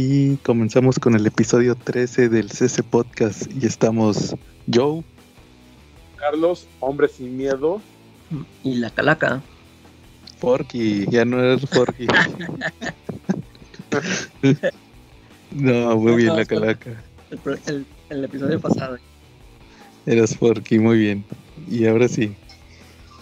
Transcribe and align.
y 0.00 0.36
comenzamos 0.44 1.00
con 1.00 1.16
el 1.16 1.26
episodio 1.26 1.74
13 1.74 2.28
del 2.28 2.52
CC 2.52 2.84
Podcast 2.84 3.50
y 3.60 3.66
estamos 3.66 4.36
Joe, 4.72 5.02
Carlos, 6.14 6.68
Hombre 6.78 7.08
sin 7.08 7.36
Miedo 7.36 7.82
y 8.62 8.76
la 8.76 8.90
Calaca. 8.90 9.42
Forky, 10.38 11.04
ya 11.10 11.24
no 11.24 11.42
eres 11.42 11.68
Forky. 11.68 12.06
no, 15.50 15.96
muy 15.96 16.14
bien 16.14 16.36
la 16.36 16.44
Calaca. 16.44 17.02
El, 18.08 18.24
episodio 18.24 18.60
pasado. 18.60 18.98
Eras 20.06 20.36
Forky, 20.36 20.78
muy 20.78 20.98
bien. 20.98 21.24
Y 21.68 21.86
ahora 21.86 22.06
sí. 22.06 22.36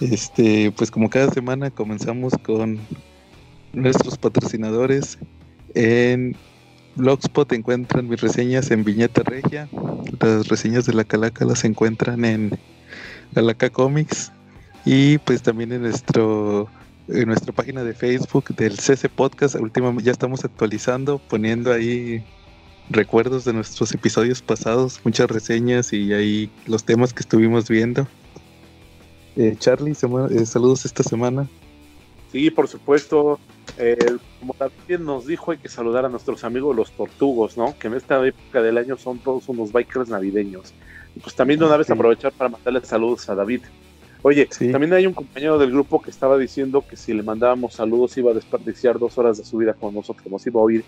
Este, 0.03 0.71
pues 0.73 0.91
como 0.91 1.09
cada 1.09 1.33
semana 1.33 1.71
comenzamos 1.71 2.35
con 2.43 2.79
nuestros 3.73 4.19
patrocinadores. 4.19 5.17
En 5.75 6.37
Blogspot 6.97 7.53
encuentran 7.53 8.09
mis 8.09 8.21
reseñas 8.21 8.71
en 8.71 8.85
Viñeta 8.85 9.23
Regia. 9.23 9.69
Las 10.21 10.49
reseñas 10.49 10.87
de 10.87 10.95
la 10.95 11.05
Calaca 11.05 11.45
las 11.45 11.65
encuentran 11.65 12.25
en 12.25 12.59
Calaca 13.35 13.71
Comics. 13.71 14.33
Y 14.85 15.19
pues 15.19 15.43
también 15.43 15.73
en 15.73 15.83
nuestro 15.83 16.69
en 17.09 17.29
nuestra 17.29 17.53
página 17.53 17.85
de 17.85 17.95
Facebook 17.95 18.55
del 18.57 18.79
CC 18.79 19.09
Podcast. 19.09 19.55
Últimamente 19.57 20.05
ya 20.05 20.13
estamos 20.13 20.45
actualizando, 20.45 21.19
poniendo 21.19 21.73
ahí 21.73 22.25
recuerdos 22.91 23.45
de 23.45 23.53
nuestros 23.53 23.93
episodios 23.93 24.43
pasados, 24.43 25.01
muchas 25.05 25.29
reseñas 25.29 25.93
y 25.93 26.13
ahí 26.13 26.51
los 26.67 26.85
temas 26.85 27.13
que 27.13 27.21
estuvimos 27.21 27.69
viendo. 27.69 28.07
Eh, 29.37 29.55
Charlie, 29.59 29.93
eh, 29.93 30.47
saludos 30.47 30.85
esta 30.85 31.03
semana. 31.03 31.49
Sí, 32.33 32.51
por 32.51 32.69
supuesto. 32.69 33.39
Eh, 33.79 34.17
como 34.41 34.55
también 34.55 35.05
nos 35.05 35.27
dijo, 35.27 35.51
hay 35.51 35.59
que 35.59 35.69
saludar 35.69 36.07
a 36.07 36.09
nuestros 36.09 36.45
amigos 36.45 36.75
los 36.75 36.93
tortugos, 36.93 37.59
¿no? 37.59 37.75
Que 37.79 37.89
en 37.89 37.95
esta 37.95 38.25
época 38.27 38.63
del 38.63 38.79
año 38.79 38.97
son 38.97 39.19
todos 39.19 39.49
unos 39.49 39.73
bikers 39.73 40.09
navideños. 40.09 40.73
Y 41.15 41.21
pues 41.21 41.35
también 41.35 41.61
de 41.61 41.67
una 41.67 41.77
vez 41.77 41.91
aprovechar 41.91 42.33
para 42.33 42.51
mandarle 42.51 42.81
saludos 42.85 43.29
a 43.29 43.35
David. 43.35 43.63
Oye, 44.23 44.49
también 44.73 44.93
hay 44.93 45.07
un 45.07 45.13
compañero 45.13 45.59
del 45.59 45.71
grupo 45.71 46.03
que 46.03 46.11
estaba 46.11 46.37
diciendo 46.37 46.85
que 46.89 46.97
si 46.97 47.15
le 47.15 47.23
mandábamos 47.23 47.75
saludos 47.75 48.17
iba 48.17 48.33
a 48.33 48.35
desperdiciar 48.35 48.99
dos 48.99 49.17
horas 49.19 49.39
de 49.39 49.45
su 49.45 49.59
vida 49.59 49.75
con 49.75 49.95
nosotros, 49.95 50.27
nos 50.31 50.47
iba 50.47 50.61
a 50.61 50.65
oír. 50.65 50.85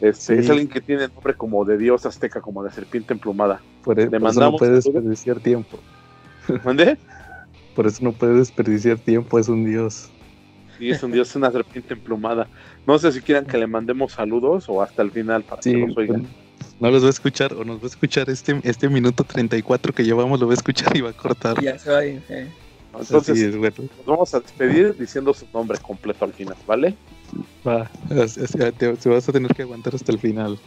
Este, 0.00 0.38
Es 0.38 0.50
alguien 0.50 0.68
que 0.68 0.80
tiene 0.80 1.08
nombre 1.08 1.34
como 1.34 1.64
de 1.64 1.78
dios 1.78 2.04
azteca, 2.04 2.40
como 2.40 2.62
de 2.62 2.70
serpiente 2.70 3.14
emplumada. 3.14 3.60
Por, 3.82 3.98
e-, 3.98 4.10
le 4.10 4.18
mandamos 4.18 4.36
eso 4.36 4.50
no 4.50 4.56
puede 4.58 4.72
desperdiciar 4.72 5.40
tiempo. 5.40 5.78
¿Mandé? 6.64 6.98
Por 7.74 7.86
eso 7.86 8.02
no 8.02 8.12
puede 8.12 8.34
desperdiciar 8.34 8.98
tiempo, 8.98 9.38
es 9.38 9.48
un 9.48 9.64
dios. 9.66 10.10
Sí, 10.78 10.90
es 10.90 11.02
un 11.02 11.12
dios, 11.12 11.28
es 11.30 11.36
una 11.36 11.50
serpiente 11.50 11.94
emplumada. 11.94 12.46
No 12.86 12.98
sé 12.98 13.12
si 13.12 13.20
quieran 13.20 13.46
que 13.46 13.58
le 13.58 13.66
mandemos 13.66 14.12
saludos 14.12 14.68
o 14.68 14.82
hasta 14.82 15.02
el 15.02 15.10
final 15.10 15.42
para 15.42 15.60
que 15.60 15.76
nos 15.76 15.96
oigan. 15.96 16.26
No 16.78 16.90
los 16.90 17.02
va 17.02 17.06
a 17.06 17.10
escuchar 17.10 17.54
o 17.54 17.64
nos 17.64 17.78
va 17.78 17.84
a 17.84 17.86
escuchar 17.86 18.28
este, 18.28 18.60
este 18.62 18.88
minuto 18.88 19.24
34 19.24 19.92
que 19.94 20.04
llevamos, 20.04 20.38
lo 20.38 20.46
va 20.46 20.52
a 20.52 20.56
escuchar 20.56 20.94
y 20.96 21.00
va 21.00 21.10
a 21.10 21.14
cortar. 21.14 21.60
Ya 21.62 21.78
se 21.78 21.90
va 21.90 21.98
a 21.98 22.06
ir, 22.06 22.22
Entonces, 22.98 23.54
nos 23.54 24.06
vamos 24.06 24.34
a 24.34 24.40
despedir 24.40 24.96
diciendo 24.96 25.32
su 25.32 25.46
nombre 25.54 25.78
completo 25.78 26.24
al 26.26 26.32
final, 26.32 26.56
¿vale? 26.66 26.94
Va, 27.66 27.90
se 28.26 29.08
vas 29.08 29.28
a 29.28 29.32
tener 29.32 29.54
que 29.54 29.62
aguantar 29.62 29.94
hasta 29.94 30.12
el 30.12 30.18
final. 30.18 30.58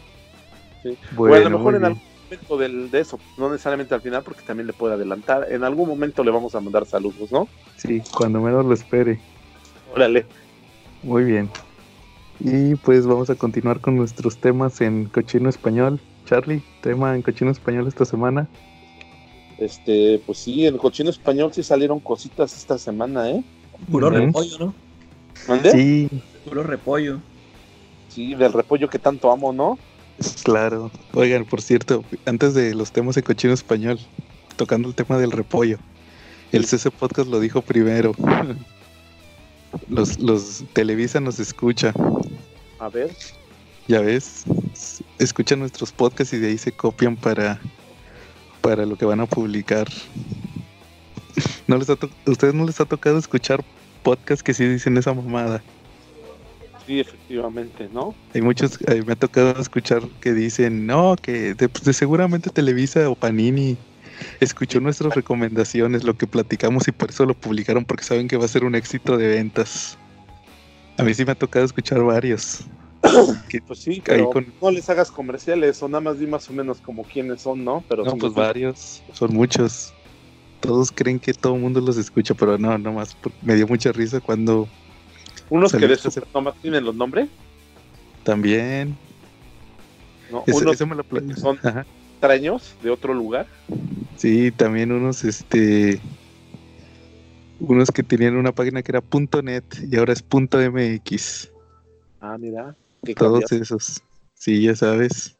Sí. 0.83 0.97
Bueno, 1.15 1.35
a 1.35 1.49
lo 1.49 1.57
mejor 1.57 1.75
en 1.75 1.85
algún 1.85 2.01
momento 2.23 2.57
del, 2.57 2.91
de 2.91 2.99
eso, 3.01 3.19
no 3.37 3.51
necesariamente 3.51 3.93
al 3.93 4.01
final, 4.01 4.23
porque 4.23 4.41
también 4.41 4.67
le 4.67 4.73
puede 4.73 4.95
adelantar. 4.95 5.47
En 5.51 5.63
algún 5.63 5.87
momento 5.87 6.23
le 6.23 6.31
vamos 6.31 6.55
a 6.55 6.59
mandar 6.59 6.85
saludos, 6.85 7.31
¿no? 7.31 7.47
Sí, 7.77 8.01
cuando 8.15 8.41
menos 8.41 8.65
lo 8.65 8.73
espere. 8.73 9.19
Órale. 9.99 10.25
Muy 11.03 11.25
bien. 11.25 11.49
Y 12.39 12.75
pues 12.75 13.05
vamos 13.05 13.29
a 13.29 13.35
continuar 13.35 13.81
con 13.81 13.97
nuestros 13.97 14.37
temas 14.37 14.79
en 14.79 15.07
cochino 15.07 15.49
español. 15.49 15.99
Charlie, 16.25 16.63
tema 16.81 17.13
en 17.13 17.21
cochino 17.21 17.51
español 17.51 17.85
esta 17.85 18.05
semana. 18.05 18.47
Este, 19.57 20.21
pues 20.25 20.37
sí, 20.37 20.65
en 20.65 20.77
cochino 20.77 21.09
español 21.09 21.51
sí 21.53 21.63
salieron 21.63 21.99
cositas 21.99 22.55
esta 22.55 22.77
semana, 22.77 23.29
¿eh? 23.29 23.43
Puro 23.91 24.09
repollo, 24.09 24.57
¿no? 24.57 24.73
¿Dónde? 25.45 25.71
Sí. 25.71 26.09
Puro 26.45 26.63
repollo. 26.63 27.19
Sí, 28.07 28.35
del 28.35 28.53
repollo 28.53 28.89
que 28.89 28.99
tanto 28.99 29.33
amo, 29.33 29.51
¿no? 29.51 29.77
Claro. 30.43 30.91
Oigan, 31.13 31.43
por 31.43 31.61
cierto, 31.61 32.05
antes 32.25 32.53
de 32.53 32.73
los 32.73 32.93
temas 32.93 33.17
en 33.17 33.23
cochino 33.23 33.53
español, 33.53 33.99
tocando 34.55 34.87
el 34.87 34.95
tema 34.95 35.17
del 35.17 35.31
repollo, 35.31 35.77
el 36.53 36.63
CC 36.65 36.89
Podcast 36.89 37.29
lo 37.29 37.41
dijo 37.41 37.61
primero. 37.61 38.13
Los, 39.87 40.19
los 40.19 40.63
Televisa 40.73 41.19
nos 41.19 41.39
escucha. 41.39 41.93
A 42.79 42.89
ver. 42.89 43.15
Ya 43.87 44.01
ves, 44.01 44.43
escuchan 45.17 45.59
nuestros 45.59 45.91
podcasts 45.91 46.33
y 46.33 46.37
de 46.37 46.49
ahí 46.49 46.57
se 46.57 46.71
copian 46.71 47.15
para, 47.15 47.59
para 48.61 48.85
lo 48.85 48.97
que 48.97 49.05
van 49.05 49.19
a 49.19 49.25
publicar. 49.25 49.87
¿No 51.67 51.77
les 51.77 51.89
¿Ustedes 52.25 52.53
no 52.53 52.65
les 52.65 52.79
ha 52.79 52.85
tocado 52.85 53.17
escuchar 53.17 53.63
podcasts 54.03 54.43
que 54.43 54.53
sí 54.53 54.65
dicen 54.65 54.97
esa 54.97 55.13
mamada? 55.13 55.63
Sí, 56.85 56.99
efectivamente, 56.99 57.89
¿no? 57.91 58.15
Hay 58.33 58.41
muchos, 58.41 58.79
eh, 58.87 59.03
me 59.05 59.13
ha 59.13 59.15
tocado 59.15 59.59
escuchar 59.59 60.01
que 60.21 60.33
dicen, 60.33 60.87
no, 60.87 61.15
que 61.15 61.53
de, 61.53 61.69
pues, 61.69 61.83
de 61.83 61.93
seguramente 61.93 62.49
Televisa 62.49 63.09
o 63.09 63.15
Panini 63.15 63.77
escuchó 64.39 64.79
nuestras 64.79 65.15
recomendaciones, 65.15 66.03
lo 66.03 66.17
que 66.17 66.27
platicamos 66.27 66.87
y 66.87 66.91
por 66.91 67.09
eso 67.09 67.25
lo 67.25 67.33
publicaron 67.33 67.85
porque 67.85 68.03
saben 68.03 68.27
que 68.27 68.37
va 68.37 68.45
a 68.45 68.49
ser 68.49 68.63
un 68.63 68.75
éxito 68.75 69.17
de 69.17 69.27
ventas. 69.27 69.97
A 70.97 71.03
mí 71.03 71.13
sí 71.13 71.25
me 71.25 71.31
ha 71.31 71.35
tocado 71.35 71.65
escuchar 71.65 72.01
varios. 72.03 72.65
pues 73.67 73.79
sí, 73.79 74.01
pero 74.03 74.31
no 74.61 74.71
les 74.71 74.89
hagas 74.89 75.09
comerciales 75.09 75.81
o 75.81 75.87
nada 75.87 76.01
más 76.01 76.19
di 76.19 76.27
más 76.27 76.49
o 76.49 76.53
menos 76.53 76.79
como 76.79 77.03
quiénes 77.03 77.41
son, 77.41 77.63
¿no? 77.63 77.83
Pero 77.87 78.03
no, 78.03 78.15
pues 78.17 78.33
varios, 78.33 79.01
son 79.13 79.33
muchos. 79.33 79.93
Todos 80.59 80.91
creen 80.91 81.19
que 81.19 81.33
todo 81.33 81.55
el 81.55 81.61
mundo 81.61 81.79
los 81.79 81.97
escucha, 81.97 82.33
pero 82.33 82.57
no, 82.57 82.77
nomás 82.77 83.15
me 83.41 83.55
dio 83.55 83.65
mucha 83.65 83.93
risa 83.93 84.19
cuando... 84.19 84.67
¿Unos 85.49 85.71
que 85.71 85.87
de 85.87 85.97
nomás 86.33 86.55
tienen 86.61 86.83
los 86.83 86.95
nombres? 86.95 87.29
También. 88.23 88.97
No, 90.29 90.43
unos 90.47 90.79
me 90.81 90.95
lo 90.95 91.35
son 91.37 91.57
extraños 92.19 92.75
de 92.83 92.89
otro 92.89 93.13
lugar. 93.13 93.47
Sí, 94.19 94.51
también 94.51 94.91
unos, 94.91 95.23
este, 95.23 96.01
unos 97.61 97.89
que 97.89 98.03
tenían 98.03 98.35
una 98.35 98.51
página 98.51 98.81
que 98.81 98.91
era 98.91 99.01
.net 99.41 99.63
y 99.89 99.95
ahora 99.95 100.11
es 100.11 100.21
.mx. 100.29 101.49
Ah, 102.19 102.37
mira. 102.37 102.75
Todos 103.15 103.49
esos. 103.53 104.03
Sí, 104.33 104.63
ya 104.63 104.75
sabes. 104.75 105.37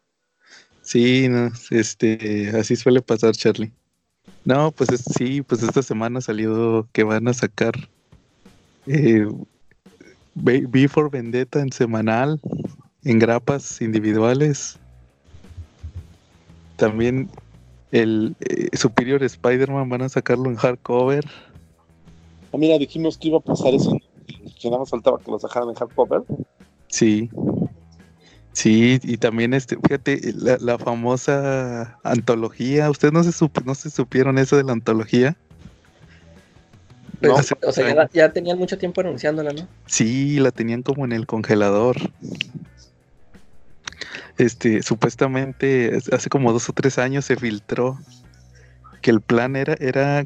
Sí, 0.81 1.27
no, 1.27 1.51
este, 1.71 2.51
así 2.57 2.77
suele 2.77 3.01
pasar, 3.01 3.33
Charlie. 3.35 3.73
No, 4.45 4.71
pues 4.71 4.89
sí, 5.17 5.41
pues 5.41 5.61
esta 5.61 5.83
semana 5.83 6.21
salió 6.21 6.87
que 6.93 7.03
van 7.03 7.27
a 7.27 7.33
sacar 7.33 7.73
eh, 8.87 9.27
for 10.87 11.11
Vendetta 11.11 11.59
en 11.59 11.73
semanal, 11.73 12.39
en 13.03 13.19
grapas 13.19 13.81
individuales. 13.81 14.79
También 16.77 17.29
el 17.91 18.35
eh, 18.41 18.75
Superior 18.75 19.23
Spider-Man 19.23 19.89
van 19.89 20.03
a 20.03 20.09
sacarlo 20.09 20.49
en 20.49 20.55
hardcover. 20.55 21.25
Ah, 22.51 22.57
mira, 22.57 22.77
dijimos 22.77 23.17
que 23.17 23.29
iba 23.29 23.37
a 23.37 23.41
pasar 23.41 23.73
eso, 23.73 23.97
que 24.59 24.69
nada 24.69 24.79
más 24.79 24.89
faltaba 24.89 25.19
que 25.19 25.31
lo 25.31 25.39
sacaran 25.39 25.69
en 25.69 25.75
hardcover. 25.75 26.23
Sí. 26.87 27.29
Sí, 28.53 28.99
y 29.03 29.17
también 29.17 29.53
este, 29.53 29.77
fíjate, 29.77 30.33
la, 30.33 30.77
famosa 30.77 31.97
antología, 32.03 32.89
¿ustedes 32.89 33.13
no 33.13 33.23
se 33.23 33.31
no 33.63 33.75
se 33.75 33.89
supieron 33.89 34.37
eso 34.37 34.57
de 34.57 34.63
la 34.63 34.73
antología? 34.73 35.37
no, 37.21 37.35
o 37.35 37.71
sea, 37.71 37.93
ya, 37.93 38.09
ya, 38.11 38.33
tenían 38.33 38.57
mucho 38.57 38.77
tiempo 38.77 39.01
anunciándola, 39.01 39.53
¿no? 39.53 39.67
Sí, 39.85 40.39
la 40.39 40.51
tenían 40.51 40.83
como 40.83 41.05
en 41.05 41.11
el 41.11 41.25
congelador 41.25 41.97
este, 44.39 44.81
supuestamente 44.81 45.99
hace 46.11 46.29
como 46.29 46.53
dos 46.53 46.69
o 46.69 46.73
tres 46.73 46.97
años 46.97 47.25
se 47.25 47.35
filtró 47.35 47.99
que 49.01 49.11
el 49.11 49.21
plan 49.21 49.55
era, 49.55 49.75
era 49.79 50.25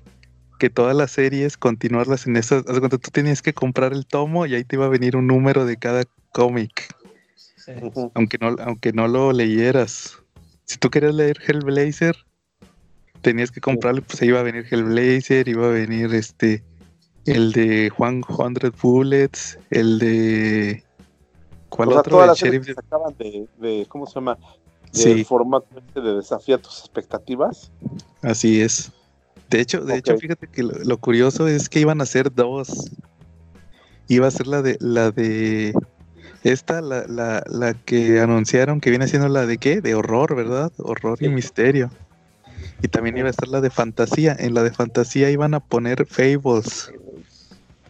que 0.60 0.70
todas 0.70 0.96
las 0.96 1.12
series 1.12 1.58
continuarlas 1.58 2.28
en 2.28 2.38
esas. 2.38 2.64
Cuando 2.64 3.00
tú 3.00 3.10
tenías 3.12 3.42
que 3.42 3.54
comprar 3.54 3.92
el 3.92 4.06
tomo 4.06 4.46
y 4.46 4.56
ahí 4.56 4.64
te 4.64 4.76
iba 4.76 4.86
a 4.86 4.90
venir 4.90 5.16
un 5.16 5.28
número 5.28 5.66
de 5.66 5.78
cada 5.78 6.04
cómic. 6.32 6.94
Aunque 8.14 8.38
no, 8.40 8.56
aunque 8.64 8.94
no 8.94 9.08
lo 9.08 9.32
leyeras. 9.32 10.18
Si 10.66 10.78
tú 10.78 10.90
querías 10.90 11.16
leer 11.16 11.40
Hellblazer, 11.46 12.16
tenías 13.22 13.52
que 13.52 13.62
comprarlo, 13.62 14.04
pues 14.04 14.22
ahí 14.22 14.30
iba 14.30 14.40
a 14.40 14.44
venir 14.44 14.66
Hellblazer, 14.70 15.48
iba 15.48 15.68
a 15.68 15.72
venir 15.72 16.14
este 16.14 16.64
el 17.26 17.52
de 17.54 17.90
Juan 17.90 18.22
Hundred 18.28 18.74
Bullets, 18.82 19.58
el 19.72 19.98
de 19.98 20.84
¿Cuál 21.76 21.90
o 21.90 21.94
sea, 21.94 22.04
todas 22.04 22.28
las 22.28 22.38
series 22.38 22.66
que 22.66 22.74
sacaban 22.76 23.16
de, 23.18 23.86
¿cómo 23.90 24.06
se 24.06 24.14
llama? 24.16 24.38
De 24.94 25.26
formato 25.26 25.66
este 25.76 26.02
de 26.02 26.14
desafía 26.16 26.60
tus 26.60 26.82
expectativas. 26.82 27.72
Así 28.22 28.62
es. 28.62 28.92
De 29.50 29.60
hecho, 29.60 29.84
de 29.84 29.98
hecho, 29.98 30.16
fíjate 30.18 30.48
que 30.48 30.62
lo, 30.62 30.98
curioso 31.00 31.48
es 31.48 31.70
que 31.70 31.80
iban 31.80 32.00
a 32.00 32.06
ser 32.06 32.32
dos. 32.32 32.92
Iba 34.08 34.28
a 34.28 34.32
ser 34.32 34.46
la 34.46 34.62
de 34.62 34.78
la 34.80 35.10
de 35.10 35.74
Esta, 36.44 36.82
la, 36.82 37.08
la, 37.08 37.44
la 37.48 37.74
que 37.74 38.20
anunciaron 38.20 38.80
que 38.80 38.92
viene 38.92 39.08
siendo 39.08 39.28
la 39.30 39.48
de 39.48 39.58
qué? 39.58 39.82
De 39.82 39.96
horror, 39.96 40.36
¿verdad? 40.36 40.72
Horror 40.78 41.18
y 41.24 41.30
misterio. 41.30 41.90
Y 42.84 42.88
también 42.88 43.18
iba 43.18 43.28
a 43.28 43.32
estar 43.32 43.48
la 43.48 43.62
de 43.62 43.72
fantasía. 43.72 44.36
En 44.38 44.54
la 44.54 44.62
de 44.62 44.72
fantasía 44.72 45.32
iban 45.32 45.56
a 45.56 45.60
poner 45.60 46.06
Fables. 46.06 46.92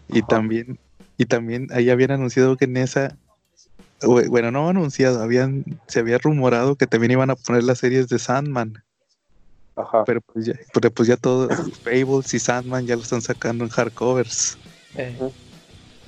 Y 0.07 0.21
también, 0.21 0.79
y 1.17 1.25
también 1.25 1.67
ahí 1.71 1.89
habían 1.89 2.11
anunciado 2.11 2.55
que 2.55 2.65
en 2.65 2.77
esa, 2.77 3.17
bueno, 4.01 4.51
no 4.51 4.69
anunciado, 4.69 5.21
habían, 5.21 5.63
se 5.87 5.99
había 5.99 6.17
rumorado 6.17 6.75
que 6.75 6.87
también 6.87 7.11
iban 7.11 7.29
a 7.29 7.35
poner 7.35 7.63
las 7.63 7.79
series 7.79 8.07
de 8.09 8.19
Sandman. 8.19 8.83
Ajá. 9.75 10.03
Pero 10.05 10.21
pues 10.21 10.45
ya, 10.45 10.53
pero 10.73 10.91
pues 10.91 11.07
ya 11.07 11.17
todo, 11.17 11.49
Fables 11.83 12.33
y 12.33 12.39
Sandman 12.39 12.85
ya 12.85 12.95
lo 12.95 13.01
están 13.01 13.21
sacando 13.21 13.63
en 13.63 13.69
hardcovers. 13.69 14.57
Eh. 14.95 15.17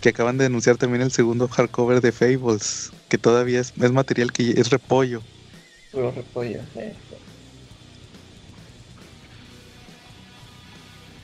Que 0.01 0.09
acaban 0.09 0.37
de 0.37 0.45
anunciar 0.45 0.77
también 0.77 1.01
el 1.01 1.11
segundo 1.11 1.47
hardcover 1.47 2.01
de 2.01 2.11
Fables, 2.11 2.91
que 3.09 3.17
todavía 3.17 3.59
es, 3.59 3.73
es 3.75 3.91
material 3.91 4.31
que 4.31 4.51
es 4.51 4.69
repollo. 4.69 5.21
Puro 5.91 6.11
repollo, 6.11 6.59
eh. 6.75 6.93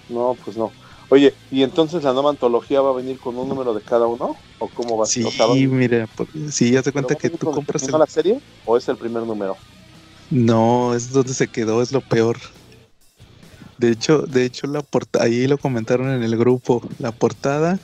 No, 0.10 0.36
pues 0.44 0.58
no. 0.58 0.72
Oye, 1.12 1.34
¿y 1.52 1.64
entonces 1.64 2.04
la 2.06 2.14
nueva 2.14 2.30
antología 2.30 2.80
va 2.80 2.92
a 2.92 2.94
venir 2.94 3.20
con 3.20 3.38
un 3.38 3.50
número 3.50 3.74
de 3.74 3.82
cada 3.82 4.08
uno? 4.08 4.38
¿O 4.60 4.68
cómo 4.70 4.98
va 4.98 5.04
a 5.04 5.08
ser? 5.08 5.26
Sí, 5.26 5.68
mira, 5.68 6.08
sí, 6.50 6.72
ya 6.72 6.82
te 6.82 6.94
cuenta 6.94 7.16
que 7.16 7.30
tú 7.30 7.52
compras. 7.52 7.84
El... 7.84 8.00
la 8.00 8.08
serie 8.08 8.40
o 8.66 8.78
es 8.78 8.88
el 8.88 8.96
primer 8.96 9.24
número? 9.24 9.58
No, 10.30 10.96
es 10.96 11.12
donde 11.12 11.34
se 11.34 11.50
quedó, 11.50 11.82
es 11.82 11.92
lo 11.92 12.00
peor. 12.00 12.38
De 13.78 13.90
hecho, 13.90 14.20
de 14.20 14.46
hecho 14.46 14.68
la 14.68 14.82
portada, 14.84 15.26
ahí 15.26 15.48
lo 15.48 15.58
comentaron 15.58 16.12
en 16.12 16.24
el 16.24 16.38
grupo, 16.38 16.82
la 16.98 17.12
portada 17.12 17.78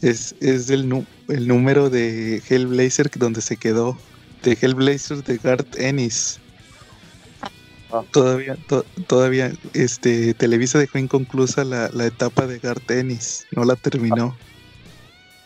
es, 0.00 0.36
es 0.40 0.70
el, 0.70 1.04
el 1.28 1.48
número 1.48 1.90
de 1.90 2.40
Hellblazer 2.48 3.10
donde 3.16 3.40
se 3.40 3.56
quedó, 3.56 3.98
de 4.44 4.56
Hellblazer 4.60 5.24
de 5.24 5.38
Garth 5.38 5.76
Ennis. 5.80 6.38
Todavía, 8.10 8.56
todavía, 9.06 9.52
este, 9.72 10.34
Televisa 10.34 10.78
dejó 10.78 10.98
inconclusa 10.98 11.64
la, 11.64 12.06
etapa 12.06 12.46
de 12.46 12.58
Gartenis, 12.58 13.46
no 13.52 13.64
la 13.64 13.76
terminó. 13.76 14.36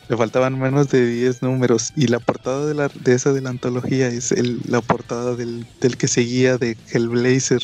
Le 0.08 0.16
faltaban 0.16 0.58
menos 0.58 0.88
de 0.88 1.06
10 1.06 1.42
números 1.42 1.92
y 1.94 2.06
la 2.06 2.18
portada 2.18 2.66
de, 2.66 2.74
la, 2.74 2.88
de 2.88 3.14
esa 3.14 3.32
de 3.32 3.42
la 3.42 3.50
antología 3.50 4.08
es 4.08 4.32
el, 4.32 4.60
la 4.66 4.80
portada 4.80 5.34
del, 5.34 5.66
del 5.80 5.98
que 5.98 6.08
seguía 6.08 6.56
de 6.56 6.76
Hellblazer. 6.92 7.60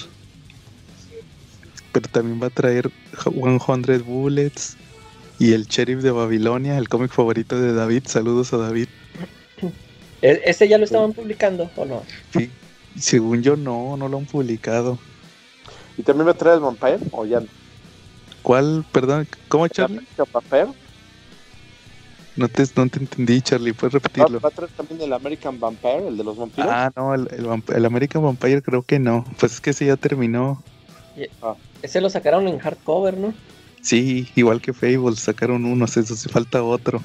Pero 1.93 2.09
también 2.11 2.43
va 2.43 2.49
a 2.49 2.51
traer 2.51 2.91
100 3.23 4.05
Bullets 4.05 4.77
y 5.39 5.53
el 5.53 5.67
Sheriff 5.67 6.03
de 6.03 6.11
Babilonia, 6.11 6.77
el 6.77 6.89
cómic 6.89 7.13
favorito 7.13 7.59
de 7.59 7.73
David. 7.73 8.03
Saludos 8.07 8.53
a 8.53 8.59
David. 8.59 8.89
¿E-, 10.21 10.43
¿Ese 10.45 10.69
ya 10.69 10.77
lo 10.77 10.85
estaban 10.85 11.13
publicando 11.13 11.71
o 11.77 11.85
no? 11.85 12.03
Sí, 12.33 12.51
según 12.99 13.43
yo 13.43 13.57
no, 13.57 13.97
no 13.97 14.09
lo 14.09 14.19
han 14.19 14.27
publicado. 14.27 14.99
¿Y 15.97 16.03
también 16.03 16.27
va 16.27 16.33
a 16.33 16.35
traer 16.35 16.57
el 16.57 16.63
Vampire 16.63 16.99
o 17.13 17.25
ya 17.25 17.41
¿Cuál? 18.43 18.85
Perdón, 18.93 19.27
¿cómo 19.49 19.69
Charlie? 19.69 20.07
Vampire? 20.33 20.69
No 22.37 22.49
te, 22.49 22.65
no 22.77 22.89
te 22.89 22.99
entendí, 22.99 23.41
Charlie, 23.41 23.73
¿puedes 23.73 23.95
repetirlo? 23.95 24.41
¿Va 24.41 24.49
a 24.49 24.53
traer 24.53 24.71
también 24.73 25.01
el 25.01 25.13
American 25.13 25.59
Vampire, 25.59 26.09
el 26.09 26.17
de 26.17 26.25
los 26.25 26.37
vampiros? 26.37 26.71
Ah, 26.71 26.91
no, 26.97 27.15
el, 27.15 27.29
el, 27.69 27.85
American 27.87 28.23
Vampire 28.23 28.61
creo 28.61 28.83
que 28.83 28.99
no. 28.99 29.25
Pues 29.39 29.53
es 29.53 29.61
que 29.61 29.71
ese 29.71 29.87
ya 29.87 29.97
terminó. 29.97 30.63
Ah. 31.41 31.55
Ese 31.81 32.01
lo 32.01 32.11
sacaron 32.11 32.49
en 32.49 32.59
hardcover, 32.59 33.17
¿no? 33.17 33.33
Sí, 33.81 34.29
igual 34.35 34.61
que 34.61 34.73
Fable, 34.73 35.17
sacaron 35.17 35.65
uno, 35.65 35.85
eso 35.85 36.03
se 36.03 36.29
falta 36.29 36.63
otro. 36.63 37.01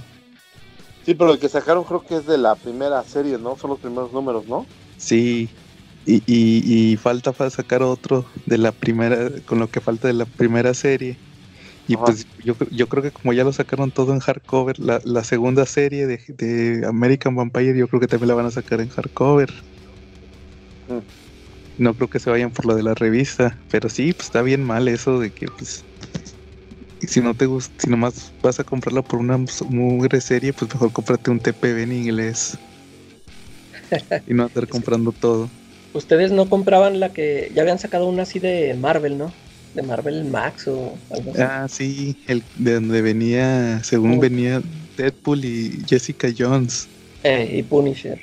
Sí, 1.06 1.14
pero 1.14 1.34
el 1.34 1.40
que 1.40 1.48
sacaron 1.48 1.84
creo 1.84 2.02
que 2.02 2.16
es 2.16 2.26
de 2.26 2.38
la 2.38 2.56
primera 2.56 3.04
serie, 3.04 3.38
¿no? 3.38 3.56
Son 3.56 3.70
los 3.70 3.80
primeros 3.80 4.12
números, 4.12 4.48
¿no? 4.48 4.66
Sí, 4.98 5.50
y, 6.06 6.24
y, 6.26 6.98
falta 6.98 7.32
para 7.32 7.50
sacar 7.50 7.84
otro 7.84 8.26
de 8.46 8.58
la 8.58 8.72
primera, 8.72 9.30
con 9.46 9.60
lo 9.60 9.70
que 9.70 9.80
falta 9.80 10.08
de 10.08 10.14
la 10.14 10.26
primera 10.26 10.74
serie. 10.74 11.18
Y 11.88 11.98
pues 11.98 12.28
yo, 12.44 12.56
yo 12.72 12.88
creo 12.88 13.02
que 13.02 13.12
como 13.12 13.34
ya 13.34 13.44
lo 13.44 13.52
sacaron 13.52 13.92
todo 13.92 14.14
en 14.14 14.20
hardcover, 14.20 14.80
la, 14.80 15.02
la 15.04 15.24
segunda 15.24 15.66
serie 15.66 16.06
de, 16.06 16.20
de, 16.38 16.86
American 16.86 17.36
Vampire 17.36 17.78
yo 17.78 17.88
creo 17.88 18.00
que 18.00 18.08
también 18.08 18.28
la 18.28 18.36
van 18.36 18.46
a 18.46 18.52
sacar 18.52 18.80
en 18.80 18.90
hardcover. 18.90 19.52
Mm. 20.88 21.82
No 21.84 21.94
creo 21.94 22.10
que 22.10 22.20
se 22.20 22.30
vayan 22.30 22.52
por 22.52 22.66
lo 22.66 22.76
de 22.76 22.84
la 22.84 22.94
revista, 22.94 23.58
pero 23.72 23.90
sí, 23.90 24.14
pues 24.14 24.28
está 24.28 24.42
bien 24.42 24.64
mal 24.64 24.88
eso 24.88 25.20
de 25.20 25.32
que 25.32 25.48
pues 25.48 25.84
si 27.08 27.22
no 27.22 27.34
te 27.34 27.46
gusta, 27.46 27.74
si 27.78 27.90
nomás 27.90 28.34
vas 28.42 28.60
a 28.60 28.64
comprarla 28.64 29.02
por 29.02 29.20
una 29.20 29.38
mugre 29.70 30.22
serie, 30.22 30.54
pues 30.54 30.72
mejor 30.74 30.92
cómprate 30.92 31.32
un 31.32 31.40
TPB 31.40 31.84
en 31.84 31.92
inglés. 31.94 32.58
y 34.28 34.34
no 34.34 34.44
andar 34.44 34.68
comprando 34.68 35.12
todo. 35.12 35.50
Ustedes 35.94 36.32
no 36.32 36.50
compraban 36.50 37.00
la 37.00 37.14
que 37.14 37.52
ya 37.54 37.64
habían 37.64 37.80
sacado 37.80 38.08
una 38.08 38.24
así 38.24 38.40
de 38.40 38.76
Marvel, 38.76 39.18
¿no? 39.18 39.34
De 39.74 39.82
Marvel 39.82 40.26
Max 40.26 40.68
o 40.68 40.94
algo 41.10 41.32
así. 41.32 41.42
Ah, 41.42 41.68
sí, 41.68 42.16
el 42.28 42.44
de 42.58 42.74
donde 42.76 43.02
venía, 43.02 43.84
según 43.84 44.20
venía 44.20 44.62
Deadpool 44.98 45.46
y 45.46 45.84
Jessica 45.88 46.28
Jones. 46.36 46.88
Eh, 47.24 47.58
y 47.58 47.64
Punisher. 47.64 48.20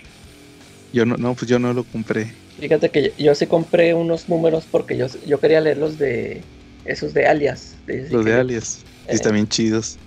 Yo 0.92 1.04
no, 1.04 1.16
no, 1.16 1.34
pues 1.34 1.48
yo 1.48 1.58
no 1.58 1.72
lo 1.72 1.84
compré. 1.84 2.32
Fíjate 2.58 2.90
que 2.90 3.12
yo, 3.18 3.34
sí 3.34 3.46
compré 3.46 3.94
unos 3.94 4.28
números 4.28 4.64
porque 4.70 4.96
yo, 4.96 5.06
yo 5.26 5.40
quería 5.40 5.60
leer 5.60 5.76
los 5.76 5.98
de 5.98 6.42
esos 6.84 7.12
de 7.12 7.26
Alias. 7.26 7.76
los 7.86 8.24
de 8.24 8.34
Alias. 8.34 8.84
Eh, 9.08 9.14
están 9.14 9.34
bien 9.34 9.48
chidos. 9.48 9.98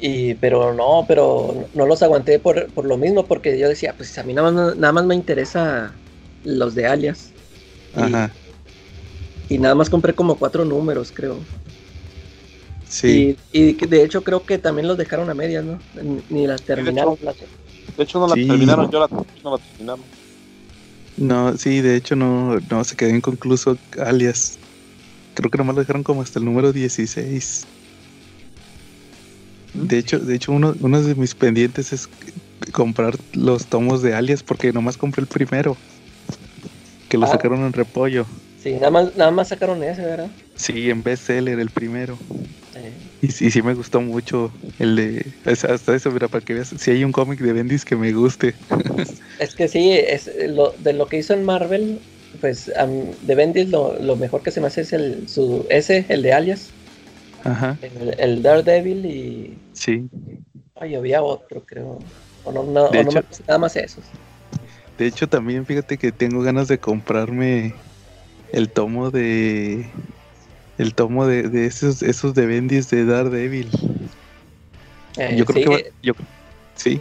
Y, 0.00 0.34
pero 0.34 0.72
no, 0.72 1.04
pero 1.08 1.68
no 1.74 1.86
los 1.86 2.02
aguanté 2.02 2.38
por, 2.38 2.68
por, 2.68 2.84
lo 2.84 2.96
mismo, 2.96 3.26
porque 3.26 3.58
yo 3.58 3.68
decía, 3.68 3.94
pues 3.96 4.16
a 4.16 4.22
mí 4.22 4.32
nada 4.32 4.50
más, 4.50 4.76
nada 4.76 4.92
más 4.92 5.04
me 5.04 5.14
interesa 5.14 5.92
los 6.56 6.74
de 6.74 6.86
alias. 6.86 7.30
Ajá. 7.94 8.30
Y 9.48 9.58
nada 9.58 9.74
más 9.74 9.88
compré 9.88 10.14
como 10.14 10.36
cuatro 10.36 10.64
números, 10.64 11.12
creo. 11.14 11.38
Sí. 12.88 13.36
Y, 13.52 13.72
de 13.72 14.02
hecho 14.02 14.22
creo 14.22 14.44
que 14.44 14.58
también 14.58 14.88
los 14.88 14.96
dejaron 14.96 15.28
a 15.30 15.34
medias, 15.34 15.64
¿no? 15.64 15.78
Ni 16.30 16.46
las 16.46 16.62
terminaron. 16.62 17.18
De 17.96 18.04
hecho, 18.04 18.18
no 18.20 18.28
la 18.28 18.34
terminaron, 18.34 18.90
yo 18.90 19.00
la, 19.00 19.08
no 19.08 19.56
la 19.56 19.58
terminaron. 19.58 20.04
No, 21.16 21.56
sí, 21.56 21.80
de 21.80 21.96
hecho 21.96 22.14
no, 22.14 22.60
no, 22.70 22.84
se 22.84 22.96
quedó 22.96 23.10
inconcluso 23.10 23.76
alias. 24.00 24.58
Creo 25.34 25.50
que 25.50 25.58
nomás 25.58 25.76
lo 25.76 25.80
dejaron 25.80 26.02
como 26.02 26.22
hasta 26.22 26.38
el 26.38 26.44
número 26.44 26.72
16. 26.72 27.66
¿Mm? 29.74 29.86
De 29.86 29.98
hecho, 29.98 30.18
de 30.18 30.34
hecho 30.34 30.52
uno, 30.52 30.74
uno 30.80 31.02
de 31.02 31.14
mis 31.14 31.34
pendientes 31.34 31.92
es 31.92 32.08
comprar 32.72 33.16
los 33.32 33.66
tomos 33.66 34.02
de 34.02 34.14
alias 34.14 34.42
porque 34.42 34.72
nomás 34.72 34.96
compré 34.96 35.22
el 35.22 35.26
primero. 35.26 35.76
Que 37.08 37.18
lo 37.18 37.26
ah. 37.26 37.30
sacaron 37.30 37.60
en 37.60 37.72
repollo. 37.72 38.26
Sí, 38.62 38.72
nada 38.72 38.90
más, 38.90 39.16
nada 39.16 39.30
más 39.30 39.48
sacaron 39.48 39.82
ese, 39.82 40.02
¿verdad? 40.02 40.28
Sí, 40.56 40.90
en 40.90 41.02
bestseller, 41.02 41.58
el 41.58 41.70
primero. 41.70 42.18
Y, 43.20 43.28
sí, 43.28 43.50
sí 43.50 43.62
me 43.62 43.74
gustó 43.74 44.00
mucho 44.00 44.52
el 44.78 44.94
de... 44.94 45.26
Hasta 45.44 45.94
eso, 45.94 46.10
mira, 46.12 46.28
para 46.28 46.44
que 46.44 46.54
veas, 46.54 46.68
si 46.68 46.90
hay 46.92 47.02
un 47.02 47.10
cómic 47.10 47.40
de 47.40 47.52
Bendis 47.52 47.84
que 47.84 47.96
me 47.96 48.12
guste. 48.12 48.54
es 49.40 49.54
que 49.56 49.66
sí, 49.66 49.90
es 49.92 50.30
lo, 50.48 50.72
de 50.78 50.92
lo 50.92 51.06
que 51.06 51.18
hizo 51.18 51.34
en 51.34 51.44
Marvel, 51.44 51.98
pues 52.40 52.70
de 53.22 53.34
Bendis 53.34 53.70
lo, 53.70 53.98
lo, 53.98 54.14
mejor 54.14 54.42
que 54.42 54.52
se 54.52 54.60
me 54.60 54.68
hace 54.68 54.82
es 54.82 54.92
el, 54.92 55.28
su, 55.28 55.66
ese, 55.68 56.04
el 56.08 56.22
de 56.22 56.32
Alias. 56.32 56.70
Ajá. 57.42 57.76
El, 58.18 58.42
Daredevil 58.42 59.06
y... 59.06 59.58
Sí. 59.72 60.08
Ay, 60.76 60.94
había 60.94 61.22
otro, 61.22 61.64
creo. 61.66 61.98
O 62.44 62.52
no, 62.52 62.62
no, 62.62 62.84
o 62.84 63.02
no 63.02 63.10
me 63.10 63.24
nada 63.46 63.58
más 63.58 63.74
esos. 63.74 64.04
De 64.98 65.06
hecho, 65.06 65.28
también 65.28 65.64
fíjate 65.64 65.96
que 65.96 66.10
tengo 66.10 66.42
ganas 66.42 66.66
de 66.66 66.78
comprarme 66.78 67.72
el 68.52 68.68
tomo 68.68 69.10
de. 69.10 69.86
El 70.76 70.94
tomo 70.94 71.26
de, 71.26 71.66
esos, 71.66 72.02
esos 72.02 72.34
de 72.34 72.46
Bendis 72.46 72.90
de 72.90 73.04
Daredevil. 73.04 73.70
Eh, 75.16 75.36
yo 75.36 75.44
creo 75.44 75.76
que. 75.76 75.92
yo, 76.02 76.14
sí. 76.74 77.00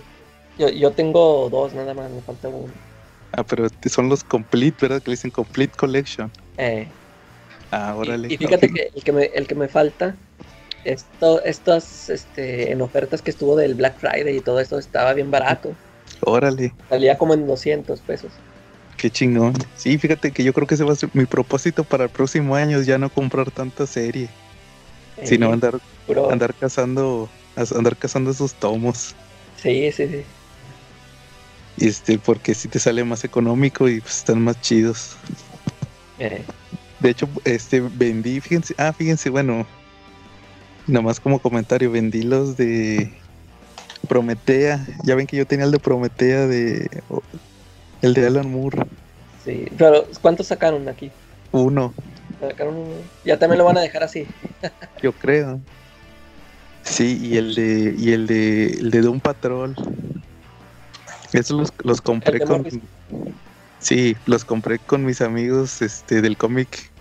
Yo, 0.60 0.70
yo 0.70 0.92
tengo 0.92 1.50
dos, 1.50 1.74
nada 1.74 1.94
más, 1.94 2.10
me 2.12 2.22
falta 2.22 2.48
uno. 2.50 2.72
Ah, 3.32 3.44
pero 3.44 3.68
son 3.88 4.10
los 4.10 4.24
Complete, 4.24 4.78
¿verdad? 4.82 5.02
Que 5.02 5.12
le 5.12 5.16
dicen 5.16 5.32
Complete 5.32 5.76
Collection. 5.76 6.32
Eh. 6.58 6.88
Ah, 7.72 7.96
órale. 7.96 8.32
Y, 8.32 8.38
fíjate 8.38 8.72
que 8.72 8.92
el 8.96 9.04
que 9.04 9.12
me, 9.12 9.26
el 9.26 9.48
que 9.48 9.56
me 9.56 9.68
falta, 9.68 10.16
esto, 10.86 11.44
estas 11.44 12.10
este, 12.10 12.72
en 12.72 12.82
ofertas 12.82 13.22
que 13.22 13.32
estuvo 13.32 13.56
del 13.56 13.76
Black 13.76 13.98
Friday 14.00 14.38
y 14.38 14.42
todo 14.42 14.60
esto 14.60 14.78
estaba 14.80 15.14
bien 15.14 15.30
barato. 15.30 15.76
Órale. 16.22 16.74
Salía 16.90 17.18
como 17.18 17.34
en 17.34 17.48
200 17.48 18.00
pesos. 18.02 18.32
Qué 18.98 19.12
chingón. 19.12 19.54
Sí, 19.76 19.98
fíjate 19.98 20.32
que 20.32 20.44
yo 20.44 20.54
creo 20.54 20.66
que 20.66 20.76
ese 20.76 20.84
va 20.84 20.94
a 20.94 20.96
ser 20.96 21.10
mi 21.14 21.26
propósito 21.26 21.84
para 21.84 22.06
el 22.06 22.10
próximo 22.10 22.56
año, 22.56 22.82
ya 22.82 22.98
no 22.98 23.10
comprar 23.10 23.52
tanta 23.52 23.86
serie. 23.86 24.30
sino 25.24 25.52
andar, 25.52 25.80
andar 26.32 26.54
cazando, 26.54 27.30
andar 27.56 27.96
cazando 27.96 28.32
esos 28.32 28.54
tomos. 28.56 29.16
Sí, 29.62 29.92
sí, 29.92 30.08
sí. 30.08 30.24
Este, 31.80 32.18
porque 32.18 32.56
si 32.56 32.68
te 32.68 32.80
sale 32.80 33.04
más 33.04 33.24
económico 33.24 33.88
y 33.88 34.02
pues, 34.02 34.18
están 34.18 34.42
más 34.42 34.60
chidos. 34.62 35.16
Eh. 36.20 36.42
De 37.00 37.10
hecho, 37.12 37.30
este, 37.46 37.82
vendí, 37.82 38.42
fíjense, 38.42 38.74
ah, 38.80 38.92
fíjense, 38.92 39.30
bueno, 39.30 39.68
nomás 40.88 41.20
como 41.20 41.40
comentario, 41.40 41.92
vendí 41.92 42.24
los 42.24 42.58
de 42.58 43.14
Prometea. 44.08 44.86
Ya 45.04 45.16
ven 45.16 45.28
que 45.28 45.38
yo 45.38 45.46
tenía 45.46 45.66
el 45.66 45.72
de 45.72 45.80
Prometea 45.80 46.48
de. 46.48 46.90
El 48.02 48.14
de 48.14 48.28
Alan 48.28 48.52
Moore. 48.52 48.86
Sí, 49.44 49.66
pero 49.78 50.08
¿cuántos 50.22 50.48
sacaron 50.48 50.88
aquí? 50.90 51.12
Uno. 51.52 51.94
Sacaron 52.40 52.76
uno. 52.76 52.96
Ya 53.26 53.38
también 53.38 53.60
lo 53.60 53.66
van 53.66 53.78
a 53.78 53.82
dejar 53.82 54.04
así. 54.04 54.28
yo 55.02 55.12
creo. 55.14 55.60
Sí, 56.84 57.20
y 57.22 57.38
el 57.38 57.56
de. 57.56 57.96
Y 57.98 58.12
el 58.12 58.28
de. 58.28 58.66
El 58.66 58.92
de 58.92 59.02
Doom 59.02 59.20
Patrol. 59.20 59.76
Esos 61.34 61.58
los, 61.58 61.74
los 61.84 62.02
compré 62.02 62.40
con. 62.40 62.66
Sí, 63.80 64.18
los 64.26 64.44
compré 64.44 64.80
con 64.80 65.06
mis 65.06 65.22
amigos 65.22 65.82
este 65.82 66.22
del 66.22 66.38
cómic. 66.38 66.92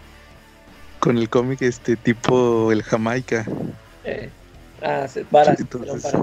Con 1.01 1.19
el 1.19 1.29
cómic 1.29 1.63
este 1.63 1.97
tipo 1.97 2.73
el 2.73 2.83
Jamaica. 2.83 3.47
Eh, 4.05 4.31
ah, 4.83 5.07
varas, 5.31 5.59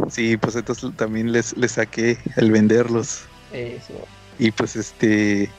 sí, 0.09 0.37
pues 0.37 0.55
entonces 0.55 0.91
también 0.95 1.31
les, 1.31 1.55
les 1.57 1.73
saqué 1.73 2.17
el 2.37 2.51
venderlos. 2.51 3.21
Y 4.39 4.51
pues 4.51 4.75
este 4.75 5.49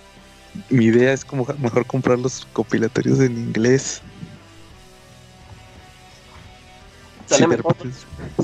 mi 0.71 0.87
idea 0.87 1.13
es 1.13 1.25
como 1.25 1.47
mejor 1.59 1.87
comprar 1.87 2.19
los 2.19 2.47
compilatorios 2.53 3.21
en 3.21 3.37
inglés. 3.37 4.03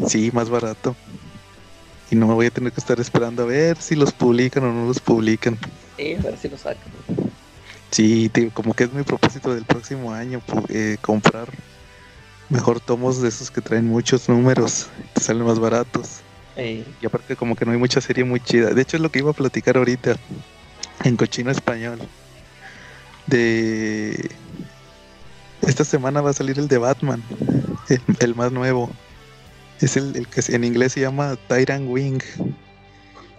sí, 0.08 0.30
más 0.32 0.50
barato 0.50 0.96
y 2.10 2.16
no 2.16 2.26
me 2.26 2.34
voy 2.34 2.46
a 2.46 2.50
tener 2.50 2.72
que 2.72 2.80
estar 2.80 2.98
esperando 3.00 3.44
a 3.44 3.46
ver 3.46 3.76
si 3.76 3.94
los 3.94 4.12
publican 4.12 4.64
o 4.64 4.72
no 4.72 4.86
los 4.86 4.98
publican. 4.98 5.56
Sí, 5.96 6.14
a 6.14 6.22
ver 6.22 6.36
si 6.36 6.48
los 6.48 6.60
sacan. 6.60 6.92
Sí, 7.92 8.30
como 8.52 8.74
que 8.74 8.84
es 8.84 8.92
mi 8.92 9.02
propósito 9.02 9.54
del 9.54 9.64
próximo 9.64 10.12
año, 10.12 10.40
eh, 10.68 10.96
comprar 11.00 11.48
mejor 12.50 12.80
tomos 12.80 13.22
de 13.22 13.28
esos 13.28 13.50
que 13.50 13.60
traen 13.60 13.86
muchos 13.86 14.28
números, 14.28 14.88
te 15.14 15.20
salen 15.22 15.44
más 15.44 15.58
baratos. 15.58 16.20
Y 16.56 17.06
aparte 17.06 17.36
como 17.36 17.56
que 17.56 17.64
no 17.64 17.72
hay 17.72 17.78
mucha 17.78 18.02
serie 18.02 18.24
muy 18.24 18.40
chida. 18.40 18.74
De 18.74 18.82
hecho 18.82 18.98
es 18.98 19.02
lo 19.02 19.10
que 19.10 19.20
iba 19.20 19.30
a 19.30 19.34
platicar 19.34 19.78
ahorita 19.78 20.16
en 21.04 21.16
Cochino 21.16 21.50
Español. 21.50 21.98
De... 23.26 24.30
Esta 25.66 25.84
semana 25.84 26.20
va 26.20 26.30
a 26.30 26.34
salir 26.34 26.58
el 26.58 26.68
de 26.68 26.76
Batman, 26.76 27.22
el 28.18 28.34
más 28.34 28.52
nuevo. 28.52 28.90
Es 29.80 29.96
el, 29.96 30.26
que 30.26 30.42
en 30.54 30.64
inglés 30.64 30.92
se 30.92 31.00
llama 31.00 31.38
Tyrant 31.48 31.88
Wing. 31.88 32.20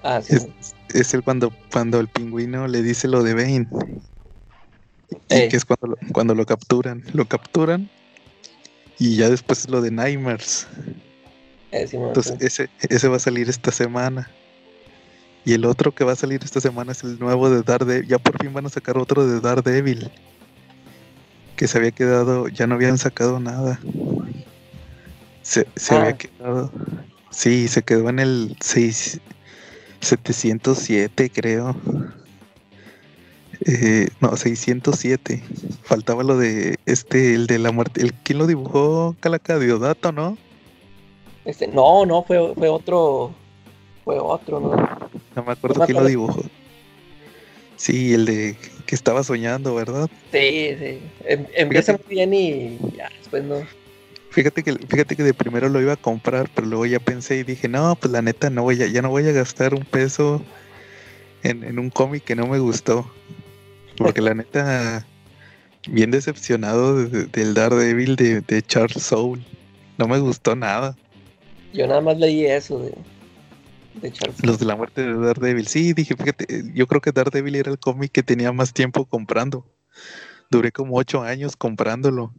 Ah, 0.01 0.22
sí. 0.24 0.38
Es, 0.89 1.13
el 1.13 1.22
cuando, 1.22 1.53
cuando 1.72 2.00
el 2.00 2.08
pingüino 2.08 2.68
le 2.68 2.82
dice 2.82 3.08
lo 3.08 3.22
de 3.22 3.36
Bane. 3.36 3.68
Y 5.30 5.48
que 5.50 5.58
es 5.58 5.65
cuando 5.65 5.88
lo, 5.88 5.98
cuando 6.12 6.34
lo 6.34 6.46
capturan. 6.46 7.03
Lo 7.13 7.25
capturan 7.25 7.89
y 9.01 9.15
ya 9.15 9.31
después 9.31 9.62
es 9.62 9.70
lo 9.72 9.81
de 9.81 9.89
Nightmares. 9.89 10.67
Eh, 11.72 11.89
Entonces 11.91 12.36
ese, 12.39 12.70
ese 12.88 13.08
va 13.08 13.15
a 13.15 13.20
salir 13.20 13.50
esta 13.50 13.72
semana. 13.72 14.29
Y 15.43 15.53
el 15.53 15.65
otro 15.65 15.91
que 15.91 16.03
va 16.03 16.12
a 16.12 16.15
salir 16.15 16.43
esta 16.43 16.62
semana 16.62 16.91
es 16.91 17.03
el 17.03 17.17
nuevo 17.17 17.50
de 17.50 17.63
Daredevil. 17.63 18.08
Ya 18.08 18.20
por 18.20 18.39
fin 18.39 18.53
van 18.53 18.67
a 18.67 18.70
sacar 18.70 19.00
otro 19.00 19.25
de 19.25 19.39
Daredevil. 19.39 20.12
Que 21.55 21.67
se 21.67 21.79
había 21.79 21.89
quedado, 21.89 22.48
ya 22.48 22.67
no 22.67 22.75
habían 22.75 23.00
sacado 23.00 23.39
nada. 23.39 23.79
Se, 25.41 25.65
había 25.89 26.10
ah. 26.10 26.17
quedado. 26.17 26.72
Sí, 27.31 27.67
se 27.70 27.81
quedó 27.81 28.08
en 28.08 28.20
el 28.20 28.55
6, 28.62 29.20
707, 30.01 31.31
creo. 31.31 31.75
Eh, 33.65 34.08
no, 34.20 34.36
607. 34.36 35.44
Faltaba 35.84 36.24
lo 36.24 36.38
de 36.38 36.77
este, 36.86 37.36
el 37.36 37.48
de 37.48 37.60
la 37.60 37.72
muerte. 37.72 38.01
El, 38.01 38.13
¿Quién 38.13 38.39
lo 38.39 38.48
dibujó? 38.48 39.15
Calaca 39.20 39.60
Diodato, 39.60 40.12
¿no? 40.12 40.38
Este, 41.46 41.68
no, 41.68 42.06
no, 42.06 42.24
fue, 42.24 42.53
fue 42.56 42.70
otro. 42.70 43.32
Fue 44.03 44.20
otro, 44.20 44.60
¿no? 44.60 44.75
No 45.36 45.44
me 45.44 45.51
acuerdo 45.51 45.86
quién 45.86 45.98
lo 45.98 46.06
dibujó. 46.06 46.41
Sí, 47.75 48.13
el 48.13 48.25
de 48.25 48.56
que 48.86 48.96
estaba 48.96 49.24
soñando, 49.24 49.74
¿verdad? 49.74 50.10
Sí, 50.32 50.75
sí. 50.77 51.00
Em, 51.25 51.46
empieza 51.56 51.94
muy 51.94 52.01
bien 52.08 52.34
y 52.34 52.77
ya, 52.96 53.10
después 53.18 53.44
no. 53.44 53.62
Fíjate 54.32 54.63
que, 54.63 54.74
fíjate 54.74 55.15
que 55.15 55.24
de 55.24 55.34
primero 55.34 55.68
lo 55.68 55.82
iba 55.82 55.94
a 55.94 55.98
comprar, 55.98 56.50
pero 56.56 56.68
luego 56.68 56.86
ya 56.86 57.00
pensé 57.00 57.38
y 57.38 57.44
dije, 57.44 57.68
no, 57.68 57.96
pues 57.96 58.13
la 58.13 58.22
neta 58.22 58.50
no 58.50 58.63
voy 58.63 58.82
a, 58.82 58.88
ya 58.88 59.01
no 59.01 59.10
voy 59.10 59.27
a 59.27 59.32
gastar 59.32 59.74
un 59.74 59.84
peso 59.84 60.41
en, 61.44 61.80
un 61.80 61.89
cómic 61.89 62.24
que 62.24 62.36
no 62.36 62.48
me 62.48 62.60
gustó. 62.60 63.06
Porque 63.98 64.21
la 64.21 64.33
neta, 64.33 65.05
bien 65.88 66.12
decepcionado 66.12 67.07
del 67.07 67.53
Daredevil 67.53 68.15
de, 68.15 68.41
de 68.41 68.62
Charles 68.62 69.03
Soule. 69.03 69.43
No 69.98 70.07
me 70.07 70.19
gustó 70.19 70.55
nada. 70.55 70.95
Yo 71.74 71.88
nada 71.88 72.01
más 72.01 72.17
leí 72.17 72.45
eso 72.45 72.79
de, 72.79 72.93
de 74.01 74.12
Charles 74.12 74.43
Los 74.43 74.60
de 74.60 74.65
la 74.65 74.75
muerte 74.75 75.03
de 75.03 75.13
Daredevil. 75.13 75.67
Sí, 75.67 75.93
dije, 75.93 76.15
fíjate, 76.15 76.63
yo 76.74 76.88
creo 76.88 77.01
que 77.01 77.12
Daredevil 77.12 77.55
era 77.55 77.71
el 77.71 77.79
cómic 77.79 78.12
que 78.12 78.24
tenía 78.24 78.51
más 78.51 78.74
tiempo 78.74 79.05
comprando. 79.05 79.65
Duré 80.50 80.71
como 80.71 80.98
ocho 80.98 81.21
años 81.21 81.55
comprándolo. 81.55 82.33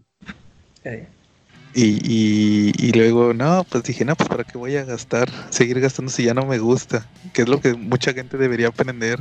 Y, 1.74 2.72
y, 2.78 2.92
luego, 2.92 3.32
no, 3.32 3.64
pues 3.70 3.84
dije, 3.84 4.04
no, 4.04 4.14
pues 4.14 4.28
para 4.28 4.44
qué 4.44 4.58
voy 4.58 4.76
a 4.76 4.84
gastar, 4.84 5.30
seguir 5.48 5.80
gastando 5.80 6.12
si 6.12 6.24
ya 6.24 6.34
no 6.34 6.44
me 6.44 6.58
gusta, 6.58 7.08
que 7.32 7.42
es 7.42 7.48
lo 7.48 7.60
que 7.60 7.72
mucha 7.72 8.12
gente 8.12 8.36
debería 8.36 8.68
aprender. 8.68 9.20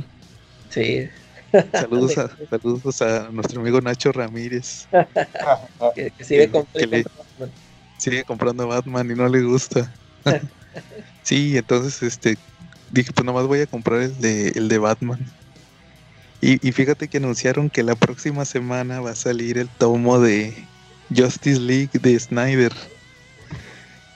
Sí. 0.68 1.08
Saludos 1.72 2.18
a, 2.18 2.30
saludos 2.48 3.02
a 3.02 3.28
nuestro 3.30 3.60
amigo 3.60 3.80
Nacho 3.80 4.12
Ramírez. 4.12 4.88
que, 5.94 6.12
sigue, 6.24 6.50
comprando 6.50 7.10
sigue 7.98 8.24
comprando 8.24 8.68
Batman 8.68 9.10
y 9.10 9.14
no 9.14 9.28
le 9.28 9.42
gusta. 9.42 9.92
sí, 11.22 11.56
entonces 11.56 12.02
este 12.02 12.38
dije, 12.90 13.12
pues 13.12 13.24
nomás 13.24 13.46
voy 13.46 13.60
a 13.60 13.66
comprar 13.66 14.00
el 14.00 14.18
de, 14.20 14.48
el 14.48 14.68
de 14.68 14.78
Batman. 14.78 15.20
Y, 16.40 16.66
y 16.66 16.72
fíjate 16.72 17.08
que 17.08 17.18
anunciaron 17.18 17.70
que 17.70 17.82
la 17.82 17.94
próxima 17.94 18.44
semana 18.44 19.00
va 19.00 19.10
a 19.10 19.16
salir 19.16 19.58
el 19.58 19.68
tomo 19.68 20.18
de 20.18 20.54
Justice 21.14 21.60
League 21.60 21.90
de 21.92 22.18
Snyder, 22.18 22.72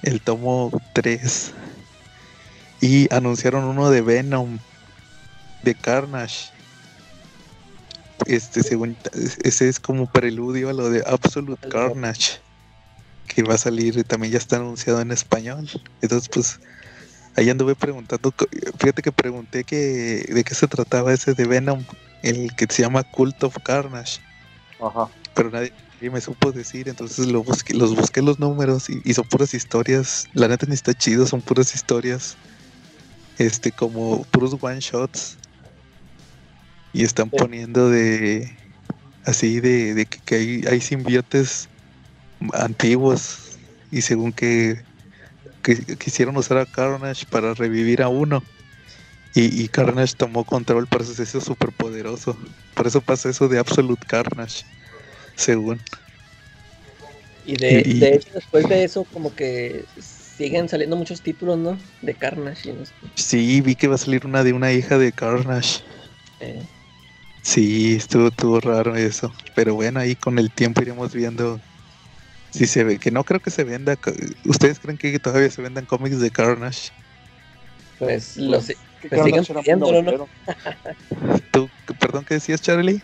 el 0.02 0.21
tomo 0.21 0.71
3. 0.95 1.52
Y 2.81 3.12
anunciaron 3.14 3.64
uno 3.64 3.90
de 3.90 4.00
Venom, 4.00 4.59
de 5.62 5.75
Carnage. 5.75 6.55
Este, 8.25 8.62
según, 8.62 8.96
ese 9.44 9.68
es 9.68 9.78
como 9.78 10.11
preludio 10.11 10.70
a 10.70 10.73
lo 10.73 10.88
de 10.90 11.02
Absolute 11.06 11.68
Carnage, 11.68 12.40
que 13.28 13.42
va 13.42 13.54
a 13.54 13.58
salir, 13.58 14.02
también 14.04 14.32
ya 14.32 14.38
está 14.38 14.56
anunciado 14.56 15.00
en 15.00 15.11
español. 15.11 15.68
Entonces, 16.00 16.28
pues, 16.28 16.61
ahí 17.37 17.50
anduve 17.50 17.75
preguntando, 17.75 18.32
fíjate 18.78 19.02
que 19.02 19.12
pregunté 19.12 19.64
que, 19.64 20.26
de 20.28 20.44
qué 20.44 20.54
se 20.54 20.66
trataba 20.66 21.12
ese 21.12 21.35
de 21.35 21.46
Venom, 21.46 21.85
el 22.23 22.54
que 22.56 22.66
se 22.70 22.82
llama 22.82 23.02
Cult 23.02 23.44
of 23.44 23.56
Carnage. 23.62 24.20
Ajá. 24.80 25.08
Pero 25.35 25.50
nadie, 25.50 25.73
y 26.00 26.11
me 26.11 26.20
supo 26.20 26.52
decir, 26.52 26.88
entonces 26.88 27.26
lo 27.26 27.42
busqué, 27.42 27.75
los 27.75 27.94
busqué 27.94 28.20
los 28.20 28.38
números 28.38 28.88
y, 28.90 29.14
son 29.14 29.26
puras 29.28 29.54
historias. 29.54 30.26
La 30.35 30.49
neta 30.49 30.66
ni 30.66 30.75
está 30.75 30.92
chido, 30.94 31.26
son 31.26 31.40
puras 31.40 31.75
historias. 31.75 32.37
Este, 33.38 33.73
como 33.73 34.25
puros 34.25 34.56
one 34.61 34.80
shots. 34.80 35.38
Y 36.96 37.04
están 37.04 37.28
poniendo 37.28 37.90
de. 37.90 38.50
Así 39.26 39.60
de, 39.60 40.06
que, 40.24 40.34
hay, 40.34 40.64
hay 40.66 40.80
simbiotes 40.80 41.68
antiguos. 42.54 43.58
Y 43.92 44.00
según 44.00 44.32
que, 44.32 44.80
quisieron 45.98 46.38
usar 46.38 46.56
a 46.56 46.64
Carnage 46.64 47.26
para 47.26 47.52
revivir 47.52 48.02
a 48.02 48.08
uno. 48.08 48.42
Y, 49.34 49.62
y 49.62 49.68
Carnage 49.68 50.14
tomó 50.16 50.44
control, 50.44 50.86
por 50.86 51.02
eso 51.02 51.12
es 51.12 51.20
eso 51.20 51.42
súper 51.42 51.70
poderoso. 51.70 52.34
Por 52.72 52.86
eso 52.86 53.02
pasa 53.02 53.28
eso 53.28 53.46
de 53.46 53.58
Absolute 53.58 54.06
Carnage 54.06 54.64
según. 55.34 55.78
Y 57.44 57.56
de, 57.56 57.82
de 57.82 58.14
hecho, 58.14 58.30
después 58.32 58.66
de 58.70 58.84
eso, 58.84 59.04
como 59.12 59.34
que 59.34 59.84
siguen 60.00 60.70
saliendo 60.70 60.96
muchos 60.96 61.20
títulos, 61.20 61.58
¿no? 61.58 61.78
De 62.00 62.14
Carnage. 62.14 62.74
Sí, 63.16 63.60
vi 63.60 63.74
que 63.74 63.86
va 63.86 63.96
a 63.96 63.98
salir 63.98 64.24
una 64.24 64.42
de 64.42 64.54
una 64.54 64.72
hija 64.72 64.96
de 64.96 65.12
Carnage. 65.12 65.82
Eh. 66.40 66.62
Sí, 67.46 67.94
estuvo, 67.94 68.26
estuvo 68.26 68.58
raro 68.58 68.96
eso. 68.96 69.32
Pero 69.54 69.76
bueno, 69.76 70.00
ahí 70.00 70.16
con 70.16 70.40
el 70.40 70.50
tiempo 70.50 70.82
iremos 70.82 71.14
viendo 71.14 71.60
si 72.50 72.66
se 72.66 72.82
ve. 72.82 72.98
Que 72.98 73.12
no 73.12 73.22
creo 73.22 73.38
que 73.38 73.52
se 73.52 73.62
venda. 73.62 73.96
¿Ustedes 74.44 74.80
creen 74.80 74.98
que 74.98 75.16
todavía 75.20 75.48
se 75.48 75.62
vendan 75.62 75.86
cómics 75.86 76.18
de 76.18 76.32
Carnage? 76.32 76.90
Pues 78.00 78.36
los 78.36 78.72
pues, 79.00 79.22
siguen 79.22 79.44
pidiendo, 79.44 80.02
¿no? 80.02 80.28
¿Tú, 81.52 81.70
perdón, 82.00 82.24
¿qué 82.24 82.34
decías, 82.34 82.60
Charlie? 82.60 83.00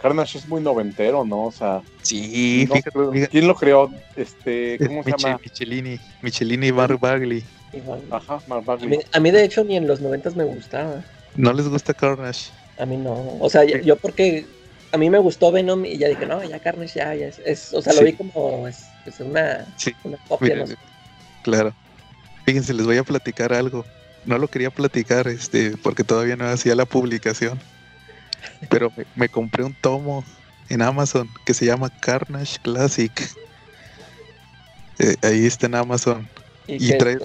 Carnage 0.00 0.38
es 0.38 0.46
muy 0.46 0.60
noventero, 0.60 1.24
¿no? 1.24 1.46
O 1.46 1.50
sea. 1.50 1.82
Sí, 2.02 2.68
¿Quién 3.32 3.48
lo 3.48 3.56
creó? 3.56 3.90
Este, 4.14 4.78
¿Cómo 4.78 5.02
se 5.02 5.10
llama? 5.10 5.40
Michelini. 5.42 5.98
Michelini 6.22 6.68
y 6.68 6.72
Mark 6.72 7.00
Bagley. 7.00 7.42
Ajá, 8.12 8.38
Mark 8.46 8.64
Bagley. 8.64 9.00
A 9.12 9.18
mí, 9.18 9.32
de 9.32 9.44
hecho, 9.44 9.64
ni 9.64 9.76
en 9.76 9.88
los 9.88 10.00
noventas 10.00 10.36
me 10.36 10.44
gustaba. 10.44 11.02
¿No 11.34 11.52
les 11.52 11.68
gusta 11.68 11.92
Carnage? 11.92 12.52
A 12.78 12.86
mí 12.86 12.96
no. 12.96 13.36
O 13.40 13.48
sea, 13.48 13.64
yo, 13.64 13.96
porque 13.96 14.46
a 14.92 14.98
mí 14.98 15.10
me 15.10 15.18
gustó 15.18 15.52
Venom 15.52 15.84
y 15.84 15.98
ya 15.98 16.08
dije, 16.08 16.26
no, 16.26 16.42
ya 16.44 16.58
Carnage 16.58 16.98
ya, 16.98 17.14
ya 17.14 17.30
es, 17.44 17.72
O 17.72 17.82
sea, 17.82 17.92
lo 17.92 18.02
vi 18.02 18.12
como 18.12 18.68
es, 18.68 18.84
una, 19.20 19.66
una 20.04 20.18
copia. 20.28 20.64
Claro. 21.42 21.74
Fíjense, 22.44 22.74
les 22.74 22.86
voy 22.86 22.96
a 22.96 23.04
platicar 23.04 23.52
algo. 23.52 23.84
No 24.24 24.38
lo 24.38 24.48
quería 24.48 24.70
platicar, 24.70 25.28
este, 25.28 25.76
porque 25.76 26.04
todavía 26.04 26.36
no 26.36 26.46
hacía 26.46 26.74
la 26.74 26.84
publicación. 26.84 27.58
Pero 28.68 28.92
me, 29.14 29.28
compré 29.28 29.64
un 29.64 29.74
tomo 29.74 30.24
en 30.68 30.82
Amazon 30.82 31.28
que 31.44 31.54
se 31.54 31.66
llama 31.66 31.90
Carnage 32.00 32.58
Classic. 32.62 33.12
Eh, 34.98 35.16
ahí 35.22 35.46
está 35.46 35.66
en 35.66 35.74
Amazon. 35.74 36.28
Y, 36.66 36.96
trae 36.98 37.18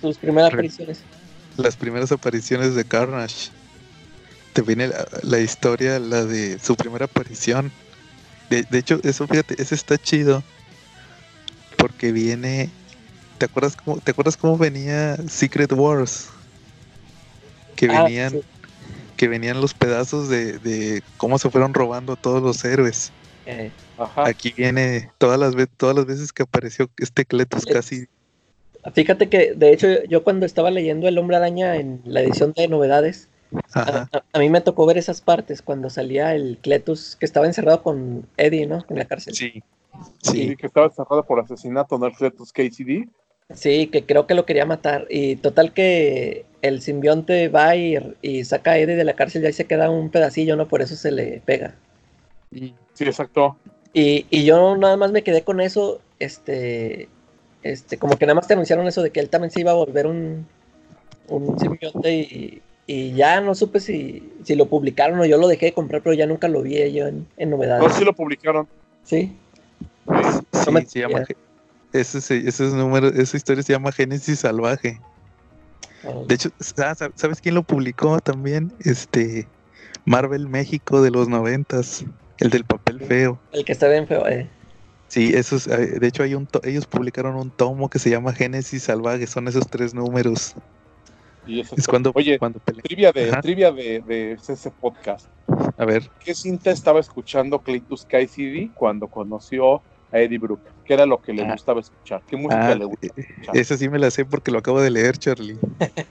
sus 0.00 0.18
primeras 0.18 0.52
apariciones. 0.52 1.00
Las 1.56 1.76
primeras 1.76 2.10
apariciones 2.12 2.74
de 2.74 2.84
Carnage. 2.84 3.50
Te 4.52 4.62
viene 4.62 4.90
la, 5.22 5.38
historia, 5.38 5.98
la 5.98 6.24
de 6.24 6.58
su 6.58 6.76
primera 6.76 7.04
aparición. 7.04 7.70
De, 8.50 8.62
de 8.62 8.78
hecho, 8.78 9.00
eso 9.04 9.26
fíjate, 9.26 9.60
ese 9.60 9.74
está 9.74 9.98
chido. 9.98 10.42
Porque 11.76 12.10
viene 12.10 12.70
¿Te 13.38 13.44
acuerdas 13.44 13.76
cómo, 13.76 14.00
¿te 14.00 14.10
acuerdas 14.10 14.36
cómo 14.36 14.58
venía 14.58 15.16
Secret 15.28 15.72
Wars? 15.72 16.28
Que 17.76 17.86
ah, 17.86 18.02
venían, 18.02 18.40
que 19.16 19.28
venían 19.28 19.60
los 19.60 19.74
pedazos 19.74 20.28
de, 20.28 21.02
cómo 21.16 21.38
se 21.38 21.48
fueron 21.48 21.72
robando 21.72 22.16
todos 22.16 22.42
los 22.42 22.64
héroes. 22.64 23.12
Eh, 23.46 23.70
Aquí 24.16 24.52
viene 24.56 25.10
todas 25.18 25.38
las 25.38 25.54
todas 25.76 25.94
las 25.94 26.04
veces 26.04 26.32
que 26.32 26.42
apareció 26.42 26.90
este 26.98 27.24
Cletus 27.24 27.64
casi. 27.64 28.06
Fíjate 28.92 29.28
que, 29.28 29.54
de 29.54 29.72
hecho, 29.72 29.86
yo 30.08 30.24
cuando 30.24 30.44
estaba 30.44 30.70
leyendo 30.70 31.06
El 31.06 31.18
Hombre 31.18 31.36
Araña 31.36 31.76
en 31.76 32.00
la 32.04 32.22
edición 32.22 32.52
de 32.56 32.68
novedades, 32.68 33.28
a, 33.74 34.38
mí 34.38 34.50
me 34.50 34.60
tocó 34.60 34.86
ver 34.86 34.98
esas 34.98 35.20
partes 35.20 35.62
cuando 35.62 35.90
salía 35.90 36.34
el 36.34 36.58
Cletus 36.60 37.16
que 37.16 37.26
estaba 37.26 37.46
encerrado 37.46 37.82
con 37.82 38.26
Eddie, 38.36 38.66
¿no? 38.66 38.84
En 38.88 38.98
la 38.98 39.04
cárcel. 39.04 39.34
Sí. 39.34 39.62
Sí, 40.22 40.54
que 40.56 40.66
estaba 40.66 40.86
encerrado 40.86 41.24
por 41.24 41.40
asesinato, 41.40 41.98
¿no? 41.98 42.06
El 42.06 42.12
Cletus 42.12 42.52
KCD. 42.52 43.08
Sí, 43.54 43.86
que 43.86 44.04
creo 44.04 44.26
que 44.26 44.34
lo 44.34 44.44
quería 44.44 44.66
matar. 44.66 45.06
Y 45.08 45.36
total 45.36 45.72
que 45.72 46.44
el 46.62 46.82
simbionte 46.82 47.48
va 47.48 47.74
y, 47.76 48.44
saca 48.44 48.72
a 48.72 48.78
Eddie 48.78 48.96
de 48.96 49.04
la 49.04 49.14
cárcel 49.14 49.42
y 49.42 49.46
ahí 49.46 49.52
se 49.52 49.66
queda 49.66 49.90
un 49.90 50.10
pedacillo, 50.10 50.56
¿no? 50.56 50.68
Por 50.68 50.82
eso 50.82 50.94
se 50.96 51.10
le 51.10 51.40
pega. 51.44 51.74
Sí, 52.52 52.74
exacto. 53.00 53.56
Y, 53.92 54.26
y 54.30 54.44
yo 54.44 54.76
nada 54.76 54.96
más 54.96 55.12
me 55.12 55.22
quedé 55.22 55.42
con 55.42 55.60
eso, 55.60 56.00
este, 56.18 57.08
este, 57.62 57.98
como 57.98 58.16
que 58.16 58.26
nada 58.26 58.34
más 58.34 58.46
te 58.46 58.54
anunciaron 58.54 58.86
eso 58.86 59.02
de 59.02 59.10
que 59.10 59.20
él 59.20 59.30
también 59.30 59.50
se 59.50 59.60
iba 59.60 59.70
a 59.70 59.74
volver 59.74 60.06
un, 60.06 60.46
un 61.28 61.58
simbionte 61.58 62.14
y, 62.14 62.62
y 62.88 63.12
ya 63.12 63.42
no 63.42 63.54
supe 63.54 63.80
si, 63.80 64.32
si 64.42 64.56
lo 64.56 64.66
publicaron 64.66 65.20
o 65.20 65.26
yo 65.26 65.36
lo 65.36 65.46
dejé 65.46 65.66
de 65.66 65.72
comprar, 65.74 66.02
pero 66.02 66.14
ya 66.14 66.26
nunca 66.26 66.48
lo 66.48 66.62
vi 66.62 66.90
yo 66.90 67.06
en, 67.06 67.26
en 67.36 67.50
novedades. 67.50 67.86
No, 67.86 67.94
sí 67.94 68.02
lo 68.02 68.14
publicaron. 68.14 68.66
Sí. 69.04 69.36
Sí, 70.52 70.86
se 70.86 71.00
llama 71.00 71.24
ese, 71.92 72.48
ese 72.48 72.64
número, 72.68 73.08
esa 73.08 73.36
historia 73.36 73.62
se 73.62 73.74
llama 73.74 73.92
Génesis 73.92 74.40
Salvaje. 74.40 74.98
De 76.26 76.34
hecho, 76.34 76.50
¿sabes 76.60 77.42
quién 77.42 77.54
lo 77.56 77.62
publicó 77.62 78.20
también? 78.20 78.72
Este 78.80 79.46
Marvel 80.06 80.48
México 80.48 81.02
de 81.02 81.10
los 81.10 81.28
noventas, 81.28 82.06
el 82.38 82.48
del 82.48 82.64
papel 82.64 83.00
feo. 83.00 83.38
El 83.52 83.66
que 83.66 83.72
está 83.72 83.88
bien 83.88 84.06
feo, 84.06 84.26
eh. 84.26 84.48
Sí, 85.08 85.34
esos, 85.34 85.66
eh, 85.66 85.98
de 85.98 86.06
hecho 86.06 86.22
hay 86.22 86.34
un 86.34 86.48
ellos 86.64 86.86
publicaron 86.86 87.36
un 87.36 87.50
tomo 87.50 87.90
que 87.90 87.98
se 87.98 88.08
llama 88.08 88.32
Génesis 88.32 88.84
Salvaje, 88.84 89.26
son 89.26 89.46
esos 89.46 89.68
tres 89.68 89.92
números. 89.92 90.54
Y 91.48 91.60
eso 91.60 91.74
es 91.76 91.86
cuando, 91.88 92.12
oye, 92.14 92.38
cuando 92.38 92.60
trivia 92.60 93.10
de 93.10 93.32
trivia 93.40 93.72
de, 93.72 94.00
de 94.00 94.32
ese 94.32 94.70
podcast. 94.70 95.26
A 95.78 95.84
ver. 95.86 96.10
¿Qué 96.22 96.34
cinta 96.34 96.70
estaba 96.70 97.00
escuchando 97.00 97.60
Cletus 97.60 98.04
Cassidy 98.04 98.68
cuando 98.68 99.08
conoció 99.08 99.80
a 100.12 100.18
Eddie 100.18 100.38
Brooke, 100.38 100.68
que 100.84 100.94
era 100.94 101.06
lo 101.06 101.20
que 101.20 101.32
le 101.32 101.42
ah. 101.44 101.52
gustaba 101.52 101.80
escuchar. 101.80 102.22
¿Qué 102.26 102.36
música 102.36 102.68
ah, 102.68 102.74
le 102.74 102.84
gusta 102.84 103.06
eh, 103.16 103.26
Esa 103.52 103.76
sí 103.76 103.88
me 103.88 103.98
la 103.98 104.10
sé 104.10 104.24
porque 104.24 104.50
lo 104.50 104.58
acabo 104.58 104.80
de 104.80 104.90
leer, 104.90 105.18
Charlie. 105.18 105.58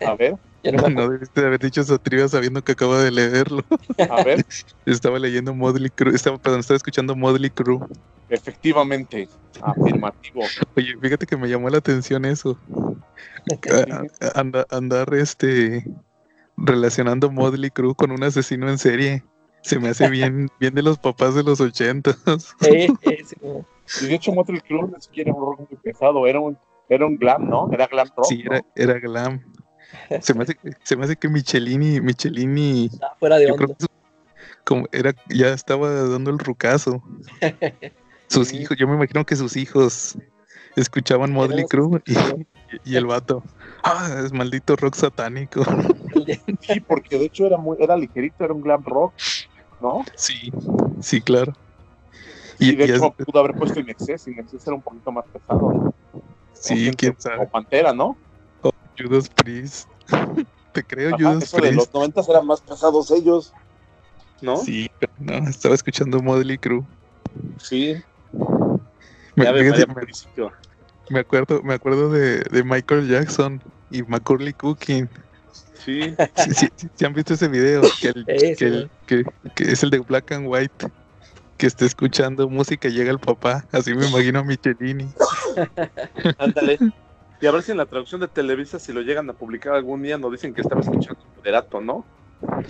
A 0.05 0.15
ver. 0.15 0.35
no, 0.93 1.09
debiste 1.09 1.41
de 1.41 1.47
haber 1.47 1.59
dicho 1.59 1.81
esa 1.81 1.97
trivia 1.97 2.27
sabiendo 2.27 2.63
que 2.63 2.73
acabo 2.73 2.97
de 2.97 3.11
leerlo. 3.11 3.63
A 4.09 4.23
ver. 4.23 4.45
estaba 4.85 5.17
leyendo 5.19 5.53
Modley 5.53 5.89
Crew, 5.89 6.13
estaba, 6.13 6.37
perdón, 6.37 6.59
estaba 6.59 6.77
escuchando 6.77 7.15
Modley 7.15 7.49
Crew. 7.49 7.87
Efectivamente, 8.29 9.29
afirmativo. 9.61 10.43
Oye, 10.75 10.95
fíjate 11.01 11.25
que 11.25 11.37
me 11.37 11.47
llamó 11.47 11.69
la 11.69 11.77
atención 11.77 12.25
eso. 12.25 12.59
andar 14.69 15.13
este 15.13 15.85
relacionando 16.57 17.31
Modley 17.31 17.69
Crew 17.69 17.95
con 17.95 18.11
un 18.11 18.23
asesino 18.23 18.69
en 18.69 18.77
serie. 18.77 19.23
Se 19.61 19.79
me 19.79 19.89
hace 19.89 20.09
bien, 20.09 20.49
bien 20.59 20.73
de 20.75 20.81
los 20.81 20.97
papás 20.97 21.35
de 21.35 21.43
los 21.43 21.59
ochentas. 21.59 22.17
Sí, 22.61 22.87
sí, 23.03 23.35
y 24.01 24.05
de 24.05 24.15
hecho, 24.15 24.33
Motley 24.33 24.61
Crue 24.61 24.87
ni 24.87 25.01
siquiera 25.01 25.33
un 25.33 25.41
rock 25.41 25.69
muy 25.69 25.79
pesado, 25.79 26.27
era 26.27 26.39
un, 26.39 26.57
era 26.89 27.05
un 27.05 27.17
glam, 27.17 27.49
¿no? 27.49 27.69
Era 27.71 27.87
glam 27.87 28.07
rock. 28.15 28.25
Sí, 28.27 28.43
era, 28.45 28.61
era 28.75 28.99
glam. 28.99 29.41
Se 30.21 30.33
me, 30.33 30.43
hace, 30.43 30.57
se 30.83 30.95
me 30.95 31.05
hace 31.05 31.15
que 31.15 31.29
Michelini, 31.29 32.01
Michelini. 32.01 32.89
Ah, 33.01 33.15
fuera 33.19 33.37
de 33.37 33.51
onda. 33.51 33.75
como 34.63 34.87
era, 34.91 35.13
ya 35.29 35.49
estaba 35.49 35.89
dando 35.89 36.29
el 36.29 36.39
rucazo. 36.39 37.01
Sus 38.27 38.53
hijos, 38.53 38.77
yo 38.77 38.87
me 38.87 38.95
imagino 38.95 39.25
que 39.25 39.37
sus 39.37 39.55
hijos 39.55 40.17
escuchaban 40.75 41.31
Motley 41.31 41.65
Crue 41.65 42.01
y, 42.05 42.15
y, 42.83 42.95
el 42.97 43.05
vato. 43.05 43.41
Ah, 43.83 44.21
es 44.23 44.33
maldito 44.33 44.75
rock 44.75 44.95
satánico. 44.95 45.63
Sí, 46.61 46.81
porque 46.81 47.17
de 47.17 47.25
hecho 47.25 47.45
era 47.45 47.57
muy, 47.57 47.77
era 47.79 47.95
ligerito, 47.95 48.43
era 48.43 48.53
un 48.53 48.61
glam 48.61 48.83
rock, 48.83 49.13
¿no? 49.79 50.03
Sí, 50.15 50.51
sí, 50.99 51.21
claro. 51.21 51.53
Y, 52.59 52.75
de 52.75 52.85
hecho 52.85 53.11
pudo 53.11 53.39
haber 53.39 53.55
puesto 53.55 53.79
Inexcess, 53.79 54.27
Inexcess 54.27 54.65
era 54.65 54.75
un 54.75 54.81
poquito 54.81 55.11
más 55.11 55.25
pesado. 55.25 55.93
Sí, 56.53 56.91
quién 56.97 57.15
sabe. 57.17 57.43
O 57.43 57.49
Pantera, 57.49 57.93
¿no? 57.93 58.17
O 58.61 58.71
Judas 58.97 59.29
Priest. 59.29 59.87
Te 60.73 60.83
creo, 60.83 61.15
Judas 61.17 61.43
eso 61.43 61.57
Priest. 61.57 61.71
De 61.71 61.77
los 61.77 61.93
90 61.93 62.21
eran 62.29 62.47
más 62.47 62.61
pesados 62.61 63.11
ellos, 63.11 63.53
¿no? 64.41 64.57
Sí, 64.57 64.89
pero 64.99 65.13
no, 65.19 65.49
estaba 65.49 65.75
escuchando 65.75 66.19
Motley 66.21 66.57
Crue. 66.57 66.83
Sí. 67.59 67.95
Me, 69.35 69.51
me, 71.09 71.19
acuerdo, 71.19 71.61
me 71.61 71.73
acuerdo 71.75 72.09
de, 72.09 72.39
de 72.39 72.63
Michael 72.63 73.07
Jackson 73.07 73.61
y 73.91 74.01
Macaulay 74.01 74.53
Cooking. 74.53 75.07
Sí. 75.85 76.15
Sí, 76.35 76.67
sí, 76.95 77.05
han 77.05 77.13
visto 77.13 77.35
ese 77.35 77.47
video? 77.47 77.81
Que, 78.01 78.09
el, 78.09 78.25
que, 78.57 78.89
que, 79.05 79.23
que, 79.55 79.63
es 79.71 79.83
el 79.83 79.91
de 79.91 79.99
Black 79.99 80.31
and 80.31 80.47
White 80.47 80.87
que 81.57 81.67
esté 81.67 81.85
escuchando 81.85 82.47
música 82.47 82.87
llega 82.87 83.11
el 83.11 83.19
papá. 83.19 83.65
Así 83.71 83.93
me 83.93 84.07
imagino 84.07 84.39
a 84.39 84.43
Michelini. 84.43 85.11
Ándale. 86.37 86.77
Y 87.41 87.45
a 87.45 87.51
ver 87.51 87.63
si 87.63 87.71
en 87.71 87.77
la 87.77 87.85
traducción 87.85 88.21
de 88.21 88.27
Televisa, 88.27 88.79
si 88.79 88.93
lo 88.93 89.01
llegan 89.01 89.29
a 89.29 89.33
publicar 89.33 89.73
algún 89.73 90.01
día, 90.01 90.17
nos 90.17 90.31
dicen 90.31 90.53
que 90.53 90.61
estaba 90.61 90.81
escuchando 90.81 91.19
Moderato, 91.35 91.81
¿no? 91.81 92.05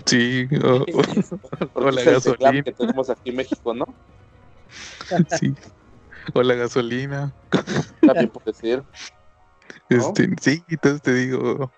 Sí, 0.06 0.47
o, 0.63 0.86
la 1.91 2.04
gasolina. 2.04 2.63
que 2.63 2.71
tenemos 2.71 3.10
aquí 3.10 3.30
en 3.30 3.36
México, 3.36 3.73
¿no? 3.73 3.86
Sí. 5.39 5.54
O 6.34 6.43
la 6.43 6.56
gasolina. 6.56 7.34
También 8.02 8.30
puede 8.30 8.54
ser. 8.54 8.84
Este, 9.88 10.30
sí, 10.41 10.63
entonces 10.67 11.02
te 11.02 11.13
digo, 11.13 11.71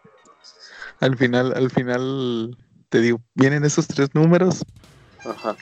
al 0.99 1.15
final, 1.15 1.53
al 1.55 1.69
final, 1.69 2.57
te 2.89 3.01
digo, 3.01 3.21
vienen 3.35 3.65
esos 3.65 3.85
tres 3.87 4.09
números. 4.15 4.65
Ajá 5.23 5.55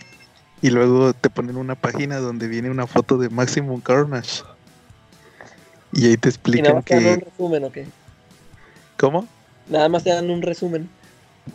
y 0.61 0.69
luego 0.69 1.13
te 1.13 1.29
ponen 1.29 1.57
una 1.57 1.75
página 1.75 2.17
donde 2.17 2.47
viene 2.47 2.69
una 2.69 2.87
foto 2.87 3.17
de 3.17 3.29
Maximum 3.29 3.81
Carnage. 3.81 4.43
Y 5.93 6.07
ahí 6.07 6.17
te 6.17 6.29
explican 6.29 6.59
¿Y 6.59 6.63
nada 6.63 6.75
más 6.75 6.85
que... 6.85 6.95
Te 6.95 7.03
dan 7.03 7.13
un 7.13 7.21
resumen 7.21 7.63
o 7.63 7.71
qué? 7.71 7.87
¿Cómo? 8.97 9.27
Nada 9.69 9.89
más 9.89 10.03
te 10.03 10.09
dan 10.09 10.29
un 10.29 10.41
resumen. 10.41 10.89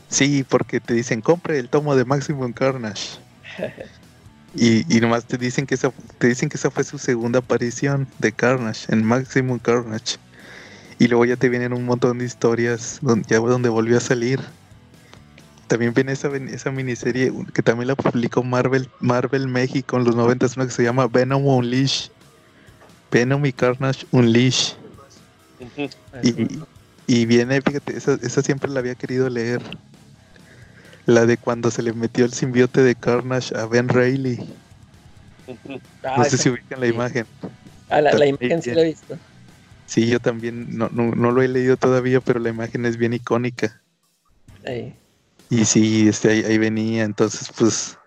Sí, 0.09 0.45
porque 0.49 0.81
te 0.81 0.95
dicen, 0.95 1.21
compre 1.21 1.59
el 1.59 1.69
tomo 1.69 1.97
de 1.97 2.05
Maximum 2.05 2.53
Carnage. 2.53 3.19
y, 4.55 4.97
y 4.97 5.01
nomás 5.01 5.25
te 5.25 5.37
dicen 5.37 5.67
que 5.67 5.75
esa, 5.75 5.93
te 6.19 6.29
dicen 6.29 6.49
que 6.49 6.57
esa 6.57 6.71
fue 6.71 6.85
su 6.85 6.99
segunda 6.99 7.41
aparición 7.41 8.07
de 8.19 8.33
Carnage, 8.33 8.93
en 8.93 9.05
Maximum 9.05 9.59
Carnage. 9.59 10.17
Y 10.99 11.09
luego 11.09 11.25
ya 11.25 11.37
te 11.37 11.49
vienen 11.49 11.73
un 11.73 11.85
montón 11.85 12.19
de 12.19 12.25
historias 12.25 12.99
donde, 13.03 13.27
ya 13.29 13.39
donde 13.39 13.69
volvió 13.69 13.97
a 13.97 14.01
salir 14.01 14.41
también 15.73 15.95
viene 15.95 16.13
esa, 16.13 16.29
esa 16.37 16.71
miniserie 16.71 17.33
que 17.55 17.63
también 17.63 17.89
la 17.89 17.95
publicó 17.95 18.43
Marvel, 18.43 18.91
Marvel 19.01 19.49
México 19.49 19.97
en 19.97 20.05
los 20.05 20.15
90, 20.15 20.49
una 20.57 20.67
que 20.67 20.71
se 20.71 20.83
llama 20.83 21.07
Venom 21.07 21.47
Unleash. 21.47 22.09
Venom 23.11 23.47
y 23.47 23.55
Carnage 23.55 24.07
Unleash. 24.11 24.75
y, 26.23 26.61
y 27.07 27.25
viene, 27.25 27.63
fíjate, 27.63 27.97
esa, 27.97 28.19
esa 28.21 28.43
siempre 28.43 28.71
la 28.71 28.81
había 28.81 28.95
querido 28.97 29.31
leer. 29.31 29.63
La 31.07 31.25
de 31.25 31.39
cuando 31.39 31.71
se 31.71 31.83
le 31.83 31.95
metió 31.95 32.27
el 32.27 32.35
simbiote 32.35 32.83
de 32.83 32.95
Carnage 32.95 33.57
a 33.57 33.65
Ben 33.65 33.89
Reilly. 33.89 34.41
no 36.05 36.25
sé 36.25 36.37
si 36.37 36.51
ubican 36.51 36.81
la 36.81 36.87
imagen. 36.87 37.25
Ah, 37.89 38.03
la, 38.03 38.27
imagen 38.27 38.61
sí 38.61 38.73
la 38.73 38.83
he 38.83 38.89
visto. 38.89 39.17
Sí, 39.87 40.07
yo 40.07 40.21
también 40.21 40.77
no, 40.77 40.91
no, 40.91 41.31
lo 41.31 41.41
he 41.41 41.49
leído 41.49 41.79
todavía, 41.79 42.21
pero 42.21 42.41
la 42.41 42.51
imagen 42.51 42.85
es 42.85 42.99
bien 42.99 43.15
icónica. 43.15 43.81
Y 45.53 45.67
sí, 45.67 46.09
este, 46.09 46.31
ahí, 46.31 46.57
venía, 46.57 47.05
entonces 47.05 47.51
pues 47.59 47.99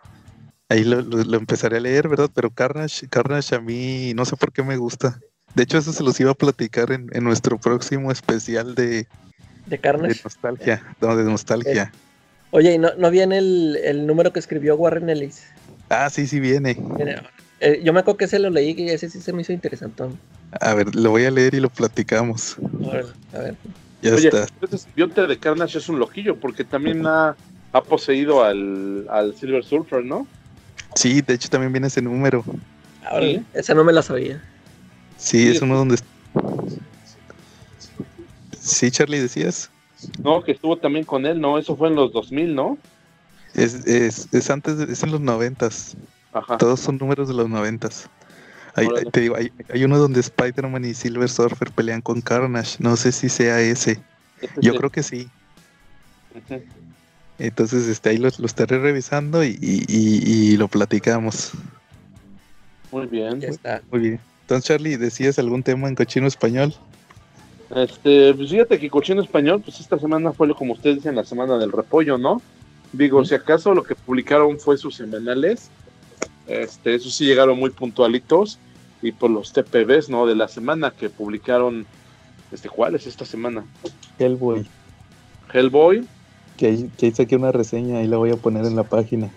ahí 0.67 0.83
lo, 0.83 1.37
empezaré 1.37 1.77
a 1.77 1.79
leer, 1.79 2.09
¿verdad? 2.09 2.31
Pero 2.33 2.49
Carnage, 2.49 3.07
Carnage 3.07 3.53
a 3.53 3.61
mí 3.61 4.15
no 4.15 4.25
sé 4.25 4.35
por 4.35 4.51
qué 4.51 4.63
me 4.63 4.77
gusta. 4.77 5.19
De 5.53 5.61
hecho, 5.61 5.77
eso 5.77 5.93
se 5.93 6.01
los 6.01 6.19
iba 6.19 6.31
a 6.31 6.33
platicar 6.33 6.91
en, 6.91 7.07
nuestro 7.23 7.59
próximo 7.59 8.11
especial 8.11 8.73
de... 8.73 9.05
De 9.67 9.77
carnes. 9.77 10.17
De 10.17 10.23
nostalgia, 10.23 10.95
no, 10.99 11.15
de 11.15 11.23
nostalgia. 11.23 11.91
Oye, 12.49 12.73
¿y 12.73 12.77
no, 12.79 12.95
no 12.97 13.11
viene 13.11 13.37
el, 13.37 14.07
número 14.07 14.33
que 14.33 14.39
escribió 14.39 14.75
Warren 14.75 15.11
Ellis? 15.11 15.43
Ah, 15.89 16.09
sí, 16.09 16.25
sí 16.25 16.39
viene. 16.39 16.75
Eh, 17.59 17.81
yo 17.83 17.93
me 17.93 17.99
acuerdo 17.99 18.17
que 18.17 18.25
ese 18.25 18.39
lo 18.39 18.49
leí 18.49 18.73
y 18.75 18.89
ese 18.89 19.07
sí 19.07 19.21
se 19.21 19.33
me 19.33 19.43
hizo 19.43 19.53
interesante. 19.53 20.03
A 20.61 20.73
ver, 20.73 20.95
lo 20.95 21.11
voy 21.11 21.25
a 21.25 21.31
leer 21.31 21.53
y 21.53 21.59
lo 21.59 21.69
platicamos. 21.69 22.57
a 23.33 23.37
ver. 23.37 23.55
Ya 24.09 24.15
está. 24.15 24.43
Entonces, 24.43 24.87
Bionte 24.95 25.25
de 25.25 25.37
Carnage 25.37 25.77
es 25.77 25.89
un 25.89 25.99
loquillo 25.99 26.35
porque 26.37 26.63
también 26.63 27.05
ha, 27.07 27.35
ha 27.71 27.81
poseído 27.81 28.43
al, 28.43 29.07
al 29.09 29.35
Silver 29.35 29.63
Surfer, 29.63 30.03
¿no? 30.03 30.27
Sí, 30.95 31.21
de 31.21 31.33
hecho 31.33 31.49
también 31.49 31.73
viene 31.73 31.87
ese 31.87 32.01
número. 32.01 32.43
esa 33.53 33.73
no 33.73 33.83
me 33.83 33.93
la 33.93 34.01
sabía. 34.01 34.41
Sí, 35.17 35.47
es 35.47 35.61
uno 35.61 35.77
donde... 35.77 35.97
Sí, 38.59 38.91
Charlie, 38.91 39.19
decías. 39.19 39.69
No, 40.23 40.43
que 40.43 40.51
estuvo 40.53 40.77
también 40.77 41.05
con 41.05 41.25
él, 41.25 41.39
¿no? 41.39 41.57
Eso 41.57 41.75
fue 41.75 41.87
en 41.87 41.95
los 41.95 42.11
2000, 42.13 42.55
¿no? 42.55 42.77
Es, 43.53 43.85
es, 43.85 44.27
es 44.33 44.49
antes, 44.49 44.79
es 44.79 45.03
en 45.03 45.11
los 45.11 45.21
noventas. 45.21 45.95
Ajá. 46.33 46.57
Todos 46.57 46.79
son 46.79 46.97
números 46.97 47.27
de 47.27 47.33
los 47.33 47.49
noventas. 47.49 48.09
Hay, 48.75 48.87
te 49.11 49.21
digo, 49.21 49.35
hay, 49.37 49.51
hay, 49.69 49.83
uno 49.85 49.97
donde 49.97 50.19
Spider-Man 50.19 50.83
y 50.83 50.93
Silver 50.93 51.29
Surfer 51.29 51.71
pelean 51.71 52.01
con 52.01 52.21
Carnage. 52.21 52.77
No 52.79 52.97
sé 52.97 53.11
si 53.11 53.29
sea 53.29 53.61
ese. 53.61 53.99
Yo 54.61 54.75
creo 54.75 54.89
que 54.89 55.01
sí. 55.01 55.29
Entonces, 57.39 57.87
este, 57.87 58.09
ahí 58.09 58.17
lo, 58.17 58.27
estaré 58.27 58.79
revisando 58.79 59.43
y, 59.43 59.57
y, 59.61 59.85
y, 59.87 60.57
lo 60.57 60.67
platicamos. 60.67 61.51
Muy 62.91 63.07
bien. 63.07 63.39
Ya 63.39 63.49
está. 63.49 63.81
Muy 63.91 63.99
bien. 64.01 64.19
Entonces, 64.41 64.67
Charlie, 64.67 64.97
¿decías 64.97 65.39
algún 65.39 65.63
tema 65.63 65.87
en 65.87 65.95
cochino 65.95 66.27
español? 66.27 66.73
Este, 67.75 68.33
pues 68.33 68.49
fíjate 68.51 68.79
que 68.79 68.89
cochino 68.89 69.21
español, 69.21 69.61
pues 69.63 69.79
esta 69.79 69.97
semana 69.97 70.31
fue 70.33 70.53
como 70.53 70.73
ustedes 70.73 70.97
dicen, 70.97 71.15
la 71.15 71.23
semana 71.23 71.57
del 71.57 71.71
repollo, 71.71 72.17
¿no? 72.17 72.41
Digo, 72.93 73.25
si 73.25 73.35
acaso 73.35 73.73
lo 73.73 73.83
que 73.83 73.95
publicaron 73.95 74.59
fue 74.59 74.77
sus 74.77 74.95
semanales, 74.95 75.69
este, 76.47 76.95
esos 76.95 77.13
sí 77.15 77.25
llegaron 77.25 77.59
muy 77.59 77.69
puntualitos 77.69 78.59
y 79.01 79.11
por 79.11 79.29
los 79.29 79.53
TPBs, 79.53 80.09
¿no? 80.09 80.25
De 80.25 80.35
la 80.35 80.47
semana 80.47 80.91
que 80.91 81.09
publicaron, 81.09 81.85
este, 82.51 82.69
¿cuál 82.69 82.95
es 82.95 83.07
esta 83.07 83.25
semana? 83.25 83.65
Hellboy. 84.19 84.67
Hellboy. 85.53 86.07
Que 86.57 86.67
ahí, 86.67 86.91
que 86.97 87.11
saqué 87.11 87.35
una 87.35 87.51
reseña 87.51 88.01
y 88.01 88.07
la 88.07 88.17
voy 88.17 88.31
a 88.31 88.37
poner 88.37 88.65
en 88.65 88.75
la 88.75 88.83
página. 88.83 89.29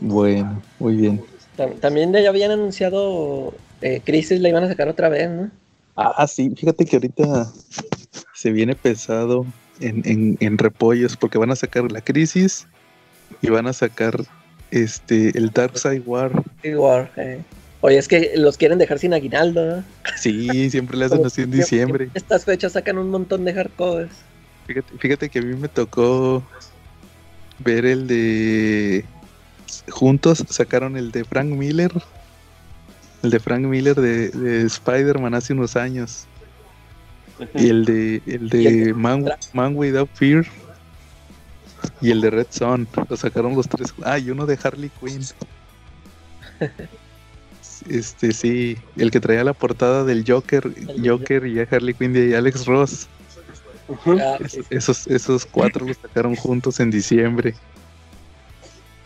Bueno, 0.00 0.62
muy 0.78 0.96
bien. 0.96 1.22
También 1.80 2.12
ya 2.12 2.28
habían 2.28 2.50
anunciado 2.50 3.54
eh, 3.80 4.00
Crisis, 4.04 4.40
la 4.40 4.48
iban 4.48 4.64
a 4.64 4.68
sacar 4.68 4.88
otra 4.88 5.08
vez, 5.08 5.30
¿no? 5.30 5.50
Ah, 5.96 6.26
sí, 6.26 6.50
fíjate 6.50 6.84
que 6.84 6.96
ahorita 6.96 7.52
se 8.34 8.50
viene 8.50 8.74
pesado 8.74 9.46
en, 9.80 10.36
en, 10.40 10.58
repollos 10.58 11.16
porque 11.16 11.38
van 11.38 11.52
a 11.52 11.56
sacar 11.56 11.90
la 11.92 12.00
Crisis 12.00 12.66
y 13.42 13.50
van 13.50 13.66
a 13.66 13.72
sacar 13.72 14.16
este 14.70 15.36
el 15.36 15.50
Dark 15.50 15.78
Side 15.78 16.02
War. 16.06 16.32
War 16.76 17.10
eh. 17.16 17.40
Oye, 17.80 17.98
es 17.98 18.08
que 18.08 18.32
los 18.36 18.56
quieren 18.56 18.78
dejar 18.78 18.98
sin 18.98 19.12
aguinaldo, 19.12 19.76
¿no? 19.76 19.84
Sí, 20.16 20.70
siempre 20.70 20.96
le 20.96 21.04
hacen 21.04 21.24
así 21.26 21.42
en 21.42 21.50
diciembre. 21.50 22.08
Estas 22.14 22.44
fechas 22.46 22.72
sacan 22.72 22.96
un 22.96 23.10
montón 23.10 23.44
de 23.44 23.52
hardcovers. 23.52 24.14
Fíjate, 24.66 24.98
fíjate 24.98 25.28
que 25.28 25.40
a 25.40 25.42
mí 25.42 25.54
me 25.54 25.68
tocó 25.68 26.42
ver 27.58 27.84
el 27.84 28.06
de 28.06 29.04
juntos 29.90 30.44
sacaron 30.48 30.96
el 30.96 31.10
de 31.10 31.24
Frank 31.24 31.48
Miller. 31.48 31.92
El 33.22 33.30
de 33.30 33.40
Frank 33.40 33.62
Miller 33.62 33.96
de, 33.96 34.62
Spider-Man 34.66 35.34
hace 35.34 35.52
unos 35.52 35.76
años. 35.76 36.26
Y 37.54 37.68
el 37.68 37.84
de 37.84 38.22
el 38.26 38.48
de 38.48 38.94
Man, 38.94 39.76
Without 39.76 40.08
Fear. 40.14 40.46
Y 42.00 42.10
el 42.10 42.20
de 42.20 42.30
Red 42.30 42.46
Son. 42.50 42.88
Lo 43.08 43.16
sacaron 43.16 43.54
los 43.54 43.68
tres. 43.68 43.94
Ah, 44.04 44.18
y 44.18 44.30
uno 44.30 44.46
de 44.46 44.58
Harley 44.62 44.90
Quinn. 45.00 45.24
Este 47.88 48.32
sí, 48.32 48.78
el 48.96 49.10
que 49.10 49.20
traía 49.20 49.44
la 49.44 49.52
portada 49.52 50.04
del 50.04 50.24
Joker, 50.26 50.72
Joker 51.04 51.46
y 51.46 51.60
Harley 51.60 51.94
Quinn 51.94 52.16
y 52.16 52.32
Alex 52.32 52.66
Ross. 52.66 53.08
esos, 54.70 55.06
esos 55.06 55.44
cuatro 55.44 55.86
los 55.86 55.96
sacaron 55.98 56.34
juntos 56.36 56.80
en 56.80 56.90
diciembre. 56.90 57.54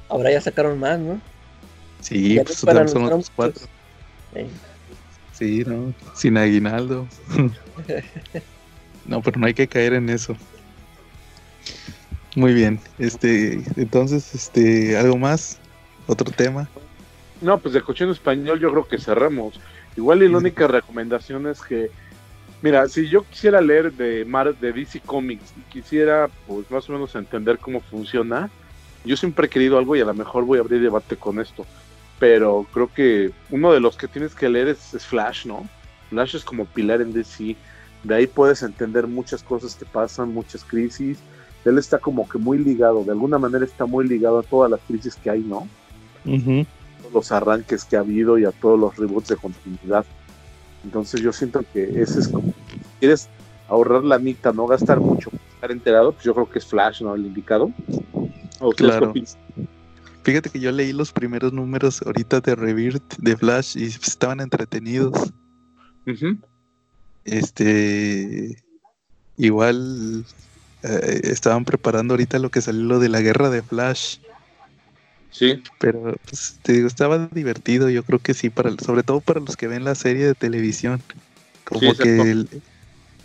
Ahora 0.09 0.31
ya 0.31 0.41
sacaron 0.41 0.79
más, 0.79 0.99
¿no? 0.99 1.21
Sí, 2.01 2.41
pues 2.45 2.59
son 2.59 3.05
otros 3.05 3.31
cuatro. 3.35 3.67
Sí. 5.33 5.64
no, 5.67 5.93
sin 6.14 6.37
aguinaldo. 6.37 7.07
no, 9.07 9.23
pero 9.23 9.41
no 9.41 9.47
hay 9.47 9.55
que 9.55 9.69
caer 9.69 9.95
en 9.95 10.09
eso. 10.09 10.37
Muy 12.38 12.55
bien, 12.55 12.79
este, 13.01 13.64
entonces, 13.74 14.33
este, 14.33 14.96
algo 14.96 15.18
más, 15.18 15.59
otro 16.07 16.31
tema. 16.31 16.68
No, 17.40 17.59
pues 17.59 17.74
de 17.74 17.83
cochino 17.83 18.12
español 18.12 18.61
yo 18.61 18.70
creo 18.70 18.87
que 18.87 18.96
cerremos. 18.96 19.59
Igual 19.96 20.22
y 20.22 20.29
la 20.29 20.38
única 20.38 20.68
recomendación 20.68 21.48
es 21.48 21.61
que, 21.61 21.90
mira, 22.62 22.88
si 22.88 23.09
yo 23.09 23.24
quisiera 23.24 23.61
leer 23.61 23.92
de 23.92 24.24
Mar 24.24 24.55
de 24.55 24.72
DC 24.72 25.01
Comics 25.01 25.53
y 25.57 25.62
quisiera, 25.72 26.31
pues 26.46 26.70
más 26.70 26.88
o 26.88 26.92
menos 26.92 27.12
entender 27.16 27.59
cómo 27.59 27.81
funciona, 27.81 28.48
yo 29.05 29.16
siempre 29.16 29.46
he 29.46 29.51
querido 29.51 29.77
algo 29.77 29.96
y 29.96 30.01
a 30.01 30.05
lo 30.05 30.14
mejor 30.14 30.44
voy 30.44 30.59
a 30.59 30.61
abrir 30.61 30.81
debate 30.81 31.16
con 31.16 31.40
esto, 31.40 31.66
pero 32.20 32.68
creo 32.72 32.88
que 32.94 33.33
uno 33.51 33.72
de 33.72 33.81
los 33.81 33.96
que 33.96 34.07
tienes 34.07 34.37
que 34.37 34.48
leer 34.48 34.68
es, 34.68 35.05
Flash, 35.05 35.44
¿no? 35.44 35.68
Flash 36.11 36.37
es 36.37 36.44
como 36.44 36.66
pilar 36.66 37.01
en 37.01 37.12
DC, 37.12 37.57
de 38.05 38.14
ahí 38.14 38.29
puedes 38.29 38.62
entender 38.62 39.09
muchas 39.09 39.42
cosas 39.42 39.74
que 39.74 39.85
pasan, 39.85 40.33
muchas 40.33 40.62
crisis. 40.62 41.18
Él 41.64 41.79
está 41.79 41.99
como 41.99 42.29
que 42.29 42.38
muy 42.38 42.59
ligado, 42.59 43.05
de 43.05 43.11
alguna 43.11 43.38
manera 43.38 43.64
está 43.64 43.87
muy 43.87 44.07
ligado 44.09 44.38
a 44.38 44.42
todas 44.42 44.71
las 44.71 44.81
crisis 44.87 45.16
que 45.16 45.31
hay, 45.31 45.40
¿no? 45.40 45.68
Los 47.12 47.33
arranques 47.33 47.85
que 47.85 47.97
ha 47.97 48.01
habido 48.01 48.38
y 48.38 48.44
a 48.44 48.53
todos 48.53 48.79
los 48.79 48.97
reboots 48.97 49.29
de 49.29 49.37
continuidad. 49.37 50.05
Entonces 50.85 51.21
yo 51.21 51.33
siento 51.33 51.64
que 51.73 52.01
ese 52.01 52.21
es 52.21 52.29
como, 52.29 52.49
si 52.49 52.79
quieres 53.01 53.29
ahorrar 53.68 54.05
la 54.05 54.18
mitad, 54.18 54.55
no 54.55 54.66
gastar 54.66 55.01
mucho, 55.01 55.31
estar 55.55 55.71
enterado, 55.71 56.12
pues 56.12 56.25
yo 56.25 56.35
creo 56.35 56.49
que 56.49 56.59
es 56.59 56.66
Flash, 56.66 57.03
¿no? 57.03 57.14
El 57.14 57.27
indicado 57.27 57.73
claro. 58.77 59.12
Fíjate 60.23 60.51
que 60.51 60.61
yo 60.61 60.73
leí 60.73 60.92
los 60.92 61.12
primeros 61.12 61.53
números 61.53 62.03
ahorita 62.03 62.40
de 62.40 62.55
Rebirth 62.55 63.16
de 63.18 63.37
Flash 63.37 63.77
y 63.77 63.85
estaban 63.85 64.40
entretenidos. 64.40 65.33
Este. 67.25 68.62
Igual 69.37 70.25
eh, 70.83 71.21
estaban 71.25 71.64
preparando 71.64 72.14
ahorita 72.14 72.38
lo 72.38 72.51
que 72.51 72.61
salió 72.61 72.83
lo 72.83 72.99
de 72.99 73.09
la 73.09 73.21
guerra 73.21 73.51
de 73.51 73.62
Flash. 73.62 74.19
Sí. 75.31 75.62
Pero 75.79 76.17
pues, 76.29 76.59
te 76.62 76.73
digo, 76.73 76.87
estaba 76.87 77.29
divertido, 77.33 77.91
yo 77.91 78.03
creo 78.03 78.19
que 78.19 78.35
sí, 78.35 78.51
para 78.51 78.71
sobre 78.79 79.03
todo 79.03 79.21
para 79.21 79.41
los 79.41 79.57
que 79.57 79.69
ven 79.69 79.85
la 79.85 79.95
serie 79.95 80.27
de 80.27 80.35
televisión. 80.35 81.03
Como 81.64 81.95
que 81.95 82.47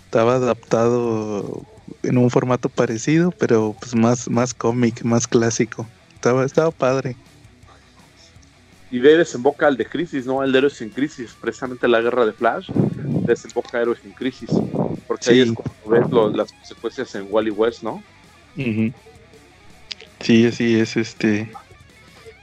estaba 0.06 0.36
adaptado 0.36 1.66
en 2.04 2.18
un 2.18 2.30
formato 2.30 2.70
parecido, 2.70 3.32
pero 3.32 3.76
pues 3.80 3.96
más, 3.96 4.30
más 4.30 4.54
cómic, 4.54 5.04
más 5.04 5.28
clásico. 5.28 5.88
Estaba, 6.16 6.46
estaba 6.46 6.72
padre. 6.72 7.16
Y 8.92 9.00
de 9.00 9.18
desemboca 9.18 9.68
al 9.68 9.78
de 9.78 9.86
Crisis, 9.86 10.26
¿no? 10.26 10.44
El 10.44 10.52
de 10.52 10.60
Héroes 10.60 10.82
en 10.82 10.90
Crisis, 10.90 11.36
precisamente 11.40 11.88
la 11.88 12.02
guerra 12.02 12.26
de 12.26 12.34
Flash, 12.34 12.70
desemboca 13.26 13.82
Héroes 13.82 14.00
en 14.04 14.12
Crisis. 14.12 14.50
Porque 15.08 15.32
ahí 15.32 15.42
es 15.42 15.52
cuando 15.52 16.30
ves 16.30 16.36
las 16.36 16.52
consecuencias 16.52 17.16
en 17.16 17.28
Wally 17.30 17.52
West, 17.52 17.84
¿no? 17.84 18.04
Sí, 20.20 20.46
así 20.46 20.80
es, 20.80 20.96
este. 20.96 21.52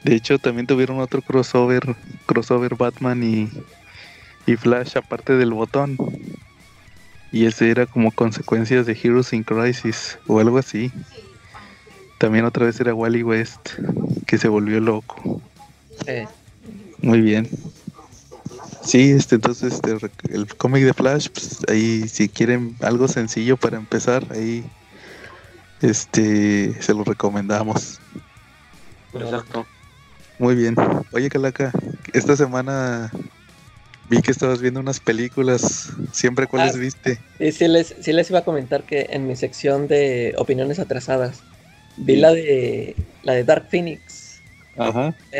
De 0.04 0.14
hecho, 0.14 0.38
también 0.38 0.66
tuvieron 0.66 1.00
otro 1.00 1.22
crossover, 1.22 1.94
crossover 2.26 2.74
Batman 2.74 3.22
y, 3.22 3.50
y 4.46 4.56
Flash, 4.56 4.96
aparte 4.96 5.36
del 5.36 5.52
botón. 5.52 5.96
Y 7.32 7.46
ese 7.46 7.70
era 7.70 7.86
como 7.86 8.10
consecuencias 8.10 8.86
de 8.86 8.98
Heroes 9.00 9.32
in 9.32 9.44
Crisis 9.44 10.18
o 10.26 10.40
algo 10.40 10.58
así. 10.58 10.90
También 12.18 12.44
otra 12.44 12.66
vez 12.66 12.80
era 12.80 12.92
Wally 12.92 13.22
West, 13.22 13.70
que 14.26 14.36
se 14.36 14.48
volvió 14.48 14.80
loco. 14.80 15.40
Muy 17.02 17.20
bien. 17.20 17.48
Sí, 18.82 19.10
este, 19.10 19.36
entonces 19.36 19.74
este, 19.74 20.34
el 20.34 20.46
cómic 20.56 20.84
de 20.84 20.94
Flash, 20.94 21.28
pues 21.28 21.58
ahí 21.68 22.08
si 22.08 22.28
quieren 22.28 22.76
algo 22.80 23.08
sencillo 23.08 23.56
para 23.56 23.76
empezar, 23.76 24.24
ahí 24.30 24.64
este 25.82 26.80
se 26.82 26.94
lo 26.94 27.04
recomendamos. 27.04 28.00
Exacto. 29.12 29.66
Muy 30.38 30.54
bien. 30.54 30.74
Oye, 31.12 31.28
Calaca, 31.28 31.72
esta 32.14 32.36
semana 32.36 33.10
Vi 34.10 34.20
que 34.22 34.32
estabas 34.32 34.60
viendo 34.60 34.80
unas 34.80 34.98
películas. 34.98 35.92
¿Siempre 36.10 36.48
cuáles 36.48 36.74
ah, 36.74 36.78
viste? 36.78 37.20
Sí, 37.52 37.68
les, 37.68 37.94
sí 38.00 38.12
les 38.12 38.28
iba 38.28 38.40
a 38.40 38.44
comentar 38.44 38.82
que 38.82 39.06
en 39.10 39.28
mi 39.28 39.36
sección 39.36 39.86
de 39.86 40.34
opiniones 40.36 40.80
atrasadas 40.80 41.44
vi 41.96 42.16
la 42.16 42.32
de 42.32 42.96
la 43.22 43.34
de 43.34 43.44
Dark 43.44 43.68
Phoenix. 43.70 44.40
Ajá. 44.76 45.14
Y, 45.32 45.36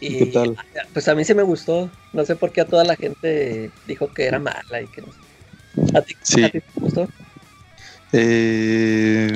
¿Qué 0.00 0.30
tal? 0.32 0.54
Pues 0.92 1.08
a 1.08 1.14
mí 1.14 1.24
sí 1.24 1.34
me 1.34 1.42
gustó. 1.42 1.90
No 2.12 2.24
sé 2.24 2.36
por 2.36 2.52
qué 2.52 2.62
a 2.62 2.66
toda 2.66 2.84
la 2.84 2.96
gente 2.96 3.72
dijo 3.86 4.12
que 4.12 4.26
era 4.26 4.38
mala 4.38 4.82
y 4.82 4.86
que 4.88 5.02
no 5.02 5.12
sé. 5.12 5.20
¿A 5.96 6.02
ti, 6.02 6.14
sí. 6.22 6.50
te 6.50 6.62
gustó? 6.74 7.08
Eh, 8.12 9.30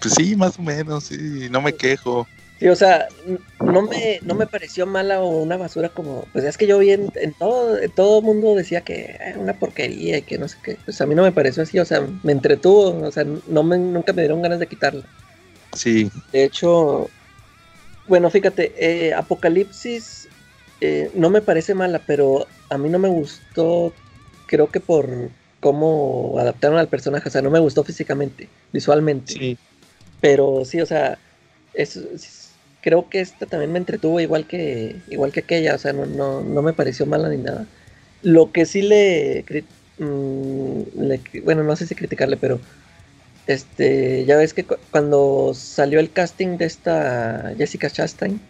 pues 0.00 0.14
sí, 0.14 0.34
más 0.36 0.58
o 0.58 0.62
menos, 0.62 1.04
sí, 1.04 1.48
no 1.50 1.60
me 1.60 1.72
quejo. 1.74 2.26
Sí, 2.58 2.68
o 2.68 2.76
sea, 2.76 3.08
no 3.60 3.82
me, 3.82 4.20
no 4.22 4.34
me 4.34 4.46
pareció 4.46 4.86
mala 4.86 5.20
o 5.20 5.42
una 5.42 5.56
basura 5.56 5.88
como, 5.88 6.26
pues 6.32 6.44
es 6.44 6.56
que 6.56 6.66
yo 6.66 6.78
vi 6.78 6.92
en, 6.92 7.10
todo, 7.38 7.78
en 7.78 7.90
todo 7.90 8.22
mundo 8.22 8.54
decía 8.54 8.82
que 8.82 9.16
era 9.20 9.38
una 9.38 9.58
porquería 9.58 10.18
y 10.18 10.22
que 10.22 10.38
no 10.38 10.48
sé 10.48 10.58
qué. 10.62 10.78
Pues 10.84 11.00
a 11.00 11.06
mí 11.06 11.14
no 11.14 11.22
me 11.22 11.32
pareció 11.32 11.62
así, 11.62 11.78
o 11.78 11.84
sea, 11.84 12.06
me 12.22 12.32
entretuvo, 12.32 13.06
o 13.06 13.12
sea, 13.12 13.24
no 13.24 13.62
me, 13.62 13.78
nunca 13.78 14.12
me 14.12 14.22
dieron 14.22 14.42
ganas 14.42 14.58
de 14.58 14.68
quitarla. 14.68 15.02
Sí. 15.74 16.10
De 16.30 16.44
hecho, 16.44 17.10
bueno, 18.08 18.30
fíjate, 18.30 18.72
eh, 18.78 19.14
Apocalipsis 19.14 20.28
eh, 20.80 21.10
no 21.14 21.30
me 21.30 21.42
parece 21.42 21.74
mala, 21.74 22.00
pero 22.06 22.46
a 22.68 22.78
mí 22.78 22.88
no 22.88 22.98
me 22.98 23.08
gustó, 23.08 23.92
creo 24.46 24.68
que 24.70 24.80
por 24.80 25.08
cómo 25.60 26.36
adaptaron 26.40 26.78
al 26.78 26.88
personaje, 26.88 27.28
o 27.28 27.32
sea, 27.32 27.42
no 27.42 27.50
me 27.50 27.60
gustó 27.60 27.84
físicamente, 27.84 28.48
visualmente. 28.72 29.32
Sí. 29.32 29.58
Pero 30.20 30.64
sí, 30.64 30.80
o 30.80 30.86
sea, 30.86 31.18
es, 31.74 32.00
creo 32.80 33.08
que 33.08 33.20
esta 33.20 33.46
también 33.46 33.72
me 33.72 33.78
entretuvo 33.78 34.20
igual 34.20 34.46
que 34.46 34.96
igual 35.08 35.32
que 35.32 35.40
aquella, 35.40 35.74
o 35.74 35.78
sea, 35.78 35.92
no, 35.92 36.04
no, 36.04 36.42
no 36.42 36.62
me 36.62 36.72
pareció 36.72 37.06
mala 37.06 37.28
ni 37.28 37.38
nada. 37.38 37.66
Lo 38.22 38.50
que 38.50 38.66
sí 38.66 38.82
le, 38.82 39.44
mm, 39.98 40.82
bueno, 41.44 41.62
no 41.62 41.76
sé 41.76 41.86
si 41.86 41.94
criticarle, 41.94 42.36
pero 42.36 42.60
este, 43.46 44.24
ya 44.24 44.36
ves 44.36 44.54
que 44.54 44.64
cuando 44.64 45.52
salió 45.54 46.00
el 46.00 46.10
casting 46.10 46.58
de 46.58 46.66
esta 46.66 47.52
Jessica 47.56 47.90
Chastain, 47.90 48.40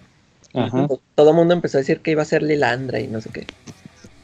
todo 1.15 1.31
el 1.31 1.37
mundo 1.37 1.55
empezó 1.55 1.79
a 1.79 1.81
decir 1.81 2.01
que 2.01 2.11
iba 2.11 2.23
a 2.23 2.27
ser 2.27 2.43
Lilandra 2.43 3.01
y 3.01 3.07
no 3.07 3.21
sé 3.21 3.31
qué. 3.31 3.47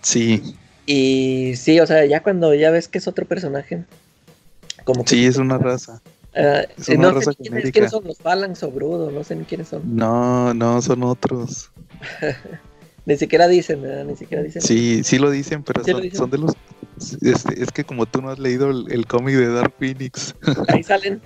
Sí. 0.03 0.55
Y 0.87 1.55
sí, 1.57 1.81
o 1.81 1.87
sea, 1.87 2.05
ya 2.05 2.23
cuando 2.23 2.55
ya 2.55 2.71
ves 2.71 2.89
que 2.89 2.99
es 2.99 3.09
otro 3.09 3.27
personaje, 3.27 3.85
como 4.85 5.05
que... 5.05 5.11
Sí, 5.11 5.27
es 5.27 5.37
una 5.37 5.59
raza. 5.59 6.01
Uh, 6.35 6.99
no 6.99 7.21
sé 7.21 7.35
quiénes, 7.73 7.91
son 7.91 8.05
los 8.05 8.19
Phalanx 8.19 8.63
o 8.63 8.71
Brudo, 8.71 9.11
no 9.11 9.25
sé 9.25 9.35
ni 9.35 9.45
quiénes 9.45 9.69
son. 9.69 9.97
No, 9.97 10.55
no, 10.55 10.81
son 10.83 11.03
otros. 11.03 11.71
ni 13.09 13.17
siquiera 13.17 13.49
dicen, 13.49 13.81
¿verdad? 13.81 14.05
Ni 14.05 14.17
siquiera 14.17 14.43
dicen. 14.43 14.61
Sí, 14.61 15.03
sí 15.03 15.19
lo 15.19 15.31
dicen, 15.31 15.63
pero 15.63 15.83
son, 16.13 16.31
de 16.31 16.37
los... 16.37 16.53
Este, 17.23 17.63
es 17.63 17.71
que 17.73 17.83
como 17.83 18.05
tú 18.05 18.21
no 18.21 18.29
has 18.29 18.39
leído 18.39 18.69
el, 18.69 19.07
cómic 19.07 19.35
de 19.35 19.49
Dark 19.49 19.73
Phoenix. 19.79 20.35
Ahí 20.69 20.83
salen. 20.83 21.23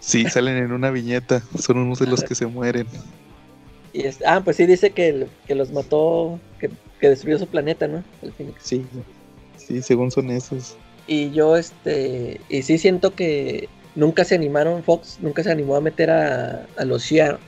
sí, 0.00 0.24
salen 0.24 0.56
en 0.56 0.72
una 0.72 0.90
viñeta, 0.90 1.40
son 1.56 1.78
unos 1.78 2.00
de 2.00 2.08
los 2.08 2.24
que 2.24 2.34
se 2.34 2.46
mueren. 2.46 2.88
Y 3.92 4.02
es, 4.04 4.18
ah, 4.26 4.40
pues 4.42 4.56
sí 4.56 4.66
dice 4.66 4.90
que, 4.90 5.28
que 5.46 5.54
los 5.54 5.70
mató, 5.70 6.40
que, 6.58 6.70
que, 6.98 7.10
destruyó 7.10 7.38
su 7.38 7.46
planeta, 7.46 7.86
¿no? 7.86 8.02
El 8.20 8.32
Phoenix. 8.32 8.56
Sí, 8.60 8.84
sí, 9.56 9.80
según 9.80 10.10
son 10.10 10.28
esos. 10.28 10.76
Y 11.06 11.30
yo, 11.30 11.56
este, 11.56 12.40
y 12.48 12.62
sí 12.62 12.78
siento 12.78 13.14
que 13.14 13.68
nunca 13.94 14.24
se 14.24 14.34
animaron, 14.34 14.82
Fox 14.82 15.18
nunca 15.20 15.44
se 15.44 15.52
animó 15.52 15.76
a 15.76 15.80
meter 15.80 16.10
a, 16.10 16.66
a 16.76 16.84
los 16.84 17.04
Shiar. 17.04 17.38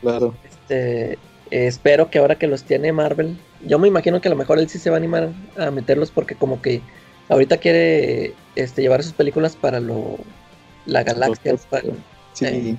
Claro. 0.00 0.34
Este, 0.42 1.18
espero 1.50 2.10
que 2.10 2.18
ahora 2.18 2.36
que 2.36 2.46
los 2.46 2.62
tiene 2.62 2.92
Marvel, 2.92 3.36
yo 3.66 3.78
me 3.78 3.88
imagino 3.88 4.20
que 4.20 4.28
a 4.28 4.30
lo 4.30 4.36
mejor 4.36 4.58
él 4.58 4.68
sí 4.68 4.78
se 4.78 4.90
va 4.90 4.96
a 4.96 4.98
animar 4.98 5.30
a 5.56 5.70
meterlos 5.70 6.10
porque 6.10 6.34
como 6.34 6.62
que 6.62 6.80
ahorita 7.28 7.58
quiere 7.58 8.34
este, 8.56 8.82
llevar 8.82 9.02
sus 9.02 9.12
películas 9.12 9.56
para 9.56 9.80
lo, 9.80 10.18
la 10.86 11.02
galaxia. 11.02 11.56
sí. 12.32 12.46
Eh, 12.46 12.76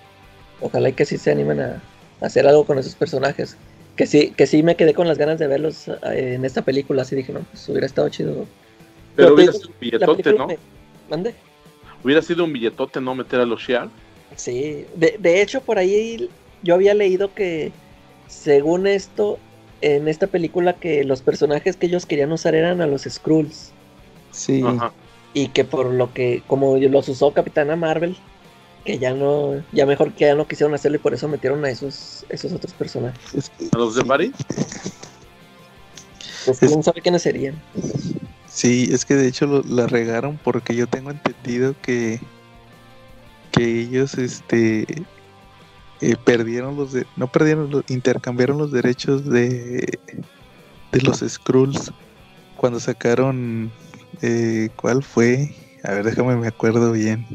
ojalá 0.62 0.90
y 0.90 0.94
que 0.94 1.06
sí 1.06 1.18
se 1.18 1.32
animen 1.32 1.60
a, 1.60 1.82
hacer 2.22 2.48
algo 2.48 2.66
con 2.66 2.78
esos 2.78 2.96
personajes. 2.96 3.58
Que 3.96 4.06
sí, 4.06 4.32
que 4.32 4.48
sí 4.48 4.64
me 4.64 4.76
quedé 4.76 4.94
con 4.94 5.08
las 5.08 5.18
ganas 5.18 5.38
de 5.38 5.48
verlos 5.48 5.88
eh, 5.88 6.34
en 6.36 6.46
esta 6.46 6.62
película, 6.62 7.02
así 7.02 7.16
dije, 7.16 7.34
no, 7.34 7.42
pues 7.42 7.68
hubiera 7.68 7.86
estado 7.86 8.08
chido. 8.10 8.46
Pero, 9.16 9.34
hubiera 9.34 9.52
sido 9.52 9.68
un 9.68 9.76
billetote, 9.80 10.34
¿no? 10.34 10.48
¿Mande? 11.10 11.36
Hubiera 12.04 12.22
sido 12.22 12.46
un 12.46 12.54
billetote 12.54 13.02
no 13.02 13.14
meter 13.16 13.42
a 13.42 13.46
los 13.46 13.62
Shiar. 13.62 13.90
Sí, 14.36 14.86
de, 14.96 15.18
de 15.20 15.42
hecho 15.42 15.62
por 15.62 15.78
ahí 15.78 16.30
yo 16.64 16.76
había 16.76 16.94
leído 16.94 17.34
que 17.34 17.74
según 18.32 18.88
esto, 18.88 19.38
en 19.82 20.08
esta 20.08 20.28
película 20.28 20.74
que 20.74 21.04
los 21.04 21.22
personajes 21.22 21.76
que 21.76 21.88
ellos 21.88 22.06
querían 22.06 22.32
usar 22.32 22.56
eran 22.56 22.82
a 22.82 22.88
los 22.88 23.04
Skrulls. 23.04 23.72
Sí. 24.32 24.64
Y 25.34 25.50
que 25.50 25.66
por 25.66 25.88
lo 25.88 26.14
que, 26.14 26.42
como 26.48 26.78
los 26.78 27.10
usó 27.10 27.32
Capitana 27.34 27.76
Marvel, 27.76 28.18
que 28.86 28.98
ya 28.98 29.14
no, 29.14 29.62
ya 29.72 29.86
mejor 29.86 30.14
que 30.14 30.26
ya 30.26 30.36
no 30.36 30.48
quisieron 30.48 30.74
hacerlo 30.74 30.96
y 30.98 31.00
por 31.02 31.14
eso 31.14 31.28
metieron 31.28 31.64
a 31.66 31.70
esos, 31.70 32.26
esos 32.30 32.52
otros 32.54 32.74
personajes. 32.74 33.52
¿A 33.72 33.78
los 33.78 33.96
de 33.96 34.04
Bari? 34.04 34.34
Pues 36.46 36.60
quién 36.60 36.82
sabe 36.82 37.02
quiénes 37.02 37.22
serían. 37.22 37.62
Sí, 38.48 38.90
es 38.92 39.06
que 39.06 39.16
de 39.16 39.28
hecho 39.28 39.64
la 39.68 39.88
regaron 39.88 40.40
porque 40.44 40.76
yo 40.76 40.88
tengo 40.88 41.12
entendido 41.12 41.76
que 41.82 42.20
que 43.52 43.82
ellos 43.82 44.18
este 44.18 44.88
eh, 46.02 46.16
perdieron 46.24 46.76
los 46.76 46.94
de, 46.94 47.06
no 47.16 47.32
perdieron 47.32 47.70
los, 47.70 47.84
intercambiaron 47.90 48.58
los 48.58 48.72
derechos 48.72 49.26
de 49.30 50.00
de 50.92 51.02
los 51.02 51.20
Skrulls 51.20 51.92
cuando 52.58 52.80
sacaron 52.80 53.72
eh, 54.22 54.70
¿cuál 54.76 55.04
fue? 55.04 55.56
A 55.84 55.92
ver, 55.92 56.06
déjame 56.06 56.36
me 56.36 56.48
acuerdo 56.48 56.92
bien. 56.92 57.26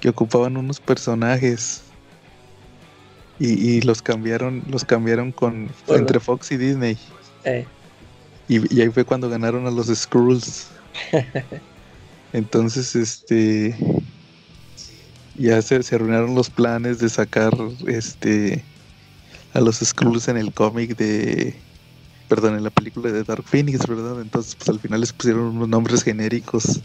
Que 0.00 0.08
ocupaban 0.08 0.56
unos 0.56 0.80
personajes 0.80 1.82
y, 3.38 3.82
los 3.82 4.00
cambiaron, 4.00 4.62
los 4.68 4.84
cambiaron 4.84 5.32
con 5.32 5.68
entre 5.88 6.20
Fox 6.20 6.52
y 6.52 6.56
Disney. 6.56 6.96
Eh. 7.44 7.66
Y, 8.48 8.80
ahí 8.80 8.88
fue 8.88 9.04
cuando 9.04 9.28
ganaron 9.28 9.66
a 9.66 9.70
los 9.70 9.88
Skrulls. 9.88 10.68
Entonces, 12.32 12.96
este 12.96 13.76
ya 15.38 15.60
se, 15.62 15.82
se 15.82 15.94
arruinaron 15.94 16.34
los 16.34 16.50
planes 16.50 16.98
de 16.98 17.08
sacar 17.08 17.52
este 17.86 18.62
a 19.54 19.60
los 19.60 19.76
Skrulls 19.76 20.28
en 20.28 20.36
el 20.36 20.52
cómic 20.52 20.96
de 20.96 21.54
perdón, 22.28 22.56
en 22.56 22.64
la 22.64 22.70
película 22.70 23.10
de 23.10 23.22
Dark 23.24 23.44
Phoenix, 23.44 23.86
¿verdad? 23.86 24.20
Entonces, 24.20 24.54
pues 24.56 24.68
al 24.68 24.80
final 24.80 25.00
les 25.00 25.12
pusieron 25.12 25.56
unos 25.56 25.68
nombres 25.68 26.02
genéricos. 26.02 26.80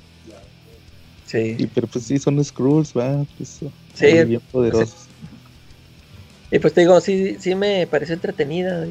Sí. 1.25 1.55
Y, 1.57 1.67
pero 1.67 1.87
pues 1.87 2.05
sí, 2.05 2.19
son 2.19 2.43
Skrulls, 2.43 2.93
va, 2.95 3.25
pues, 3.37 3.59
sí, 3.93 4.23
bien 4.25 4.41
poderosos. 4.51 5.07
Y 6.51 6.59
pues 6.59 6.73
te 6.73 6.81
digo, 6.81 6.99
sí, 6.99 7.37
sí 7.39 7.55
me 7.55 7.87
pareció 7.87 8.13
entretenida. 8.13 8.85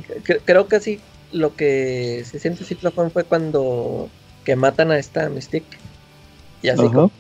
Creo 0.44 0.66
que 0.66 0.80
sí, 0.80 0.98
lo 1.30 1.54
que 1.54 2.24
se 2.28 2.38
siente 2.38 2.64
así 2.64 2.74
fue 2.74 3.24
cuando 3.24 4.08
que 4.44 4.56
matan 4.56 4.90
a 4.90 4.98
esta 4.98 5.28
Mystique. 5.28 5.76
Y 6.62 6.68
así 6.68 6.88
como 6.88 7.10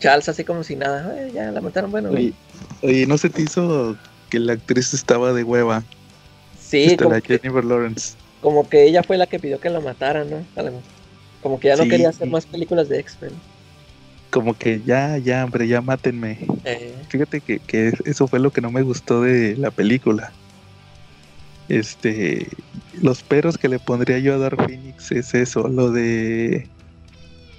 Charles 0.00 0.28
así 0.28 0.44
como 0.44 0.64
si 0.64 0.76
nada, 0.76 1.14
ya 1.28 1.52
la 1.52 1.60
mataron, 1.60 1.90
bueno. 1.90 2.10
Oye, 2.10 3.06
¿no 3.06 3.18
se 3.18 3.30
te 3.30 3.42
hizo 3.42 3.96
que 4.30 4.40
la 4.40 4.54
actriz 4.54 4.92
estaba 4.94 5.32
de 5.32 5.44
hueva? 5.44 5.84
Sí, 6.58 6.84
este, 6.84 7.04
como 7.04 7.20
que, 7.20 7.38
Jennifer 7.38 7.64
Lawrence. 7.64 8.14
Como 8.40 8.68
que 8.68 8.84
ella 8.84 9.02
fue 9.02 9.18
la 9.18 9.26
que 9.26 9.38
pidió 9.38 9.60
que 9.60 9.70
la 9.70 9.80
mataran, 9.80 10.28
¿no? 10.30 10.44
Como 11.42 11.60
que 11.60 11.68
ya 11.68 11.76
no 11.76 11.84
quería 11.84 12.08
hacer 12.08 12.28
más 12.28 12.46
películas 12.46 12.88
de 12.88 12.98
X-Men. 13.00 13.32
Como 14.30 14.56
que 14.56 14.80
ya, 14.84 15.18
ya, 15.18 15.44
hombre, 15.44 15.68
ya 15.68 15.80
mátenme. 15.80 16.38
Eh. 16.64 16.94
Fíjate 17.08 17.40
que, 17.40 17.58
que 17.58 17.92
eso 18.04 18.26
fue 18.26 18.38
lo 18.38 18.52
que 18.52 18.60
no 18.60 18.70
me 18.70 18.82
gustó 18.82 19.22
de 19.22 19.56
la 19.56 19.70
película. 19.70 20.32
Este, 21.68 22.48
los 23.02 23.22
peros 23.22 23.58
que 23.58 23.68
le 23.68 23.78
pondría 23.78 24.18
yo 24.18 24.34
a 24.34 24.38
Dark 24.38 24.64
Phoenix 24.64 25.12
es 25.12 25.34
eso, 25.34 25.68
lo 25.68 25.90
de 25.90 26.68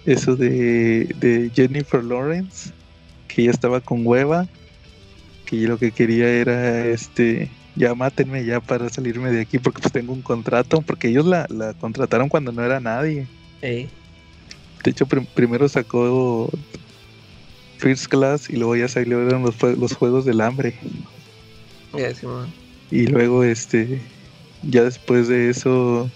eso 0.05 0.35
de, 0.35 1.51
Jennifer 1.53 2.03
Lawrence, 2.03 2.71
que 3.27 3.43
ya 3.43 3.51
estaba 3.51 3.81
con 3.81 4.05
hueva, 4.05 4.47
que 5.45 5.57
lo 5.67 5.77
que 5.77 5.91
quería 5.91 6.29
era 6.29 6.85
este 6.85 7.49
ya 7.75 7.95
mátenme 7.95 8.43
ya 8.43 8.59
para 8.59 8.89
salirme 8.89 9.31
de 9.31 9.41
aquí 9.41 9.57
porque 9.57 9.81
pues 9.81 9.93
tengo 9.93 10.13
un 10.13 10.21
contrato, 10.21 10.81
porque 10.81 11.07
ellos 11.07 11.25
la, 11.25 11.47
contrataron 11.79 12.29
cuando 12.29 12.51
no 12.51 12.63
era 12.63 12.79
nadie. 12.79 13.27
De 14.83 14.91
hecho, 14.91 15.05
primero 15.05 15.69
sacó 15.69 16.49
First 17.77 18.07
Class 18.07 18.49
y 18.49 18.57
luego 18.57 18.75
ya 18.75 18.87
salieron 18.87 19.43
los, 19.43 19.61
los 19.77 19.93
Juegos 19.93 20.25
del 20.25 20.41
Hambre. 20.41 20.75
y 22.89 23.07
luego, 23.07 23.43
este, 23.43 24.01
ya 24.63 24.83
después 24.83 25.27
de 25.27 25.49
eso, 25.49 26.09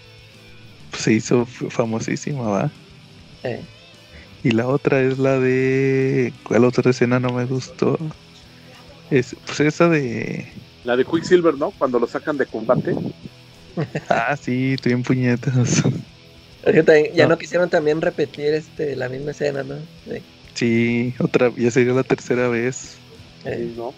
pues, 0.91 1.03
se 1.03 1.13
hizo 1.13 1.45
famosísima, 1.45 2.47
¿va? 2.47 2.71
Y 4.45 4.51
la 4.51 4.67
otra 4.67 5.01
es 5.01 5.17
la 5.17 5.39
de. 5.39 6.31
¿Cuál 6.43 6.65
otra 6.65 6.91
escena 6.91 7.19
no 7.19 7.29
me 7.29 7.45
gustó? 7.45 7.97
Es, 9.09 9.35
pues 9.43 9.59
esa 9.61 9.89
de. 9.89 10.45
La 10.83 10.95
de 10.95 11.03
Quicksilver, 11.03 11.55
¿no? 11.55 11.71
Cuando 11.71 11.97
lo 11.97 12.05
sacan 12.05 12.37
de 12.37 12.45
combate. 12.45 12.95
ah, 14.09 14.37
sí, 14.39 14.73
estoy 14.73 14.91
en 14.91 15.01
puñetas. 15.01 15.81
Ya 17.15 17.27
no. 17.27 17.39
quisieron 17.39 17.71
también 17.71 18.01
repetir 18.01 18.53
este 18.53 18.95
la 18.95 19.09
misma 19.09 19.31
escena, 19.31 19.63
¿no? 19.63 19.77
Sí. 20.53 21.15
otra, 21.17 21.51
ya 21.57 21.71
sería 21.71 21.93
la 21.93 22.03
tercera 22.03 22.47
vez. 22.47 22.97
Eh, 23.45 23.73
¿no? 23.75 23.95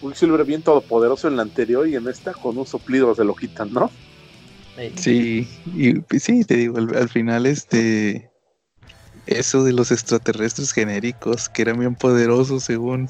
Quicksilver 0.00 0.46
bien 0.46 0.62
todopoderoso 0.62 1.28
en 1.28 1.36
la 1.36 1.42
anterior 1.42 1.86
y 1.86 1.96
en 1.96 2.08
esta 2.08 2.32
con 2.32 2.56
un 2.56 2.66
soplido 2.66 3.14
se 3.14 3.24
lo 3.24 3.34
quitan, 3.34 3.70
¿no? 3.74 3.90
Sí, 4.96 5.46
y 5.76 6.18
sí, 6.18 6.44
te 6.44 6.56
digo, 6.56 6.78
al, 6.78 7.08
final 7.10 7.44
este 7.44 8.31
eso 9.26 9.64
de 9.64 9.72
los 9.72 9.92
extraterrestres 9.92 10.72
genéricos 10.72 11.48
que 11.48 11.62
eran 11.62 11.78
bien 11.78 11.94
poderosos 11.94 12.64
según 12.64 13.08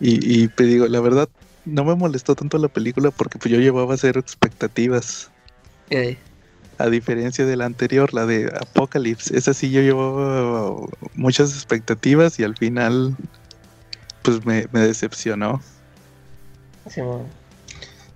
y, 0.00 0.42
y 0.42 0.48
te 0.48 0.64
digo, 0.64 0.86
la 0.88 1.00
verdad 1.00 1.28
no 1.64 1.84
me 1.84 1.94
molestó 1.94 2.34
tanto 2.34 2.58
la 2.58 2.68
película 2.68 3.10
porque 3.10 3.38
pues 3.38 3.52
yo 3.52 3.60
llevaba 3.60 3.96
cero 3.96 4.20
expectativas. 4.20 5.30
A 6.78 6.88
diferencia 6.88 7.46
de 7.46 7.56
la 7.56 7.66
anterior, 7.66 8.12
la 8.12 8.26
de 8.26 8.52
Apocalypse, 8.60 9.36
esa 9.36 9.54
sí 9.54 9.70
yo 9.70 9.80
llevaba 9.80 10.74
muchas 11.14 11.54
expectativas 11.54 12.40
y 12.40 12.44
al 12.44 12.56
final 12.56 13.16
pues 14.22 14.44
me, 14.44 14.66
decepcionó. 14.66 15.60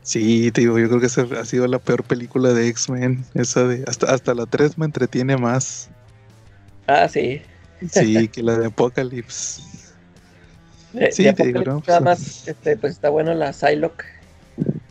Sí, 0.02 0.50
te 0.52 0.62
digo, 0.62 0.78
yo 0.78 0.88
creo 0.88 1.00
que 1.00 1.06
esa 1.06 1.22
ha 1.40 1.44
sido 1.44 1.66
la 1.66 1.78
peor 1.78 2.04
película 2.04 2.52
de 2.52 2.68
X-Men. 2.68 3.24
Esa 3.34 3.64
de. 3.64 3.84
Hasta, 3.86 4.12
hasta 4.12 4.34
la 4.34 4.46
3 4.46 4.78
me 4.78 4.86
entretiene 4.86 5.36
más. 5.36 5.88
Ah, 6.86 7.08
sí. 7.08 7.42
Sí, 7.90 8.28
que 8.28 8.42
la 8.42 8.58
de 8.58 8.66
Apocalypse. 8.66 9.62
sí, 11.10 11.32
te 11.32 11.46
digo, 11.46 11.82
Nada 11.86 12.00
más, 12.00 12.46
este, 12.48 12.76
pues 12.76 12.94
está 12.94 13.10
bueno 13.10 13.34
la 13.34 13.52
Psylocke. 13.52 14.04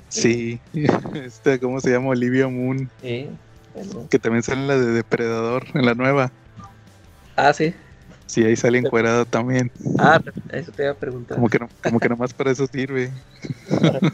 Sí, 0.09 0.59
este, 1.13 1.59
¿cómo 1.59 1.79
se 1.81 1.91
llama? 1.91 2.09
Olivia 2.09 2.47
Moon. 2.47 2.89
Sí. 3.01 3.29
Que 4.09 4.19
también 4.19 4.43
sale 4.43 4.61
en 4.61 4.67
la 4.67 4.77
de 4.77 4.91
Depredador, 4.91 5.65
en 5.73 5.85
la 5.85 5.93
nueva. 5.95 6.31
Ah, 7.35 7.51
sí. 7.51 7.73
Sí, 8.25 8.43
ahí 8.43 8.55
sale 8.55 8.79
encuadrada 8.79 9.25
también. 9.25 9.71
Ah, 9.99 10.21
eso 10.51 10.71
te 10.71 10.83
iba 10.83 10.93
a 10.93 10.95
preguntar. 10.95 11.35
Como 11.35 11.49
que, 11.49 11.59
no, 11.59 11.69
como 11.83 11.99
que 11.99 12.09
nomás 12.09 12.33
para 12.33 12.51
eso 12.51 12.65
sirve. 12.67 13.11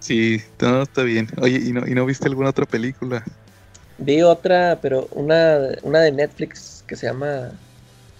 sí, 0.00 0.42
todo 0.56 0.82
está 0.82 1.02
bien. 1.04 1.28
Oye, 1.40 1.58
¿y 1.58 1.72
no, 1.72 1.86
¿y 1.86 1.94
no 1.94 2.04
viste 2.04 2.26
alguna 2.26 2.50
otra 2.50 2.66
película? 2.66 3.22
Vi 3.98 4.22
otra, 4.22 4.78
pero 4.82 5.08
una, 5.12 5.58
una 5.82 6.00
de 6.00 6.12
Netflix 6.12 6.84
que 6.86 6.96
se 6.96 7.06
llama 7.06 7.52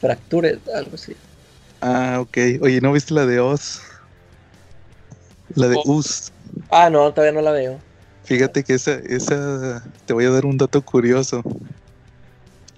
Fractured, 0.00 0.58
algo 0.74 0.94
así. 0.94 1.16
Ah, 1.80 2.18
ok. 2.20 2.38
Oye, 2.62 2.80
¿no 2.80 2.92
viste 2.92 3.12
la 3.14 3.26
de 3.26 3.40
Oz? 3.40 3.80
La 5.54 5.68
de 5.68 5.76
oh. 5.84 6.02
Ah, 6.70 6.90
no, 6.90 7.12
todavía 7.12 7.32
no 7.32 7.42
la 7.42 7.52
veo. 7.52 7.78
Fíjate 8.24 8.64
que 8.64 8.74
esa, 8.74 8.94
esa, 8.94 9.82
te 10.06 10.14
voy 10.14 10.24
a 10.24 10.30
dar 10.30 10.46
un 10.46 10.56
dato 10.56 10.80
curioso. 10.80 11.42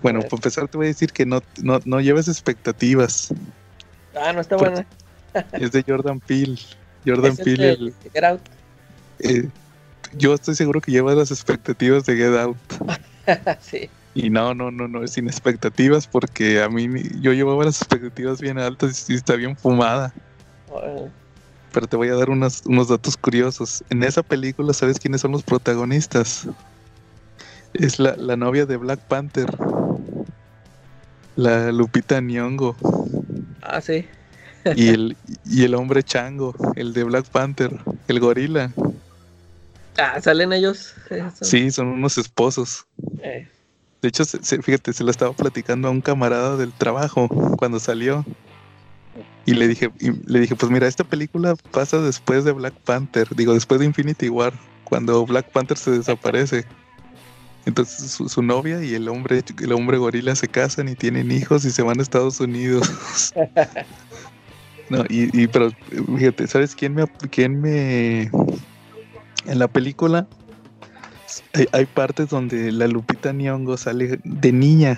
Bueno, 0.02 0.20
para 0.20 0.36
empezar 0.36 0.68
te 0.68 0.76
voy 0.76 0.86
a 0.86 0.88
decir 0.88 1.12
que 1.12 1.24
no, 1.24 1.40
no, 1.62 1.80
no 1.84 2.00
lleves 2.00 2.28
expectativas. 2.28 3.28
Ah, 4.14 4.32
no 4.32 4.40
está 4.40 4.56
buena. 4.56 4.86
es 5.52 5.72
de 5.72 5.84
Jordan 5.86 6.20
Peele. 6.20 6.58
Jordan 7.04 7.36
Peele. 7.36 7.70
El, 7.70 7.94
Get 8.12 8.24
Out. 8.24 8.40
Eh, 9.20 9.48
yo 10.16 10.34
estoy 10.34 10.54
seguro 10.54 10.80
que 10.80 10.92
llevas 10.92 11.16
las 11.16 11.30
expectativas 11.30 12.04
de 12.06 12.16
Get 12.16 12.36
Out. 12.36 12.56
sí. 13.60 13.90
Y 14.14 14.30
no, 14.30 14.54
no, 14.54 14.70
no, 14.70 14.88
no, 14.88 15.04
es 15.04 15.12
sin 15.12 15.26
expectativas 15.26 16.06
porque 16.06 16.62
a 16.62 16.70
mí 16.70 16.88
yo 17.20 17.34
llevaba 17.34 17.64
las 17.64 17.82
expectativas 17.82 18.40
bien 18.40 18.58
altas 18.58 19.10
y 19.10 19.14
está 19.14 19.36
bien 19.36 19.56
fumada. 19.56 20.12
Pero 21.72 21.86
te 21.86 21.96
voy 21.96 22.08
a 22.08 22.14
dar 22.14 22.30
unos, 22.30 22.62
unos 22.64 22.88
datos 22.88 23.16
curiosos. 23.18 23.84
En 23.90 24.02
esa 24.02 24.22
película, 24.22 24.72
¿sabes 24.72 24.98
quiénes 24.98 25.20
son 25.20 25.32
los 25.32 25.42
protagonistas? 25.42 26.48
Es 27.74 27.98
la, 27.98 28.16
la 28.16 28.36
novia 28.36 28.64
de 28.64 28.78
Black 28.78 29.00
Panther. 29.00 29.54
La 31.36 31.70
Lupita 31.70 32.18
Nyong'o. 32.22 32.74
Ah, 33.60 33.82
sí. 33.82 34.06
y, 34.74 34.88
el, 34.88 35.16
y 35.44 35.64
el 35.64 35.74
hombre 35.74 36.02
chango, 36.02 36.54
el 36.74 36.94
de 36.94 37.04
Black 37.04 37.26
Panther, 37.26 37.78
el 38.08 38.20
gorila. 38.20 38.72
Ah, 39.98 40.20
¿salen 40.20 40.52
ellos? 40.52 40.94
Sí, 41.40 41.70
son 41.70 41.88
unos 41.88 42.18
esposos. 42.18 42.86
Eh. 43.22 43.48
De 44.02 44.08
hecho, 44.08 44.24
fíjate, 44.24 44.92
se 44.92 45.04
lo 45.04 45.10
estaba 45.10 45.32
platicando 45.32 45.88
a 45.88 45.90
un 45.90 46.00
camarada 46.00 46.56
del 46.56 46.72
trabajo 46.72 47.28
cuando 47.58 47.80
salió. 47.80 48.24
Y 49.46 49.54
le 49.54 49.68
dije, 49.68 49.90
le 50.26 50.40
dije, 50.40 50.56
pues 50.56 50.70
mira, 50.70 50.86
esta 50.86 51.04
película 51.04 51.54
pasa 51.70 52.00
después 52.00 52.44
de 52.44 52.52
Black 52.52 52.74
Panther, 52.84 53.28
digo, 53.34 53.54
después 53.54 53.80
de 53.80 53.86
Infinity 53.86 54.28
War, 54.28 54.52
cuando 54.84 55.24
Black 55.24 55.50
Panther 55.50 55.78
se 55.78 55.92
desaparece. 55.92 56.64
Entonces 57.64 58.12
su, 58.12 58.42
novia 58.42 58.82
y 58.84 58.94
el 58.94 59.08
hombre, 59.08 59.42
el 59.60 59.72
hombre 59.72 59.98
gorila 59.98 60.36
se 60.36 60.46
casan 60.46 60.88
y 60.88 60.94
tienen 60.94 61.32
hijos 61.32 61.64
y 61.64 61.70
se 61.70 61.82
van 61.82 61.98
a 61.98 62.02
Estados 62.02 62.38
Unidos. 62.38 63.32
no, 64.88 65.04
y, 65.08 65.48
pero 65.48 65.72
fíjate, 66.16 66.46
¿sabes 66.46 66.76
quién 66.76 66.94
me 66.94 67.06
quién 67.30 67.60
me 67.60 68.30
en 69.46 69.58
la 69.58 69.68
película 69.68 70.26
hay, 71.72 71.86
partes 71.86 72.28
donde 72.28 72.72
la 72.72 72.86
Lupita 72.86 73.32
Nyong'o 73.32 73.76
sale 73.76 74.18
de 74.22 74.52
niña. 74.52 74.96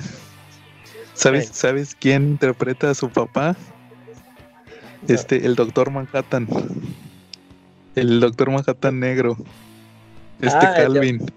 ¿Sabes, 1.15 1.49
¿Sabes 1.53 1.97
quién 1.99 2.31
interpreta 2.31 2.91
a 2.91 2.95
su 2.95 3.09
papá? 3.09 3.57
Este, 5.09 5.45
el 5.47 5.55
Doctor 5.55 5.91
Manhattan. 5.91 6.49
El 7.95 8.21
Doctor 8.21 8.51
Manhattan 8.51 9.01
negro. 9.01 9.37
Este 10.41 10.67
ah, 10.67 10.75
Calvin. 10.77 11.31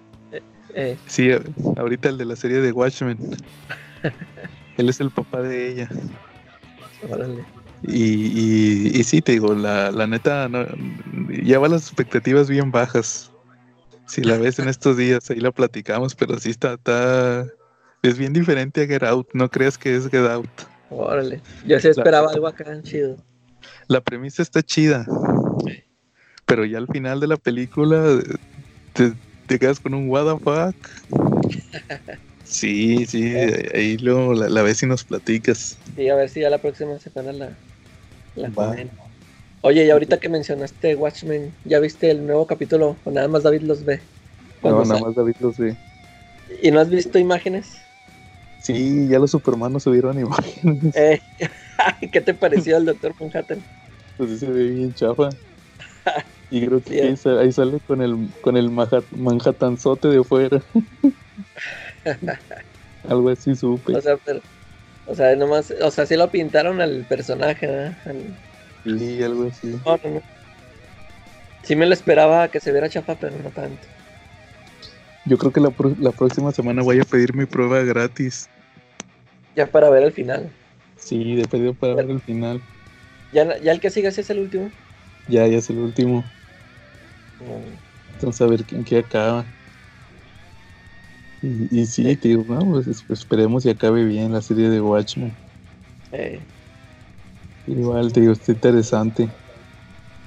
Eh. 0.74 0.98
Sí, 1.08 1.30
ahorita 1.78 2.10
el 2.10 2.18
de 2.18 2.26
la 2.26 2.36
serie 2.36 2.60
de 2.60 2.72
Watchmen. 2.72 3.18
Él 4.78 4.90
es 4.90 5.00
el 5.00 5.12
papá 5.12 5.42
de 5.42 5.72
ella. 5.72 5.90
Y, 7.84 9.00
y, 9.00 9.04
sí, 9.04 9.22
te 9.22 9.34
digo, 9.34 9.56
la, 9.56 9.92
la 9.92 10.06
neta, 10.06 10.48
no, 10.48 10.66
lleva 11.30 11.68
las 11.68 11.88
expectativas 11.88 12.50
bien 12.50 12.72
bajas. 12.72 13.32
Si 14.06 14.22
la 14.22 14.38
ves 14.38 14.60
en 14.60 14.68
estos 14.68 14.98
días, 14.98 15.30
ahí 15.32 15.40
la 15.40 15.52
platicamos, 15.52 16.16
pero 16.16 16.38
sí 16.40 16.50
está, 16.52 16.74
está, 16.74 17.48
es 18.04 18.18
bien 18.18 18.34
diferente 18.34 18.84
a 18.84 18.88
Get 18.88 19.04
Out. 19.04 19.30
No 19.34 19.50
creas 19.50 19.78
que 19.78 19.96
es 19.96 20.10
Get 20.10 20.28
Out. 20.28 20.50
Órale, 20.90 21.42
yo 21.66 21.80
sí 21.80 21.88
esperaba 21.88 22.30
algo 22.30 22.48
acá 22.48 22.66
chido. 22.84 23.18
La 23.88 24.02
premisa 24.02 24.42
está 24.42 24.62
chida, 24.62 25.08
pero 26.46 26.66
ya 26.66 26.78
al 26.78 26.88
final 26.88 27.20
de 27.20 27.28
la 27.28 27.38
película 27.38 28.20
te, 28.94 29.14
te 29.48 29.60
quedas 29.60 29.80
con 29.80 29.94
un 29.94 30.10
what 30.10 30.26
the 30.26 30.44
fuck. 30.44 30.76
Sí, 32.52 33.06
sí, 33.06 33.34
ahí 33.34 33.98
luego 33.98 34.34
la, 34.34 34.62
ves 34.62 34.84
y 34.84 34.86
nos 34.86 35.06
platicas. 35.06 35.78
Sí, 35.96 36.10
a 36.10 36.16
ver 36.16 36.28
si 36.28 36.42
ya 36.42 36.50
la 36.50 36.58
próxima 36.58 37.00
semana 37.00 37.32
la, 37.32 37.58
la 38.36 38.52
Oye, 39.64 39.86
y 39.86 39.90
ahorita 39.92 40.18
que 40.18 40.28
mencionaste 40.28 40.96
Watchmen, 40.96 41.54
¿ya 41.66 41.80
viste 41.80 42.10
el 42.10 42.26
nuevo 42.26 42.48
capítulo 42.48 42.98
o 43.06 43.12
nada 43.12 43.28
más 43.28 43.44
David 43.44 43.62
los 43.62 43.86
ve? 43.86 44.02
No, 44.64 44.84
nada 44.84 45.00
más 45.00 45.16
David 45.16 45.36
los 45.40 45.58
ve. 45.58 45.76
¿Y 46.64 46.72
no 46.72 46.80
has 46.80 46.90
visto 46.90 47.20
imágenes? 47.20 47.78
Sí, 48.60 49.08
ya 49.08 49.20
los 49.20 49.32
Supermanos 49.32 49.84
subieron 49.84 50.20
imágenes. 50.20 50.96
Eh, 50.96 51.22
¿Qué 52.12 52.22
te 52.22 52.34
pareció 52.34 52.78
el 52.78 52.86
Doctor 52.86 53.14
Manhattan? 53.20 53.62
Pues 54.18 54.32
sí 54.32 54.38
se 54.40 54.48
ve 54.48 54.70
bien 54.70 54.94
chafa. 54.94 55.30
Y 56.54 56.66
creo 56.66 56.84
que 56.84 57.02
ahí, 57.02 57.16
sale, 57.54 57.80
con 57.88 58.02
el, 58.02 58.28
con 58.42 58.58
el 58.58 58.70
Manhattanzote 58.70 60.10
de 60.10 60.22
fuera. 60.22 60.62
Algo 63.08 63.30
así 63.30 63.56
supe. 63.56 63.96
O 63.96 64.02
sea, 64.02 64.18
pero, 64.18 64.42
o 65.06 65.16
sea, 65.16 65.36
nomás, 65.36 65.72
o 65.72 65.92
sea, 65.92 66.06
sí 66.06 66.16
lo 66.16 66.32
pintaron 66.32 66.82
al 66.82 67.06
personaje, 67.06 67.68
¿eh? 67.70 67.96
Sí, 68.86 69.24
algo 69.24 69.48
así. 69.48 69.80
Sí 71.64 71.76
me 71.76 71.86
lo 71.86 71.94
esperaba 71.94 72.48
que 72.50 72.60
se 72.60 72.72
viera 72.72 72.90
chafa, 72.90 73.16
pero 73.16 73.38
no 73.38 73.50
tanto. 73.52 73.88
Yo 75.26 75.38
creo 75.38 75.52
que 75.52 75.62
la, 75.62 75.72
la 76.00 76.12
próxima 76.12 76.52
semana 76.52 76.82
voy 76.82 77.00
a 77.00 77.04
pedir 77.04 77.36
mi 77.36 77.46
prueba 77.46 77.82
gratis. 77.82 78.50
Ya 79.56 79.68
para 79.68 79.90
ver 79.90 80.04
el 80.04 80.12
final. 80.12 80.50
Sí, 80.96 81.36
de 81.36 81.48
pedido 81.48 81.74
para 81.74 81.96
ver 81.96 82.10
el 82.10 82.22
final. 82.22 82.62
¿Ya, 83.32 83.58
¿Ya 83.60 83.72
el 83.72 83.80
que 83.80 83.90
sigas 83.90 84.18
es 84.18 84.30
el 84.30 84.40
último? 84.40 84.72
Ya, 85.28 85.48
ya 85.48 85.58
es 85.58 85.70
el 85.70 85.78
último. 85.78 86.26
Entonces 88.14 88.42
a 88.42 88.48
ver 88.48 88.66
en 88.72 88.84
qué 88.84 89.00
acaba. 89.00 89.46
Y, 91.42 91.80
y 91.80 91.86
sí, 91.86 92.16
tío, 92.16 92.44
pues, 92.44 92.88
esperemos 93.10 93.64
que 93.64 93.72
acabe 93.72 94.06
bien 94.06 94.32
la 94.32 94.42
serie 94.42 94.70
de 94.70 94.80
Watchmen. 94.80 95.34
Igual, 97.68 98.12
tío, 98.14 98.32
está 98.32 98.52
interesante. 98.52 99.30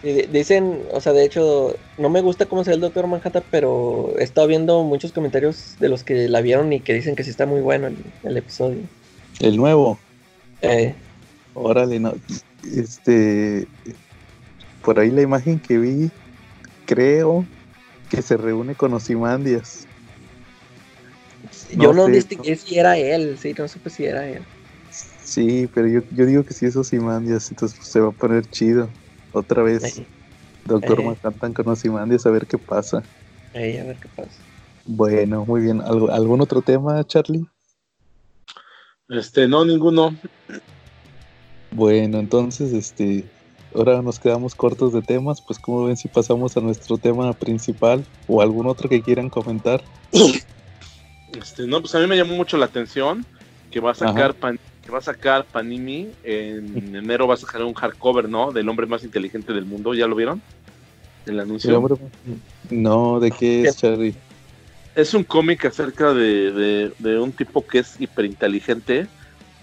dicen, 0.03 0.83
o 0.93 1.01
sea, 1.01 1.13
de 1.13 1.25
hecho, 1.25 1.77
no 1.99 2.09
me 2.11 2.21
gusta 2.21 2.47
cómo 2.47 2.65
se 2.65 2.71
ve 2.71 2.77
el 2.77 2.81
Doctor 2.81 3.07
Manhattan, 3.07 3.43
pero 3.51 4.15
he 4.19 4.25
estado 4.25 4.47
viendo 4.47 4.83
muchos 4.83 5.13
comentarios 5.13 5.77
de 5.81 5.89
los 5.89 6.05
que 6.05 6.29
la 6.29 6.41
vieron 6.41 6.73
y 6.73 6.81
que 6.81 6.95
dicen 6.95 7.17
que 7.17 7.25
sí 7.25 7.31
está 7.31 7.47
muy 7.47 7.61
bueno 7.61 7.89
el, 8.23 8.37
episodio. 8.37 8.81
El 9.41 9.57
nuevo. 9.57 9.99
Eh. 10.63 10.95
Órale, 11.55 12.01
no. 12.01 12.15
Este. 12.65 13.67
Por 14.85 14.99
ahí 14.99 15.11
la 15.11 15.23
imagen 15.23 15.59
que 15.59 15.79
vi 15.79 16.11
creo 16.87 17.45
que 18.11 18.23
se 18.23 18.37
reúne 18.37 18.75
con 18.75 18.93
Osimandias. 18.93 19.87
Yo 21.71 21.93
no, 21.93 22.07
distinguí 22.07 22.57
si 22.57 22.79
era 22.79 22.97
él, 22.97 23.39
sí, 23.39 23.55
no 23.57 23.69
supe 23.69 23.91
si 23.91 24.05
era 24.05 24.29
él. 24.29 24.43
Sí, 24.91 25.69
pero 25.75 25.89
yo, 25.89 26.01
yo 26.13 26.27
digo 26.27 26.45
que 26.45 26.55
sí 26.55 26.67
es 26.67 26.77
Osimandias, 26.77 27.51
entonces 27.51 27.79
pues, 27.79 27.89
se 27.89 28.01
va 28.01 28.09
a 28.09 28.13
poner 28.13 28.47
chido. 28.47 28.89
Otra 29.33 29.63
vez, 29.63 30.01
Doctor 30.65 31.01
eh. 31.01 31.05
Manhattan 31.05 31.53
con 31.53 31.69
Osimandias, 31.69 32.27
a 32.27 32.31
ver 32.31 32.47
qué 32.47 32.59
pasa. 32.59 33.03
a 33.55 33.59
ver 33.59 33.97
qué 34.01 34.09
pasa. 34.15 34.39
Bueno, 34.87 35.45
muy 35.45 35.63
bien. 35.63 35.81
¿Algún 35.81 36.41
otro 36.41 36.63
tema, 36.63 37.03
Charlie? 37.05 37.47
Este, 39.09 39.49
no, 39.49 39.65
ninguno. 39.65 40.15
Bueno, 41.73 42.19
entonces, 42.19 42.73
este, 42.73 43.25
ahora 43.75 44.03
nos 44.03 44.19
quedamos 44.19 44.55
cortos 44.55 44.93
de 44.93 45.03
temas, 45.03 45.41
pues 45.41 45.59
como 45.59 45.85
ven 45.85 45.97
si 45.97 46.09
pasamos 46.09 46.57
a 46.57 46.61
nuestro 46.61 46.99
tema 46.99 47.33
principal 47.33 48.05
o 48.29 48.41
algún 48.41 48.67
otro 48.67 48.89
que 48.89 49.03
quieran 49.03 49.31
comentar. 49.31 49.83
Este, 51.39 51.67
no, 51.67 51.81
pues 51.81 51.95
a 51.95 51.99
mí 51.99 52.07
me 52.07 52.17
llamó 52.17 52.35
mucho 52.35 52.57
la 52.57 52.67
atención 52.67 53.25
que 53.71 53.81
va 53.81 53.93
a 53.93 53.95
sacar 53.95 54.35
que 54.35 54.91
va 54.91 54.99
a 54.99 55.03
sacar 55.03 55.47
Panini 55.47 56.11
en 56.23 56.95
enero 56.95 57.27
va 57.27 57.35
a 57.35 57.39
sacar 57.39 57.63
un 57.63 57.73
hardcover, 57.73 58.29
¿no? 58.29 58.53
Del 58.53 58.69
hombre 58.69 58.87
más 58.87 59.03
inteligente 59.03 59.53
del 59.53 59.65
mundo, 59.65 59.95
¿ya 59.95 60.07
lo 60.07 60.15
vieron? 60.15 60.43
El 61.27 61.41
anuncio. 61.41 61.99
No, 62.71 63.19
¿de 63.19 63.31
qué 63.31 63.63
es, 63.63 63.77
Charlie? 63.79 64.15
Es 64.95 65.15
un 65.15 65.25
cómic 65.25 65.65
acerca 65.65 66.13
de, 66.13 66.93
un 67.21 67.33
tipo 67.33 67.67
que 67.67 67.79
es 67.79 67.99
hiperinteligente, 67.99 69.07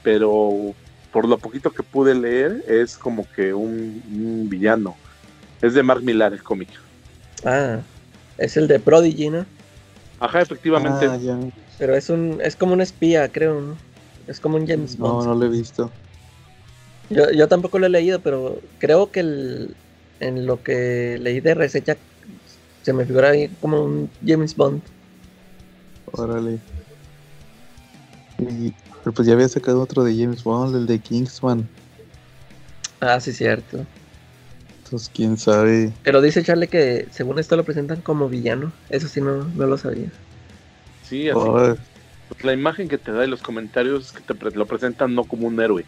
pero 0.01 0.73
por 1.11 1.27
lo 1.27 1.37
poquito 1.37 1.71
que 1.71 1.83
pude 1.83 2.15
leer, 2.15 2.63
es 2.67 2.97
como 2.97 3.27
que 3.35 3.53
un, 3.53 4.47
villano. 4.49 4.95
Es 5.61 5.75
de 5.75 5.83
Mark 5.83 6.01
Millar 6.01 6.33
el 6.33 6.41
cómic. 6.41 6.69
Ah, 7.45 7.79
es 8.39 8.57
el 8.57 8.67
de 8.67 8.79
Prodigy, 8.79 9.29
¿no? 9.29 9.45
Ajá, 10.21 10.41
efectivamente. 10.41 11.07
Ah, 11.07 11.39
pero 11.79 11.95
es 11.95 12.09
un, 12.11 12.39
es 12.43 12.55
como 12.55 12.73
un 12.73 12.81
espía, 12.81 13.27
creo, 13.31 13.59
¿no? 13.59 13.75
Es 14.27 14.39
como 14.39 14.55
un 14.55 14.67
James 14.67 14.95
Bond. 14.95 15.25
No, 15.25 15.33
no 15.33 15.39
lo 15.39 15.45
he 15.47 15.49
visto. 15.49 15.91
Yo, 17.09 17.31
yo 17.31 17.47
tampoco 17.47 17.79
lo 17.79 17.87
he 17.87 17.89
leído, 17.89 18.19
pero 18.19 18.61
creo 18.77 19.11
que 19.11 19.21
el, 19.21 19.75
en 20.19 20.45
lo 20.45 20.61
que 20.61 21.17
leí 21.19 21.39
de 21.39 21.55
reseña 21.55 21.97
se 22.83 22.93
me 22.93 23.05
figura 23.05 23.31
ahí 23.31 23.49
como 23.59 23.83
un 23.83 24.11
James 24.23 24.55
Bond. 24.55 24.83
Órale. 26.11 26.59
pero 28.37 29.13
pues 29.15 29.27
ya 29.27 29.33
había 29.33 29.49
sacado 29.49 29.81
otro 29.81 30.03
de 30.03 30.15
James 30.15 30.43
Bond, 30.43 30.75
el 30.75 30.85
de 30.85 30.99
Kingsman. 30.99 31.67
Ah, 32.99 33.19
sí, 33.19 33.33
cierto. 33.33 33.87
Entonces, 34.91 35.11
quién 35.15 35.37
sabe. 35.37 35.93
Pero 36.03 36.21
dice 36.21 36.43
Charlie 36.43 36.67
que 36.67 37.07
según 37.11 37.39
esto 37.39 37.55
lo 37.55 37.63
presentan 37.63 38.01
como 38.01 38.27
villano. 38.27 38.73
Eso 38.89 39.07
sí, 39.07 39.21
no, 39.21 39.45
no 39.45 39.65
lo 39.65 39.77
sabía. 39.77 40.09
Sí, 41.07 41.29
así. 41.29 41.39
Oh. 41.41 41.77
Pues 42.27 42.43
la 42.43 42.51
imagen 42.51 42.89
que 42.89 42.97
te 42.97 43.13
da 43.13 43.23
y 43.23 43.29
los 43.29 43.41
comentarios 43.41 44.07
es 44.07 44.11
que 44.11 44.33
te 44.33 44.51
lo 44.51 44.65
presentan 44.65 45.15
no 45.15 45.23
como 45.23 45.47
un 45.47 45.61
héroe. 45.61 45.85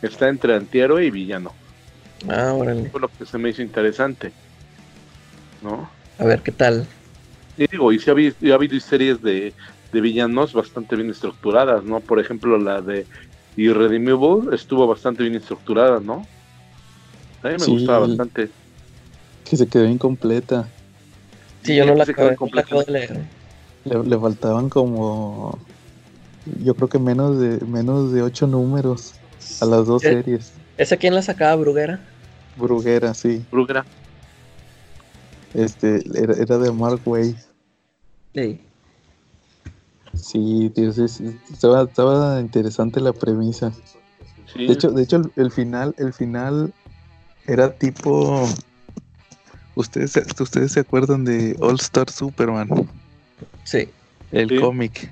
Está 0.00 0.28
entre 0.28 0.54
antihéroe 0.54 1.04
y 1.04 1.10
villano. 1.10 1.54
Ah, 2.28 2.52
órale. 2.52 2.88
Fue 2.88 3.00
lo 3.00 3.08
que 3.08 3.26
se 3.26 3.36
me 3.36 3.50
hizo 3.50 3.62
interesante. 3.62 4.30
¿No? 5.60 5.90
A 6.20 6.24
ver 6.24 6.40
qué 6.42 6.52
tal. 6.52 6.86
Y 7.56 7.66
digo, 7.66 7.92
y 7.92 7.98
si 7.98 8.10
ha 8.10 8.12
habido, 8.12 8.36
ha 8.52 8.54
habido 8.54 8.78
series 8.78 9.20
de, 9.22 9.54
villanos 9.90 10.52
bastante 10.52 10.94
bien 10.94 11.10
estructuradas, 11.10 11.82
¿no? 11.82 11.98
Por 11.98 12.20
ejemplo, 12.20 12.58
la 12.58 12.80
de 12.80 13.06
Irredimible 13.56 14.54
estuvo 14.54 14.86
bastante 14.86 15.24
bien 15.24 15.34
estructurada, 15.34 15.98
¿no? 15.98 16.24
A 17.42 17.48
mí 17.48 17.54
me 17.58 17.66
gustaba 17.66 18.06
bastante. 18.06 18.50
Que 19.44 19.56
se 19.56 19.66
quedó 19.66 19.86
incompleta. 19.86 20.68
Sí, 21.62 21.76
yo 21.76 21.84
no 21.84 21.94
la, 21.94 22.04
acabé, 22.04 22.36
de 22.36 22.92
leer. 22.92 23.20
Le, 23.84 24.18
faltaban 24.18 24.68
como 24.68 25.58
yo 26.62 26.74
creo 26.74 26.88
que 26.88 26.98
menos 26.98 27.38
de 27.38 27.64
menos 27.66 28.12
de 28.12 28.22
ocho 28.22 28.46
números 28.46 29.14
a 29.60 29.66
las 29.66 29.86
dos 29.86 30.02
series. 30.02 30.52
¿Esa 30.76 30.96
quién 30.96 31.14
la 31.14 31.22
sacaba? 31.22 31.56
¿Bruguera? 31.56 32.00
Bruguera, 32.56 33.14
sí. 33.14 33.44
Bruguera. 33.50 33.84
Este, 35.54 36.02
era, 36.14 36.58
de 36.58 36.70
Mark 36.70 37.00
Way. 37.06 37.34
Sí. 38.34 38.60
Sí, 40.14 40.70
tío, 40.74 40.90
estaba, 40.90 41.84
estaba, 41.84 42.40
interesante 42.40 43.00
la 43.00 43.12
premisa. 43.12 43.72
De 44.54 44.72
hecho, 44.72 44.90
de 44.90 45.02
hecho 45.02 45.22
el, 45.36 45.50
final, 45.50 45.94
el 45.98 46.12
final 46.12 46.72
era 47.46 47.72
tipo. 47.72 48.48
Ustedes, 49.74 50.16
ustedes 50.38 50.72
se 50.72 50.80
acuerdan 50.80 51.24
de 51.24 51.56
All 51.60 51.76
Star 51.76 52.10
Superman. 52.10 52.68
Sí. 53.64 53.88
El 54.32 54.60
cómic. 54.60 55.10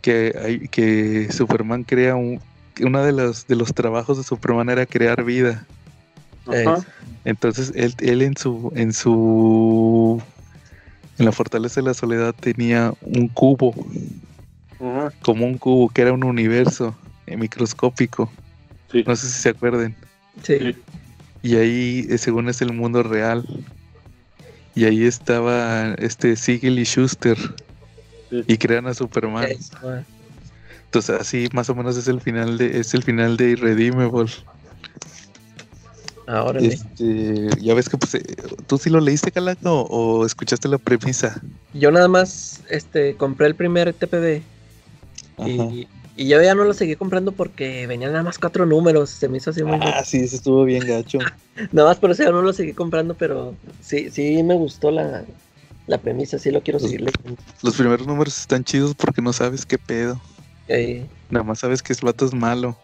Que, 0.00 0.34
hay, 0.42 0.68
que 0.68 1.30
Superman 1.30 1.84
crea 1.84 2.16
un. 2.16 2.40
Uno 2.80 3.04
de 3.04 3.12
los, 3.12 3.46
de 3.46 3.54
los 3.54 3.74
trabajos 3.74 4.16
de 4.16 4.24
Superman 4.24 4.70
era 4.70 4.86
crear 4.86 5.22
vida. 5.24 5.66
Entonces 7.24 7.72
él, 7.76 7.94
él 7.98 8.22
en 8.22 8.36
su 8.36 8.72
en 8.74 8.92
su 8.92 10.20
en 11.18 11.24
la 11.24 11.32
fortaleza 11.32 11.80
de 11.80 11.86
la 11.86 11.94
soledad 11.94 12.34
tenía 12.34 12.92
un 13.02 13.28
cubo, 13.28 13.74
como 15.22 15.46
un 15.46 15.58
cubo 15.58 15.88
que 15.90 16.02
era 16.02 16.12
un 16.12 16.24
universo 16.24 16.96
microscópico. 17.26 18.30
No 19.06 19.16
sé 19.16 19.28
si 19.28 19.40
se 19.40 19.48
acuerden. 19.50 19.94
Sí. 20.42 20.76
Y 21.42 21.56
ahí, 21.56 22.06
eh, 22.08 22.18
según 22.18 22.48
es 22.48 22.62
el 22.62 22.72
mundo 22.72 23.02
real. 23.02 23.44
Y 24.74 24.84
ahí 24.84 25.04
estaba 25.04 25.94
este 25.94 26.36
Siegel 26.36 26.78
y 26.78 26.84
Schuster. 26.84 27.36
Y 28.30 28.56
crean 28.56 28.86
a 28.86 28.94
Superman. 28.94 29.48
Entonces 30.84 31.20
así 31.20 31.48
más 31.52 31.68
o 31.70 31.74
menos 31.74 31.96
es 31.96 32.08
el 32.08 32.20
final 32.20 32.58
de, 32.58 32.78
es 32.78 32.94
el 32.94 33.02
final 33.02 33.36
de 33.36 33.50
Irredeemable. 33.50 34.30
Ahora 36.26 36.60
este, 36.60 37.48
ya 37.60 37.74
ves 37.74 37.88
que 37.88 37.98
pues, 37.98 38.14
eh, 38.14 38.22
tú 38.66 38.78
sí 38.78 38.90
lo 38.90 39.00
leíste, 39.00 39.32
Calaco, 39.32 39.82
o 39.82 40.24
escuchaste 40.24 40.68
la 40.68 40.78
premisa. 40.78 41.42
Yo 41.74 41.90
nada 41.90 42.08
más 42.08 42.60
este 42.70 43.16
compré 43.16 43.48
el 43.48 43.54
primer 43.54 43.92
TPB 43.92 44.42
y, 45.46 45.88
y, 46.16 46.28
yo 46.28 46.42
ya 46.42 46.54
no 46.54 46.64
lo 46.64 46.74
seguí 46.74 46.96
comprando 46.96 47.32
porque 47.32 47.86
venían 47.86 48.12
nada 48.12 48.24
más 48.24 48.38
cuatro 48.38 48.66
números, 48.66 49.10
se 49.10 49.28
me 49.28 49.38
hizo 49.38 49.50
así 49.50 49.62
muy 49.62 49.78
Ah, 49.82 50.04
sí, 50.04 50.18
eso 50.18 50.36
estuvo 50.36 50.64
bien 50.64 50.86
gacho. 50.86 51.18
nada 51.72 51.88
más 51.88 51.98
por 51.98 52.10
eso 52.10 52.22
ya 52.24 52.30
no 52.30 52.42
lo 52.42 52.52
seguí 52.52 52.72
comprando, 52.72 53.14
pero 53.14 53.54
sí, 53.80 54.10
sí 54.10 54.42
me 54.42 54.54
gustó 54.54 54.90
la, 54.90 55.24
premisa, 56.02 56.38
sí 56.38 56.50
lo 56.50 56.62
quiero 56.62 56.78
seguir 56.78 57.02
leyendo. 57.02 57.42
Los 57.62 57.76
primeros 57.76 58.06
números 58.06 58.38
están 58.38 58.64
chidos 58.64 58.94
porque 58.94 59.22
no 59.22 59.32
sabes 59.32 59.66
qué 59.66 59.78
pedo. 59.78 60.20
Nada 61.30 61.44
más 61.44 61.58
sabes 61.58 61.82
que 61.82 61.92
el 61.92 61.98
vato 62.02 62.24
es 62.24 62.32
malo. 62.32 62.76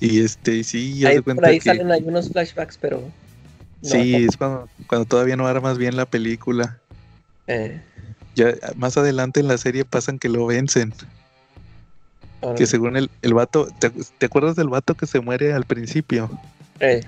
Y 0.00 0.20
este, 0.24 0.64
sí, 0.64 0.98
ya 0.98 1.12
se 1.12 1.22
cuenta 1.22 1.42
por 1.42 1.50
ahí 1.50 1.60
salen 1.60 1.92
algunos 1.92 2.30
flashbacks, 2.30 2.78
pero. 2.78 3.02
sí, 3.82 4.14
es 4.14 4.36
cuando, 4.36 4.68
todavía 5.06 5.36
no 5.36 5.46
armas 5.46 5.76
bien 5.76 5.96
la 5.96 6.06
película. 6.06 6.78
Eh. 7.46 7.82
Ya 8.34 8.54
más 8.76 8.96
adelante 8.96 9.40
en 9.40 9.48
la 9.48 9.58
serie 9.58 9.84
pasan 9.84 10.18
que 10.18 10.30
lo 10.30 10.46
vencen. 10.46 10.94
Que 12.56 12.66
según 12.66 12.96
el, 12.96 13.10
el 13.22 13.34
vato, 13.34 13.68
¿te, 13.78 14.26
acuerdas 14.26 14.56
del 14.56 14.68
vato 14.68 14.94
que 14.94 15.06
se 15.06 15.20
muere 15.20 15.52
al 15.52 15.64
principio? 15.64 16.30
Eh. 16.80 17.02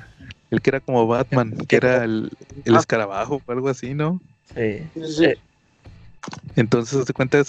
El 0.50 0.60
que 0.60 0.70
era 0.70 0.80
como 0.80 1.06
Batman, 1.06 1.56
que 1.66 1.76
era 1.76 2.04
el, 2.04 2.30
el 2.64 2.76
ah. 2.76 2.78
escarabajo 2.78 3.40
o 3.44 3.52
algo 3.52 3.68
así, 3.68 3.94
¿no? 3.94 4.20
Sí. 4.54 4.82
sí. 5.06 5.32
Entonces, 6.56 7.04
te 7.06 7.12
cuenta, 7.12 7.42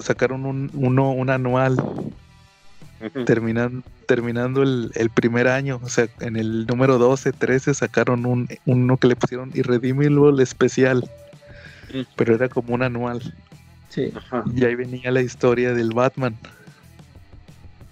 sacaron 0.00 0.44
un, 0.44 0.70
uno, 0.74 1.12
un 1.12 1.30
anual 1.30 1.76
terminan, 3.24 3.84
terminando 4.06 4.62
el, 4.62 5.10
primer 5.14 5.48
año, 5.48 5.80
o 5.82 5.88
sea, 5.88 6.08
en 6.20 6.36
el 6.36 6.66
número 6.66 6.98
12, 6.98 7.32
13 7.32 7.74
sacaron 7.74 8.26
un, 8.26 8.48
uno 8.66 8.96
que 8.96 9.08
le 9.08 9.16
pusieron 9.16 9.50
Irredeemable 9.54 10.42
especial, 10.42 11.08
pero 12.16 12.34
era 12.34 12.48
como 12.48 12.74
un 12.74 12.82
anual. 12.82 13.34
Sí. 13.88 14.12
Y 14.54 14.64
ahí 14.64 14.74
venía 14.74 15.10
la 15.10 15.22
historia 15.22 15.72
del 15.74 15.90
Batman. 15.90 16.36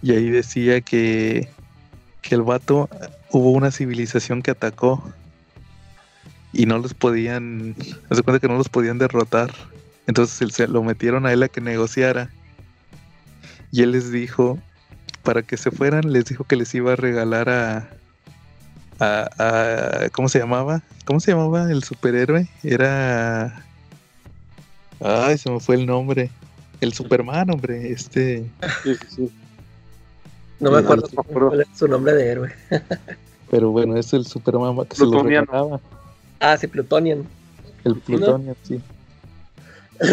Y 0.02 0.12
ahí 0.12 0.30
decía 0.30 0.80
que, 0.80 1.48
que 2.22 2.34
el 2.34 2.42
vato 2.42 2.88
hubo 3.30 3.50
una 3.50 3.70
civilización 3.70 4.42
que 4.42 4.50
atacó 4.50 5.02
y 6.52 6.66
no 6.66 6.78
los 6.78 6.94
podían, 6.94 7.74
se 8.10 8.22
cuenta 8.22 8.40
que 8.40 8.48
no 8.48 8.56
los 8.56 8.68
podían 8.68 8.98
derrotar. 8.98 9.52
Entonces 10.06 10.54
se 10.54 10.68
lo 10.68 10.82
metieron 10.82 11.26
a 11.26 11.32
él 11.32 11.42
a 11.42 11.48
que 11.48 11.60
negociara. 11.60 12.30
Y 13.72 13.82
él 13.82 13.92
les 13.92 14.12
dijo 14.12 14.58
para 15.22 15.42
que 15.42 15.56
se 15.56 15.70
fueran, 15.70 16.12
les 16.12 16.26
dijo 16.26 16.44
que 16.44 16.56
les 16.56 16.72
iba 16.74 16.92
a 16.92 16.96
regalar 16.96 17.48
a, 17.48 17.88
a, 19.00 20.08
¿cómo 20.12 20.28
se 20.28 20.38
llamaba? 20.38 20.82
¿Cómo 21.04 21.20
se 21.20 21.32
llamaba 21.32 21.70
el 21.70 21.82
superhéroe? 21.82 22.48
Era 22.62 23.66
Ay, 25.00 25.36
se 25.38 25.50
me 25.50 25.60
fue 25.60 25.76
el 25.76 25.86
nombre. 25.86 26.30
El 26.80 26.92
Superman, 26.92 27.50
hombre, 27.50 27.90
este 27.90 28.44
No 30.60 30.70
me 30.70 30.78
acuerdo 30.78 31.08
cuál 31.08 31.60
es 31.60 31.68
su 31.78 31.86
nombre 31.88 32.14
de 32.14 32.26
héroe. 32.26 32.52
Pero 33.50 33.70
bueno, 33.70 33.96
es 33.96 34.12
el 34.12 34.26
Superman 34.26 34.86
que 34.86 34.96
se 34.96 35.06
lo 35.06 35.22
regalaba. 35.22 35.80
Ah, 36.40 36.56
sí, 36.56 36.66
Plutonian. 36.66 37.26
El 37.84 37.96
Plutonian, 37.96 38.56
sí. 38.62 38.80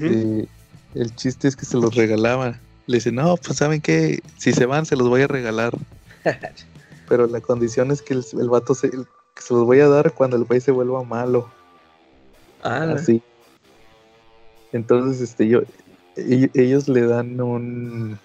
Eh, 0.00 0.46
el 0.94 1.14
chiste 1.14 1.46
es 1.46 1.54
que 1.54 1.64
se 1.64 1.76
los 1.76 1.94
regalaba 1.94 2.58
le 2.88 2.96
dicen, 2.96 3.16
no, 3.16 3.36
pues 3.36 3.58
saben 3.58 3.82
que 3.82 4.20
si 4.38 4.52
se 4.52 4.64
van 4.64 4.86
se 4.86 4.96
los 4.96 5.08
voy 5.08 5.20
a 5.20 5.26
regalar. 5.26 5.76
Pero 7.08 7.26
la 7.26 7.40
condición 7.42 7.90
es 7.90 8.00
que 8.00 8.14
el, 8.14 8.48
vato 8.48 8.74
se, 8.74 8.90
se 8.90 9.54
los 9.54 9.64
voy 9.64 9.80
a 9.80 9.88
dar 9.88 10.12
cuando 10.12 10.36
el 10.36 10.46
país 10.46 10.64
se 10.64 10.70
vuelva 10.70 11.02
malo. 11.04 11.50
Ah, 12.62 12.94
así. 12.94 13.22
Entonces, 14.72 15.20
este, 15.20 15.48
yo, 15.48 15.60
ellos 16.16 16.88
le 16.88 17.06
dan 17.06 17.38
un, 17.40 18.18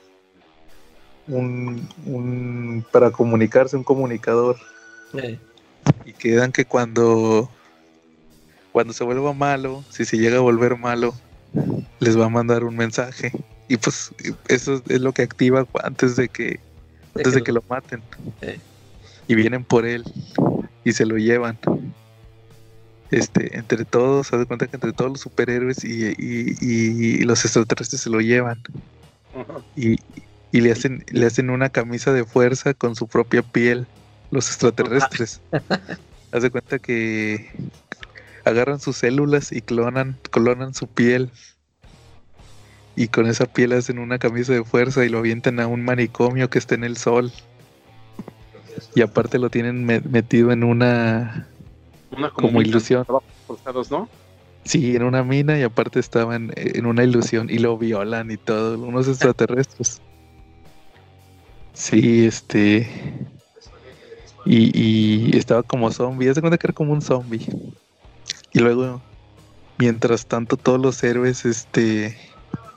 un, 1.27 1.87
un 2.05 2.85
para 2.91 3.11
comunicarse, 3.11 3.77
un 3.77 3.83
comunicador. 3.83 4.57
Y 6.05 6.13
quedan 6.13 6.51
que 6.51 6.65
cuando, 6.65 7.49
cuando 8.71 8.93
se 8.93 9.03
vuelva 9.03 9.33
malo, 9.33 9.83
si 9.89 10.05
se 10.05 10.17
llega 10.17 10.37
a 10.37 10.41
volver 10.41 10.77
malo, 10.77 11.13
les 11.99 12.19
va 12.19 12.25
a 12.25 12.29
mandar 12.29 12.63
un 12.63 12.75
mensaje. 12.75 13.31
Y 13.67 13.77
pues 13.77 14.11
eso 14.47 14.81
es 14.87 15.01
lo 15.01 15.13
que 15.13 15.21
activa 15.21 15.65
antes 15.83 16.15
de 16.15 16.29
que, 16.29 16.59
antes 17.15 17.33
de 17.33 17.43
que 17.43 17.51
lo 17.51 17.63
maten. 17.69 18.01
Y 19.27 19.35
vienen 19.35 19.63
por 19.63 19.85
él 19.85 20.03
y 20.83 20.91
se 20.91 21.05
lo 21.05 21.17
llevan 21.17 21.57
este, 23.13 23.57
entre 23.57 23.85
todos, 23.85 24.27
se 24.27 24.37
da 24.37 24.45
cuenta 24.45 24.67
que 24.67 24.75
entre 24.75 24.91
todos 24.91 25.11
los 25.11 25.21
superhéroes 25.21 25.83
y, 25.83 27.23
los 27.23 27.45
extraterrestres 27.45 28.01
se 28.01 28.09
lo 28.09 28.19
llevan. 28.21 28.59
Y, 29.75 29.97
le 30.61 30.71
hacen, 30.71 31.03
le 31.11 31.25
hacen 31.25 31.49
una 31.49 31.69
camisa 31.69 32.13
de 32.13 32.25
fuerza 32.25 32.73
con 32.73 32.95
su 32.95 33.07
propia 33.07 33.41
piel, 33.41 33.87
los 34.31 34.47
extraterrestres. 34.49 35.41
Haz 36.31 36.43
de 36.43 36.51
cuenta 36.51 36.79
que 36.79 37.49
agarran 38.45 38.79
sus 38.79 38.97
células 38.97 39.51
y 39.51 39.61
clonan, 39.61 40.17
clonan 40.31 40.73
su 40.73 40.87
piel. 40.87 41.31
Y 42.95 43.07
con 43.07 43.25
esa 43.25 43.45
piel 43.45 43.73
hacen 43.73 43.97
una 43.97 44.19
camisa 44.19 44.53
de 44.53 44.63
fuerza 44.63 45.03
y 45.03 45.09
lo 45.09 45.19
avientan 45.19 45.59
a 45.59 45.67
un 45.67 45.83
manicomio 45.83 46.49
que 46.49 46.59
está 46.59 46.75
en 46.75 46.83
el 46.83 46.97
sol. 46.97 47.31
Y 48.95 49.01
aparte 49.01 49.39
lo 49.39 49.49
tienen 49.49 49.85
metido 49.85 50.51
en 50.51 50.63
una 50.63 51.47
como, 52.35 52.61
ilusión. 52.61 53.05
¿no? 53.09 54.09
Sí, 54.65 54.95
en 54.95 55.03
una 55.03 55.23
mina 55.23 55.57
y 55.57 55.63
aparte 55.63 55.99
estaban 55.99 56.53
en 56.55 56.85
una 56.85 57.03
ilusión 57.03 57.49
y 57.49 57.57
lo 57.57 57.77
violan 57.77 58.31
y 58.31 58.37
todo, 58.37 58.79
unos 58.79 59.07
extraterrestres. 59.07 60.01
Sí, 61.73 62.25
este. 62.25 62.87
Y, 64.45 65.35
estaba 65.37 65.63
como 65.63 65.91
zombie, 65.91 66.33
se 66.33 66.41
cuenta 66.41 66.57
que 66.57 66.67
era 66.67 66.73
como 66.73 66.93
un 66.93 67.01
zombie. 67.01 67.45
Y 68.51 68.59
luego, 68.59 69.01
mientras 69.77 70.25
tanto, 70.25 70.57
todos 70.57 70.79
los 70.79 71.03
héroes 71.03 71.45
este, 71.45 72.17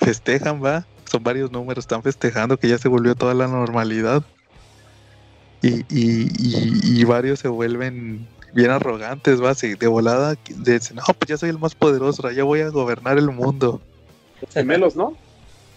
festejan, 0.01 0.63
va. 0.65 0.87
Son 1.05 1.23
varios 1.23 1.53
números, 1.53 1.85
están 1.85 2.03
festejando 2.03 2.57
que 2.57 2.69
ya 2.69 2.79
se 2.79 2.89
volvió 2.89 3.15
toda 3.15 3.35
la 3.35 3.47
normalidad. 3.47 4.25
Y, 5.63 5.81
y, 5.89 6.31
y 6.39 7.05
varios 7.05 7.41
se 7.41 7.49
vuelven 7.49 8.27
bien 8.57 8.71
arrogantes, 8.71 9.43
va, 9.43 9.51
así, 9.51 9.75
de 9.75 9.87
volada, 9.87 10.35
dicen, 10.49 10.97
no, 10.97 11.03
pues 11.19 11.29
ya 11.29 11.37
soy 11.37 11.51
el 11.51 11.59
más 11.59 11.75
poderoso, 11.75 12.31
ya 12.31 12.43
voy 12.43 12.61
a 12.61 12.71
gobernar 12.71 13.19
el 13.19 13.31
mundo. 13.31 13.81
Los 14.41 14.53
gemelos, 14.53 14.97
¿no? 14.97 15.15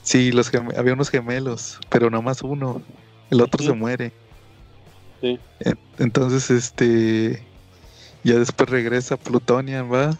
Sí, 0.01 0.31
los 0.31 0.49
había 0.53 0.93
unos 0.93 1.09
gemelos, 1.09 1.79
pero 1.89 2.09
no 2.09 2.21
más 2.21 2.41
uno, 2.41 2.81
el 3.29 3.41
otro 3.41 3.63
se 3.63 3.73
muere. 3.73 4.11
Sí. 5.21 5.39
Entonces, 5.97 6.49
este, 6.49 7.43
ya 8.23 8.35
después 8.35 8.69
regresa 8.69 9.17
Plutonian, 9.17 9.91
va. 9.91 10.17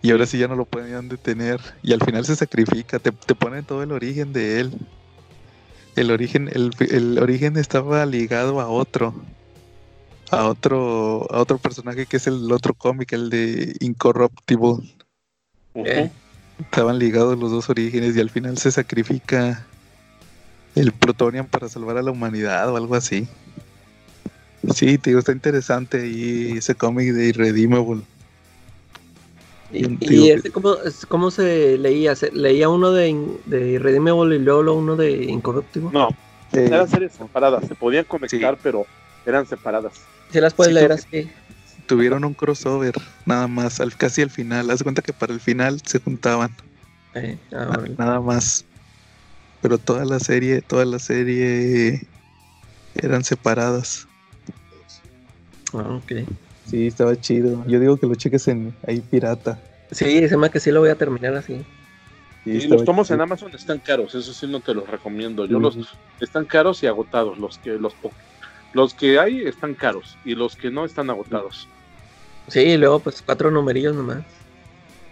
Y 0.00 0.10
ahora 0.10 0.26
sí 0.26 0.38
ya 0.38 0.48
no 0.48 0.56
lo 0.56 0.64
podían 0.64 1.08
detener. 1.08 1.60
Y 1.82 1.92
al 1.92 2.00
final 2.00 2.24
se 2.24 2.34
sacrifica, 2.34 2.98
te, 2.98 3.12
te 3.12 3.34
ponen 3.34 3.64
todo 3.64 3.82
el 3.82 3.92
origen 3.92 4.32
de 4.32 4.60
él. 4.60 4.72
El 5.94 6.10
origen, 6.10 6.48
el, 6.52 6.70
el 6.90 7.18
origen 7.18 7.56
estaba 7.56 8.04
ligado 8.06 8.60
a 8.60 8.68
otro 8.68 9.14
a 10.32 10.48
otro, 10.48 11.26
a 11.30 11.40
otro 11.40 11.58
personaje 11.58 12.06
que 12.06 12.16
es 12.16 12.26
el 12.26 12.50
otro 12.50 12.72
cómic, 12.72 13.12
el 13.12 13.28
de 13.28 13.76
Incorruptible. 13.80 14.82
Estaban 16.58 16.98
ligados 16.98 17.38
los 17.38 17.50
dos 17.50 17.68
orígenes 17.68 18.16
y 18.16 18.20
al 18.20 18.30
final 18.30 18.56
se 18.56 18.72
sacrifica 18.72 19.66
el 20.74 20.92
Plutonium 20.92 21.46
para 21.46 21.68
salvar 21.68 21.98
a 21.98 22.02
la 22.02 22.10
humanidad 22.10 22.70
o 22.70 22.76
algo 22.76 22.94
así. 22.94 23.26
Sí, 24.74 24.96
te 24.98 25.10
digo, 25.10 25.18
está 25.18 25.32
interesante 25.32 26.06
y 26.06 26.58
ese 26.58 26.74
cómic 26.74 27.12
de 27.12 27.26
Irredeemable. 27.26 28.02
¿Y, 29.72 30.30
ese 30.30 30.50
cómo, 30.50 31.30
se 31.30 31.78
leía? 31.78 32.14
¿Leía 32.32 32.68
uno 32.68 32.92
de, 32.92 33.16
de 33.46 33.70
Irredeemable 33.70 34.36
y 34.36 34.38
luego 34.38 34.74
uno 34.74 34.96
de 34.96 35.24
Incorruptible? 35.24 35.90
No, 35.92 36.10
eran 36.52 36.88
series 36.88 37.12
separadas, 37.12 37.66
se 37.66 37.74
podían 37.74 38.04
conectar, 38.04 38.58
pero 38.62 38.86
eran 39.26 39.46
separadas. 39.46 39.94
Se 40.30 40.40
las 40.40 40.54
puedes 40.54 40.74
leer 40.74 40.92
así. 40.92 41.30
Tuvieron 41.86 42.24
un 42.24 42.34
crossover, 42.34 42.94
nada 43.26 43.48
más, 43.48 43.80
al, 43.80 43.96
casi 43.96 44.22
al 44.22 44.30
final. 44.30 44.70
Haz 44.70 44.82
cuenta 44.82 45.02
que 45.02 45.12
para 45.12 45.32
el 45.32 45.40
final 45.40 45.80
se 45.84 45.98
juntaban. 45.98 46.54
Eh, 47.14 47.36
ah, 47.52 47.78
nada 47.98 48.20
más. 48.20 48.64
Pero 49.62 49.78
toda 49.78 50.04
la 50.04 50.18
serie, 50.18 50.60
toda 50.60 50.84
la 50.84 50.98
serie 50.98 52.02
eran 52.96 53.24
separadas. 53.24 54.08
Ah, 55.72 56.00
ok. 56.02 56.28
Sí, 56.66 56.86
estaba 56.88 57.18
chido. 57.18 57.64
Yo 57.66 57.80
digo 57.80 57.96
que 57.96 58.06
lo 58.06 58.14
cheques 58.14 58.48
en 58.48 58.74
ahí 58.86 59.00
pirata. 59.00 59.58
Sí, 59.90 60.28
se 60.28 60.36
me 60.36 60.50
que 60.50 60.60
sí 60.60 60.70
lo 60.70 60.80
voy 60.80 60.90
a 60.90 60.96
terminar 60.96 61.34
así. 61.34 61.64
y 62.44 62.66
los 62.66 62.84
tomos 62.84 63.10
en 63.10 63.20
Amazon 63.20 63.54
están 63.54 63.78
caros, 63.78 64.14
eso 64.14 64.32
sí 64.32 64.46
no 64.46 64.60
te 64.60 64.74
los 64.74 64.88
recomiendo. 64.88 65.46
Yo 65.46 65.60
los 65.60 65.76
están 66.20 66.44
caros 66.44 66.82
y 66.82 66.86
agotados, 66.86 67.38
los 67.38 67.58
que 67.58 67.70
los 67.72 67.94
los 68.72 68.94
que 68.94 69.18
hay 69.18 69.42
están 69.42 69.74
caros 69.74 70.16
y 70.24 70.34
los 70.34 70.56
que 70.56 70.70
no 70.70 70.84
están 70.84 71.10
agotados. 71.10 71.68
Sí, 72.48 72.76
luego 72.76 73.00
pues 73.00 73.22
cuatro 73.22 73.50
numerillos 73.50 73.94
nomás. 73.94 74.24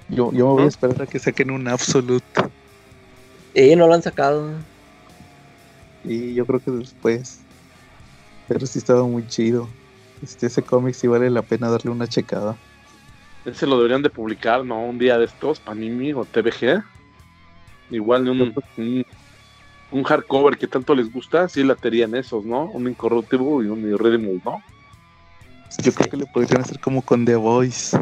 Yo, 0.09 0.32
yo 0.32 0.48
me 0.48 0.53
voy 0.53 0.64
a 0.64 0.68
esperar 0.68 1.03
a 1.03 1.07
que 1.07 1.18
saquen 1.18 1.51
un 1.51 1.68
Absolute. 1.68 2.24
Y 3.55 3.76
no 3.76 3.86
lo 3.86 3.94
han 3.94 4.03
sacado. 4.03 4.51
Y 6.05 6.34
yo 6.34 6.46
creo 6.46 6.61
que 6.61 6.70
después. 6.70 7.40
Pero 8.48 8.66
sí 8.66 8.78
estaba 8.78 9.05
muy 9.05 9.26
chido. 9.26 9.68
Este, 10.22 10.46
ese 10.46 10.62
cómic 10.62 10.94
sí 10.94 11.07
vale 11.07 11.30
la 11.30 11.42
pena 11.42 11.70
darle 11.70 11.90
una 11.90 12.07
checada. 12.07 12.57
Ese 13.44 13.66
lo 13.66 13.76
deberían 13.76 14.03
de 14.03 14.11
publicar, 14.11 14.64
¿no? 14.64 14.84
Un 14.84 14.98
día 14.98 15.18
de 15.18 15.24
estos, 15.24 15.61
Panini 15.61 16.12
o 16.12 16.24
TVG. 16.24 16.82
Igual 17.90 18.24
de 18.24 18.30
un, 18.30 19.05
un 19.90 20.03
hardcover 20.05 20.57
que 20.57 20.66
tanto 20.66 20.94
les 20.94 21.12
gusta, 21.12 21.48
sí 21.48 21.64
laterían 21.64 22.14
esos, 22.14 22.44
¿no? 22.44 22.66
Un 22.66 22.88
Incorruptible 22.88 23.66
y 23.66 23.68
un 23.68 23.88
Irredeemable, 23.88 24.40
¿no? 24.44 24.62
Yo 25.82 25.92
creo 25.92 26.11
que 26.11 26.16
le 26.16 26.26
podrían 26.26 26.62
hacer 26.62 26.78
como 26.80 27.03
con 27.03 27.24
The 27.24 27.36
Voice. 27.36 27.96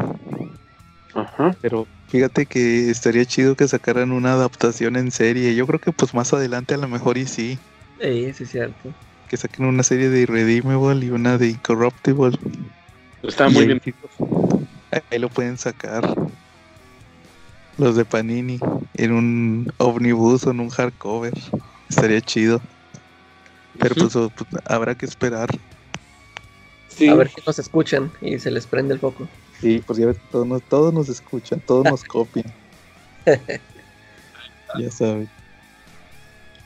Ajá. 1.13 1.55
Pero 1.61 1.87
fíjate 2.07 2.45
que 2.45 2.89
estaría 2.89 3.25
chido 3.25 3.55
que 3.55 3.67
sacaran 3.67 4.11
una 4.11 4.33
adaptación 4.33 4.95
en 4.95 5.11
serie. 5.11 5.55
Yo 5.55 5.65
creo 5.67 5.79
que 5.79 5.91
pues 5.91 6.13
más 6.13 6.33
adelante 6.33 6.73
a 6.73 6.77
lo 6.77 6.87
mejor 6.87 7.17
y 7.17 7.25
sí. 7.25 7.57
Sí, 8.01 8.33
sí 8.33 8.43
es 8.43 8.51
cierto. 8.51 8.93
Que 9.27 9.37
saquen 9.37 9.65
una 9.65 9.83
serie 9.83 10.09
de 10.09 10.21
Irredeemable 10.21 11.05
y 11.05 11.09
una 11.09 11.37
de 11.37 11.49
Incorruptible. 11.49 12.37
Están 13.23 13.53
muy 13.53 13.65
bien. 13.65 13.81
Ahí 15.11 15.19
lo 15.19 15.29
pueden 15.29 15.57
sacar. 15.57 16.15
Los 17.77 17.95
de 17.95 18.05
Panini 18.05 18.59
en 18.95 19.11
un 19.11 19.73
omnibus 19.77 20.45
o 20.45 20.51
en 20.51 20.59
un 20.59 20.69
hardcover. 20.69 21.33
Estaría 21.89 22.21
chido. 22.21 22.61
Pero 23.79 23.95
pues, 23.95 24.13
pues, 24.13 24.63
habrá 24.65 24.95
que 24.95 25.05
esperar. 25.05 25.49
A 27.07 27.13
ver 27.13 27.29
que 27.29 27.41
nos 27.45 27.57
escuchan 27.59 28.11
y 28.19 28.39
se 28.39 28.51
les 28.51 28.67
prende 28.67 28.93
el 28.93 28.99
foco. 28.99 29.27
Sí, 29.61 29.83
pues 29.85 29.99
ya 29.99 30.05
ves, 30.05 30.17
todos 30.31 30.47
nos, 30.47 30.61
todos 30.63 30.93
nos 30.93 31.09
escuchan, 31.09 31.59
todos 31.59 31.85
nos 31.85 32.03
copian. 32.05 32.45
ya 34.79 34.91
saben. 34.91 35.29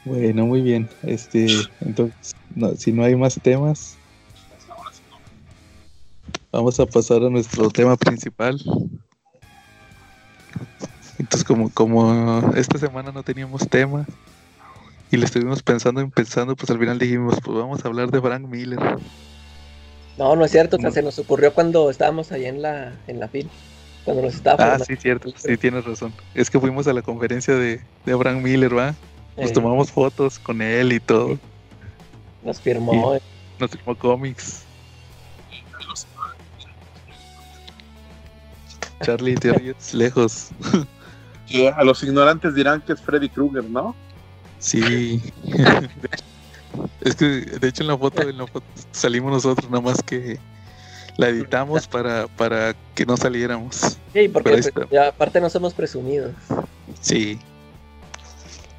Bueno, 0.06 0.46
muy 0.46 0.62
bien. 0.62 0.90
Este, 1.04 1.48
entonces, 1.82 2.36
si 2.78 2.92
no 2.92 3.04
hay 3.04 3.16
más 3.16 3.40
temas, 3.42 3.98
vamos 6.52 6.80
a 6.80 6.86
pasar 6.86 7.24
a 7.24 7.30
nuestro 7.30 7.70
tema 7.70 7.96
principal. 7.96 8.62
Entonces, 11.18 11.46
como, 11.46 11.70
como 11.70 12.54
esta 12.56 12.78
semana 12.78 13.12
no 13.12 13.24
teníamos 13.24 13.68
tema, 13.70 14.06
y 15.14 15.18
le 15.18 15.26
estuvimos 15.26 15.62
pensando 15.62 16.02
y 16.02 16.08
pensando, 16.08 16.56
pues 16.56 16.72
al 16.72 16.80
final 16.80 16.98
dijimos, 16.98 17.38
pues 17.44 17.56
vamos 17.56 17.86
a 17.86 17.88
hablar 17.88 18.10
de 18.10 18.20
Frank 18.20 18.48
Miller. 18.48 18.80
No, 20.18 20.36
no 20.36 20.46
es 20.46 20.52
cierto, 20.52 20.78
se 20.92 21.02
nos 21.02 21.18
ocurrió 21.20 21.54
cuando 21.54 21.90
estábamos 21.90 22.32
ahí 22.32 22.46
en 22.46 22.62
la, 22.62 22.94
en 23.08 23.20
la 23.20 23.28
fila. 23.28 23.50
Cuando 24.06 24.24
nos 24.24 24.36
estaba 24.36 24.76
Ah, 24.76 24.80
sí, 24.80 24.96
cierto, 24.96 25.32
sí 25.36 25.58
tienes 25.58 25.86
razón. 25.86 26.14
Es 26.36 26.50
que 26.50 26.60
fuimos 26.60 26.88
a 26.88 26.94
la 26.94 27.02
conferencia 27.02 27.56
de, 27.56 27.82
de 28.06 28.18
Frank 28.18 28.42
Miller, 28.42 28.78
¿va? 28.78 28.96
Nos 29.38 29.52
eh. 29.52 29.54
tomamos 29.54 29.92
fotos 29.92 30.38
con 30.38 30.62
él 30.62 30.94
y 30.94 31.00
todo. 31.00 31.40
Nos 32.44 32.60
firmó. 32.60 33.18
nos 33.60 33.72
firmó 33.72 33.98
cómics. 33.98 34.64
Charlie, 39.02 39.36
te 39.36 39.76
lejos. 39.94 40.50
a 41.76 41.84
los 41.84 42.04
ignorantes 42.04 42.56
dirán 42.56 42.82
que 42.82 42.94
es 42.94 43.02
Freddy 43.02 43.30
Krueger, 43.30 43.64
¿no? 43.64 43.96
Sí. 44.60 45.22
es 47.02 47.16
que 47.16 47.26
de 47.26 47.68
hecho 47.68 47.84
en 47.84 47.88
la 47.88 47.98
foto, 47.98 48.22
en 48.22 48.38
la 48.38 48.48
foto 48.48 48.66
salimos 48.92 49.32
nosotros, 49.32 49.70
nada 49.70 49.82
más 49.82 50.02
que 50.02 50.40
la 51.18 51.30
editamos 51.30 51.88
para, 51.88 52.28
para 52.28 52.76
que 52.96 53.06
no 53.06 53.18
saliéramos. 53.18 53.98
Sí, 54.14 54.28
porque 54.28 54.62
aparte 54.98 55.40
no 55.42 55.50
somos 55.50 55.74
presumidos. 55.74 56.34
Sí. 57.02 57.40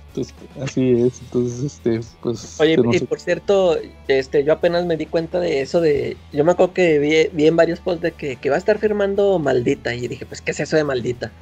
Entonces, 0.09 0.35
así 0.63 0.93
es, 0.93 1.21
entonces 1.23 1.65
este, 1.65 2.01
pues. 2.23 2.61
Oye, 2.61 2.77
y 2.93 3.01
por 3.01 3.19
cierto, 3.19 3.77
este, 4.07 4.45
yo 4.45 4.53
apenas 4.53 4.87
me 4.87 4.97
di 4.97 5.07
cuenta 5.07 5.41
de 5.41 5.61
eso 5.61 5.81
de. 5.81 6.17
Yo 6.33 6.45
me 6.45 6.53
acuerdo 6.53 6.73
que 6.73 7.31
vi, 7.33 7.47
en 7.47 7.57
varios 7.57 7.81
posts 7.81 8.03
de 8.03 8.13
que, 8.13 8.37
que, 8.37 8.49
va 8.49 8.55
a 8.55 8.59
estar 8.59 8.79
firmando 8.79 9.39
Maldita. 9.41 9.93
Y 9.93 10.07
dije, 10.07 10.25
pues, 10.25 10.41
¿qué 10.41 10.53
es 10.53 10.61
eso 10.61 10.77
de 10.77 10.85
Maldita? 10.85 11.33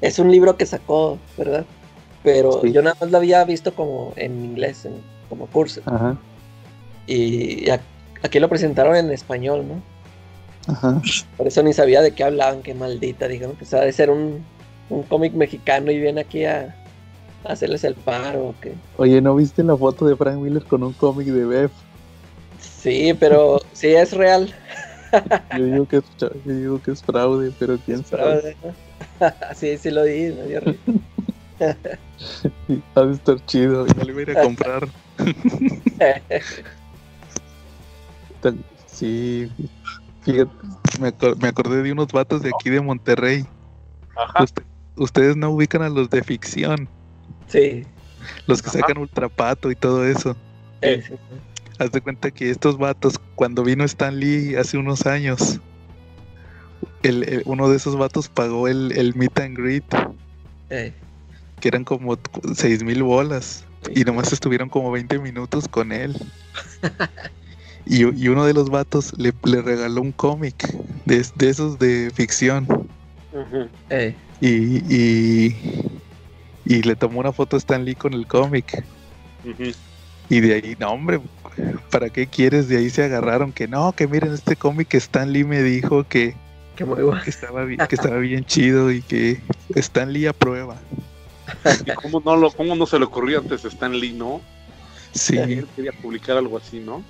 Es 0.00 0.18
un 0.18 0.30
libro 0.30 0.56
que 0.56 0.64
sacó, 0.64 1.18
¿verdad? 1.36 1.66
Pero 2.22 2.64
yo 2.64 2.80
nada 2.82 2.96
más 3.00 3.10
lo 3.10 3.18
había 3.18 3.44
visto 3.44 3.74
como 3.74 4.14
en 4.16 4.44
inglés, 4.44 4.86
como 5.32 5.46
curso. 5.46 5.80
Ajá. 5.86 6.18
Y 7.06 7.64
aquí 8.22 8.38
lo 8.38 8.50
presentaron 8.50 8.94
en 8.96 9.10
español, 9.10 9.64
¿no? 9.66 9.82
Ajá. 10.70 11.00
Por 11.38 11.46
eso 11.46 11.62
ni 11.62 11.72
sabía 11.72 12.02
de 12.02 12.12
qué 12.12 12.22
hablaban, 12.22 12.62
qué 12.62 12.74
maldita. 12.74 13.28
Dijeron 13.28 13.56
que 13.56 13.64
de 13.64 13.92
ser 13.94 14.10
un, 14.10 14.44
un 14.90 15.02
cómic 15.04 15.32
mexicano 15.32 15.90
y 15.90 15.98
viene 15.98 16.20
aquí 16.20 16.44
a, 16.44 16.76
hacerles 17.44 17.82
el 17.84 17.94
paro. 17.94 18.54
¿qué? 18.60 18.74
Oye, 18.98 19.22
¿no 19.22 19.34
viste 19.34 19.64
la 19.64 19.74
foto 19.74 20.06
de 20.06 20.16
Frank 20.16 20.36
Miller 20.36 20.64
con 20.64 20.82
un 20.82 20.92
cómic 20.92 21.28
de 21.28 21.46
Beth? 21.46 21.72
Sí, 22.60 23.14
pero 23.18 23.58
sí 23.72 23.86
es 23.86 24.12
real. 24.12 24.54
yo, 25.56 25.64
digo 25.64 25.88
que 25.88 25.96
es, 25.96 26.04
yo 26.18 26.30
digo 26.44 26.82
que 26.82 26.90
es 26.90 27.02
fraude, 27.02 27.52
pero 27.58 27.78
quién 27.78 28.04
sabe. 28.04 28.54
sí, 29.54 29.78
sí 29.78 29.90
lo 29.90 30.04
di, 30.04 30.34
me 30.34 30.46
dio 30.46 30.60
Ha 32.94 33.02
de 33.02 33.12
estar 33.12 33.44
chido, 33.46 33.86
ya 33.86 34.04
le 34.04 34.12
voy 34.12 34.22
a 34.22 34.30
ir 34.30 34.38
a 34.38 34.42
comprar. 34.42 34.88
sí, 38.86 39.50
fíjate, 40.22 40.50
me, 41.00 41.12
me, 41.40 41.48
acordé 41.48 41.82
de 41.82 41.92
unos 41.92 42.08
vatos 42.08 42.42
de 42.42 42.50
aquí 42.54 42.70
de 42.70 42.80
Monterrey. 42.80 43.44
Ajá. 44.16 44.44
ustedes 44.96 45.36
no 45.36 45.50
ubican 45.50 45.82
a 45.82 45.88
los 45.88 46.10
de 46.10 46.22
ficción. 46.22 46.88
Sí. 47.48 47.84
Los 48.46 48.62
que 48.62 48.70
sacan 48.70 48.98
ultrapato 48.98 49.70
y 49.70 49.76
todo 49.76 50.06
eso. 50.06 50.36
Haz 51.78 51.92
de 51.92 52.00
cuenta 52.00 52.30
que 52.30 52.50
estos 52.50 52.78
vatos, 52.78 53.18
cuando 53.34 53.64
vino 53.64 53.84
Stan 53.84 54.18
Lee 54.18 54.56
hace 54.56 54.78
unos 54.78 55.06
años, 55.06 55.60
el, 57.02 57.42
uno 57.46 57.68
de 57.68 57.76
esos 57.76 57.96
vatos 57.96 58.28
pagó 58.28 58.68
el, 58.68 58.92
el 58.92 59.14
meet 59.14 59.38
and 59.40 59.56
greet. 59.56 59.84
Que 61.62 61.68
eran 61.68 61.84
como 61.84 62.18
seis 62.56 62.82
mil 62.82 63.04
bolas. 63.04 63.64
Y 63.94 64.02
nomás 64.02 64.32
estuvieron 64.32 64.68
como 64.68 64.90
20 64.90 65.20
minutos 65.20 65.68
con 65.68 65.92
él. 65.92 66.16
y, 67.86 68.04
uno 68.04 68.44
de 68.44 68.52
los 68.52 68.68
vatos 68.68 69.12
le, 69.16 69.32
regaló 69.62 70.02
un 70.02 70.12
cómic 70.12 70.68
de, 71.06 71.24
esos 71.48 71.78
de 71.78 72.10
ficción. 72.12 72.66
y, 74.40 74.48
y, 74.92 75.56
y 76.64 76.82
le 76.82 76.96
tomó 76.96 77.20
una 77.20 77.32
foto 77.32 77.56
a 77.56 77.58
Stan 77.58 77.84
Lee 77.84 77.94
con 77.94 78.12
el 78.14 78.26
cómic. 78.26 78.84
Y 80.28 80.40
de 80.40 80.54
ahí, 80.54 80.76
no, 80.80 80.90
hombre, 80.90 81.20
¿para 81.90 82.08
qué 82.10 82.26
quieres? 82.26 82.68
De 82.68 82.78
ahí 82.78 82.90
se 82.90 83.04
agarraron 83.04 83.52
que 83.52 83.68
no, 83.68 83.92
que 83.92 84.06
miren 84.08 84.32
este 84.32 84.56
cómic 84.56 84.88
que 84.88 84.96
Stan 84.96 85.32
Lee 85.32 85.44
me 85.44 85.62
dijo 85.62 86.04
que, 86.04 86.34
que, 86.76 86.84
estaba, 87.26 87.64
bien, 87.64 87.80
que 87.88 87.94
estaba 87.94 88.18
bien 88.18 88.44
chido 88.44 88.90
y 88.90 89.02
que 89.02 89.40
Stan 89.74 90.12
Lee 90.12 90.26
aprueba. 90.26 90.76
¿Y 91.86 91.90
cómo 91.92 92.22
no, 92.24 92.36
lo, 92.36 92.50
cómo 92.50 92.74
no 92.74 92.86
se 92.86 92.98
le 92.98 93.04
ocurrió 93.04 93.38
antes 93.38 93.64
a 93.64 93.68
Stan 93.68 93.98
Lee, 93.98 94.12
no? 94.12 94.40
Sí. 95.12 95.36
Él 95.36 95.66
quería 95.76 95.92
publicar 95.92 96.36
algo 96.36 96.56
así, 96.58 96.80
¿no? 96.80 97.04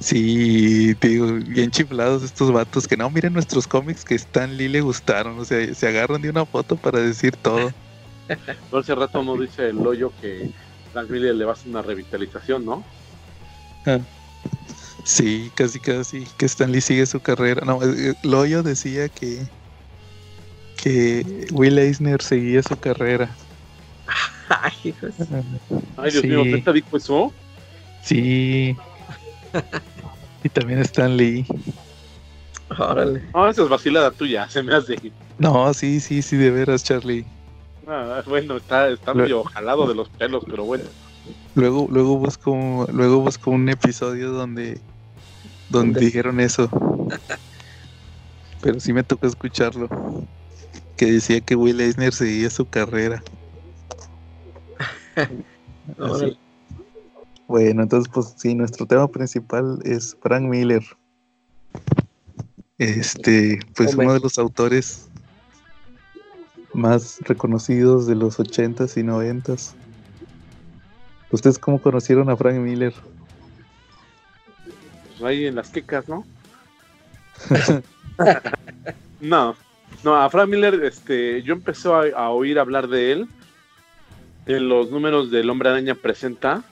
Sí, 0.00 0.94
te 1.00 1.08
digo, 1.08 1.26
bien 1.32 1.70
chiflados 1.70 2.22
estos 2.22 2.52
vatos 2.52 2.86
que 2.86 2.96
no, 2.96 3.10
miren 3.10 3.32
nuestros 3.32 3.66
cómics 3.66 4.04
que 4.04 4.14
Stan 4.14 4.56
Lee 4.56 4.68
le 4.68 4.80
gustaron, 4.80 5.38
o 5.38 5.44
sea, 5.44 5.74
se 5.74 5.88
agarran 5.88 6.22
de 6.22 6.30
una 6.30 6.46
foto 6.46 6.76
para 6.76 7.00
decir 7.00 7.36
todo. 7.36 7.72
No 8.70 8.80
hace 8.80 8.94
rato 8.94 9.20
uno 9.20 9.38
dice 9.38 9.70
el 9.70 9.78
hoyo 9.78 10.12
que 10.20 10.50
Frank 10.92 11.08
Miller 11.08 11.34
le 11.34 11.46
va 11.46 11.52
a 11.52 11.54
hacer 11.54 11.70
una 11.70 11.80
revitalización, 11.80 12.62
¿no? 12.62 12.84
Ah. 13.86 14.00
Sí, 15.04 15.50
casi 15.54 15.80
casi 15.80 16.26
que 16.36 16.44
Stanley 16.44 16.82
sigue 16.82 17.06
su 17.06 17.20
carrera. 17.20 17.64
No, 17.64 17.82
eh, 17.82 18.10
eh, 18.10 18.14
Loyo 18.22 18.62
decía 18.62 19.08
que 19.08 19.46
que 20.76 21.46
Will 21.52 21.78
Eisner 21.78 22.22
seguía 22.22 22.62
su 22.62 22.76
carrera. 22.76 23.30
Ay, 24.48 24.94
Ay 25.96 26.10
Dios 26.10 26.24
mío, 26.24 26.62
¿te 26.64 26.72
dijo 26.72 26.96
eso? 26.96 27.32
Sí. 28.02 28.76
y 30.42 30.48
también 30.48 30.80
Stan 30.80 31.16
Lee. 31.16 31.46
Órale. 32.78 33.22
No, 33.34 33.48
esa 33.48 33.62
es 33.62 33.68
vacilada 33.68 34.10
tuya, 34.10 34.48
se 34.48 34.62
me 34.62 34.74
hace. 34.74 34.96
No, 35.38 35.72
sí, 35.72 36.00
sí, 36.00 36.22
sí, 36.22 36.36
de 36.36 36.50
veras, 36.50 36.84
Charlie. 36.84 37.24
Ah, 37.86 38.22
bueno, 38.26 38.56
está, 38.58 38.88
está 38.88 39.14
medio 39.14 39.44
jalado 39.44 39.86
de 39.86 39.94
los 39.94 40.08
pelos, 40.10 40.44
pero 40.46 40.64
bueno. 40.64 40.84
Luego, 41.54 41.88
luego 41.90 42.18
busco, 42.18 42.86
luego 42.92 43.20
busco 43.20 43.50
un 43.50 43.68
episodio 43.68 44.30
donde, 44.30 44.78
donde 45.70 46.00
dijeron 46.00 46.40
eso. 46.40 46.68
pero 48.60 48.78
sí 48.80 48.92
me 48.92 49.02
tocó 49.04 49.26
escucharlo. 49.26 49.88
Que 50.96 51.12
decía 51.12 51.40
que 51.40 51.54
Will 51.54 51.80
Eisner 51.80 52.12
seguía 52.12 52.50
su 52.50 52.68
carrera. 52.68 53.22
Bueno, 57.46 57.82
entonces 57.82 58.12
pues 58.12 58.34
sí, 58.36 58.54
nuestro 58.54 58.84
tema 58.84 59.08
principal 59.08 59.78
es 59.84 60.14
Frank 60.20 60.42
Miller. 60.42 60.82
Este, 62.76 63.58
pues 63.74 63.94
uno 63.94 64.12
de 64.12 64.20
los 64.20 64.38
autores 64.38 65.08
más 66.74 67.18
reconocidos 67.20 68.06
de 68.06 68.16
los 68.16 68.38
80s 68.38 68.98
y 68.98 69.02
90s. 69.02 69.72
¿Ustedes 71.30 71.58
cómo 71.58 71.80
conocieron 71.80 72.28
a 72.28 72.36
Frank 72.36 72.56
Miller? 72.56 72.92
Pues 75.18 75.22
ahí 75.22 75.46
en 75.46 75.54
las 75.54 75.70
quecas, 75.70 76.06
¿no? 76.06 76.26
no, 79.20 79.56
no, 80.04 80.14
a 80.14 80.28
Frank 80.30 80.48
Miller, 80.48 80.74
este, 80.84 81.42
yo 81.42 81.54
empecé 81.54 81.88
a, 81.88 82.30
oír 82.30 82.58
hablar 82.58 82.88
de 82.88 83.12
él 83.12 83.28
en 84.48 84.68
los 84.68 84.90
números 84.90 85.30
del 85.30 85.50
Hombre 85.50 85.68
Araña 85.68 85.94
Presenta, 85.94 86.64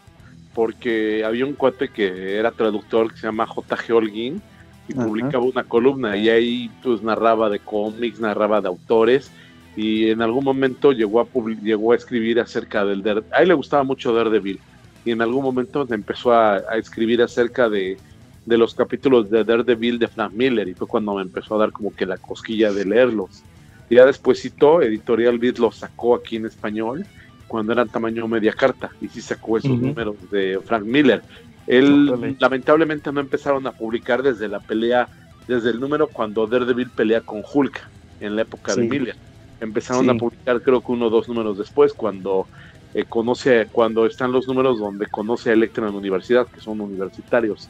porque 0.55 1.25
había 1.25 1.45
un 1.45 1.53
cuate 1.53 1.89
que 1.89 2.39
era 2.39 2.51
traductor 2.51 3.13
que 3.13 3.19
se 3.19 3.27
llama 3.27 3.47
J.G. 3.47 3.93
Holguín 3.93 4.43
y 4.89 4.95
publicaba 4.95 5.45
una 5.45 5.65
columna 5.65 6.17
y 6.17 6.31
ahí 6.31 6.71
pues 6.83 7.03
narraba 7.03 7.51
de 7.51 7.59
cómics, 7.59 8.19
narraba 8.19 8.63
de 8.63 8.69
autores 8.69 9.31
y 9.77 10.09
en 10.09 10.23
algún 10.23 10.43
momento 10.43 10.93
llegó 10.93 11.21
a, 11.21 11.27
llegó 11.63 11.93
a 11.93 11.97
escribir 11.97 12.41
acerca 12.41 12.87
del 12.87 13.03
Daredevil. 13.03 13.35
A 13.35 13.43
él 13.43 13.49
le 13.49 13.55
gustaba 13.55 13.83
mucho 13.83 14.15
Daredevil 14.15 14.59
y 15.05 15.11
en 15.11 15.21
algún 15.21 15.45
momento 15.45 15.87
empezó 15.91 16.33
a, 16.33 16.59
escribir 16.79 17.21
acerca 17.21 17.69
de, 17.69 17.99
los 18.47 18.75
capítulos 18.75 19.29
de 19.29 19.45
Daredevil 19.45 19.99
de 19.99 20.09
Frank 20.09 20.33
Miller 20.33 20.67
y 20.67 20.73
fue 20.73 20.87
cuando 20.87 21.15
me 21.15 21.23
empezó 21.23 21.57
a 21.57 21.59
dar 21.59 21.73
como 21.73 21.95
que 21.95 22.07
la 22.07 22.17
cosquilla 22.17 22.73
de 22.73 22.87
leerlos. 22.87 23.43
Y 23.91 23.97
ya 23.97 24.07
despuésito 24.07 24.81
Editorial 24.81 25.39
Beat 25.39 25.59
los 25.59 25.77
sacó 25.77 26.15
aquí 26.15 26.37
en 26.37 26.47
español 26.47 27.05
cuando 27.49 27.73
eran 27.73 27.89
tamaño 27.89 28.27
media 28.29 28.53
carta 28.53 28.91
y 29.01 29.09
sí 29.09 29.21
sacó 29.21 29.59
esos 29.59 29.79
números 29.79 30.17
de 30.31 30.61
Frank 30.65 30.85
Miller. 30.85 31.23
Él 31.67 32.37
lamentablemente 32.39 33.13
no 33.13 33.21
empezaron 33.21 33.67
a 33.67 33.73
publicar 33.73 34.23
desde 34.23 34.49
la 34.49 34.61
pelea, 34.61 35.09
desde 35.49 35.71
el 35.71 35.81
número 35.81 36.09
cuando 36.09 36.47
Daredevil 36.47 36.91
pelea 36.91 37.21
con 37.21 37.43
Hulk 37.53 37.81
en 38.21 38.37
la 38.37 38.43
época 38.43 38.75
de 38.75 38.83
Miller 38.83 39.17
Empezaron 39.61 40.09
a 40.11 40.15
publicar 40.15 40.61
creo 40.61 40.81
que 40.83 40.93
uno 40.93 41.07
o 41.07 41.11
dos 41.11 41.29
números 41.29 41.57
después, 41.57 41.95
cuando 41.95 42.47
eh, 42.93 43.05
conoce, 43.09 43.69
cuando 43.73 44.05
están 44.07 44.31
los 44.31 44.47
números 44.47 44.79
donde 44.79 45.07
conoce 45.07 45.51
a 45.51 45.55
Electra 45.55 45.87
en 45.87 45.93
la 45.93 45.99
universidad, 45.99 46.47
que 46.47 46.61
son 46.61 46.81
universitarios. 46.81 47.69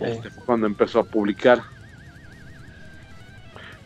Este, 0.00 0.28
cuando 0.44 0.66
empezó 0.66 1.00
a 1.00 1.04
publicar. 1.04 1.62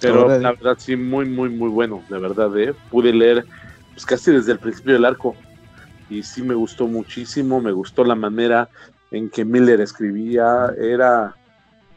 Pero 0.01 0.29
la 0.41 0.53
verdad 0.53 0.77
sí, 0.79 0.97
muy, 0.97 1.27
muy, 1.27 1.51
muy 1.51 1.69
bueno, 1.69 2.03
de 2.09 2.19
verdad. 2.19 2.59
Eh. 2.59 2.75
Pude 2.91 3.13
leer 3.13 3.45
pues, 4.01 4.21
casi 4.21 4.33
desde 4.33 4.53
el 4.53 4.59
principio 4.59 4.95
del 4.95 5.05
arco. 5.05 5.35
Y 6.09 6.23
sí 6.23 6.43
me 6.43 6.55
gustó 6.55 6.87
muchísimo, 6.87 7.61
me 7.61 7.73
gustó 7.73 8.05
la 8.05 8.15
manera 8.15 8.69
en 9.11 9.31
que 9.31 9.45
Miller 9.45 9.81
escribía. 9.81 10.75
Era 10.79 11.37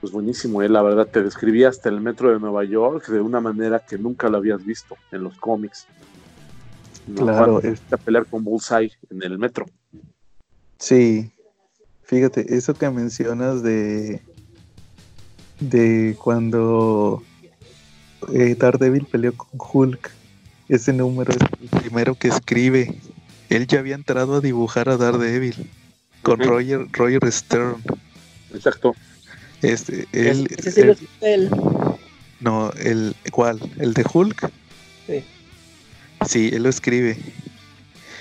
pues 0.02 0.12
buenísimo, 0.12 0.62
¿eh? 0.62 0.68
la 0.68 0.82
verdad, 0.82 1.08
te 1.08 1.24
describía 1.24 1.70
hasta 1.70 1.88
el 1.88 2.02
metro 2.02 2.30
de 2.30 2.40
Nueva 2.40 2.66
York 2.66 3.08
de 3.08 3.22
una 3.22 3.40
manera 3.40 3.80
que 3.80 3.98
nunca 3.98 4.28
lo 4.28 4.38
habías 4.38 4.64
visto 4.66 4.98
en 5.12 5.24
los 5.24 5.38
cómics. 5.38 5.88
Claro, 7.16 7.62
es... 7.62 7.82
a 7.90 7.98
pelear 7.98 8.26
con 8.26 8.44
Bullseye 8.44 8.92
en 9.10 9.24
el 9.24 9.40
metro. 9.40 9.66
Sí, 10.78 11.32
fíjate, 12.04 12.54
eso 12.54 12.74
que 12.74 12.90
mencionas 12.90 13.64
de 13.64 14.22
de 15.62 16.18
cuando 16.22 17.24
eh, 18.34 18.56
Daredevil 18.56 19.06
peleó 19.06 19.34
con 19.38 19.50
Hulk, 19.58 20.12
ese 20.76 20.94
número 20.94 21.32
es 21.32 21.38
el 21.62 21.80
primero 21.82 22.16
que 22.16 22.28
escribe 22.30 22.94
él 23.50 23.68
ya 23.68 23.80
había 23.80 23.96
entrado 23.96 24.36
a 24.36 24.42
dibujar 24.42 24.90
a 24.90 24.98
Daredevil 24.98 25.56
con 26.24 26.40
Roger, 26.40 26.88
Roger 26.92 27.32
Stern. 27.32 27.84
Exacto. 28.54 28.96
Este, 29.62 30.08
él, 30.12 30.48
Ese 30.58 30.72
sí 30.72 30.82
lo 30.84 30.92
escribe 30.94 31.12
él. 31.22 31.50
No, 32.40 32.72
el 32.72 33.16
¿cuál? 33.32 33.60
¿El 33.78 33.94
de 33.94 34.06
Hulk? 34.12 34.50
Sí. 35.08 35.24
Sí, 36.28 36.50
él 36.54 36.64
lo 36.64 36.70
escribe. 36.70 37.18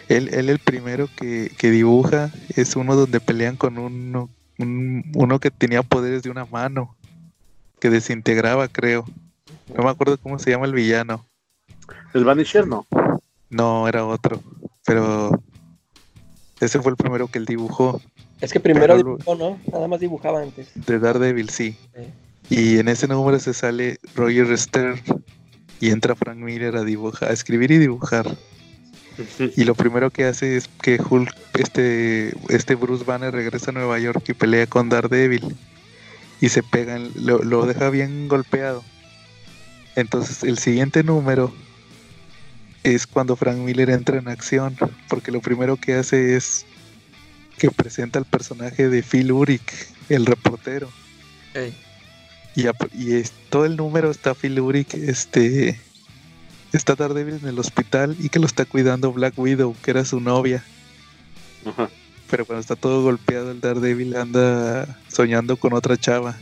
Él, 0.08 0.28
él 0.34 0.50
el 0.50 0.58
primero 0.58 1.08
que, 1.16 1.50
que 1.56 1.70
dibuja 1.70 2.30
es 2.56 2.76
uno 2.76 2.94
donde 2.96 3.20
pelean 3.20 3.56
con 3.56 3.78
uno, 3.78 4.28
un- 4.58 5.04
uno 5.14 5.38
que 5.38 5.50
tenía 5.50 5.82
poderes 5.82 6.22
de 6.22 6.30
una 6.30 6.44
mano, 6.44 6.94
que 7.80 7.88
desintegraba, 7.88 8.68
creo. 8.68 9.04
No 9.74 9.84
me 9.84 9.90
acuerdo 9.90 10.18
cómo 10.18 10.38
se 10.38 10.50
llama 10.50 10.66
el 10.66 10.74
villano. 10.74 11.24
El 12.14 12.24
Vanisher 12.24 12.66
no. 12.66 12.86
No, 13.50 13.86
era 13.88 14.04
otro. 14.04 14.40
Pero 14.84 15.30
ese 16.60 16.80
fue 16.80 16.92
el 16.92 16.96
primero 16.96 17.28
que 17.28 17.38
él 17.38 17.44
dibujó. 17.44 18.00
Es 18.40 18.52
que 18.52 18.60
primero 18.60 18.94
Pero 18.94 18.96
dibujó, 18.96 19.34
¿no? 19.34 19.58
Nada 19.70 19.88
más 19.88 20.00
dibujaba 20.00 20.42
antes. 20.42 20.68
De 20.74 20.98
Daredevil, 20.98 21.48
sí. 21.48 21.76
Sí. 21.94 22.02
Y 22.50 22.78
en 22.78 22.88
ese 22.88 23.06
número 23.08 23.38
se 23.38 23.54
sale 23.54 23.98
Roger 24.14 24.56
Stern 24.58 25.00
y 25.80 25.90
entra 25.90 26.14
Frank 26.14 26.38
Miller 26.38 26.76
a 26.76 26.84
dibujar, 26.84 27.30
a 27.30 27.32
escribir 27.32 27.70
y 27.70 27.78
dibujar. 27.78 28.26
Y 29.56 29.64
lo 29.64 29.74
primero 29.74 30.10
que 30.10 30.24
hace 30.24 30.56
es 30.56 30.68
que 30.80 31.00
Hulk, 31.00 31.34
este, 31.54 32.34
este 32.48 32.74
Bruce 32.74 33.04
Banner 33.04 33.32
regresa 33.32 33.70
a 33.70 33.74
Nueva 33.74 33.98
York 33.98 34.24
y 34.28 34.34
pelea 34.34 34.66
con 34.66 34.88
Daredevil. 34.88 35.54
Y 36.40 36.48
se 36.48 36.62
pegan, 36.62 37.10
lo, 37.14 37.38
lo 37.42 37.66
deja 37.66 37.90
bien 37.90 38.28
golpeado. 38.28 38.82
Entonces 39.96 40.42
el 40.42 40.58
siguiente 40.58 41.02
número 41.02 41.52
es 42.82 43.06
cuando 43.06 43.36
Frank 43.36 43.58
Miller 43.58 43.90
entra 43.90 44.18
en 44.18 44.28
acción. 44.28 44.76
Porque 45.08 45.30
lo 45.32 45.40
primero 45.40 45.76
que 45.76 45.94
hace 45.94 46.36
es 46.36 46.66
que 47.58 47.70
presenta 47.70 48.18
al 48.18 48.24
personaje 48.24 48.88
de 48.88 49.02
Phil 49.02 49.30
Urich, 49.32 49.62
el 50.08 50.26
reportero. 50.26 50.90
Y, 52.56 52.64
y 52.98 53.12
es- 53.14 53.32
todo 53.50 53.64
el 53.64 53.76
número 53.76 54.10
está 54.10 54.34
Phil 54.34 54.58
Urich, 54.60 54.94
este 54.94 55.78
está 56.72 56.94
Daredevil 56.94 57.34
en 57.42 57.48
el 57.48 57.58
hospital 57.58 58.16
y 58.18 58.28
que 58.30 58.38
lo 58.38 58.46
está 58.46 58.64
cuidando 58.64 59.12
Black 59.12 59.38
Widow, 59.38 59.76
que 59.82 59.90
era 59.90 60.04
su 60.04 60.20
novia. 60.20 60.64
Ajá. 61.66 61.88
Pero 62.30 62.46
cuando 62.46 62.60
está 62.60 62.76
todo 62.76 63.02
golpeado, 63.02 63.50
el 63.50 63.60
Daredevil 63.60 64.16
anda 64.16 64.98
soñando 65.08 65.56
con 65.56 65.74
otra 65.74 65.96
chava. 65.98 66.34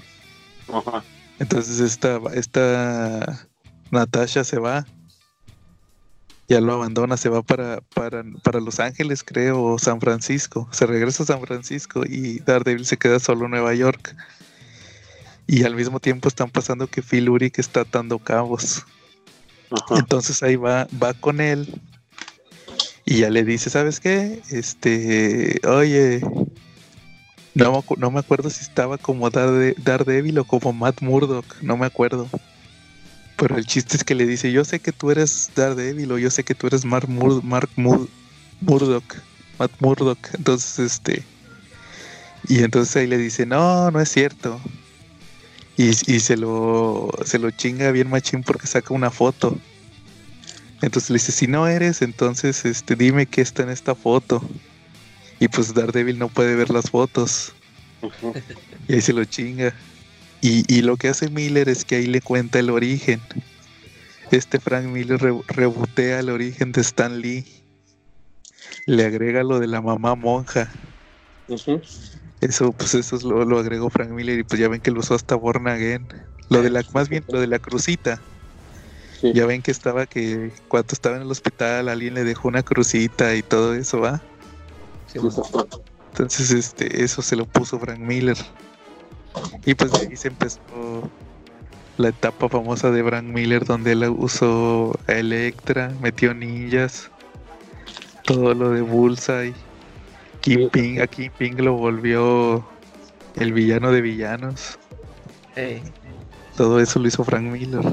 Ajá. 0.73 1.03
Entonces 1.41 1.81
esta, 1.81 2.21
esta 2.35 3.47
Natasha 3.91 4.45
se 4.45 4.59
va. 4.59 4.87
Ya 6.51 6.61
lo 6.61 6.73
abandona, 6.73 7.17
se 7.17 7.29
va 7.29 7.43
para, 7.43 7.81
para, 7.95 8.25
para 8.43 8.59
Los 8.59 8.81
Ángeles, 8.81 9.23
creo, 9.23 9.63
o 9.63 9.79
San 9.79 10.01
Francisco. 10.01 10.69
Se 10.73 10.85
regresa 10.85 11.23
a 11.23 11.27
San 11.27 11.41
Francisco 11.41 12.03
y 12.05 12.41
Daredevil 12.41 12.85
se 12.85 12.97
queda 12.97 13.21
solo 13.21 13.45
en 13.45 13.53
Nueva 13.53 13.73
York. 13.73 14.17
Y 15.47 15.63
al 15.63 15.77
mismo 15.77 16.01
tiempo 16.01 16.27
están 16.27 16.51
pasando 16.51 16.89
que 16.89 17.03
Phil 17.03 17.29
Urich 17.29 17.61
está 17.61 17.83
atando 17.83 18.19
cabos. 18.19 18.85
Ajá. 19.71 19.95
Entonces 20.01 20.43
ahí 20.43 20.57
va, 20.57 20.89
va 21.01 21.15
con 21.15 21.41
él 21.41 21.81
y 23.05 23.19
ya 23.19 23.31
le 23.31 23.45
dice, 23.45 23.71
¿sabes 23.71 24.01
qué? 24.01 24.43
Este, 24.51 25.61
oye, 25.69 26.21
no, 27.55 27.85
no 27.97 28.11
me 28.11 28.19
acuerdo 28.19 28.51
si 28.51 28.63
estaba 28.63 28.99
como 28.99 29.31
Darede- 29.31 29.77
Daredevil 29.79 30.41
o 30.41 30.45
como 30.45 30.73
Matt 30.73 31.01
Murdock, 31.01 31.63
no 31.63 31.77
me 31.77 31.87
acuerdo. 31.87 32.29
Pero 33.41 33.57
el 33.57 33.65
chiste 33.65 33.97
es 33.97 34.05
que 34.05 34.15
le 34.15 34.27
dice, 34.27 34.53
yo 34.53 34.65
sé 34.67 34.81
que 34.81 34.93
tú 34.93 35.11
eres 35.11 35.51
Daredevil 35.57 36.13
o 36.13 36.19
yo 36.19 36.31
sé 36.31 36.45
que 36.45 36.55
tú 36.55 36.67
eres 36.67 36.85
Mark, 36.85 37.09
Mur- 37.09 37.43
Mark 37.43 37.71
Mur- 37.75 38.07
Murdock, 38.61 39.17
Matt 39.59 39.73
Murdock. 39.81 40.19
Entonces, 40.35 40.79
este, 40.79 41.25
y 42.49 42.59
entonces 42.63 42.95
ahí 42.97 43.07
le 43.07 43.17
dice, 43.17 43.47
no, 43.47 43.91
no 43.91 43.99
es 43.99 44.11
cierto. 44.11 44.61
Y, 45.79 45.89
y 45.89 46.21
se 46.21 46.37
lo 46.37 47.11
se 47.25 47.39
lo 47.39 47.51
chinga 47.51 47.91
bien 47.93 48.11
machín 48.11 48.43
porque 48.43 48.67
saca 48.67 48.93
una 48.93 49.11
foto. 49.11 49.57
Entonces 50.83 51.09
le 51.09 51.15
dice, 51.15 51.33
si 51.33 51.47
no 51.47 51.67
eres, 51.67 52.03
entonces 52.03 52.67
este 52.67 52.95
dime 52.95 53.25
qué 53.25 53.41
está 53.41 53.63
en 53.63 53.71
esta 53.71 53.95
foto. 53.95 54.43
Y 55.39 55.49
pues 55.49 55.73
Daredevil 55.73 56.19
no 56.19 56.29
puede 56.29 56.55
ver 56.55 56.69
las 56.69 56.91
fotos. 56.91 57.55
Y 58.87 58.95
ahí 58.95 59.01
se 59.01 59.15
lo 59.15 59.25
chinga. 59.25 59.75
Y, 60.43 60.65
y 60.73 60.83
lo 60.83 60.97
que 60.97 61.09
hace 61.09 61.29
Miller 61.29 61.69
es 61.69 61.85
que 61.85 61.97
ahí 61.97 62.07
le 62.07 62.21
cuenta 62.21 62.59
el 62.59 62.71
origen. 62.71 63.21
Este 64.31 64.59
Frank 64.61 64.85
Miller 64.87 65.21
re- 65.21 65.43
rebotea 65.49 66.21
el 66.21 66.31
origen 66.31 66.73
de 66.73 66.81
Stan 66.81 67.21
Lee. 67.21 67.45
Le 68.87 69.05
agrega 69.05 69.43
lo 69.43 69.59
de 69.59 69.67
la 69.67 69.81
mamá 69.83 70.15
monja. 70.15 70.73
Eso, 72.41 72.73
pues 72.73 72.95
eso 72.95 73.17
es 73.17 73.23
lo, 73.23 73.45
lo 73.45 73.59
agregó 73.59 73.91
Frank 73.91 74.11
Miller 74.11 74.39
y 74.39 74.45
pues 74.45 74.61
ya 74.61 74.69
ven 74.69 74.81
que 74.81 74.91
lo 74.91 75.01
usó 75.01 75.15
hasta 75.15 75.35
Born 75.35 75.69
Again. 75.69 76.07
Lo 76.49 76.63
de 76.63 76.71
la, 76.71 76.83
más 76.95 77.09
bien 77.09 77.25
lo 77.29 77.41
de 77.41 77.47
la 77.47 77.59
crucita. 77.59 78.23
Sí. 79.21 79.33
Ya 79.35 79.45
ven 79.45 79.61
que 79.61 79.71
estaba 79.71 80.07
que 80.07 80.51
cuando 80.69 80.95
estaba 80.95 81.17
en 81.17 81.23
el 81.23 81.31
hospital 81.31 81.89
alguien 81.91 82.15
le 82.15 82.25
dejó 82.25 82.49
una 82.49 82.63
crucita 82.63 83.35
y 83.35 83.43
todo 83.43 83.75
eso, 83.75 84.01
¿va? 84.01 84.23
Sí. 85.07 85.19
Entonces, 86.13 86.51
este, 86.51 87.05
eso 87.05 87.21
se 87.21 87.37
lo 87.37 87.45
puso 87.45 87.79
Frank 87.79 87.99
Miller. 87.99 88.37
Y 89.65 89.75
pues 89.75 89.93
de 89.93 89.99
ahí 90.09 90.17
se 90.17 90.29
empezó 90.29 90.59
la 91.97 92.09
etapa 92.09 92.49
famosa 92.49 92.91
de 92.91 93.05
Frank 93.05 93.25
Miller 93.25 93.65
donde 93.65 93.93
él 93.93 94.05
usó 94.09 94.99
a 95.07 95.13
Electra, 95.13 95.93
metió 96.01 96.33
ninjas, 96.35 97.11
todo 98.25 98.55
lo 98.55 98.71
de 98.71 98.81
Bullseye. 98.83 99.55
Kingpin, 100.41 101.03
a 101.03 101.07
Kingpin 101.07 101.63
lo 101.63 101.75
volvió 101.75 102.65
el 103.37 103.53
villano 103.53 103.93
de 103.93 104.01
villanos. 104.01 104.79
Todo 106.57 106.81
eso 106.81 106.99
lo 106.99 107.09
hizo 107.09 107.25
Frank 107.25 107.43
Miller. 107.45 107.85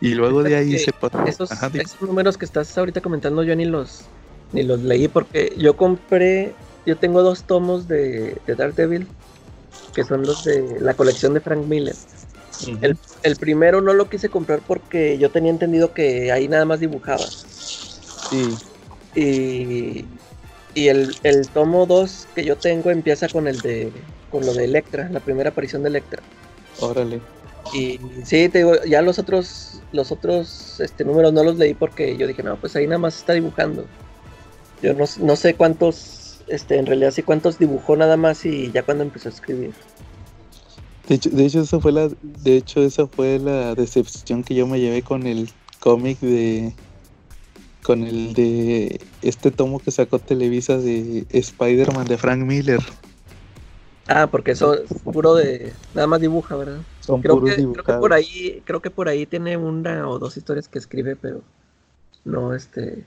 Y 0.00 0.14
luego 0.14 0.42
de 0.42 0.56
ahí 0.56 0.78
se 0.78 0.92
pasó. 0.92 1.24
Esos, 1.24 1.50
Ajá, 1.50 1.70
di- 1.70 1.78
esos 1.80 2.02
números 2.02 2.36
que 2.36 2.44
estás 2.44 2.76
ahorita 2.76 3.00
comentando 3.00 3.42
yo 3.42 3.56
ni 3.56 3.64
los 3.64 4.02
ni 4.52 4.62
los 4.62 4.80
leí 4.82 5.08
porque 5.08 5.54
yo 5.58 5.74
compré, 5.76 6.54
yo 6.84 6.96
tengo 6.96 7.22
dos 7.22 7.44
tomos 7.44 7.88
de, 7.88 8.40
de 8.46 8.54
Daredevil 8.54 9.08
que 9.96 10.04
son 10.04 10.26
los 10.26 10.44
de 10.44 10.78
la 10.80 10.96
colección 10.96 11.34
de 11.34 11.42
Frank 11.42 11.66
Miller. 11.66 11.96
El, 12.80 12.98
el 13.22 13.38
primero 13.38 13.82
no 13.82 13.94
lo 13.94 14.08
quise 14.10 14.30
comprar 14.30 14.64
porque 14.66 15.18
yo 15.18 15.32
tenía 15.32 15.52
entendido 15.52 15.94
que 15.94 16.32
ahí 16.32 16.48
nada 16.48 16.66
más 16.66 16.80
dibujaba. 16.80 17.34
Sí, 18.30 18.58
Y, 19.14 20.20
y 20.74 20.88
el, 20.88 21.18
el 21.24 21.50
tomo 21.52 21.86
2 21.86 22.28
que 22.34 22.44
yo 22.44 22.58
tengo 22.60 22.90
empieza 22.90 23.30
con 23.30 23.48
el 23.48 23.62
de 23.62 24.06
con 24.28 24.46
lo 24.46 24.54
de 24.54 24.64
Electra, 24.66 25.08
la 25.10 25.20
primera 25.24 25.50
aparición 25.50 25.82
de 25.82 25.90
Electra. 25.90 26.24
órale. 26.80 27.20
Y 27.72 28.22
sí, 28.24 28.48
te 28.48 28.58
digo, 28.58 28.74
ya 28.84 29.02
los 29.02 29.18
otros, 29.18 29.82
los 29.92 30.12
otros 30.12 30.80
este, 30.80 31.04
números 31.04 31.32
no 31.32 31.44
los 31.44 31.56
leí 31.58 31.74
porque 31.74 32.16
yo 32.16 32.26
dije, 32.26 32.42
no, 32.42 32.60
pues 32.60 32.76
ahí 32.76 32.86
nada 32.86 32.98
más 32.98 33.16
está 33.18 33.32
dibujando. 33.34 33.90
Yo 34.80 34.94
no, 34.94 35.04
no 35.20 35.36
sé 35.36 35.56
cuántos, 35.56 35.96
este, 36.48 36.78
en 36.78 36.86
realidad 36.86 37.10
sí 37.10 37.22
cuántos 37.22 37.58
dibujó 37.58 37.96
nada 37.96 38.16
más 38.16 38.44
y 38.44 38.70
ya 38.72 38.82
cuando 38.82 39.04
empezó 39.04 39.28
a 39.28 39.32
escribir. 39.32 39.72
De 41.08 41.14
hecho, 41.14 41.30
de 41.30 41.46
hecho, 41.46 41.60
esa 41.60 41.80
fue 41.80 41.92
la, 41.92 42.08
de 42.22 42.56
hecho, 42.56 42.82
esa 42.82 43.06
fue 43.06 43.38
la 43.38 43.74
decepción 43.74 44.42
que 44.42 44.54
yo 44.54 44.66
me 44.66 44.80
llevé 44.80 45.02
con 45.02 45.26
el 45.26 45.50
cómic 45.78 46.18
de, 46.20 46.72
con 47.84 48.02
el 48.02 48.34
de 48.34 49.00
este 49.22 49.50
tomo 49.50 49.78
que 49.78 49.92
sacó 49.92 50.18
Televisa 50.18 50.78
de 50.78 51.24
Spider-Man 51.30 52.06
de 52.06 52.18
Frank 52.18 52.40
Miller. 52.40 52.80
Ah, 54.08 54.28
porque 54.28 54.52
eso 54.52 54.74
es 54.74 54.88
puro 55.02 55.34
de, 55.34 55.72
nada 55.94 56.06
más 56.06 56.20
dibuja, 56.20 56.56
¿verdad? 56.56 56.80
Son 57.00 57.22
Creo 57.22 57.38
puros 57.38 57.54
que, 57.54 57.62
creo 57.62 57.84
que 57.84 57.92
por 57.94 58.12
ahí, 58.12 58.62
creo 58.64 58.82
que 58.82 58.90
por 58.90 59.08
ahí 59.08 59.26
tiene 59.26 59.56
una 59.56 60.08
o 60.08 60.18
dos 60.18 60.36
historias 60.36 60.68
que 60.68 60.78
escribe, 60.78 61.16
pero 61.16 61.42
no, 62.24 62.54
este, 62.54 63.04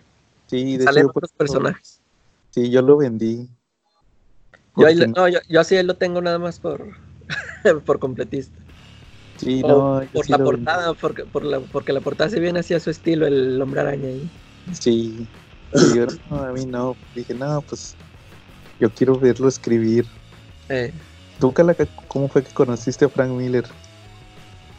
Sí, 0.49 0.77
de 0.77 0.83
salen 0.83 1.03
hecho, 1.03 1.11
otros 1.15 1.31
personajes. 1.31 1.98
Sí, 2.51 2.69
yo 2.71 2.81
lo 2.81 2.97
vendí. 2.97 3.49
Yo, 4.75 4.87
ahí 4.87 4.95
lo- 4.95 5.07
no, 5.07 5.27
yo, 5.27 5.39
yo 5.47 5.59
así 5.59 5.81
lo 5.83 5.95
tengo 5.95 6.21
nada 6.21 6.39
más 6.39 6.59
por, 6.59 6.95
por 7.85 7.99
completista. 7.99 8.57
sí, 9.37 9.63
O 9.63 9.67
no, 9.67 10.01
por 10.11 10.25
sí 10.25 10.31
la 10.31 10.37
portada, 10.39 10.93
porque, 10.93 11.25
por 11.25 11.43
la, 11.45 11.59
porque 11.59 11.93
la 11.93 12.01
portada 12.01 12.29
se 12.29 12.39
viene 12.39 12.59
así 12.59 12.73
a 12.73 12.79
su 12.79 12.89
estilo, 12.89 13.27
el 13.27 13.61
hombre 13.61 13.81
araña 13.81 14.09
ahí. 14.09 14.29
Sí. 14.73 15.27
Yo, 15.95 16.05
no, 16.29 16.41
a 16.41 16.51
mí 16.51 16.65
no. 16.65 16.97
Dije, 17.13 17.33
no, 17.33 17.61
pues 17.61 17.95
yo 18.79 18.89
quiero 18.91 19.19
verlo 19.19 19.47
escribir. 19.47 20.05
Eh, 20.69 20.91
¿Tú, 21.39 21.53
Calaca, 21.53 21.85
cómo 22.07 22.27
fue 22.27 22.43
que 22.43 22.51
conociste 22.51 23.05
a 23.05 23.09
Frank 23.09 23.31
Miller? 23.31 23.65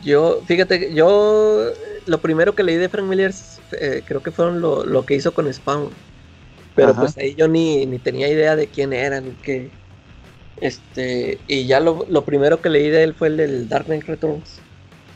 yo, 0.02 0.40
fíjate, 0.46 0.94
yo 0.94 1.70
lo 2.06 2.20
primero 2.20 2.54
que 2.54 2.62
leí 2.62 2.76
de 2.76 2.88
Frank 2.88 3.06
Miller 3.06 3.32
eh, 3.80 4.02
creo 4.06 4.22
que 4.22 4.32
fueron 4.32 4.60
lo, 4.60 4.84
lo 4.84 5.04
que 5.06 5.14
hizo 5.14 5.32
con 5.32 5.52
Spawn. 5.52 5.90
Pero 6.80 6.92
Ajá. 6.92 7.00
pues 7.02 7.18
ahí 7.18 7.34
yo 7.34 7.46
ni, 7.46 7.84
ni 7.84 7.98
tenía 7.98 8.26
idea 8.26 8.56
de 8.56 8.66
quién 8.66 8.94
era, 8.94 9.20
ni 9.20 9.32
qué. 9.42 9.68
Este, 10.62 11.38
y 11.46 11.66
ya 11.66 11.78
lo, 11.78 12.06
lo 12.08 12.24
primero 12.24 12.62
que 12.62 12.70
leí 12.70 12.88
de 12.88 13.02
él 13.02 13.12
fue 13.12 13.28
el 13.28 13.36
del 13.36 13.68
Dark 13.68 13.84
Knight 13.84 14.04
Returns. 14.04 14.60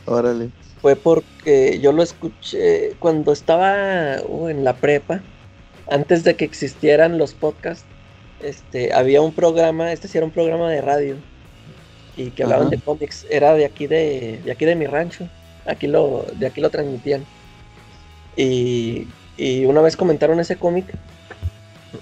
Órale. 0.05 0.49
Fue 0.79 0.95
porque 0.95 1.79
yo 1.79 1.91
lo 1.91 2.03
escuché 2.03 2.93
cuando 2.99 3.31
estaba 3.31 4.21
uh, 4.27 4.47
en 4.47 4.63
la 4.63 4.75
prepa. 4.75 5.21
antes 5.89 6.23
de 6.23 6.35
que 6.35 6.45
existieran 6.45 7.17
los 7.17 7.33
podcasts, 7.33 7.85
este, 8.41 8.93
había 8.93 9.21
un 9.21 9.33
programa, 9.33 9.91
este 9.91 10.07
sí 10.07 10.17
era 10.17 10.25
un 10.25 10.31
programa 10.31 10.69
de 10.69 10.81
radio, 10.81 11.15
y 12.17 12.31
que 12.31 12.43
hablaban 12.43 12.69
de 12.69 12.79
cómics, 12.79 13.25
era 13.29 13.53
de 13.53 13.65
aquí 13.65 13.87
de, 13.87 14.39
de 14.43 14.51
aquí 14.51 14.65
de 14.65 14.75
mi 14.75 14.85
rancho, 14.85 15.27
aquí 15.65 15.87
lo, 15.87 16.25
de 16.37 16.47
aquí 16.47 16.61
lo 16.61 16.69
transmitían. 16.69 17.25
Y, 18.37 19.07
y 19.37 19.65
una 19.65 19.81
vez 19.81 19.95
comentaron 19.95 20.39
ese 20.39 20.55
cómic, 20.55 20.85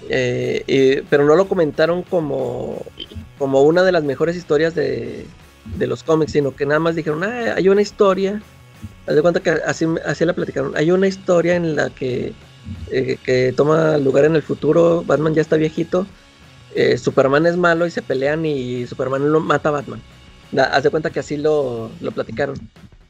eh, 0.08 1.04
pero 1.10 1.24
no 1.24 1.36
lo 1.36 1.48
comentaron 1.48 2.02
como, 2.02 2.82
como 3.38 3.62
una 3.62 3.82
de 3.82 3.92
las 3.92 4.04
mejores 4.04 4.36
historias 4.36 4.74
de, 4.74 5.26
de 5.76 5.86
los 5.86 6.02
cómics, 6.02 6.32
sino 6.32 6.54
que 6.54 6.66
nada 6.66 6.80
más 6.80 6.94
dijeron, 6.94 7.24
ah, 7.24 7.54
hay 7.56 7.68
una 7.68 7.82
historia, 7.82 8.42
haz 9.06 9.14
de 9.14 9.22
cuenta 9.22 9.40
que 9.40 9.50
así, 9.50 9.86
así 10.04 10.24
la 10.24 10.32
platicaron, 10.32 10.76
hay 10.76 10.90
una 10.90 11.06
historia 11.06 11.56
en 11.56 11.76
la 11.76 11.90
que, 11.90 12.32
eh, 12.90 13.18
que 13.24 13.52
toma 13.56 13.96
lugar 13.98 14.24
en 14.24 14.36
el 14.36 14.42
futuro, 14.42 15.02
Batman 15.06 15.34
ya 15.34 15.42
está 15.42 15.56
viejito, 15.56 16.06
eh, 16.74 16.98
Superman 16.98 17.46
es 17.46 17.56
malo 17.56 17.86
y 17.86 17.90
se 17.90 18.02
pelean 18.02 18.44
y 18.44 18.86
Superman 18.86 19.30
lo 19.30 19.40
mata 19.40 19.68
a 19.70 19.72
Batman. 19.72 20.02
haz 20.56 20.82
de 20.82 20.90
cuenta 20.90 21.10
que 21.10 21.20
así 21.20 21.36
lo, 21.36 21.90
lo 22.00 22.12
platicaron. 22.12 22.56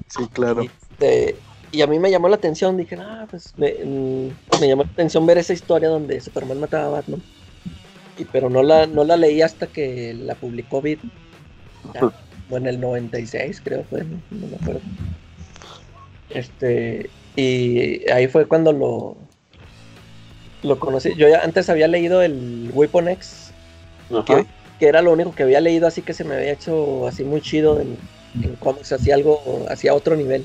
Sí, 0.09 0.27
claro. 0.33 0.63
Y, 0.63 0.67
este, 0.67 1.37
y, 1.75 1.83
a 1.83 1.87
mí 1.87 1.99
me 1.99 2.11
llamó 2.11 2.29
la 2.29 2.37
atención, 2.37 2.77
dije, 2.77 2.97
ah, 3.01 3.27
pues 3.31 3.55
me, 3.57 3.73
mm, 3.85 4.61
me, 4.61 4.69
llamó 4.69 4.85
la 4.85 4.91
atención 4.91 5.27
ver 5.27 5.39
esa 5.39 5.53
historia 5.53 5.89
donde 5.89 6.21
Superman 6.21 6.61
mataba 6.61 6.87
a 6.87 6.91
Batman. 6.91 7.23
Y, 8.19 8.25
pero 8.25 8.49
no 8.49 8.63
la, 8.63 8.87
no 8.87 9.05
la 9.05 9.17
leí 9.17 9.43
hasta 9.43 9.67
que 9.67 10.15
la 10.15 10.35
publicó 10.35 10.81
Vid. 10.81 10.99
O 12.51 12.57
en 12.57 12.67
el 12.67 12.81
96, 12.81 13.61
creo 13.65 13.85
fue, 13.85 14.05
no, 14.05 14.47
me 14.47 14.57
acuerdo. 14.57 14.81
Este, 16.31 17.11
y 17.37 18.09
ahí 18.11 18.29
fue 18.29 18.47
cuando 18.47 18.73
lo, 18.73 19.17
lo 20.63 20.79
conocí. 20.79 21.15
Yo 21.17 21.29
ya 21.29 21.41
antes 21.41 21.69
había 21.71 21.89
leído 21.89 22.23
el 22.23 22.71
Weapon 22.73 23.09
X, 23.09 23.53
que, 24.27 24.47
era 24.87 25.03
lo 25.03 25.13
único 25.13 25.35
que 25.35 25.45
había 25.45 25.61
leído 25.61 25.87
así 25.87 26.03
que 26.03 26.13
se 26.13 26.25
me 26.25 26.35
había 26.35 26.53
hecho 26.53 27.07
así 27.07 27.25
muy 27.25 27.41
chido 27.41 27.81
en, 27.81 27.97
en 28.43 28.55
cómics, 28.57 28.93
hacía 28.93 29.15
algo, 29.15 29.65
hacia 29.69 29.95
otro 29.95 30.17
nivel. 30.17 30.45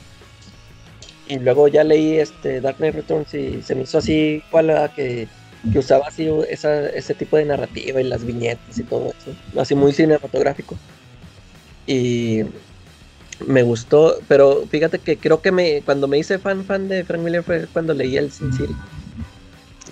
Y 1.30 1.38
luego 1.38 1.68
ya 1.68 1.84
leí 1.84 2.18
este 2.18 2.60
Dark 2.60 2.78
Knight 2.78 2.96
Returns 2.96 3.34
y 3.36 3.62
se 3.62 3.76
me 3.76 3.84
hizo 3.84 4.00
así 4.00 4.44
cual 4.50 4.92
que, 4.96 5.28
que 5.72 5.80
usaba 5.80 6.08
así 6.08 6.28
ese 6.50 7.14
tipo 7.14 7.38
de 7.38 7.46
narrativa 7.46 8.02
y 8.02 8.06
las 8.06 8.26
viñetas 8.26 8.80
y 8.80 8.84
todo 8.84 9.12
eso, 9.12 9.62
así 9.62 9.76
muy 9.76 9.94
cinematográfico. 9.94 10.76
Y 11.86 12.42
me 13.46 13.62
gustó, 13.62 14.18
pero 14.28 14.66
fíjate 14.70 14.98
que 14.98 15.18
creo 15.18 15.40
que 15.40 15.52
me 15.52 15.82
cuando 15.84 16.08
me 16.08 16.18
hice 16.18 16.40
fan 16.40 16.66
fan 16.66 16.88
de 16.88 17.04
Frank 17.04 17.22
Miller 17.22 17.44
fue 17.44 17.68
cuando 17.72 17.94
leí 17.94 18.18
el 18.18 18.32
Sin 18.32 18.52
City. 18.52 18.76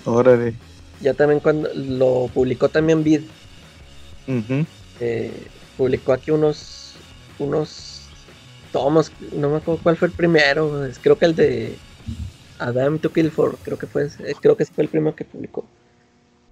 Órale. 0.04 0.54
Ya 1.00 1.14
también 1.14 1.38
cuando 1.38 1.70
lo 1.72 2.28
publicó 2.34 2.68
también 2.68 3.04
Vid. 3.04 3.20
Eh, 5.00 5.32
publicó 5.76 6.12
aquí 6.12 6.32
unos 6.32 6.94
unos 7.38 7.97
tomos, 8.72 9.12
no 9.32 9.50
me 9.50 9.56
acuerdo 9.58 9.82
cuál 9.82 9.96
fue 9.96 10.08
el 10.08 10.14
primero, 10.14 10.88
creo 11.02 11.18
que 11.18 11.24
el 11.26 11.34
de 11.34 11.76
Adam 12.58 12.98
to 12.98 13.12
Kill 13.12 13.30
for, 13.30 13.56
creo 13.62 13.78
que 13.78 13.86
fue, 13.86 14.08
creo 14.40 14.56
que 14.56 14.62
ese 14.62 14.72
fue 14.72 14.84
el 14.84 14.90
primero 14.90 15.14
que 15.14 15.24
publicó. 15.24 15.64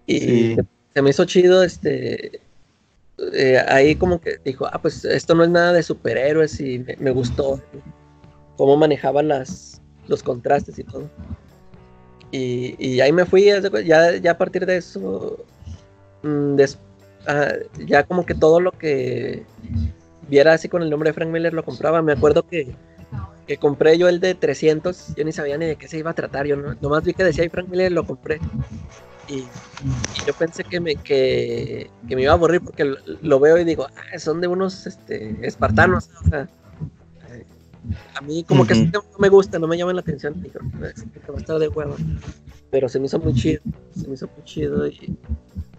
Y 0.07 0.57
se 0.95 1.03
me 1.03 1.11
hizo 1.11 1.25
chido 1.25 1.63
este 1.63 2.41
eh, 3.33 3.59
ahí 3.69 3.97
como 3.97 4.21
que 4.21 4.39
dijo, 4.45 4.67
ah, 4.67 4.79
pues 4.81 5.05
esto 5.05 5.35
no 5.35 5.45
es 5.45 5.51
nada 5.51 5.73
de 5.73 5.83
superhéroes 5.83 6.61
y 6.61 6.85
me, 6.99 7.11
gustó 7.11 7.63
cómo 8.57 8.77
manejaba 8.77 9.23
las, 9.23 9.81
los 10.07 10.23
contrastes 10.23 10.79
y 10.79 10.85
todo. 10.85 11.11
Y, 12.31 13.01
ahí 13.01 13.13
me 13.13 13.25
fui, 13.25 13.45
ya, 13.85 14.17
ya 14.17 14.31
a 14.31 14.39
partir 14.39 14.67
de 14.67 14.77
eso, 14.77 15.43
mm, 16.23 16.57
ah, 17.27 17.53
ya 17.87 18.03
como 18.03 18.27
que 18.27 18.35
todo 18.35 18.61
lo 18.61 18.73
que 18.73 19.45
viera 20.29 20.53
así 20.53 20.69
con 20.69 20.83
el 20.83 20.91
nombre 20.91 21.11
de 21.11 21.15
Frank 21.15 21.31
Miller 21.31 21.55
lo 21.55 21.65
compraba. 21.65 22.03
Me 22.03 22.13
acuerdo 22.13 22.47
que, 22.47 22.75
que 23.47 23.57
compré 23.57 23.99
yo 23.99 24.09
el 24.09 24.21
de 24.21 24.35
300, 24.35 25.15
yo 25.17 25.25
ni 25.25 25.33
sabía 25.33 25.59
ni 25.59 25.67
de 25.67 25.77
qué 25.77 25.89
se 25.89 25.99
iba 25.99 26.11
a 26.11 26.15
tratar, 26.15 26.47
yo 26.47 26.57
no, 26.57 26.75
nomás 26.81 27.05
vi 27.05 27.15
que 27.15 27.25
decía 27.25 27.49
Frank 27.51 27.69
Miller 27.69 27.93
lo 27.93 28.07
compré. 28.07 28.41
Y, 29.29 29.45
yo 30.27 30.33
pensé 30.35 30.63
que 30.65 30.81
me, 30.81 30.97
que, 30.97 31.91
me 32.05 32.23
iba 32.23 32.33
a 32.33 32.35
aburrir 32.35 32.61
porque 32.61 32.95
lo, 33.23 33.41
veo 33.41 33.59
y 33.59 33.65
digo, 33.65 33.87
ah, 33.87 34.19
son 34.19 34.41
de 34.41 34.47
unos 34.47 34.87
este, 34.87 35.37
espartanos. 35.47 36.11
O 36.25 36.29
sea, 36.29 36.49
eh, 37.31 37.45
a 38.15 38.21
mí 38.21 38.45
como 38.45 38.67
que 38.67 38.75
no 38.75 39.03
me 39.19 39.29
gusta, 39.29 39.59
no 39.59 39.67
me 39.67 39.77
llama 39.77 39.93
la 39.93 40.01
atención. 40.01 40.41
Digo, 40.43 40.61
que 40.71 41.33
va 41.33 41.39
a 41.39 41.41
estar 41.41 41.59
de 41.59 41.69
huevo. 41.69 41.97
Pero 42.71 42.89
se 42.89 43.01
me 43.01 43.07
hizo 43.07 43.19
muy 43.19 43.35
chido, 43.35 43.63
se 43.97 44.07
me 44.07 44.15
hizo 44.15 44.29
muy 44.29 44.45
chido. 44.45 44.87
Y 44.87 45.17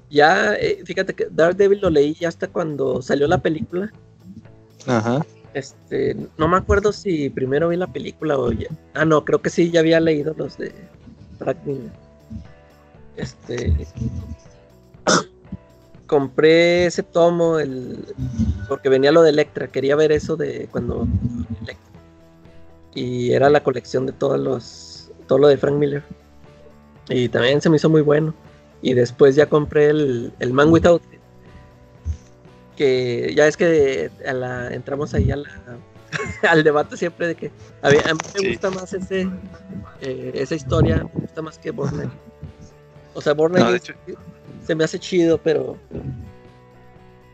ya, 0.10 0.54
eh, 0.56 0.82
fíjate 0.86 1.14
que 1.14 1.28
Daredevil 1.32 1.82
lo 1.82 1.90
leí 1.90 2.16
ya 2.16 2.28
hasta 2.28 2.48
cuando 2.48 3.02
salió 3.02 3.28
la 3.28 3.40
película. 3.40 3.92
Ajá. 4.88 5.26
Este, 5.54 6.16
no 6.38 6.48
me 6.48 6.58
acuerdo 6.58 6.92
si 6.92 7.30
primero 7.30 7.70
vi 7.70 7.78
la 7.78 7.88
película 7.88 8.38
o 8.38 8.52
ya. 8.52 8.68
Ah, 8.94 9.06
no, 9.06 9.24
creo 9.26 9.42
que 9.42 9.50
sí, 9.50 9.72
ya 9.72 9.80
había 9.80 10.00
leído 10.00 10.34
los 10.38 10.58
de 10.58 10.72
Frank 11.38 11.58
este. 13.18 13.74
compré 16.08 16.86
ese 16.86 17.04
tomo 17.04 17.60
el, 17.60 18.06
porque 18.70 18.90
venía 18.90 19.12
lo 19.12 19.24
de 19.24 19.32
Electra. 19.32 19.68
Quería 19.68 19.96
ver 19.96 20.12
eso 20.12 20.38
de 20.38 20.68
cuando. 20.72 21.08
Y 22.94 23.32
era 23.32 23.50
la 23.50 23.64
colección 23.64 24.06
de 24.06 24.14
todos 24.14 24.40
los. 24.40 25.12
Todo 25.28 25.40
lo 25.40 25.48
de 25.48 25.58
Frank 25.58 25.76
Miller. 25.76 26.04
Y 27.10 27.30
también 27.30 27.62
se 27.62 27.70
me 27.70 27.76
hizo 27.78 27.90
muy 27.90 28.02
bueno. 28.02 28.34
Y 28.82 28.94
después 28.94 29.36
ya 29.36 29.48
compré 29.48 29.90
el, 29.90 30.34
el 30.40 30.54
Man 30.54 30.70
Without 30.70 31.02
que 32.78 33.34
ya 33.36 33.48
es 33.48 33.58
que 33.58 34.10
entramos 34.72 35.14
ahí 35.14 35.30
al 36.50 36.64
debate 36.64 36.96
siempre 36.96 37.28
de 37.28 37.36
que 37.36 37.52
a, 37.82 37.90
mí, 37.90 37.98
me 38.42 38.50
gusta 38.50 38.70
más 38.70 38.94
ese 38.94 39.28
eh, 40.02 40.32
esa 40.36 40.56
historia 40.56 41.04
me 41.14 41.22
gusta 41.22 41.42
más 41.42 41.58
que 41.58 41.72
Borne 41.72 42.10
o 43.18 43.22
sea, 43.22 43.34
Born 43.34 43.56
se 44.64 44.76
me 44.76 44.84
hace 44.84 45.00
chido, 45.00 45.40
pero 45.40 45.76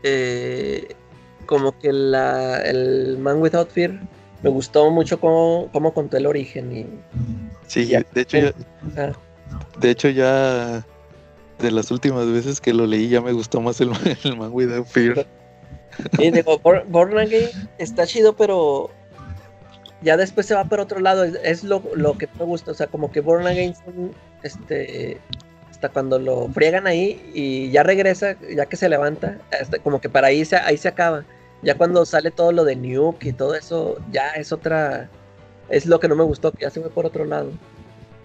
eh, 0.02 0.88
como 1.44 1.78
que 1.78 1.92
la, 1.92 2.62
el 2.62 3.18
Man 3.18 3.42
Without 3.42 3.68
Fear 3.68 4.00
me 4.42 4.48
gustó 4.48 4.90
mucho 4.90 5.20
cómo, 5.20 5.68
cómo 5.72 5.92
contó 5.92 6.16
el 6.16 6.24
origen. 6.24 6.74
Y, 6.74 6.86
sí, 7.66 7.92
de 8.14 8.20
hecho 8.20 8.38
ya, 8.38 8.54
ah. 8.96 9.12
de 9.78 9.90
hecho 9.90 10.08
ya 10.08 10.86
de 11.58 11.70
las 11.70 11.90
últimas 11.90 12.30
veces 12.30 12.60
que 12.60 12.72
lo 12.72 12.86
leí 12.86 13.08
ya 13.08 13.20
me 13.20 13.32
gustó 13.32 13.60
más 13.60 13.80
el, 13.80 13.90
Man 14.36 14.50
Without 14.52 14.86
Fear. 14.86 15.26
Y 16.18 16.30
digo, 16.30 16.58
Born, 16.58 17.18
Again 17.18 17.48
está 17.78 18.06
chido, 18.06 18.34
pero 18.34 18.90
ya 20.02 20.16
después 20.16 20.46
se 20.46 20.54
va 20.54 20.64
por 20.64 20.80
otro 20.80 20.98
lado. 20.98 21.24
Es, 21.24 21.62
lo, 21.62 21.82
lo, 21.94 22.18
que 22.18 22.28
me 22.38 22.44
gusta. 22.44 22.72
O 22.72 22.74
sea, 22.74 22.88
como 22.88 23.12
que 23.12 23.20
Born 23.20 23.46
Again 23.46 23.74
este, 24.42 25.20
cuando 25.88 26.18
lo 26.18 26.48
friegan 26.48 26.86
ahí 26.86 27.20
y 27.34 27.70
ya 27.70 27.82
regresa, 27.82 28.36
ya 28.54 28.66
que 28.66 28.76
se 28.76 28.88
levanta, 28.88 29.38
como 29.82 30.00
que 30.00 30.08
para 30.08 30.28
ahí 30.28 30.44
se, 30.44 30.56
ahí 30.56 30.76
se 30.76 30.88
acaba. 30.88 31.24
Ya 31.62 31.76
cuando 31.76 32.04
sale 32.04 32.30
todo 32.30 32.52
lo 32.52 32.64
de 32.64 32.76
Nuke 32.76 33.28
y 33.28 33.32
todo 33.32 33.54
eso, 33.54 33.96
ya 34.10 34.30
es 34.30 34.52
otra, 34.52 35.08
es 35.68 35.86
lo 35.86 35.98
que 35.98 36.08
no 36.08 36.16
me 36.16 36.24
gustó, 36.24 36.52
que 36.52 36.62
ya 36.62 36.70
se 36.70 36.80
fue 36.80 36.90
por 36.90 37.06
otro 37.06 37.24
lado. 37.24 37.50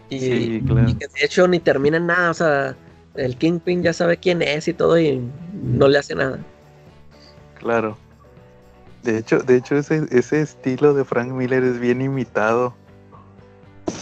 Y, 0.09 0.61
que 0.61 1.07
de 1.07 1.25
hecho 1.25 1.47
ni 1.47 1.59
termina 1.59 1.97
en 1.97 2.07
nada, 2.07 2.31
o 2.31 2.33
sea, 2.33 2.75
el 3.19 3.37
Kingpin 3.37 3.83
ya 3.83 3.93
sabe 3.93 4.17
quién 4.17 4.41
es 4.41 4.67
y 4.67 4.73
todo 4.73 4.99
y 4.99 5.21
no 5.53 5.87
le 5.87 5.99
hace 5.99 6.15
nada. 6.15 6.39
Claro. 7.59 7.97
De 9.03 9.17
hecho, 9.17 9.39
de 9.39 9.57
hecho 9.57 9.75
ese, 9.75 10.05
ese 10.11 10.41
estilo 10.41 10.93
de 10.93 11.05
Frank 11.05 11.31
Miller 11.31 11.63
es 11.63 11.79
bien 11.79 12.01
imitado. 12.01 12.75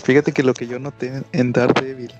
Fíjate 0.03 0.31
que 0.31 0.43
lo 0.43 0.53
que 0.53 0.67
yo 0.67 0.79
noté 0.79 1.23
en 1.31 1.53
Daredevil 1.53 2.13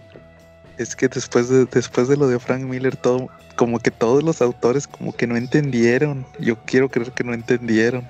es 0.78 0.96
que 0.96 1.08
después 1.08 1.50
de, 1.50 1.66
después 1.66 2.08
de 2.08 2.18
lo 2.18 2.28
de 2.28 2.40
Frank 2.40 2.62
Miller, 2.62 2.96
todo, 2.96 3.30
como 3.56 3.80
que 3.80 3.92
todos 3.92 4.24
los 4.24 4.42
autores 4.42 4.88
como 4.88 5.16
que 5.16 5.28
no 5.28 5.36
entendieron. 5.36 6.26
Yo 6.40 6.58
quiero 6.66 6.90
creer 6.90 7.12
que 7.12 7.24
no 7.24 7.34
entendieron. 7.34 8.08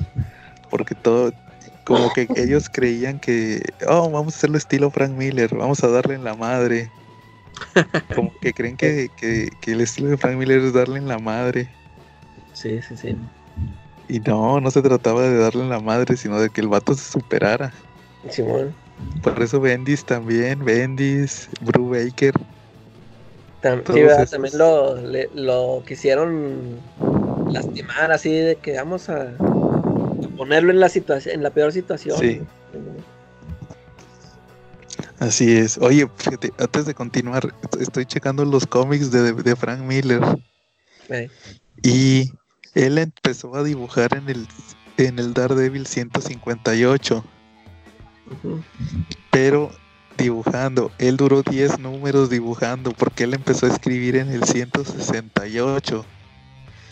Porque 0.70 0.94
todo, 0.94 1.32
como 1.84 2.12
que 2.12 2.28
ellos 2.36 2.68
creían 2.70 3.18
que, 3.18 3.62
oh, 3.88 4.10
vamos 4.10 4.34
a 4.34 4.36
hacerlo 4.36 4.58
estilo 4.58 4.90
Frank 4.90 5.12
Miller, 5.12 5.54
vamos 5.54 5.82
a 5.82 5.88
darle 5.88 6.14
en 6.14 6.24
la 6.24 6.34
madre. 6.34 6.90
Como 8.14 8.32
que 8.40 8.52
creen 8.52 8.76
que, 8.76 9.10
el 9.66 9.80
estilo 9.80 10.08
de 10.08 10.16
Frank 10.16 10.36
Miller 10.36 10.60
es 10.60 10.72
darle 10.72 10.98
en 10.98 11.08
la 11.08 11.18
madre. 11.18 11.68
Sí, 12.52 12.80
sí, 12.82 12.96
sí. 12.96 13.16
Y 14.08 14.20
no, 14.20 14.60
no 14.60 14.70
se 14.70 14.82
trataba 14.82 15.22
de 15.22 15.38
darle 15.38 15.62
en 15.62 15.70
la 15.70 15.80
madre, 15.80 16.16
sino 16.16 16.40
de 16.40 16.50
que 16.50 16.60
el 16.60 16.68
vato 16.68 16.94
se 16.94 17.10
superara. 17.12 17.72
Simón. 18.28 18.74
Por 19.22 19.40
eso 19.42 19.60
Bendis 19.60 20.04
también, 20.04 20.64
Bendis, 20.64 21.48
Brubaker. 21.60 22.34
también 23.62 24.58
lo, 24.58 24.96
lo 25.34 25.82
quisieron 25.86 26.78
lastimar 27.48 28.12
así 28.12 28.30
de 28.30 28.56
que 28.56 28.76
vamos 28.76 29.08
a 29.08 29.32
ponerlo 30.36 30.70
en 30.70 30.80
la 30.80 30.88
situación, 30.88 31.36
en 31.36 31.42
la 31.42 31.50
peor 31.50 31.72
situación. 31.72 32.18
Sí. 32.18 32.42
Así 35.20 35.54
es. 35.54 35.76
Oye, 35.78 36.08
fíjate, 36.16 36.50
antes 36.58 36.86
de 36.86 36.94
continuar, 36.94 37.54
estoy 37.78 38.06
checando 38.06 38.42
los 38.46 38.66
cómics 38.66 39.10
de, 39.10 39.54
Frank 39.54 39.80
Miller. 39.80 40.22
Y 41.82 42.32
él 42.74 42.96
empezó 42.96 43.54
a 43.54 43.62
dibujar 43.62 44.16
en 44.16 44.30
el, 44.30 44.48
en 44.96 45.18
el 45.18 45.34
Daredevil 45.34 45.86
158. 45.86 47.22
Pero 49.30 49.70
dibujando, 50.16 50.90
él 50.96 51.18
duró 51.18 51.42
10 51.42 51.80
números 51.80 52.30
dibujando 52.30 52.92
porque 52.92 53.24
él 53.24 53.34
empezó 53.34 53.66
a 53.66 53.68
escribir 53.68 54.16
en 54.16 54.30
el 54.30 54.44
168. 54.44 56.06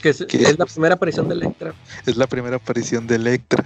Que 0.03 0.11
es, 0.11 0.59
la 0.59 0.67
primera 0.67 0.97
aparición 0.97 1.29
de 1.29 1.35
Electra. 1.35 1.75
Es 2.05 2.17
la 2.19 2.27
primera 2.27 2.57
aparición 2.57 3.07
de 3.07 3.17
Electra. 3.17 3.65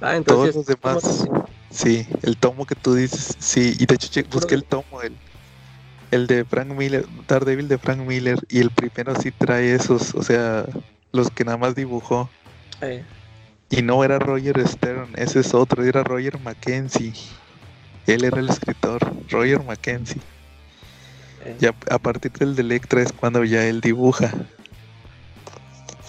Ah, 0.00 0.16
entonces. 0.16 0.54
Todos 0.54 0.54
los 0.56 0.66
demás. 0.66 1.28
Sí, 1.74 2.06
el 2.22 2.36
tomo 2.36 2.66
que 2.66 2.76
tú 2.76 2.94
dices. 2.94 3.34
Sí, 3.40 3.74
y 3.78 3.86
de 3.86 3.96
hecho 3.96 4.22
busqué 4.30 4.54
el 4.54 4.64
tomo, 4.64 5.02
el, 5.02 5.16
el 6.12 6.28
de 6.28 6.44
Frank 6.44 6.68
Miller, 6.68 7.04
Daredevil 7.26 7.66
de 7.66 7.78
Frank 7.78 7.98
Miller, 7.98 8.38
y 8.48 8.60
el 8.60 8.70
primero 8.70 9.20
sí 9.20 9.32
trae 9.32 9.74
esos, 9.74 10.14
o 10.14 10.22
sea, 10.22 10.66
los 11.10 11.30
que 11.30 11.44
nada 11.44 11.58
más 11.58 11.74
dibujó. 11.74 12.30
Y 13.70 13.82
no 13.82 14.04
era 14.04 14.20
Roger 14.20 14.66
Stern, 14.66 15.10
ese 15.16 15.40
es 15.40 15.52
otro, 15.52 15.82
era 15.82 16.04
Roger 16.04 16.38
Mackenzie. 16.38 17.12
Él 18.06 18.24
era 18.24 18.38
el 18.38 18.50
escritor, 18.50 19.00
Roger 19.28 19.64
Mackenzie. 19.64 20.20
Ya 21.58 21.74
a 21.90 21.98
partir 21.98 22.30
del 22.32 22.54
de 22.54 22.62
Electra 22.62 23.02
es 23.02 23.12
cuando 23.12 23.42
ya 23.42 23.66
él 23.66 23.80
dibuja. 23.80 24.32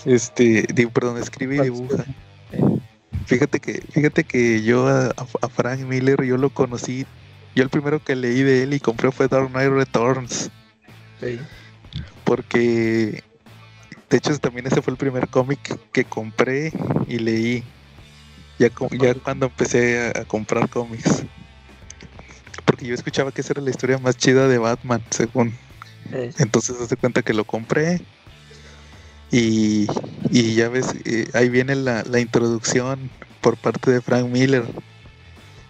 Este, 0.05 0.67
perdón, 0.93 1.17
escribe 1.17 1.55
y 1.55 1.61
dibuja. 1.61 2.05
Fíjate 3.25 3.59
que, 3.59 3.81
fíjate 3.91 4.23
que 4.23 4.61
yo 4.61 4.87
a, 4.87 5.13
Frank 5.49 5.79
Miller 5.81 6.23
yo 6.23 6.37
lo 6.37 6.49
conocí. 6.49 7.05
Yo 7.55 7.63
el 7.63 7.69
primero 7.69 8.03
que 8.03 8.15
leí 8.15 8.43
de 8.43 8.63
él 8.63 8.73
y 8.73 8.79
compré 8.79 9.11
fue 9.11 9.27
Dark 9.27 9.49
Knight 9.49 9.71
Returns. 9.71 10.51
Porque 12.23 13.23
de 14.09 14.17
hecho 14.17 14.37
también 14.39 14.67
ese 14.67 14.81
fue 14.81 14.91
el 14.91 14.97
primer 14.97 15.27
cómic 15.29 15.59
que 15.91 16.05
compré 16.05 16.71
y 17.07 17.19
leí. 17.19 17.63
Ya, 18.59 18.69
ya 18.91 19.13
cuando 19.15 19.47
empecé 19.47 20.11
a, 20.15 20.25
comprar 20.25 20.69
cómics. 20.69 21.23
Porque 22.63 22.85
yo 22.85 22.93
escuchaba 22.93 23.31
que 23.31 23.41
esa 23.41 23.53
era 23.53 23.61
la 23.61 23.69
historia 23.69 23.97
más 23.97 24.17
chida 24.17 24.47
de 24.47 24.57
Batman, 24.57 25.01
según. 25.09 25.53
Entonces, 26.11 26.79
hace 26.79 26.95
cuenta 26.95 27.21
que 27.21 27.33
lo 27.33 27.43
compré 27.43 28.01
y, 29.31 29.87
ya 30.55 30.69
ves, 30.69 30.95
eh, 31.05 31.27
ahí 31.33 31.49
viene 31.49 31.75
la, 31.75 32.19
introducción 32.19 33.09
por 33.41 33.57
parte 33.57 33.91
de 33.91 34.01
Frank 34.01 34.27
Miller. 34.27 34.65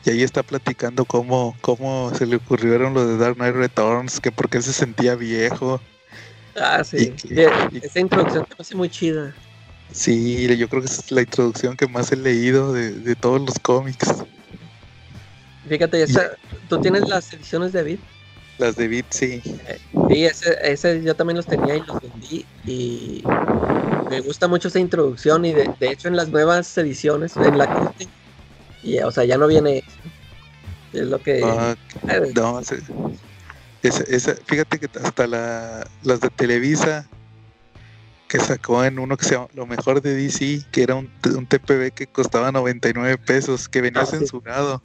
Y 0.06 0.12
ahí 0.12 0.22
está 0.22 0.44
platicando 0.44 1.06
cómo, 1.06 1.58
cómo 1.62 2.12
se 2.16 2.28
le 2.28 2.36
ocurrieron 2.36 2.94
lo 2.94 3.08
de 3.08 3.18
Dark 3.18 3.38
Knight 3.38 3.56
Returns, 3.56 4.20
que 4.20 4.32
porque 4.32 4.58
él 4.58 4.64
se 4.64 4.74
sentía 4.74 5.16
viejo. 5.16 5.82
Ah, 6.56 6.84
sí. 6.84 7.14
esa 7.82 8.00
introducción 8.00 8.46
me 8.48 8.56
hace 8.60 8.76
muy 8.76 8.90
chida. 8.90 9.34
Sí, 9.92 10.56
yo 10.58 10.70
creo 10.70 10.82
que 10.82 10.88
esa 10.88 11.02
es 11.02 11.12
la 11.12 11.22
introducción 11.22 11.76
que 11.76 11.88
más 11.88 12.12
he 12.12 12.16
leído 12.16 12.74
de, 12.74 13.16
todos 13.16 13.42
los 13.42 13.58
cómics. 13.60 14.14
Fíjate, 15.68 16.04
esa, 16.04 16.32
¿tú 16.70 16.80
tienes 16.82 17.08
las 17.08 17.34
ediciones 17.34 17.72
de 17.72 17.80
David? 17.80 18.00
Las 18.58 18.76
de 18.76 18.88
Beat, 18.88 19.06
sí. 19.10 19.42
Sí, 20.10 20.26
ese, 20.26 21.04
yo 21.04 21.16
también 21.16 21.38
los 21.38 21.46
tenía 21.46 21.76
y 21.76 21.82
los 21.82 22.00
vendí. 22.02 22.46
Y 22.66 23.24
me 24.10 24.22
gusta 24.22 24.48
mucho 24.48 24.70
esa 24.70 24.80
introducción. 24.80 25.44
Y 25.46 25.54
de, 25.54 25.74
hecho, 25.82 26.08
en 26.08 26.16
las 26.16 26.30
nuevas 26.30 26.78
ediciones, 26.78 27.36
en 27.36 27.58
la 27.58 27.94
y, 28.82 29.00
o 29.00 29.12
sea, 29.12 29.26
ya 29.26 29.38
no 29.38 29.48
viene. 29.48 29.84
Es 30.94 31.08
lo 31.08 31.22
que. 31.22 31.44
Ah, 31.44 31.76
no, 32.36 32.62
esa, 33.84 34.36
fíjate 34.46 34.80
que 34.80 34.90
hasta 35.00 35.28
la, 35.28 35.88
las 36.04 36.20
de 36.22 36.30
Televisa 36.30 37.08
que 38.28 38.40
sacó 38.40 38.84
en 38.84 38.98
uno 38.98 39.16
que 39.18 39.26
se 39.26 39.36
llama 39.36 39.48
Lo 39.54 39.68
mejor 39.68 40.02
de 40.02 40.16
DC, 40.16 40.62
que 40.72 40.84
era 40.84 40.96
un, 40.96 41.10
un 41.36 41.46
TPB 41.46 41.92
que 41.94 42.08
costaba 42.08 42.52
99 42.52 43.18
pesos, 43.20 43.70
que 43.70 43.82
venía 43.82 44.02
ah, 44.02 44.06
censurado. 44.08 44.82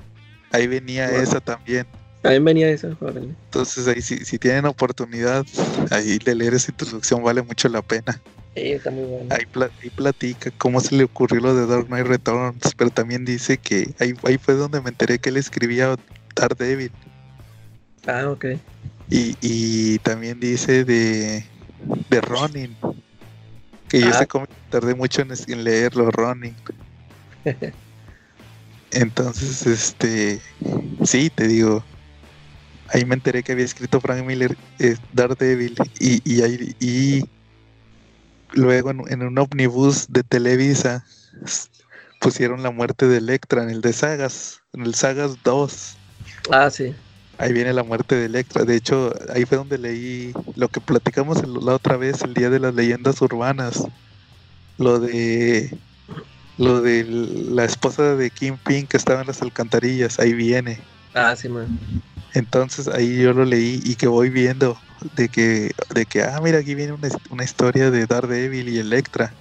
Ahí 0.52 0.66
venía 0.66 1.08
esa 1.10 1.40
también. 1.40 1.86
También 2.22 2.44
venía 2.44 2.70
esa, 2.70 2.88
Entonces 2.88 3.88
ahí 3.88 4.02
si, 4.02 4.18
si 4.24 4.38
tienen 4.38 4.66
oportunidad, 4.66 5.46
ahí 5.90 6.18
de 6.18 6.34
leer 6.34 6.54
esa 6.54 6.70
introducción 6.70 7.22
vale 7.22 7.42
mucho 7.42 7.68
la 7.68 7.80
pena. 7.80 8.20
Sí, 8.54 8.72
está 8.72 8.90
muy 8.90 9.04
bueno. 9.04 9.34
Ahí, 9.34 9.46
platica 9.90 10.50
cómo 10.58 10.80
se 10.80 10.96
le 10.96 11.04
ocurrió 11.04 11.40
lo 11.40 11.54
de 11.54 11.66
Dark 11.66 11.86
Knight 11.86 12.06
Returns, 12.06 12.74
pero 12.76 12.90
también 12.90 13.24
dice 13.24 13.56
que 13.56 13.94
ahí, 14.00 14.14
ahí 14.24 14.36
fue 14.36 14.54
donde 14.54 14.80
me 14.82 14.90
enteré 14.90 15.18
que 15.18 15.30
él 15.30 15.38
escribía 15.38 15.96
Daredevil. 16.34 16.92
Ah, 18.06 18.28
ok. 18.28 18.46
Y, 19.08 19.36
y 19.40 19.98
también 20.00 20.40
dice 20.40 20.84
de, 20.84 21.44
de 22.10 22.20
Ronin, 22.20 22.76
que 23.88 24.00
yo 24.00 24.08
ah. 24.08 24.18
sé 24.18 24.26
cómo 24.26 24.46
tardé 24.68 24.94
mucho 24.94 25.22
en, 25.22 25.30
en 25.48 25.64
leerlo, 25.64 26.10
Ronin. 26.10 26.54
Entonces, 28.92 29.66
este, 29.66 30.40
sí, 31.04 31.30
te 31.30 31.46
digo, 31.46 31.84
ahí 32.92 33.04
me 33.04 33.14
enteré 33.14 33.42
que 33.42 33.52
había 33.52 33.64
escrito 33.64 34.00
Frank 34.00 34.24
Miller 34.24 34.56
eh, 34.78 34.96
Daredevil 35.12 35.76
y, 35.98 36.20
y, 36.30 36.42
ahí, 36.42 36.74
y 36.80 37.24
luego 38.52 38.90
en, 38.90 39.22
un 39.22 39.38
omnibus 39.38 40.06
de 40.08 40.22
Televisa 40.22 41.04
pusieron 42.20 42.62
la 42.62 42.70
muerte 42.70 43.06
de 43.06 43.18
Electra 43.18 43.62
en 43.62 43.70
el 43.70 43.80
de 43.80 43.92
Sagas, 43.92 44.60
en 44.72 44.82
el 44.82 44.94
Sagas 44.94 45.36
2. 45.44 45.96
Ah, 46.50 46.70
sí. 46.70 46.94
Ahí 47.38 47.52
viene 47.52 47.72
la 47.72 47.82
muerte 47.82 48.16
de 48.16 48.26
Electra. 48.26 48.64
De 48.64 48.76
hecho, 48.76 49.14
ahí 49.34 49.46
fue 49.46 49.56
donde 49.56 49.78
leí 49.78 50.34
lo 50.56 50.68
que 50.68 50.80
platicamos 50.80 51.46
la 51.46 51.74
otra 51.74 51.96
vez, 51.96 52.20
el 52.22 52.34
día 52.34 52.50
de 52.50 52.60
las 52.60 52.74
leyendas 52.74 53.22
urbanas. 53.22 53.86
Lo 54.76 54.98
de 54.98 55.70
lo 56.58 56.82
de 56.82 57.04
la 57.04 57.64
esposa 57.64 58.16
de 58.16 58.30
Kim 58.30 58.58
Ping 58.58 58.84
que 58.84 58.98
estaba 58.98 59.22
en 59.22 59.28
las 59.28 59.40
alcantarillas, 59.40 60.18
ahí 60.18 60.34
viene. 60.34 60.78
Ah, 61.14 61.34
sí, 61.34 61.48
man. 61.48 61.78
Entonces 62.34 62.88
ahí 62.88 63.22
yo 63.22 63.32
lo 63.32 63.44
leí 63.44 63.80
y 63.84 63.96
que 63.96 64.06
voy 64.06 64.30
viendo 64.30 64.78
de 65.16 65.28
que, 65.28 65.72
de 65.94 66.06
que 66.06 66.22
ah, 66.22 66.40
mira, 66.42 66.58
aquí 66.58 66.74
viene 66.74 66.92
una, 67.30 67.44
historia 67.44 67.90
de 67.90 68.06
Daredevil 68.06 68.68
y 68.68 68.78
Electra. 68.78 69.32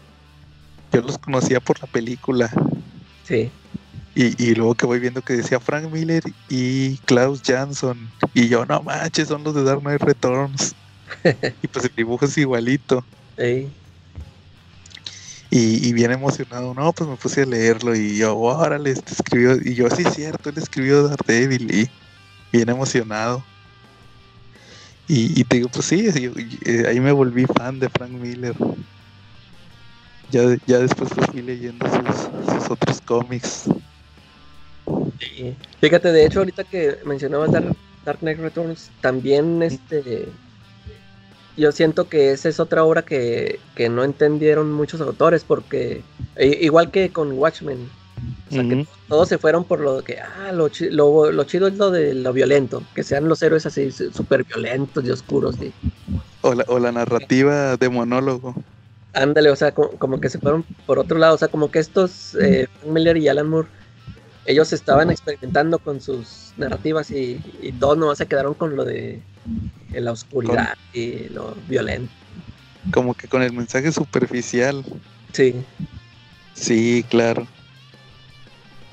Yo 0.92 1.02
los 1.02 1.18
conocía 1.18 1.60
por 1.60 1.80
la 1.80 1.88
película. 1.88 2.52
Sí. 3.24 3.52
Y, 4.16 4.54
luego 4.56 4.76
que 4.76 4.86
voy 4.86 5.00
viendo 5.00 5.22
que 5.22 5.34
decía 5.34 5.62
Frank 5.62 5.90
Miller 5.90 6.24
y 6.50 6.98
Klaus 7.06 7.42
Jansson. 7.42 8.10
Y 8.34 8.50
yo, 8.50 8.66
no 8.66 8.82
manches, 8.82 9.30
son 9.30 9.46
los 9.46 9.56
de 9.56 9.64
Dark 9.64 9.80
Knight 9.80 10.02
Returns. 10.02 10.76
y 11.64 11.68
pues 11.68 11.86
el 11.86 11.92
dibujo 11.96 12.26
es 12.26 12.38
igualito. 12.38 13.06
Sí. 13.38 13.70
Y, 15.52 15.94
bien 15.94 16.12
emocionado, 16.12 16.74
no, 16.74 16.92
pues 16.92 17.10
me 17.10 17.16
puse 17.16 17.44
a 17.44 17.46
leerlo 17.46 17.96
y 17.96 18.18
yo, 18.18 18.38
órale, 18.38 18.92
este 18.92 19.14
escribió, 19.14 19.56
y 19.56 19.74
yo, 19.74 19.90
sí, 19.90 20.04
cierto, 20.04 20.50
él 20.50 20.58
escribió 20.60 21.08
Daredevil 21.08 21.74
y 21.74 21.90
bien 22.52 22.70
emocionado. 22.70 23.44
Y, 25.08 25.44
te 25.46 25.56
digo, 25.56 25.70
pues 25.70 25.86
sí, 25.86 26.08
eh, 26.66 26.84
ahí 26.88 27.00
me 27.00 27.12
volví 27.12 27.46
fan 27.46 27.80
de 27.80 27.90
Frank 27.90 28.12
Miller. 28.12 28.54
Ya, 30.30 30.56
ya 30.68 30.78
después 30.78 31.10
fui 31.32 31.42
leyendo 31.42 31.88
sus, 31.90 32.70
otros 32.70 33.02
cómics. 33.02 33.64
Fíjate, 35.82 36.12
de 36.12 36.26
hecho, 36.26 36.40
ahorita 36.40 36.64
que 36.64 37.00
mencionabas 37.06 37.52
Dark, 37.52 37.76
Dark 38.06 38.20
Knight 38.20 38.38
Returns, 38.38 38.92
también 39.02 39.64
este 39.64 40.28
yo 41.60 41.74
siento 41.74 42.08
que 42.08 42.32
esa 42.32 42.48
es 42.48 42.60
otra 42.60 42.86
obra 42.86 43.02
que, 43.02 43.60
no 43.92 44.04
entendieron 44.04 44.72
muchos 44.72 45.02
autores, 45.02 45.44
porque 45.44 46.04
igual 46.40 46.90
que 46.90 47.12
con 47.12 47.34
Watchmen, 47.34 47.90
o 48.50 48.54
sea, 48.54 48.64
que 48.64 48.88
todos 49.08 49.28
se 49.30 49.38
fueron 49.38 49.64
por 49.64 49.80
lo 49.80 50.04
que, 50.04 50.20
ah, 50.20 50.52
lo, 50.52 50.70
lo, 50.70 51.44
chido 51.44 51.68
es 51.68 51.78
lo 51.78 51.92
de 51.92 52.14
lo 52.14 52.34
violento, 52.34 52.84
que 52.96 53.04
sean 53.04 53.28
los 53.28 53.42
héroes 53.42 53.66
así 53.66 53.92
súper 53.92 54.44
violentos 54.44 55.04
y 55.06 55.12
oscuros. 55.12 55.56
O, 56.42 56.54
la, 56.54 56.66
o 56.68 56.80
la 56.80 56.92
narrativa 56.92 57.78
de 57.78 57.90
monólogo. 57.90 58.56
Ándale, 59.14 59.50
o 59.50 59.56
sea, 59.56 59.72
como, 59.74 60.22
que 60.22 60.30
se 60.30 60.40
fueron 60.40 60.64
por 60.86 61.00
otro 61.00 61.18
lado, 61.18 61.36
o 61.36 61.38
sea, 61.38 61.48
como 61.48 61.72
que 61.72 61.80
estos, 61.80 62.36
eh, 62.36 62.68
Miller 62.86 63.18
y 63.18 63.28
Alan 63.28 63.50
Moore, 63.50 63.68
ellos 64.46 64.72
estaban 64.74 65.12
experimentando 65.12 65.80
con 65.80 66.02
sus 66.02 66.54
narrativas 66.58 67.12
y, 67.12 67.42
y 67.62 67.72
todos 67.74 67.98
nomás 67.98 68.18
se 68.18 68.28
quedaron 68.28 68.54
con 68.54 68.76
lo 68.76 68.86
de 68.86 69.22
en 69.94 70.06
la 70.06 70.12
oscuridad 70.12 70.78
y 70.94 71.30
lo 71.30 71.56
violento. 71.68 72.12
Como 72.92 73.14
que 73.14 73.28
con 73.28 73.42
el 73.42 73.54
mensaje 73.54 73.92
superficial. 73.92 74.84
Sí. 75.34 75.56
Sí, 76.54 77.06
claro. 77.10 77.48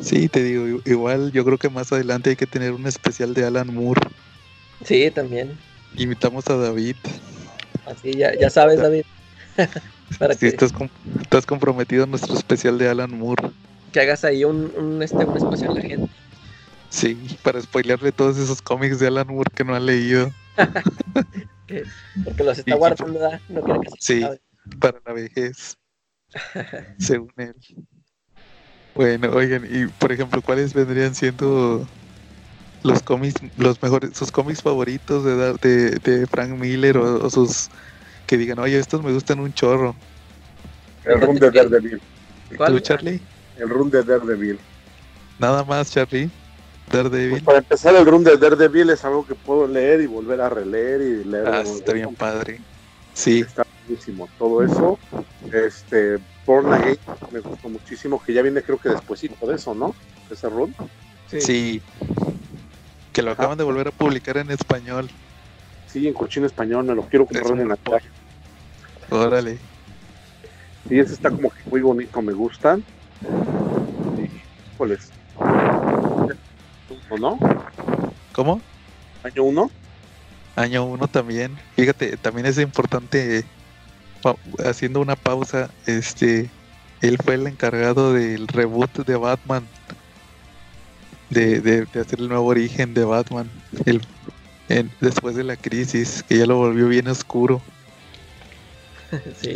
Sí, 0.01 0.29
te 0.29 0.43
digo, 0.43 0.81
igual 0.85 1.33
yo 1.33 1.45
creo 1.45 1.59
que 1.59 1.71
más 1.71 1.93
adelante 1.93 2.31
hay 2.31 2.37
que 2.37 2.47
tener 2.47 2.73
un 2.73 2.87
especial 2.87 3.35
de 3.35 3.45
Alan 3.45 3.75
Moore. 3.75 4.03
Sí, 4.85 5.11
también. 5.11 5.59
Invitamos 5.97 6.47
a 6.49 6.57
David. 6.57 6.97
Así, 7.87 8.13
ya, 8.13 8.35
ya 8.39 8.51
sabes, 8.51 8.79
David. 8.79 9.05
Para 10.19 10.35
que... 10.35 10.49
estás, 10.49 10.73
estás 11.21 11.47
comprometido 11.47 12.05
en 12.05 12.11
nuestro 12.11 12.35
especial 12.35 12.79
de 12.79 12.89
Alan 12.89 13.19
Moore. 13.19 13.51
Que 13.93 14.01
hagas 14.01 14.25
ahí 14.25 14.45
un, 14.45 14.73
un, 14.77 15.03
este, 15.03 15.25
un 15.25 15.37
especial 15.37 15.75
de 15.75 15.83
gente. 15.83 16.13
Sí, 16.91 17.39
para 17.43 17.61
spoilearle 17.61 18.13
todos 18.13 18.39
esos 18.39 18.63
cómics 18.63 19.01
de 19.01 19.09
Alan 19.09 19.27
Moore 19.27 19.51
que 19.55 19.65
no 19.65 19.75
ha 19.75 19.81
leído. 19.81 20.31
Porque 22.25 22.45
los 22.45 22.59
está 22.59 22.75
guardando, 22.77 23.31
no 23.49 23.63
quiere 23.63 23.81
que 23.81 23.91
se 23.91 23.97
Sí, 23.99 24.27
para 24.79 25.01
la 25.05 25.13
vejez. 25.13 25.77
según 26.99 27.33
él. 27.37 27.55
Bueno, 28.97 29.31
oigan, 29.35 29.67
y 29.71 29.87
por 29.87 30.11
ejemplo, 30.11 30.41
¿cuáles 30.41 30.73
vendrían 30.73 31.15
siendo 31.15 31.87
los 32.83 33.03
cómics, 33.03 33.35
los 33.59 33.81
mejores, 33.83 34.17
sus 34.17 34.33
cómics 34.33 34.63
favoritos 34.63 35.23
de, 35.23 35.53
de, 35.61 35.91
de 35.99 36.27
Frank 36.27 36.51
Miller 36.51 36.97
o, 36.97 37.29
sus 37.29 37.69
que 38.27 38.39
digan, 38.39 38.59
oye, 38.59 38.79
estos 38.79 39.03
me 39.03 39.13
gustan 39.13 39.41
un 39.41 39.53
chorro? 39.53 39.95
El 41.05 41.21
Run 41.21 41.37
de 41.37 41.51
Daredevil. 41.51 42.01
¿Tú, 42.57 42.81
Charlie? 42.81 43.21
El 43.59 43.69
Run 43.69 43.91
de 43.91 44.03
Daredevil. 44.03 44.59
Nada 45.39 45.63
más, 45.63 45.91
Charlie. 45.91 46.31
Daredevil. 46.91 47.31
Pues 47.31 47.43
para 47.43 47.59
empezar, 47.59 47.95
el 47.97 48.07
Run 48.07 48.25
de 48.25 48.39
Daredevil 48.39 48.89
es 48.89 49.05
algo 49.05 49.27
que 49.27 49.35
puedo 49.35 49.69
leer 49.69 50.01
y 50.01 50.07
volver 50.07 50.41
a 50.41 50.49
releer 50.49 51.03
y 51.03 51.25
leer. 51.25 51.47
Ah, 51.47 51.61
está 51.61 51.93
bien 51.93 52.15
padre. 52.15 52.61
Sí. 53.13 53.41
Está 53.41 53.67
buenísimo. 53.87 54.27
Todo 54.39 54.63
eso. 54.63 54.99
Este, 55.53 56.19
Born 56.47 56.73
Again 56.73 56.99
muchísimo, 57.97 58.23
que 58.23 58.35
ya 58.35 58.43
viene 58.43 58.63
creo 58.63 58.79
que 58.79 58.91
después 58.91 59.23
de 59.23 59.55
eso, 59.55 59.75
¿no? 59.75 59.95
Ese 60.31 60.49
run. 60.51 60.75
Sí. 61.29 61.81
Que 63.13 63.23
lo 63.23 63.31
acaban 63.31 63.57
de 63.57 63.65
volver 63.65 63.89
a 63.89 63.91
publicar 63.91 64.37
en 64.37 64.51
español. 64.51 65.09
Sí, 65.87 66.07
en 66.07 66.13
cochino 66.13 66.45
español, 66.45 66.85
me 66.85 66.95
lo 66.95 67.03
quiero 67.07 67.25
comprar 67.25 67.59
en 67.59 67.69
la 67.69 67.77
calle. 67.79 68.07
Órale. 69.09 69.59
Y 70.91 70.99
ese 70.99 71.15
está 71.15 71.31
como 71.31 71.49
que 71.49 71.63
muy 71.71 71.81
bonito, 71.81 72.21
me 72.21 72.35
gustan. 72.35 72.85
Híjoles. 74.75 75.11
¿O 77.09 77.19
no? 77.19 77.39
¿Cómo? 78.33 78.61
¿Año 79.23 79.43
1? 79.43 79.71
Año 80.57 80.85
1 80.85 81.09
también. 81.09 81.57
Fíjate, 81.77 82.19
también 82.19 82.45
es 82.47 82.59
importante 82.59 83.45
haciendo 84.65 85.01
una 85.01 85.17
pausa, 85.17 85.71
este, 85.87 86.51
él 87.03 87.19
fue 87.23 87.35
el 87.35 87.47
encargado 87.47 88.13
del 88.13 88.49
reboot 88.49 89.07
de 89.07 89.17
Batman, 89.17 89.67
de, 91.31 91.61
de, 91.61 92.01
hacer 92.01 92.21
el 92.21 92.29
nuevo 92.29 92.47
origen 92.47 92.95
de 92.95 93.05
Batman, 93.05 93.51
el, 93.85 94.01
después 95.01 95.37
de 95.37 95.45
la 95.45 95.57
crisis, 95.57 96.23
que 96.29 96.39
ya 96.39 96.47
lo 96.47 96.57
volvió 96.57 96.89
bien 96.89 97.09
oscuro. 97.09 97.61
sí. 99.41 99.55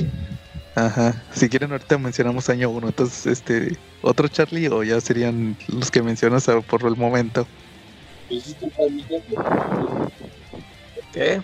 Ajá. 0.75 1.21
Si 1.35 1.49
quieren 1.49 1.73
ahorita 1.73 1.99
mencionamos 1.99 2.49
año 2.49 2.71
1, 2.71 2.89
entonces 2.89 3.27
este, 3.27 3.77
otro 4.03 4.29
Charlie 4.29 4.69
o 4.69 4.83
ya 4.83 5.01
serían 5.01 5.57
los 5.69 5.91
que 5.91 6.03
mencionas 6.03 6.47
por 6.69 6.87
el 6.87 6.97
momento. 6.97 7.47
¿Qué? 11.13 11.43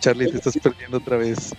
Charlie, 0.00 0.30
te 0.30 0.38
estás 0.38 0.56
perdiendo 0.56 0.96
otra 0.96 1.18
vez 1.18 1.54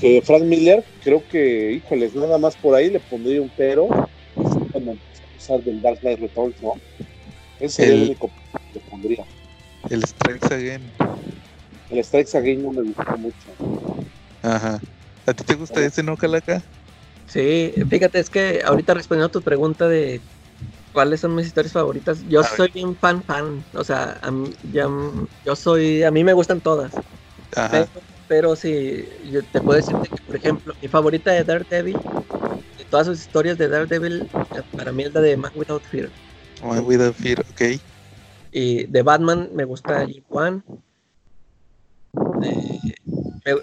que 0.00 0.22
Frank 0.22 0.42
Miller, 0.42 0.84
creo 1.02 1.22
que, 1.28 1.72
híjoles, 1.72 2.14
nada 2.14 2.38
más 2.38 2.56
por 2.56 2.74
ahí 2.74 2.90
le 2.90 3.00
pondría 3.00 3.40
un 3.40 3.50
pero 3.56 3.88
cuando 4.72 4.92
empezó 4.92 5.22
a 5.22 5.36
usar 5.36 5.60
del 5.62 5.80
Dark 5.80 6.00
Knight 6.00 6.20
Returns, 6.20 6.62
¿no? 6.62 6.74
Ese 7.60 7.84
es 7.84 7.90
el 7.90 8.02
único 8.02 8.28
que 8.28 8.58
le 8.74 8.80
pondría. 8.80 9.24
El 9.88 10.04
Strikes 10.04 10.54
Again. 10.54 10.82
El 11.90 12.04
Strikes 12.04 12.36
Again 12.36 12.62
no 12.62 12.72
me 12.72 12.82
gustó 12.82 13.16
mucho. 13.16 14.06
Ajá. 14.42 14.80
¿A 15.26 15.32
ti 15.32 15.44
te 15.44 15.54
gusta 15.54 15.84
ese, 15.84 16.02
no, 16.02 16.16
Calaca? 16.16 16.62
Sí, 17.26 17.72
fíjate, 17.88 18.20
es 18.20 18.30
que 18.30 18.62
ahorita 18.64 18.94
respondiendo 18.94 19.28
a 19.28 19.32
tu 19.32 19.42
pregunta 19.42 19.88
de 19.88 20.20
cuáles 20.92 21.20
son 21.20 21.34
mis 21.34 21.46
historias 21.46 21.72
favoritas, 21.72 22.18
yo 22.28 22.42
soy 22.44 22.70
bien 22.72 22.94
fan, 22.96 23.22
fan. 23.22 23.64
O 23.74 23.82
sea, 23.82 24.18
a 24.22 24.30
mí, 24.30 24.50
ya, 24.72 24.88
yo 25.44 25.56
soy, 25.56 26.02
a 26.02 26.10
mí 26.10 26.22
me 26.22 26.32
gustan 26.32 26.60
todas. 26.60 26.92
Ajá 27.54 27.88
pero 27.92 28.15
sí, 28.56 29.08
yo 29.30 29.42
te 29.44 29.60
puedo 29.60 29.76
decir 29.76 29.96
que, 29.96 30.22
por 30.22 30.36
ejemplo, 30.36 30.74
mi 30.80 30.88
favorita 30.88 31.32
de 31.32 31.44
Daredevil, 31.44 31.98
de 32.78 32.84
todas 32.90 33.06
sus 33.06 33.20
historias 33.20 33.58
de 33.58 33.68
Daredevil, 33.68 34.28
para 34.76 34.92
mí 34.92 35.04
es 35.04 35.14
la 35.14 35.20
de 35.20 35.36
Man 35.36 35.52
Without 35.54 35.82
Fear. 35.84 36.10
Man 36.62 36.84
Without 36.84 37.14
Fear, 37.14 37.40
ok. 37.40 37.80
Y 38.52 38.86
de 38.86 39.02
Batman 39.02 39.50
me 39.52 39.64
gusta 39.64 40.04
Year 40.04 40.24
One. 40.28 40.62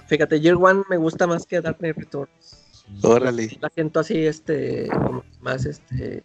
fíjate, 0.08 0.40
Year 0.40 0.56
One 0.56 0.84
me 0.90 0.98
gusta 0.98 1.28
más 1.28 1.46
que 1.46 1.62
Dark 1.62 1.78
Knight 1.80 1.98
Returns. 1.98 2.86
Órale. 3.02 3.58
La 3.60 3.70
siento 3.70 4.00
así, 4.00 4.26
este, 4.26 4.88
como 4.90 5.24
más, 5.42 5.66
este, 5.66 6.24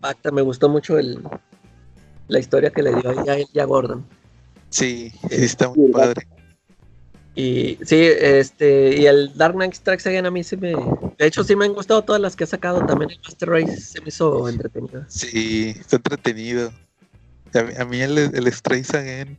pacta. 0.00 0.30
Me 0.30 0.42
gustó 0.42 0.68
mucho 0.68 0.98
el, 0.98 1.22
la 2.28 2.38
historia 2.38 2.70
que 2.70 2.82
le 2.82 2.94
dio 2.94 3.10
a 3.10 3.36
él 3.36 3.46
y 3.52 3.58
a 3.58 3.64
Gordon. 3.64 4.06
Sí, 4.70 5.10
sí, 5.28 5.44
está 5.44 5.68
muy 5.70 5.90
padre. 5.90 6.26
Y 7.38 7.78
sí, 7.84 7.94
este, 8.00 9.00
y 9.00 9.06
el 9.06 9.32
Dark 9.36 9.54
Knight 9.54 9.72
Strikes 9.74 10.08
Again 10.08 10.26
a 10.26 10.30
mí 10.32 10.42
sí 10.42 10.56
me. 10.56 10.72
De 10.72 11.24
hecho, 11.24 11.44
sí 11.44 11.54
me 11.54 11.66
han 11.66 11.72
gustado 11.72 12.02
todas 12.02 12.20
las 12.20 12.34
que 12.34 12.42
ha 12.42 12.48
sacado. 12.48 12.84
También 12.84 13.12
el 13.12 13.20
Master 13.20 13.50
Race 13.50 13.80
se 13.80 14.00
me 14.00 14.08
hizo 14.08 14.48
entretenido. 14.48 15.04
Sí, 15.06 15.72
está 15.78 15.96
entretenido. 15.98 16.72
A 17.78 17.84
mí, 17.84 18.00
el, 18.00 18.18
el 18.18 18.52
Strikes 18.52 18.96
Again, 18.96 19.38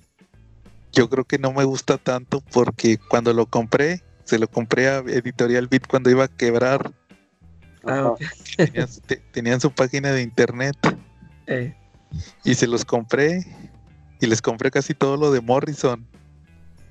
yo 0.93 1.09
creo 1.09 1.25
que 1.25 1.39
no 1.39 1.51
me 1.51 1.65
gusta 1.65 1.97
tanto 1.97 2.39
porque 2.53 2.97
cuando 3.09 3.33
lo 3.33 3.47
compré, 3.47 4.01
se 4.23 4.39
lo 4.39 4.47
compré 4.47 4.87
a 4.87 4.99
Editorial 4.99 5.67
Beat 5.67 5.85
cuando 5.85 6.09
iba 6.09 6.23
a 6.23 6.29
quebrar. 6.29 6.93
Ah, 7.83 8.13
tenían, 9.33 9.59
su 9.59 9.71
página 9.71 10.13
de 10.13 10.21
internet. 10.21 10.77
Eh. 11.47 11.75
Y 12.45 12.55
se 12.55 12.65
los 12.65 12.85
compré. 12.85 13.45
Y 14.21 14.27
les 14.27 14.41
compré 14.41 14.71
casi 14.71 14.93
todo 14.93 15.17
lo 15.17 15.31
de 15.31 15.41
Morrison 15.41 16.07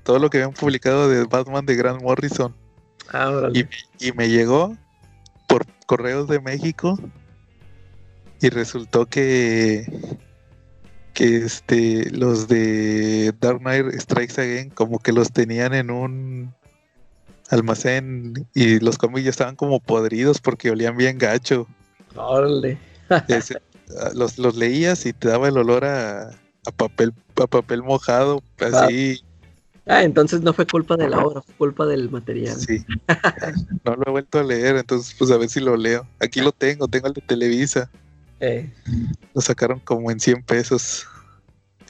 todo 0.09 0.19
lo 0.19 0.31
que 0.31 0.39
habían 0.39 0.55
publicado 0.55 1.07
de 1.11 1.25
Batman 1.25 1.67
de 1.67 1.77
Grant 1.77 2.01
Morrison. 2.01 2.55
Ah, 3.13 3.51
y, 3.53 4.13
me 4.13 4.31
llegó 4.31 4.75
por 5.47 5.67
correos 5.85 6.29
de 6.29 6.41
México 6.41 6.99
y 8.41 8.49
resultó 8.49 9.05
que 9.05 9.85
que 11.13 11.37
este 11.45 12.09
los 12.11 12.49
de 12.49 13.35
Dark 13.39 13.59
Knight 13.59 14.01
Strikes 14.01 14.41
Again 14.41 14.71
como 14.71 14.99
que 14.99 15.13
los 15.13 15.31
tenían 15.31 15.75
en 15.75 15.91
un 15.91 16.55
almacén 17.51 18.49
y 18.55 18.81
los 18.81 18.97
cómics 18.97 19.25
ya 19.25 19.31
estaban 19.31 19.57
como 19.57 19.79
podridos 19.79 20.41
porque 20.41 20.71
olían 20.71 20.97
bien 20.97 21.19
gacho. 21.19 21.67
Órale. 22.17 22.79
los, 24.15 24.39
los 24.39 24.57
leías 24.57 25.05
y 25.05 25.13
te 25.13 25.29
daba 25.29 25.49
el 25.49 25.59
olor 25.59 25.85
a, 25.85 26.31
a 26.31 26.73
papel 26.75 27.13
a 27.37 27.47
papel 27.47 27.83
mojado, 27.83 28.43
así 28.59 29.23
Ah, 29.89 30.03
entonces 30.03 30.43
no 30.43 30.53
fue 30.53 30.67
culpa 30.67 30.97
de 30.99 31.09
la 31.09 31.19
obra, 31.19 31.41
fue 31.41 31.55
culpa 31.55 31.87
del 31.87 32.11
material. 32.11 32.57
Sí. 32.57 32.85
no 33.85 33.97
lo 33.97 34.03
he 34.07 34.11
vuelto 34.11 34.39
a 34.39 34.43
leer, 34.43 34.77
entonces 34.77 35.15
pues 35.19 35.31
a 35.31 35.39
ver 35.39 35.49
si 35.49 35.61
lo 35.61 35.77
leo. 35.77 36.07
Aquí 36.21 36.43
lo 36.43 36.53
tengo, 36.53 36.87
tengo 36.89 37.09
el 37.09 37.15
de 37.15 37.23
Televisa. 37.23 37.91
Eh. 38.41 38.71
Lo 39.35 39.41
sacaron 39.41 39.81
como 39.81 40.11
en 40.11 40.21
100 40.21 40.43
pesos. 40.43 41.07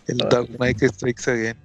El 0.07 0.19
Dark 0.19 0.49
Knight 0.57 0.81
Strikes 0.81 1.29
Again. 1.31 1.57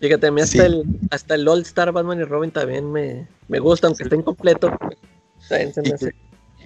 Fíjate, 0.00 0.26
a 0.26 0.30
mí 0.32 0.40
hasta, 0.40 0.66
el, 0.66 0.84
hasta 1.10 1.34
el 1.34 1.46
All 1.46 1.62
Star 1.62 1.92
Batman 1.92 2.20
y 2.20 2.24
Robin 2.24 2.50
también 2.50 2.90
me, 2.90 3.28
me 3.48 3.58
gusta, 3.58 3.86
aunque 3.86 4.04
esté 4.04 4.16
incompleto. 4.16 4.76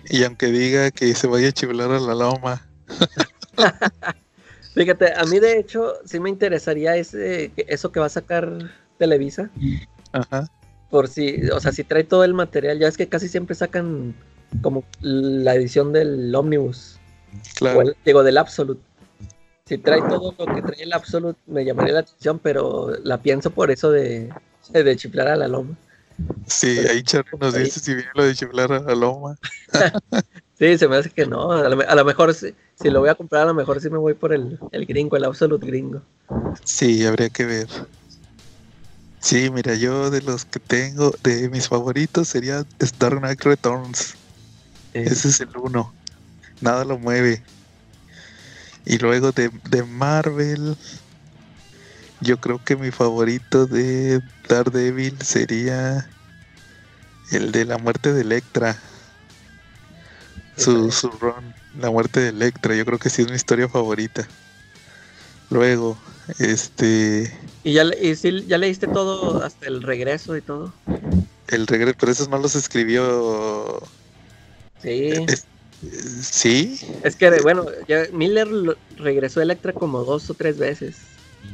y, 0.09 0.17
y, 0.17 0.25
aunque 0.25 0.47
diga 0.47 0.91
que 0.93 1.13
se 1.15 1.27
vaya 1.27 1.49
a 1.49 1.53
chiflar 1.53 1.91
a 1.91 2.01
la 2.01 2.15
loma. 2.15 2.67
Fíjate, 4.75 5.13
a 5.15 5.25
mí 5.25 5.41
de 5.41 5.59
hecho 5.59 5.95
sí 6.05 6.21
me 6.21 6.31
interesaría 6.31 6.97
ese, 6.97 7.53
eso 7.57 7.91
que 7.91 8.01
va 8.01 8.07
a 8.07 8.11
sacar 8.11 8.71
Televisa. 8.99 9.51
Ajá. 10.13 10.49
Por 10.91 11.09
si, 11.09 11.49
o 11.51 11.61
sea, 11.61 11.73
si 11.73 11.85
trae 11.85 12.05
todo 12.05 12.25
el 12.25 12.35
material, 12.35 12.79
ya 12.79 12.89
es 12.89 12.97
que 12.97 13.09
casi 13.09 13.29
siempre 13.29 13.55
sacan 13.55 14.15
como 14.63 14.85
la 15.01 15.55
edición 15.55 15.93
del 15.93 16.35
Omnibus. 16.35 16.99
Claro. 17.57 17.93
digo, 18.05 18.23
del 18.23 18.39
Absolute. 18.39 18.81
Si 19.67 19.79
trae 19.79 20.01
todo 20.01 20.35
lo 20.37 20.47
que 20.55 20.63
trae 20.63 20.83
el 20.83 20.93
Absolute, 20.93 21.39
me 21.47 21.65
llamaría 21.65 21.95
la 21.95 22.01
atención, 22.01 22.41
pero 22.41 22.93
la 23.05 23.19
pienso 23.19 23.51
por 23.51 23.71
eso 23.71 23.91
de, 23.91 24.33
de 24.73 24.97
chiflar 24.97 25.29
a 25.29 25.37
la 25.37 25.47
loma. 25.47 25.77
Sí, 26.47 26.79
ahí 26.91 27.03
Charlie 27.03 27.39
nos 27.41 27.55
dice 27.55 27.81
si 27.81 27.95
viene 27.95 28.11
lo 28.15 28.25
de 28.25 28.35
chiflar 28.35 28.73
a 28.73 28.81
la 28.81 28.95
loma. 28.95 29.37
sí, 30.61 30.79
se 30.79 30.87
me 30.87 30.97
hace 30.97 31.11
que 31.11 31.27
no. 31.27 31.51
A 31.51 31.69
lo, 31.69 32.05
mejor 32.05 32.33
si, 32.35 32.55
si, 32.81 32.91
lo 32.91 33.01
voy 33.01 33.09
a 33.09 33.17
comprar, 33.17 33.43
a 33.43 33.47
lo 33.47 33.55
mejor 33.55 33.81
sí 33.81 33.91
me 33.91 33.99
voy 33.99 34.15
por 34.15 34.33
el, 34.33 34.59
el 34.71 34.87
gringo, 34.87 35.17
el 35.17 35.25
absolute 35.25 35.67
gringo. 35.67 36.03
Sí, 36.63 37.05
habría 37.05 37.31
que 37.31 37.47
ver. 37.47 37.67
Sí, 39.21 39.51
mira, 39.51 39.75
yo 39.75 40.11
de 40.11 40.23
los 40.23 40.45
que 40.45 40.61
tengo, 40.61 41.13
de 41.23 41.49
mis 41.49 41.69
favoritos 41.69 42.29
sería 42.29 42.65
Star 42.79 43.19
Knight 43.19 43.43
Returns. 43.43 44.15
Ese 44.93 45.29
es 45.29 45.41
el 45.41 45.51
uno. 45.57 45.93
Nada 46.61 46.85
lo 46.85 46.99
mueve. 46.99 47.43
Y 48.85 48.99
luego 48.99 49.33
de, 49.33 49.51
de 49.71 49.83
Marvel, 49.83 50.77
yo 52.21 52.39
creo 52.39 52.63
que 52.65 52.77
mi 52.77 52.91
favorito 52.91 53.67
de 53.67 54.21
Daredevil 54.49 55.21
sería 55.23 56.09
el 57.31 57.53
de 57.53 57.65
la 57.65 57.79
muerte 57.79 58.13
de 58.13 58.23
Electra. 58.23 58.77
Su, 60.61 60.91
su 60.93 61.09
run, 61.09 61.55
la 61.79 61.91
muerte 61.91 62.21
de 62.21 62.29
Electra, 62.29 62.75
yo 62.75 62.85
creo 62.85 62.99
que 62.99 63.09
sí 63.09 63.23
es 63.23 63.29
mi 63.29 63.37
historia 63.37 63.69
favorita. 63.69 64.29
Luego, 65.51 65.99
este. 66.39 67.33
¿Y 67.65 67.73
ya, 67.73 67.85
y 68.01 68.15
sí, 68.15 68.45
ya 68.47 68.59
leíste 68.59 68.87
todo 68.87 69.43
hasta 69.43 69.67
el 69.67 69.83
regreso 69.83 70.37
y 70.37 70.43
todo? 70.43 70.73
El 71.49 71.67
regreso, 71.67 71.97
pero 71.99 72.13
esos 72.13 72.29
más 72.29 72.41
los 72.41 72.55
escribió. 72.55 73.83
Sí. 74.83 75.13
sí. 76.23 76.81
Es 77.03 77.17
que, 77.17 77.31
bueno, 77.43 77.67
ya 77.89 78.05
Miller 78.13 78.49
regresó 78.97 79.41
a 79.41 79.43
Electra 79.43 79.73
como 79.73 80.05
dos 80.05 80.31
o 80.31 80.35
tres 80.35 80.59
veces. 80.59 80.97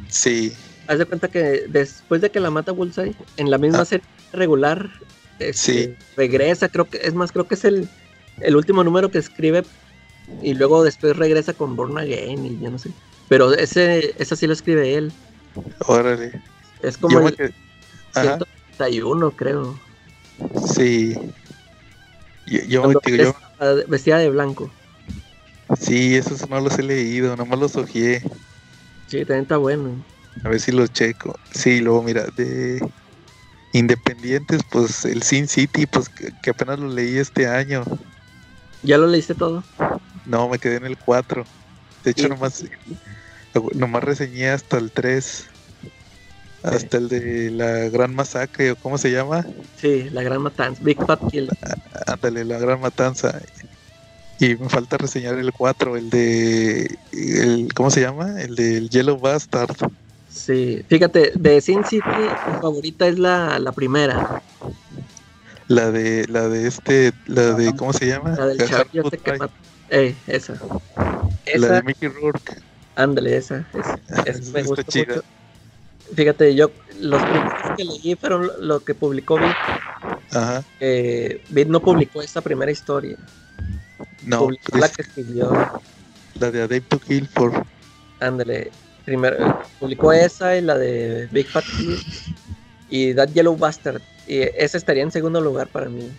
Sí. 0.08 0.52
Haz 0.88 0.98
de 0.98 1.06
cuenta 1.06 1.28
que 1.28 1.64
después 1.68 2.20
de 2.20 2.30
que 2.30 2.40
la 2.40 2.50
mata 2.50 2.72
Bullseye, 2.72 3.14
en 3.36 3.50
la 3.50 3.58
misma 3.58 3.80
ah. 3.80 3.84
serie 3.84 4.06
regular, 4.32 4.90
este, 5.38 5.96
regresa, 6.16 6.68
creo 6.68 6.88
que, 6.88 6.98
es 6.98 7.14
más, 7.14 7.32
creo 7.32 7.48
que 7.48 7.54
es 7.54 7.64
el, 7.64 7.88
el 8.40 8.56
último 8.56 8.84
número 8.84 9.10
que 9.10 9.18
escribe 9.18 9.64
y 10.42 10.54
luego 10.54 10.82
después 10.84 11.16
regresa 11.16 11.52
con 11.52 11.76
Born 11.76 11.98
Again 11.98 12.46
y 12.46 12.58
ya 12.58 12.70
no 12.70 12.78
sé. 12.78 12.90
Pero 13.28 13.52
ese, 13.54 14.14
ese 14.18 14.36
sí 14.36 14.46
lo 14.46 14.52
escribe 14.52 14.94
él. 14.94 15.12
Órale. 15.86 16.40
Es 16.82 16.96
como 16.98 17.20
el 17.28 17.34
131, 18.12 19.30
creo. 19.32 19.78
Sí. 20.74 21.16
Yo, 22.68 22.92
Vestida 23.88 24.18
de 24.18 24.30
blanco. 24.30 24.70
Sí, 25.80 26.14
esos 26.14 26.48
no 26.48 26.60
los 26.60 26.78
he 26.78 26.82
leído, 26.82 27.36
nomás 27.36 27.58
los 27.58 27.76
ojeé. 27.76 28.22
Sí, 29.08 29.18
también 29.18 29.42
está 29.42 29.56
bueno. 29.56 30.04
A 30.44 30.48
ver 30.48 30.60
si 30.60 30.70
los 30.70 30.92
checo. 30.92 31.36
Sí, 31.52 31.80
luego 31.80 32.02
mira, 32.02 32.26
de 32.36 32.80
Independientes, 33.72 34.62
pues 34.70 35.04
el 35.04 35.22
Sin 35.22 35.48
City, 35.48 35.86
pues 35.86 36.08
que, 36.08 36.50
apenas 36.50 36.78
lo 36.78 36.88
leí 36.88 37.16
este 37.18 37.46
año. 37.46 37.84
¿Ya 38.82 38.98
lo 38.98 39.06
leíste 39.06 39.34
todo? 39.34 39.62
No, 40.24 40.48
me 40.48 40.58
quedé 40.58 40.76
en 40.76 40.86
el 40.86 40.96
4. 40.98 41.44
De 42.04 42.10
hecho, 42.10 42.28
nomás 42.28 42.64
Nomás 43.74 44.04
reseñé 44.04 44.50
hasta 44.50 44.78
el 44.78 44.90
3. 44.90 45.46
Hasta 46.62 46.96
el 46.96 47.08
de 47.08 47.50
la 47.50 47.88
gran 47.90 48.14
masacre, 48.14 48.72
o 48.72 48.76
cómo 48.76 48.98
se 48.98 49.10
llama? 49.10 49.46
Sí, 49.80 50.08
la 50.10 50.22
gran 50.22 50.42
matanza. 50.42 50.82
Big 50.82 50.98
Fat 51.04 51.20
Kill. 51.30 51.48
Ándale, 52.06 52.44
la 52.44 52.58
gran 52.58 52.80
matanza. 52.80 53.40
Y 54.40 54.56
me 54.56 54.68
falta 54.68 54.98
reseñar 54.98 55.38
el 55.38 55.52
4, 55.52 55.96
el 55.96 56.10
de. 56.10 56.98
El, 57.12 57.68
¿Cómo 57.74 57.90
se 57.90 58.00
llama? 58.00 58.42
El 58.42 58.56
del 58.56 58.90
Yellow 58.90 59.18
Bastard. 59.18 59.76
Sí, 60.28 60.84
fíjate, 60.88 61.32
de 61.34 61.60
Sin 61.60 61.84
City, 61.84 62.02
mi 62.04 62.60
favorita 62.60 63.06
es 63.06 63.18
la, 63.18 63.58
la 63.58 63.72
primera. 63.72 64.42
La 65.68 65.90
de, 65.90 66.26
la 66.28 66.48
de 66.48 66.68
este, 66.68 67.12
la 67.26 67.52
de, 67.52 67.74
¿cómo 67.74 67.92
se 67.92 68.06
llama? 68.06 68.36
La 68.36 68.46
del 68.46 68.68
chavillo 68.68 69.04
este 69.04 69.18
que 69.18 69.38
Eh, 69.90 70.14
esa. 70.26 70.54
La 71.56 71.68
de 71.68 71.82
Mickey 71.82 72.08
Rourke. 72.08 72.60
Ándale, 72.94 73.36
esa. 73.36 73.66
Es, 74.24 74.50
me 74.52 74.62
gusta 74.62 74.84
mucho. 74.86 75.22
Fíjate, 76.14 76.54
yo 76.54 76.70
los 77.00 77.20
primeros 77.22 77.76
que 77.76 77.84
leí 77.84 78.14
fueron 78.14 78.50
lo 78.60 78.80
que 78.80 78.94
publicó 78.94 79.36
Bit. 79.36 79.56
Ajá. 80.32 80.64
Eh, 80.80 81.42
Bit 81.50 81.68
no 81.68 81.80
publicó 81.80 82.22
esta 82.22 82.40
primera 82.40 82.70
historia. 82.70 83.16
No. 84.24 84.40
Publicó 84.40 84.78
la 84.78 84.88
que 84.88 85.02
escribió. 85.02 85.80
La 86.38 86.50
de 86.50 86.62
A 86.62 86.80
to 86.80 86.98
Kill 87.00 87.26
for. 87.28 87.64
Ándale. 88.20 88.70
Primero, 89.04 89.60
publicó 89.78 90.12
esa 90.12 90.56
y 90.56 90.62
la 90.62 90.76
de 90.76 91.28
Big 91.30 91.46
Fat 91.46 91.64
y 92.90 93.14
That 93.14 93.28
Yellow 93.28 93.56
Bastard. 93.56 94.02
Y 94.26 94.40
esa 94.40 94.76
estaría 94.76 95.02
en 95.02 95.12
segundo 95.12 95.40
lugar 95.40 95.68
para 95.68 95.88
mí. 95.88 96.10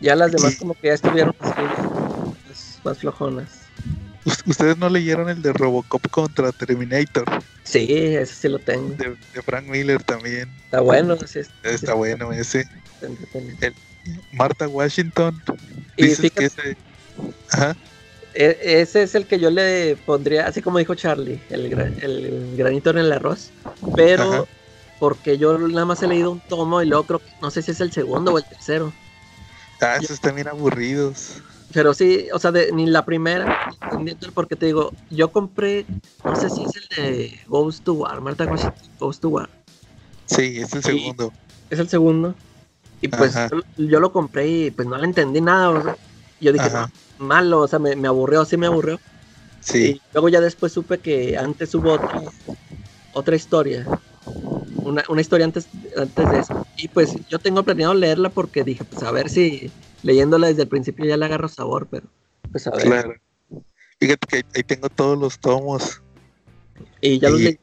Ya 0.00 0.14
las 0.14 0.32
demás 0.32 0.56
como 0.56 0.74
que 0.74 0.88
ya 0.88 0.94
estuvieron 0.94 1.34
más 2.84 2.98
flojonas. 2.98 3.66
¿Ustedes 4.46 4.76
no 4.76 4.88
leyeron 4.88 5.28
el 5.28 5.40
de 5.40 5.52
Robocop 5.52 6.08
contra 6.10 6.50
Terminator? 6.50 7.24
Sí, 7.62 7.86
ese 7.90 8.34
sí 8.34 8.48
lo 8.48 8.58
tengo. 8.58 8.94
De, 8.94 9.16
Frank 9.42 9.66
Miller 9.66 10.02
también. 10.02 10.48
Está 10.64 10.80
bueno, 10.80 11.16
sí, 11.26 11.40
Está 11.62 11.94
bueno 11.94 12.32
ese. 12.32 12.68
Marta 14.32 14.66
Washington. 14.66 15.40
Y 15.96 16.08
fíjate, 16.08 16.46
ese... 16.46 16.76
Ajá. 17.50 17.76
E, 18.34 18.80
ese 18.80 19.02
es 19.02 19.14
el 19.14 19.26
que 19.26 19.38
yo 19.38 19.50
le 19.50 19.96
pondría, 20.04 20.46
así 20.46 20.60
como 20.60 20.78
dijo 20.78 20.94
Charlie, 20.94 21.40
el, 21.50 21.72
el 21.72 22.54
granito 22.56 22.90
en 22.90 22.98
el 22.98 23.12
arroz. 23.12 23.50
Pero 23.94 24.46
porque 24.98 25.38
yo 25.38 25.58
nada 25.58 25.84
más 25.84 26.02
he 26.02 26.06
leído 26.06 26.30
un 26.30 26.40
tomo 26.40 26.82
y 26.82 26.86
luego 26.86 27.04
creo, 27.04 27.20
no 27.40 27.50
sé 27.50 27.62
si 27.62 27.72
es 27.72 27.80
el 27.80 27.92
segundo 27.92 28.32
o 28.32 28.38
el 28.38 28.44
tercero. 28.44 28.92
Ah, 29.80 29.96
esos 29.96 30.12
están 30.12 30.34
bien 30.34 30.48
aburridos. 30.48 31.42
Pero 31.72 31.92
sí, 31.92 32.28
o 32.32 32.38
sea, 32.38 32.52
ni 32.72 32.86
la 32.86 33.04
primera, 33.04 33.72
porque 34.32 34.56
te 34.56 34.66
digo, 34.66 34.92
yo 35.10 35.30
compré, 35.32 35.84
no 36.24 36.36
sé 36.36 36.48
si 36.48 36.64
es 36.64 36.76
el 36.76 36.88
de 36.96 37.40
Ghost 37.48 37.84
to 37.84 37.94
War, 37.94 38.20
Marta 38.20 38.46
Ghost 38.98 39.20
to 39.20 39.28
War. 39.28 39.50
Sí, 40.26 40.58
es 40.58 40.72
el 40.72 40.82
segundo. 40.82 41.32
es 41.68 41.78
el 41.78 41.88
segundo. 41.88 42.34
Y 43.00 43.08
pues 43.08 43.34
yo, 43.76 44.00
lo 44.00 44.12
compré 44.12 44.48
y 44.48 44.70
pues 44.70 44.88
no 44.88 44.96
le 44.96 45.04
entendí 45.04 45.40
nada. 45.40 45.70
O 45.70 45.82
sea, 45.82 45.96
yo 46.40 46.52
dije, 46.52 46.68
malo, 47.18 47.60
o 47.60 47.68
sea, 47.68 47.78
me, 47.78 48.08
aburrió, 48.08 48.44
sí 48.44 48.56
me 48.56 48.66
aburrió. 48.66 48.98
Sí. 49.60 49.78
Y 49.78 50.02
luego 50.12 50.28
ya 50.28 50.40
después 50.40 50.72
supe 50.72 50.98
que 50.98 51.36
antes 51.36 51.74
hubo 51.74 51.92
otra, 51.92 52.22
otra 53.12 53.36
historia. 53.36 53.86
Una, 54.86 55.04
una 55.08 55.20
historia 55.20 55.44
antes, 55.46 55.68
antes 55.96 56.30
de 56.30 56.38
eso. 56.38 56.66
Y 56.76 56.88
pues 56.88 57.16
yo 57.28 57.38
tengo 57.38 57.62
planeado 57.62 57.94
leerla 57.94 58.30
porque 58.30 58.62
dije, 58.62 58.84
pues 58.84 59.02
a 59.02 59.10
ver 59.10 59.28
si 59.28 59.70
leyéndola 60.02 60.46
desde 60.46 60.62
el 60.62 60.68
principio 60.68 61.04
ya 61.04 61.16
le 61.16 61.24
agarro 61.24 61.48
sabor, 61.48 61.88
pero 61.90 62.06
pues 62.52 62.66
a 62.66 62.70
ver. 62.70 62.82
Claro. 62.82 63.14
Fíjate 63.98 64.26
que 64.26 64.36
ahí 64.54 64.62
tengo 64.62 64.88
todos 64.88 65.18
los 65.18 65.38
tomos. 65.38 66.02
Y 67.00 67.18
ya 67.18 67.30
los 67.30 67.40
leí 67.40 67.58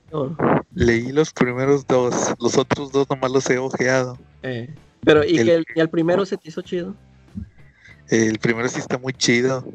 Leí 0.74 1.12
los 1.12 1.32
primeros 1.32 1.86
dos, 1.86 2.34
los 2.40 2.58
otros 2.58 2.92
dos 2.92 3.08
nomás 3.10 3.32
los 3.32 3.50
he 3.50 3.58
ojeado. 3.58 4.18
Eh, 4.42 4.74
pero, 5.02 5.24
¿y, 5.24 5.38
el, 5.38 5.66
que 5.66 5.80
el, 5.80 5.90
primero 5.90 6.26
se 6.26 6.38
te 6.38 6.50
hizo 6.50 6.62
chido? 6.62 6.96
El 8.10 8.40
primero 8.40 8.68
sí 8.70 8.80
está 8.80 8.98
muy 8.98 9.14
chido. 9.14 9.66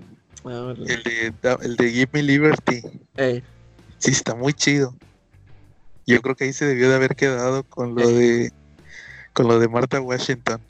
Ah, 0.44 0.74
el, 0.76 1.02
de, 1.02 1.32
el 1.62 1.76
de 1.76 1.90
Give 1.90 2.10
Me 2.12 2.22
Liberty. 2.22 2.82
Eh. 3.16 3.42
Sí, 3.98 4.10
está 4.10 4.34
muy 4.34 4.52
chido. 4.52 4.94
Yo 6.08 6.22
creo 6.22 6.34
que 6.34 6.44
ahí 6.44 6.54
se 6.54 6.64
debió 6.64 6.88
de 6.88 6.94
haber 6.94 7.14
quedado 7.16 7.64
con 7.64 7.94
lo 7.94 8.08
de 8.08 8.50
con 9.34 9.46
lo 9.46 9.60
de 9.60 9.68
Marta 9.68 10.00
Washington. 10.00 10.60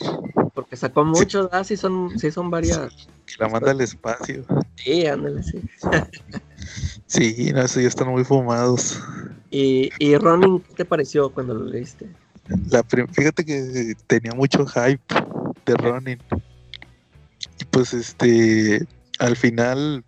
Porque 0.52 0.76
sacó 0.76 1.04
muchos, 1.04 1.48
ah, 1.52 1.62
sí 1.62 1.76
son, 1.76 2.18
sí 2.18 2.32
son 2.32 2.50
varias. 2.50 3.08
que 3.24 3.34
la 3.38 3.48
manda 3.48 3.70
al 3.70 3.80
espacio. 3.80 4.44
Sí, 4.74 5.06
ándale, 5.06 5.44
sí. 5.44 5.62
sí, 7.06 7.52
no, 7.54 7.62
eso 7.62 7.80
ya 7.80 7.86
están 7.86 8.08
muy 8.08 8.24
fumados. 8.24 9.00
¿Y, 9.48 9.90
y 10.00 10.16
Ronin, 10.16 10.60
qué 10.60 10.74
te 10.74 10.84
pareció 10.84 11.30
cuando 11.30 11.54
lo 11.54 11.66
leíste? 11.66 12.10
La 12.70 12.82
fíjate 12.82 13.44
que 13.44 13.94
tenía 14.08 14.32
mucho 14.32 14.66
hype 14.66 15.14
de 15.64 15.74
Ronin. 15.76 16.18
Y 17.60 17.64
pues 17.66 17.94
este, 17.94 18.84
al 19.20 19.36
final, 19.36 20.04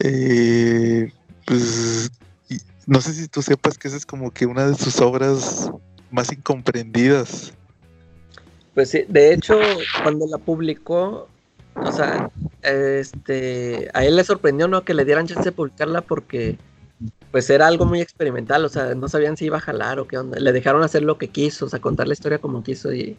eh, 0.00 1.12
pues 1.44 2.10
no 2.88 3.02
sé 3.02 3.12
si 3.12 3.28
tú 3.28 3.42
sepas 3.42 3.76
que 3.76 3.86
esa 3.86 3.98
es 3.98 4.06
como 4.06 4.30
que 4.30 4.46
una 4.46 4.66
de 4.66 4.74
sus 4.74 4.98
obras 5.02 5.70
más 6.10 6.32
incomprendidas. 6.32 7.52
Pues 8.72 8.88
sí, 8.88 9.04
de 9.08 9.34
hecho, 9.34 9.58
cuando 10.02 10.26
la 10.26 10.38
publicó, 10.38 11.28
o 11.74 11.92
sea, 11.92 12.30
este, 12.62 13.90
a 13.92 14.06
él 14.06 14.16
le 14.16 14.24
sorprendió, 14.24 14.68
¿no? 14.68 14.84
Que 14.84 14.94
le 14.94 15.04
dieran 15.04 15.26
chance 15.26 15.44
de 15.44 15.52
publicarla 15.52 16.00
porque, 16.00 16.56
pues 17.30 17.50
era 17.50 17.66
algo 17.66 17.84
muy 17.84 18.00
experimental, 18.00 18.64
o 18.64 18.70
sea, 18.70 18.94
no 18.94 19.06
sabían 19.06 19.36
si 19.36 19.44
iba 19.44 19.58
a 19.58 19.60
jalar 19.60 19.98
o 19.98 20.08
qué 20.08 20.16
onda. 20.16 20.40
Le 20.40 20.52
dejaron 20.52 20.82
hacer 20.82 21.02
lo 21.02 21.18
que 21.18 21.28
quiso, 21.28 21.66
o 21.66 21.68
sea, 21.68 21.80
contar 21.80 22.08
la 22.08 22.14
historia 22.14 22.38
como 22.38 22.62
quiso 22.62 22.94
y, 22.94 23.18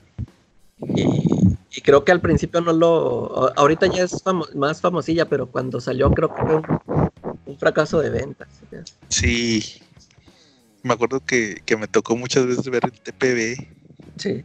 y, 0.96 1.82
creo 1.84 2.04
que 2.04 2.12
al 2.12 2.22
principio 2.22 2.60
no 2.62 2.74
lo, 2.74 3.56
ahorita 3.56 3.86
ya 3.86 4.04
es 4.04 4.24
más 4.56 4.82
famosilla, 4.82 5.30
pero 5.30 5.46
cuando 5.46 5.80
salió 5.80 6.10
creo 6.10 6.34
que 6.34 6.42
fracaso 7.58 8.02
de 8.02 8.10
ventas. 8.10 8.48
Sí, 9.10 9.82
me 10.84 10.94
acuerdo 10.94 11.20
que, 11.20 11.62
me 11.78 11.88
tocó 11.88 12.16
muchas 12.16 12.46
veces 12.46 12.66
ver 12.70 12.84
el 12.86 12.92
TPB. 12.92 13.68
Sí. 14.18 14.44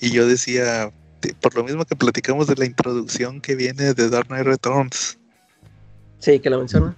Y 0.00 0.10
yo 0.10 0.26
decía, 0.26 0.92
por 1.40 1.54
lo 1.54 1.64
mismo 1.64 1.84
que 1.84 1.96
platicamos 1.96 2.46
de 2.46 2.56
la 2.56 2.66
introducción 2.66 3.40
que 3.40 3.54
viene 3.54 3.94
de 3.94 4.08
Dark 4.08 4.28
Knight 4.28 4.46
Returns. 4.46 5.18
Sí, 6.18 6.40
que 6.40 6.50
lo 6.50 6.58
menciona. 6.58 6.96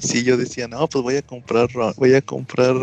Sí, 0.00 0.24
yo 0.24 0.36
decía, 0.36 0.68
no, 0.68 0.86
pues 0.88 1.02
voy 1.02 1.16
a 1.16 1.22
comprar, 1.22 1.68
voy 1.96 2.14
a 2.14 2.22
comprar 2.22 2.74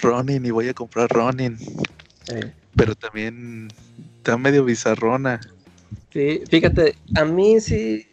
Ronin 0.00 0.44
y 0.44 0.50
voy 0.50 0.68
a 0.68 0.74
comprar 0.74 1.08
Ronin. 1.10 1.58
Pero 2.74 2.94
también 2.94 3.68
está 4.18 4.36
medio 4.36 4.64
bizarrona. 4.64 5.40
Sí, 6.12 6.42
fíjate, 6.48 6.96
a 7.14 7.24
mí 7.24 7.60
sí, 7.60 8.06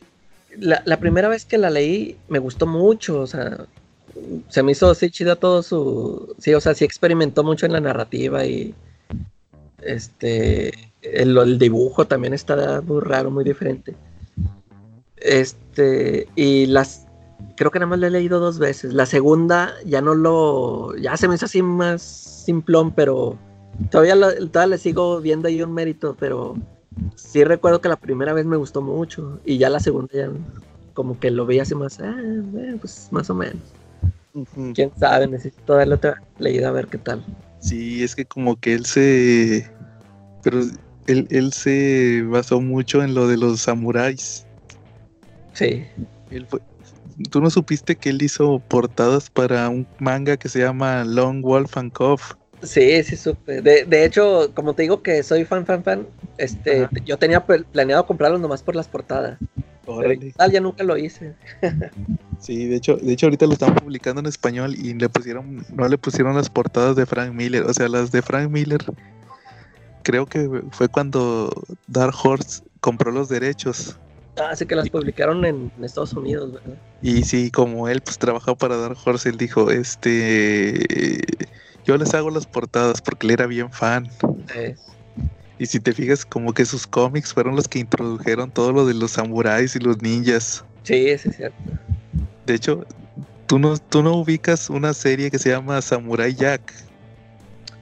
la, 0.58 0.82
la 0.86 1.00
primera 1.00 1.28
vez 1.28 1.46
que 1.46 1.58
la 1.58 1.70
leí 1.70 2.18
me 2.28 2.40
gustó 2.40 2.66
mucho, 2.66 3.22
o 3.22 3.28
sea, 3.28 3.66
se 4.50 4.64
me 4.64 4.72
hizo 4.72 4.90
así 4.90 5.10
chida 5.10 5.36
todo 5.36 5.64
su. 5.64 6.36
Sí, 6.38 6.54
o 6.54 6.62
sea, 6.62 6.74
sí 6.74 6.86
experimentó 6.86 7.44
mucho 7.44 7.66
en 7.66 7.74
la 7.74 7.82
narrativa 7.82 8.46
y. 8.46 8.74
Este, 9.82 10.72
el, 11.02 11.60
dibujo 11.60 12.06
también 12.06 12.34
está 12.34 12.82
muy 12.82 13.02
raro, 13.02 13.32
muy 13.32 13.44
diferente. 13.44 13.96
Este, 15.18 16.28
y 16.36 16.66
las, 16.68 17.06
creo 17.58 17.72
que 17.72 17.80
nada 17.80 17.90
más 17.90 18.00
lo 18.00 18.08
he 18.08 18.12
leído 18.12 18.40
dos 18.40 18.60
veces. 18.60 18.94
La 18.94 19.06
segunda 19.06 19.74
ya 19.86 20.02
no 20.02 20.16
lo, 20.16 20.96
ya 20.98 21.18
se 21.18 21.28
me 21.28 21.36
hizo 21.36 21.46
así 21.46 21.62
más 21.62 22.02
simplón, 22.02 22.92
pero 22.92 23.38
todavía, 23.90 24.16
todavía 24.16 24.68
le 24.68 24.78
sigo 24.78 25.20
viendo 25.20 25.48
ahí 25.48 25.62
un 25.62 25.74
mérito, 25.74 26.16
pero 26.18 26.56
sí 27.16 27.44
recuerdo 27.44 27.82
que 27.82 27.90
la 27.90 27.96
primera 27.96 28.34
vez 28.34 28.46
me 28.46 28.58
gustó 28.58 28.82
mucho 28.82 29.40
y 29.46 29.58
ya 29.58 29.70
la 29.70 29.80
segunda 29.80 30.14
ya 30.14 30.30
como 30.94 31.20
que 31.20 31.32
lo 31.32 31.46
veía 31.46 31.64
así 31.64 31.76
más, 31.76 32.00
ah, 32.00 32.16
pues 32.80 33.08
más 33.12 33.30
o 33.30 33.36
menos. 33.36 33.62
Quién 34.74 34.92
sabe, 34.98 35.28
necesito 35.28 35.76
darle 35.76 35.96
otra 35.96 36.22
leída 36.40 36.70
a 36.70 36.72
ver 36.72 36.88
qué 36.88 36.98
tal. 36.98 37.24
Sí, 37.60 38.04
es 38.04 38.16
que 38.16 38.26
como 38.26 38.60
que 38.60 38.74
él 38.74 38.86
se. 38.86 39.70
Pero 40.44 40.62
él, 41.08 41.28
él 41.30 41.54
se 41.54 42.24
basó 42.24 42.60
mucho 42.60 43.04
en 43.04 43.14
lo 43.14 43.28
de 43.28 43.38
los 43.38 43.62
samuráis. 43.62 44.46
Sí. 45.54 45.86
Él 46.32 46.48
fue, 46.48 46.62
¿Tú 47.30 47.42
no 47.42 47.50
supiste 47.50 47.96
que 47.96 48.10
él 48.10 48.22
hizo 48.22 48.60
portadas 48.60 49.30
para 49.30 49.70
un 49.70 49.88
manga 50.00 50.38
que 50.38 50.50
se 50.50 50.60
llama 50.60 51.04
Long 51.04 51.42
Wolf 51.42 51.78
and 51.78 51.92
Cove? 51.92 52.24
Sí, 52.64 53.04
sí 53.04 53.16
supe. 53.16 53.62
De, 53.62 53.86
de, 53.86 54.06
hecho, 54.06 54.52
como 54.54 54.74
te 54.74 54.84
digo 54.84 55.02
que 55.02 55.22
soy 55.24 55.46
fan, 55.46 55.66
fan, 55.66 55.84
fan, 55.84 56.08
este, 56.38 56.88
yo 57.06 57.18
tenía 57.18 57.46
planeado 57.46 58.06
comprarlo 58.06 58.38
nomás 58.38 58.64
por 58.64 58.76
las 58.76 58.88
portadas. 58.88 59.38
tal 60.38 60.52
ya 60.52 60.62
nunca 60.62 60.84
lo 60.84 60.98
hice. 60.98 61.34
sí, 62.40 62.68
de 62.68 62.78
hecho, 62.78 62.96
de 62.98 63.14
hecho 63.14 63.26
ahorita 63.28 63.46
lo 63.46 63.54
están 63.54 63.76
publicando 63.76 64.22
en 64.22 64.28
español 64.28 64.76
y 64.76 64.94
le 64.94 65.10
pusieron, 65.10 65.66
no 65.74 65.88
le 65.88 65.98
pusieron 65.98 66.36
las 66.36 66.50
portadas 66.50 66.96
de 66.96 67.06
Frank 67.06 67.34
Miller, 67.34 67.64
o 67.64 67.74
sea, 67.74 67.88
las 67.90 68.12
de 68.12 68.22
Frank 68.22 68.50
Miller. 68.50 68.84
Creo 70.04 70.26
que 70.26 70.64
fue 70.72 70.90
cuando 70.90 71.52
Dark 71.88 72.16
Horse 72.24 72.64
compró 72.82 73.12
los 73.12 73.30
derechos 73.30 73.98
Ah, 74.38 74.56
sí 74.56 74.66
que 74.66 74.76
las 74.76 74.90
publicaron 74.90 75.46
en, 75.46 75.72
Estados 75.84 76.14
Unidos, 76.14 76.54
¿verdad? 76.54 76.78
Y 77.02 77.24
sí, 77.24 77.52
como 77.52 77.88
él 77.88 78.02
pues 78.02 78.18
trabajaba 78.18 78.58
para 78.58 78.78
Dark 78.78 78.98
Horse, 79.06 79.30
él 79.30 79.38
dijo, 79.38 79.70
este, 79.70 80.80
yo 81.86 81.98
les 81.98 82.14
hago 82.14 82.30
las 82.30 82.46
portadas 82.46 83.02
porque 83.02 83.28
él 83.28 83.32
era 83.32 83.48
bien 83.48 83.72
fan. 83.72 84.10
Y 85.60 85.66
si 85.66 85.80
te 85.80 85.94
fijas, 85.94 86.26
como 86.26 86.54
que 86.54 86.66
sus 86.66 86.88
cómics 86.88 87.34
fueron 87.34 87.56
los 87.56 87.68
que 87.68 87.80
introdujeron 87.80 88.52
todo 88.52 88.72
lo 88.72 88.86
de 88.86 88.94
los 88.94 89.12
samuráis 89.12 89.76
y 89.76 89.80
los 89.80 90.02
ninjas. 90.02 90.66
Sí, 90.84 91.08
eso 91.10 91.30
es 91.30 91.38
cierto. 91.38 91.58
De 92.46 92.56
hecho, 92.56 92.86
tú 93.46 93.60
no, 93.60 93.78
tú 93.78 94.04
no 94.04 94.14
ubicas 94.18 94.70
una 94.70 94.94
serie 94.94 95.32
que 95.32 95.40
se 95.40 95.50
llama 95.50 95.82
Samurai 95.82 96.34
Jack. 96.34 96.62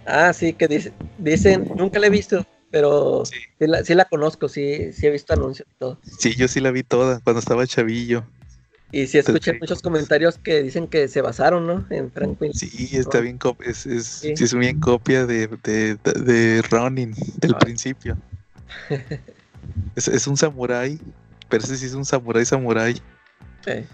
Ah, 0.05 0.33
sí, 0.33 0.53
que 0.53 0.67
dice, 0.67 0.93
dicen, 1.17 1.71
nunca 1.75 1.99
la 1.99 2.07
he 2.07 2.09
visto, 2.09 2.45
pero 2.69 3.25
sí. 3.25 3.37
Sí, 3.83 3.93
la, 3.93 4.05
conozco, 4.05 4.49
sí, 4.49 4.91
sí 4.91 5.05
he 5.05 5.11
visto 5.11 5.33
anuncios 5.33 5.67
y 5.71 5.79
todo. 5.79 5.99
Sí, 6.19 6.35
yo 6.35 6.47
sí 6.47 6.59
la 6.59 6.71
vi 6.71 6.81
toda 6.81 7.19
cuando 7.19 7.39
estaba 7.39 7.67
chavillo. 7.67 8.25
Y 8.91 9.07
sí 9.07 9.17
escuché 9.17 9.57
muchos 9.59 9.81
comentarios 9.81 10.37
que 10.37 10.61
dicen 10.61 10.87
que 10.87 11.07
se 11.07 11.21
basaron, 11.21 11.65
¿no? 11.65 11.85
En 11.89 12.11
Frank 12.11 12.37
Sí, 12.53 12.89
está 12.91 13.21
bien, 13.21 13.39
es, 13.65 13.85
es, 13.85 14.05
sí. 14.05 14.33
es 14.33 14.53
bien 14.53 14.79
copia 14.79 15.25
de, 15.25 15.47
de, 15.47 15.95
de 15.95 16.61
Ronin 16.63 17.15
del 17.37 17.55
principio. 17.55 18.17
es, 19.95 20.07
es, 20.09 20.27
un 20.27 20.35
samurái, 20.35 20.99
pero 21.47 21.63
ese 21.63 21.77
sí 21.77 21.85
es 21.85 21.93
un 21.93 22.03
samurái 22.03 22.45
samurái. 22.45 22.95
Sí. 23.65 23.85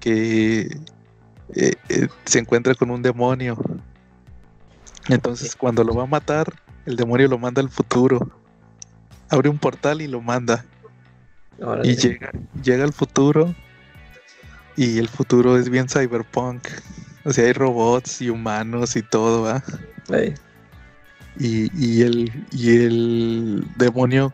Que 0.00 0.60
eh, 1.54 1.72
eh, 1.88 2.08
se 2.24 2.38
encuentra 2.38 2.74
con 2.74 2.90
un 2.90 3.00
demonio. 3.00 3.56
Entonces, 5.08 5.56
cuando 5.56 5.84
lo 5.84 5.94
va 5.94 6.02
a 6.02 6.06
matar, 6.06 6.52
el 6.84 6.96
demonio 6.96 7.28
lo 7.28 7.38
manda 7.38 7.62
al 7.62 7.70
futuro. 7.70 8.30
Abre 9.30 9.48
un 9.48 9.58
portal 9.58 10.02
y 10.02 10.06
lo 10.06 10.20
manda. 10.20 10.66
y 11.82 11.96
llega, 11.96 12.30
llega 12.62 12.84
al 12.84 12.92
futuro. 12.92 13.54
Y 14.76 14.98
el 14.98 15.08
futuro 15.08 15.56
es 15.56 15.68
bien 15.68 15.88
cyberpunk. 15.88 16.66
O 17.24 17.32
sea, 17.32 17.46
hay 17.46 17.52
robots 17.52 18.20
y 18.20 18.30
humanos 18.30 18.96
y 18.96 19.02
todo, 19.02 19.42
¿va? 19.42 19.62
Y, 21.38 21.70
y, 21.74 22.02
el, 22.02 22.32
y 22.52 22.84
el 22.84 23.66
demonio, 23.76 24.32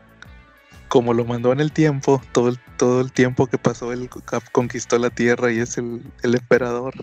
como 0.89 1.15
lo 1.15 1.25
mandó 1.25 1.53
en 1.53 1.61
el 1.61 1.73
tiempo, 1.73 2.21
todo 2.33 2.49
el, 2.49 2.59
todo 2.77 3.01
el 3.01 3.13
tiempo 3.13 3.47
que 3.47 3.59
pasó, 3.59 3.93
él 3.93 4.11
conquistó 4.53 4.99
la 4.99 5.11
tierra 5.11 5.53
y 5.53 5.61
es 5.61 5.79
el, 5.79 6.03
el 6.23 6.35
emperador. 6.35 6.95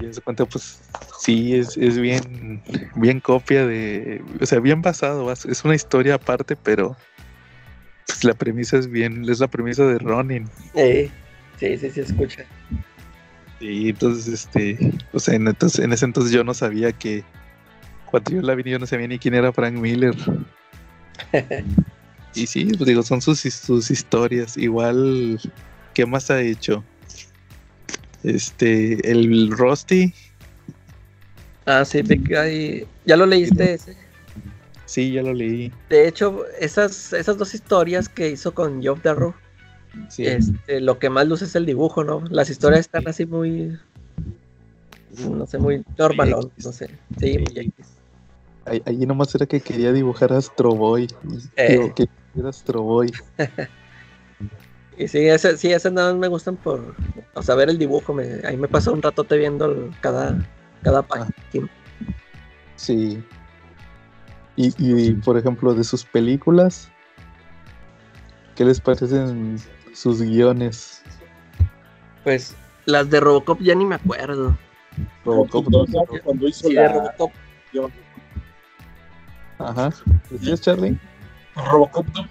Y 0.00 0.04
en 0.04 0.12
su 0.12 0.20
cuenta, 0.20 0.44
pues 0.44 0.80
sí, 1.18 1.54
es, 1.54 1.76
es 1.76 1.98
bien, 1.98 2.62
bien 2.96 3.20
copia 3.20 3.66
de, 3.66 4.22
o 4.40 4.44
sea, 4.46 4.60
bien 4.60 4.82
basado, 4.82 5.32
es 5.32 5.64
una 5.64 5.74
historia 5.74 6.16
aparte, 6.16 6.54
pero 6.56 6.96
pues, 8.06 8.24
la 8.24 8.34
premisa 8.34 8.76
es 8.76 8.88
bien, 8.88 9.28
es 9.28 9.40
la 9.40 9.48
premisa 9.48 9.84
de 9.84 9.98
Ronin. 9.98 10.48
Sí, 11.58 11.76
sí, 11.78 11.90
sí, 11.90 12.00
escucha. 12.00 12.44
Sí, 13.58 13.88
entonces, 13.88 14.28
este, 14.28 14.92
o 15.12 15.18
sea, 15.18 15.34
en, 15.34 15.48
entonces, 15.48 15.84
en 15.84 15.92
ese 15.92 16.04
entonces 16.04 16.32
yo 16.32 16.44
no 16.44 16.54
sabía 16.54 16.92
que, 16.92 17.24
cuando 18.10 18.30
yo 18.30 18.42
la 18.42 18.54
vi, 18.54 18.70
yo 18.70 18.78
no 18.78 18.86
sabía 18.86 19.08
ni 19.08 19.18
quién 19.18 19.34
era 19.34 19.52
Frank 19.52 19.74
Miller. 19.74 20.14
y 22.34 22.46
sí, 22.46 22.66
pues 22.76 22.86
digo, 22.86 23.02
son 23.02 23.20
sus, 23.20 23.40
sus 23.40 23.90
historias. 23.90 24.56
Igual, 24.56 25.40
¿qué 25.94 26.04
más 26.04 26.30
ha 26.30 26.40
hecho? 26.40 26.84
Este, 28.22 29.10
el 29.10 29.50
Rusty. 29.50 30.12
Ah, 31.64 31.84
sí, 31.84 32.02
¿ya 33.04 33.16
lo 33.16 33.26
leíste 33.26 33.74
ese? 33.74 33.96
Sí, 34.84 35.12
ya 35.12 35.22
lo 35.22 35.32
leí. 35.32 35.72
De 35.90 36.06
hecho, 36.06 36.44
esas, 36.60 37.12
esas 37.12 37.36
dos 37.36 37.54
historias 37.54 38.08
que 38.08 38.30
hizo 38.30 38.54
con 38.54 38.82
Job 38.84 39.02
Darrow, 39.02 39.34
este, 40.18 40.80
lo 40.80 40.98
que 40.98 41.10
más 41.10 41.26
luce 41.26 41.44
es 41.44 41.54
el 41.56 41.66
dibujo, 41.66 42.04
¿no? 42.04 42.22
Las 42.30 42.50
historias 42.50 42.80
están 42.80 43.06
así 43.08 43.26
muy, 43.26 43.78
no 45.28 45.46
sé, 45.46 45.58
muy 45.58 45.84
normal, 45.98 46.30
no 46.30 46.72
sé. 46.72 46.90
Sí, 47.18 47.38
muy 47.38 47.72
Allí 48.84 49.06
nomás 49.06 49.32
era 49.34 49.46
que 49.46 49.60
quería 49.60 49.92
dibujar 49.92 50.32
a 50.32 50.38
Astro 50.38 50.74
Boy. 50.74 51.06
Eh. 51.56 51.92
que 51.94 52.08
era 52.36 52.48
Astro 52.48 52.82
Boy. 52.82 53.12
Y 54.98 55.08
sí, 55.08 55.18
ese, 55.28 55.58
sí, 55.58 55.70
esas 55.70 55.92
nada 55.92 56.12
más 56.12 56.20
me 56.20 56.28
gustan 56.28 56.56
por 56.56 56.94
o 57.34 57.42
sea, 57.42 57.54
ver 57.54 57.68
el 57.68 57.78
dibujo. 57.78 58.14
Me, 58.14 58.40
ahí 58.44 58.56
me 58.56 58.66
pasó 58.66 58.92
un 58.92 59.02
ratote 59.02 59.36
viendo 59.36 59.90
cada, 60.00 60.38
cada 60.82 61.02
página. 61.02 61.28
Sí. 62.76 63.22
Y, 64.56 64.72
y, 64.78 65.12
por 65.12 65.36
ejemplo, 65.36 65.74
de 65.74 65.84
sus 65.84 66.02
películas, 66.02 66.90
¿qué 68.54 68.64
les 68.64 68.80
parecen 68.80 69.58
sus 69.96 70.20
guiones? 70.20 71.02
Pues 72.22 72.54
las 72.84 73.08
de 73.08 73.18
Robocop 73.18 73.60
ya 73.60 73.74
ni 73.74 73.86
me 73.86 73.94
acuerdo. 73.94 74.56
Robocop 75.24 75.66
2, 75.66 75.90
cuando 76.22 76.48
hizo 76.48 76.70
la... 76.70 76.92
Robocop. 76.92 77.32
Ajá. 79.58 79.90
¿Decías, 80.30 80.60
Charlie? 80.60 80.98
Robocop 81.70 82.06
2. 82.08 82.26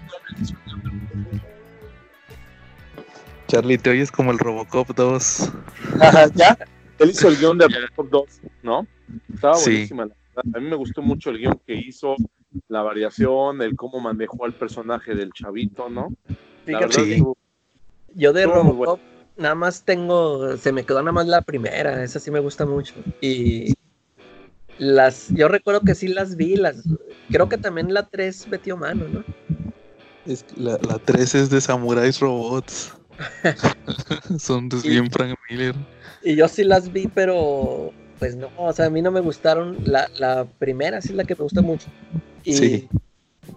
Charlie, 3.48 3.78
te 3.78 3.90
oyes 3.90 4.10
como 4.10 4.30
el 4.30 4.38
Robocop 4.38 4.88
2. 4.94 5.52
Ajá, 6.00 6.26
ya. 6.34 6.56
Él 6.98 7.10
hizo 7.10 7.28
el 7.28 7.36
guion 7.36 7.58
de 7.58 7.68
Robocop 7.68 8.10
2, 8.10 8.40
¿no? 8.62 8.86
Estaba 9.32 9.58
buenísima. 9.58 10.08
A 10.36 10.58
mí 10.60 10.68
me 10.68 10.76
gustó 10.76 11.02
mucho 11.02 11.30
el 11.30 11.38
guion 11.38 11.60
que 11.66 11.74
hizo, 11.74 12.14
la 12.68 12.82
variación, 12.82 13.60
el 13.62 13.74
cómo 13.74 14.00
manejó 14.00 14.44
al 14.44 14.54
personaje 14.54 15.14
del 15.14 15.32
chavito, 15.32 15.88
¿no? 15.88 16.12
sí. 16.90 17.22
Yo 18.16 18.32
de 18.32 18.46
Robocop 18.46 18.98
nada 19.36 19.54
más 19.54 19.82
tengo, 19.82 20.56
se 20.56 20.72
me 20.72 20.84
quedó 20.84 21.00
nada 21.00 21.12
más 21.12 21.26
la 21.26 21.42
primera, 21.42 22.02
esa 22.02 22.18
sí 22.18 22.30
me 22.30 22.40
gusta 22.40 22.64
mucho. 22.64 22.94
Y 23.20 23.74
las, 24.78 25.28
yo 25.30 25.48
recuerdo 25.48 25.82
que 25.82 25.94
sí 25.94 26.08
las 26.08 26.36
vi, 26.36 26.56
las, 26.56 26.82
creo 27.30 27.48
que 27.48 27.58
también 27.58 27.92
la 27.92 28.06
3 28.06 28.48
metió 28.48 28.76
mano, 28.76 29.06
¿no? 29.08 29.24
Es, 30.26 30.44
la, 30.56 30.78
la 30.88 30.98
3 30.98 31.34
es 31.34 31.50
de 31.50 31.60
Samurais 31.60 32.18
Robots. 32.18 32.94
Son 34.38 34.68
de 34.68 34.80
bien 34.80 35.10
Frank 35.10 35.38
Miller. 35.48 35.74
Y 36.22 36.36
yo 36.36 36.48
sí 36.48 36.64
las 36.64 36.92
vi, 36.92 37.06
pero 37.06 37.92
pues 38.18 38.34
no, 38.34 38.50
o 38.56 38.72
sea, 38.72 38.86
a 38.86 38.90
mí 38.90 39.02
no 39.02 39.10
me 39.10 39.20
gustaron. 39.20 39.78
La, 39.84 40.08
la 40.18 40.44
primera 40.58 41.00
sí 41.00 41.10
es 41.10 41.14
la 41.14 41.24
que 41.24 41.34
me 41.34 41.44
gusta 41.44 41.62
mucho. 41.62 41.88
Y, 42.44 42.54
sí. 42.54 42.88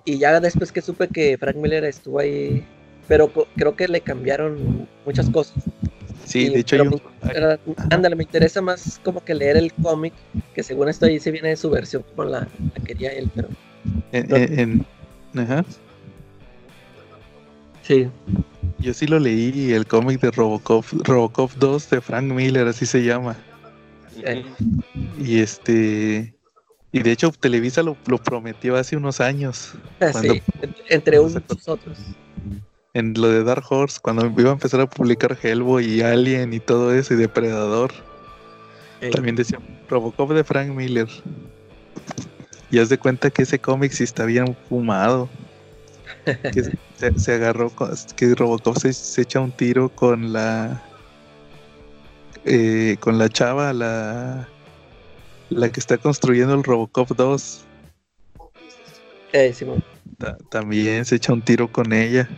y 0.06 0.18
ya 0.20 0.40
después 0.40 0.72
que 0.72 0.82
supe 0.82 1.08
que 1.08 1.38
Frank 1.38 1.56
Miller 1.56 1.84
estuvo 1.86 2.20
ahí, 2.20 2.66
pero 3.10 3.30
creo 3.56 3.76
que 3.76 3.88
le 3.90 4.00
cambiaron 4.00 4.88
muchas 5.06 5.30
cosas. 5.32 5.62
Sí, 6.26 6.48
de 6.48 6.60
hecho 6.60 6.78
ándale, 7.90 8.16
me 8.16 8.24
interesa 8.24 8.62
más 8.62 9.02
como 9.04 9.26
que 9.26 9.34
leer 9.34 9.58
el 9.58 9.74
cómic, 9.74 10.14
que 10.54 10.62
según 10.62 10.88
esto 10.88 11.08
ahí 11.08 11.20
se 11.20 11.32
viene 11.32 11.50
de 11.50 11.56
su 11.58 11.72
versión 11.72 12.04
como 12.16 12.30
la, 12.30 12.48
quería 12.86 13.12
él, 13.12 13.30
pero... 13.34 13.50
En, 14.12 14.86
ajá. 15.36 15.66
Sí. 17.82 18.08
Yo 18.78 18.94
sí 18.94 19.08
lo 19.08 19.18
leí, 19.18 19.74
el 19.74 19.88
cómic 19.88 20.22
de 20.22 20.30
Robocop, 20.30 20.86
Robocop 21.04 21.52
2 21.54 21.90
de 21.90 22.02
Frank 22.02 22.26
Miller, 22.26 22.68
así 22.68 22.86
se 22.86 23.04
llama. 23.04 23.36
Y 25.20 25.40
este. 25.40 26.36
Y 26.92 27.02
de 27.02 27.12
hecho 27.12 27.32
Televisa 27.32 27.82
lo, 27.82 27.96
prometió 27.96 28.76
hace 28.76 28.96
unos 28.96 29.20
años. 29.20 29.74
Ah, 30.00 30.14
sí, 30.14 30.42
entre 30.90 31.20
unos 31.20 31.42
y 31.50 31.70
otros. 31.70 31.98
En 32.94 33.14
lo 33.14 33.30
de 33.30 33.44
Dark 33.44 33.64
Horse, 33.70 34.00
cuando 34.02 34.26
iba 34.26 34.50
a 34.50 34.54
empezar 34.54 34.82
a 34.82 34.90
publicar 34.90 35.38
Hellboy 35.42 35.86
y 35.86 36.02
Alien 36.02 36.54
y 36.54 36.60
todo 36.60 36.94
eso, 36.94 37.14
y 37.14 37.18
Depredador. 37.18 37.92
También 39.12 39.36
decía 39.36 39.60
Robocop 39.88 40.32
de 40.32 40.44
Frank 40.44 40.70
Miller. 40.70 41.08
Y 42.72 42.80
haz 42.80 42.90
de 42.90 42.98
cuenta 42.98 43.30
que 43.30 43.44
ese 43.44 43.60
cómic 43.60 43.92
sí 43.92 44.04
está 44.04 44.26
bien 44.26 44.56
fumado. 44.68 45.30
que 46.26 46.64
se, 47.18 47.34
agarró, 47.34 47.72
que 48.16 48.36
Robocop 48.36 48.78
se, 48.78 49.22
echa 49.22 49.40
un 49.40 49.52
tiro 49.52 49.90
con 49.90 50.34
la. 50.34 50.84
Eh, 52.46 52.98
con 53.00 53.18
la 53.18 53.30
chava, 53.30 53.74
la. 53.74 54.48
La 55.50 55.70
que 55.70 55.80
está 55.80 55.98
construyendo 55.98 56.54
el 56.54 56.64
Robocop 56.64 57.10
2. 57.10 57.66
Eh, 59.34 59.56
también 60.50 61.06
se 61.06 61.16
echa 61.16 61.34
un 61.34 61.42
tiro 61.42 61.72
con 61.72 61.94
ella. 61.94 62.30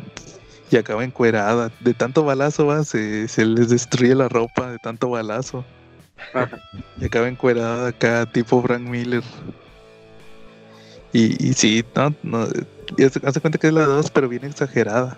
Y 0.71 0.77
acaba 0.77 1.03
encuerada. 1.03 1.71
De 1.81 1.93
tanto 1.93 2.23
balazo 2.23 2.65
va, 2.65 2.83
se, 2.83 3.27
se 3.27 3.45
les 3.45 3.69
destruye 3.69 4.15
la 4.15 4.29
ropa 4.29 4.71
de 4.71 4.79
tanto 4.79 5.09
balazo. 5.09 5.65
y 6.99 7.05
acaba 7.05 7.27
encuerada 7.27 7.89
acá, 7.89 8.25
tipo 8.25 8.61
Frank 8.61 8.81
Miller. 8.81 9.23
Y, 11.13 11.45
y 11.45 11.53
sí, 11.53 11.83
no, 11.93 12.15
no 12.23 12.47
hace 13.23 13.41
cuenta 13.41 13.57
que 13.57 13.67
es 13.67 13.73
la 13.73 13.85
2, 13.85 14.11
pero 14.11 14.29
bien 14.29 14.45
exagerada. 14.45 15.17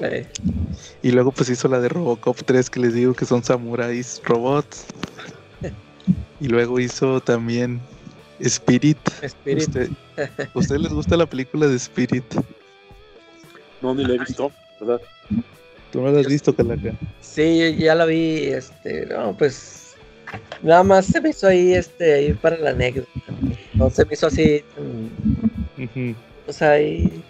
Eh. 0.00 0.26
Y 1.02 1.10
luego 1.10 1.32
pues 1.32 1.48
hizo 1.48 1.68
la 1.68 1.80
de 1.80 1.88
Robocop 1.88 2.36
3 2.44 2.68
que 2.68 2.80
les 2.80 2.94
digo 2.94 3.14
que 3.14 3.24
son 3.24 3.42
samuráis 3.42 4.20
robots. 4.24 4.86
y 6.40 6.48
luego 6.48 6.78
hizo 6.80 7.20
también 7.20 7.80
Spirit. 8.40 8.98
Spirit. 9.22 9.90
¿Usted, 10.54 10.76
les 10.76 10.92
gusta 10.92 11.16
la 11.16 11.26
película 11.26 11.66
de 11.66 11.76
Spirit? 11.76 12.24
No, 13.82 13.94
ni 13.94 14.04
la 14.04 14.14
he 14.14 14.18
visto, 14.18 14.50
¿verdad? 14.80 15.00
¿Tú 15.92 16.00
no 16.00 16.10
la 16.10 16.20
has 16.20 16.26
visto, 16.26 16.54
Calaca? 16.54 16.94
Sí, 17.20 17.76
ya 17.76 17.94
la 17.94 18.06
vi, 18.06 18.44
este, 18.44 19.06
no, 19.06 19.36
pues 19.36 19.94
nada 20.62 20.82
más 20.82 21.06
se 21.06 21.20
me 21.20 21.30
hizo 21.30 21.46
ahí, 21.46 21.74
este, 21.74 22.14
ahí 22.14 22.32
para 22.32 22.56
la 22.56 22.70
anécdota. 22.70 23.10
No 23.74 23.90
se 23.90 24.04
me 24.04 24.14
hizo 24.14 24.26
así 24.26 24.62
o 26.46 26.52
sea, 26.52 26.72
ahí 26.72 27.22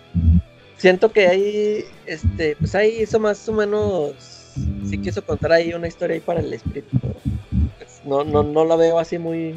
siento 0.76 1.10
que 1.10 1.26
ahí, 1.26 1.84
este, 2.06 2.56
pues 2.56 2.74
ahí 2.74 3.02
hizo 3.02 3.18
más 3.18 3.48
o 3.48 3.52
menos, 3.52 4.14
sí 4.88 4.98
quiso 4.98 5.24
contar 5.24 5.52
ahí 5.52 5.72
una 5.72 5.88
historia 5.88 6.14
ahí 6.14 6.20
para 6.20 6.40
el 6.40 6.52
espíritu. 6.52 6.98
Pues, 7.00 8.00
no, 8.04 8.24
no, 8.24 8.42
no 8.42 8.64
la 8.64 8.76
veo 8.76 8.98
así 8.98 9.18
muy, 9.18 9.54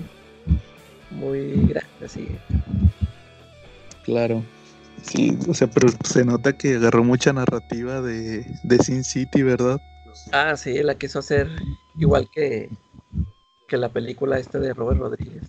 muy 1.11 1.51
grande, 1.67 2.05
así. 2.05 2.27
Claro. 4.03 4.43
Sí, 5.03 5.37
o 5.47 5.53
sea, 5.53 5.67
pero 5.67 5.89
se 6.03 6.25
nota 6.25 6.57
que 6.57 6.75
agarró 6.75 7.03
mucha 7.03 7.33
narrativa 7.33 8.01
de, 8.01 8.45
de 8.63 8.77
Sin 8.79 9.03
City, 9.03 9.43
¿verdad? 9.43 9.79
Ah, 10.31 10.55
sí, 10.57 10.81
la 10.83 10.95
quiso 10.95 11.19
hacer 11.19 11.49
igual 11.97 12.27
que, 12.33 12.69
que 13.67 13.77
la 13.77 13.89
película 13.89 14.39
esta 14.39 14.59
de 14.59 14.73
Robert 14.73 14.99
Rodríguez. 14.99 15.43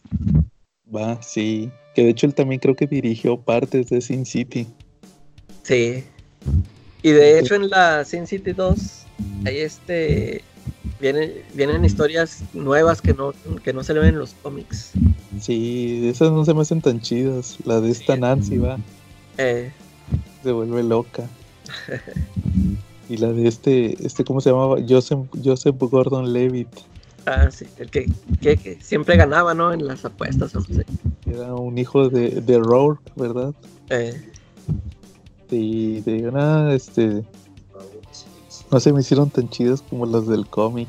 Va, 0.95 1.21
sí. 1.23 1.71
Que 1.95 2.05
de 2.05 2.11
hecho 2.11 2.27
él 2.27 2.35
también 2.35 2.61
creo 2.61 2.77
que 2.77 2.87
dirigió 2.87 3.41
partes 3.41 3.89
de 3.89 4.01
Sin 4.01 4.27
City. 4.27 4.67
Sí. 5.63 6.05
Y 7.03 7.11
de 7.11 7.39
hecho 7.39 7.55
en 7.55 7.71
la 7.71 8.05
Sin 8.05 8.27
City 8.27 8.53
2 8.53 9.07
hay 9.45 9.59
este 9.59 10.43
vienen, 11.01 11.33
vienen 11.55 11.85
historias 11.85 12.43
nuevas 12.53 13.01
que 13.01 13.15
no, 13.15 13.33
que 13.63 13.73
no 13.73 13.83
se 13.83 13.95
le 13.95 14.01
ven 14.01 14.11
en 14.11 14.19
los 14.19 14.35
cómics. 14.35 14.93
Sí, 15.41 16.09
esas 16.09 16.31
no 16.31 16.45
se 16.45 16.55
me 16.55 16.63
hacen 16.63 16.81
tan 16.81 17.01
chidas. 17.01 17.59
La 17.65 17.81
de 17.81 17.91
esta 17.91 18.17
Nancy 18.17 18.59
va. 18.59 18.79
Eh. 19.39 19.71
Se 20.43 20.53
vuelve 20.53 20.83
loca. 20.83 21.29
y 23.09 23.17
la 23.17 23.33
de 23.33 23.49
este, 23.49 24.07
este, 24.07 24.25
¿cómo 24.25 24.41
se 24.41 24.51
llamaba? 24.51 24.77
Joseph, 24.89 25.27
Joseph 25.43 25.77
Gordon 25.79 26.33
Levitt. 26.33 26.69
Ah, 27.27 27.51
sí, 27.51 27.67
el 27.79 27.91
que, 27.91 28.09
siempre 28.81 29.17
ganaba, 29.17 29.55
¿no? 29.55 29.73
En 29.73 29.87
las 29.87 30.05
apuestas, 30.05 30.55
o 30.57 30.63
sea. 30.63 30.85
Era 31.27 31.55
un 31.55 31.77
hijo 31.77 32.09
de, 32.09 32.41
de 32.41 32.59
Rourke, 32.59 33.13
¿verdad? 33.15 33.53
Eh. 33.91 34.21
Y 35.51 36.01
de 36.01 36.29
una, 36.29 36.75
este. 36.75 37.23
No 38.71 38.79
se 38.79 38.93
me 38.93 39.01
hicieron 39.01 39.31
tan 39.31 39.49
chidos 39.51 39.83
como 39.83 40.07
los 40.07 40.29
del 40.29 40.47
cómic. 40.47 40.89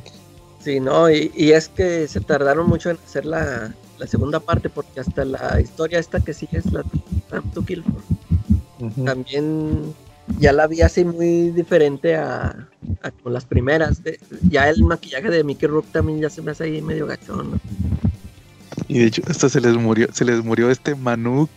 Sí, 0.64 0.80
no, 0.80 1.10
y, 1.10 1.32
es 1.36 1.70
que 1.70 2.08
se 2.08 2.22
tardaron 2.22 2.68
mucho 2.68 2.92
en 2.92 2.98
hacer 2.98 3.26
la, 3.26 3.74
segunda 4.06 4.40
parte, 4.40 4.70
porque 4.70 5.00
hasta 5.00 5.26
la 5.26 5.60
historia 5.60 6.00
esta 6.00 6.20
que 6.20 6.34
sigue 6.34 6.60
es 6.60 6.72
la 6.72 6.84
to 7.54 7.66
Kill 7.66 7.84
También 9.06 9.94
ya 10.40 10.54
la 10.54 10.68
vi 10.68 10.82
así 10.82 11.04
muy 11.04 11.52
diferente 11.52 12.16
a, 12.16 12.68
con 13.24 13.34
las 13.34 13.46
primeras. 13.46 14.02
ya 14.50 14.70
el 14.70 14.84
maquillaje 14.84 15.30
de 15.30 15.44
Mickey 15.44 15.68
Rook 15.68 15.86
también 15.92 16.20
ya 16.20 16.30
se 16.30 16.42
me 16.42 16.52
hace 16.52 16.66
ahí 16.66 16.82
medio 16.82 17.08
gachón. 17.08 17.60
Y 18.88 19.00
de 19.00 19.06
hecho, 19.06 19.22
hasta 19.28 19.50
se 19.50 19.62
les 19.62 19.76
murió, 19.76 20.08
se 20.12 20.26
les 20.26 20.44
murió 20.44 20.70
este 20.70 20.96
Manuk. 20.96 21.50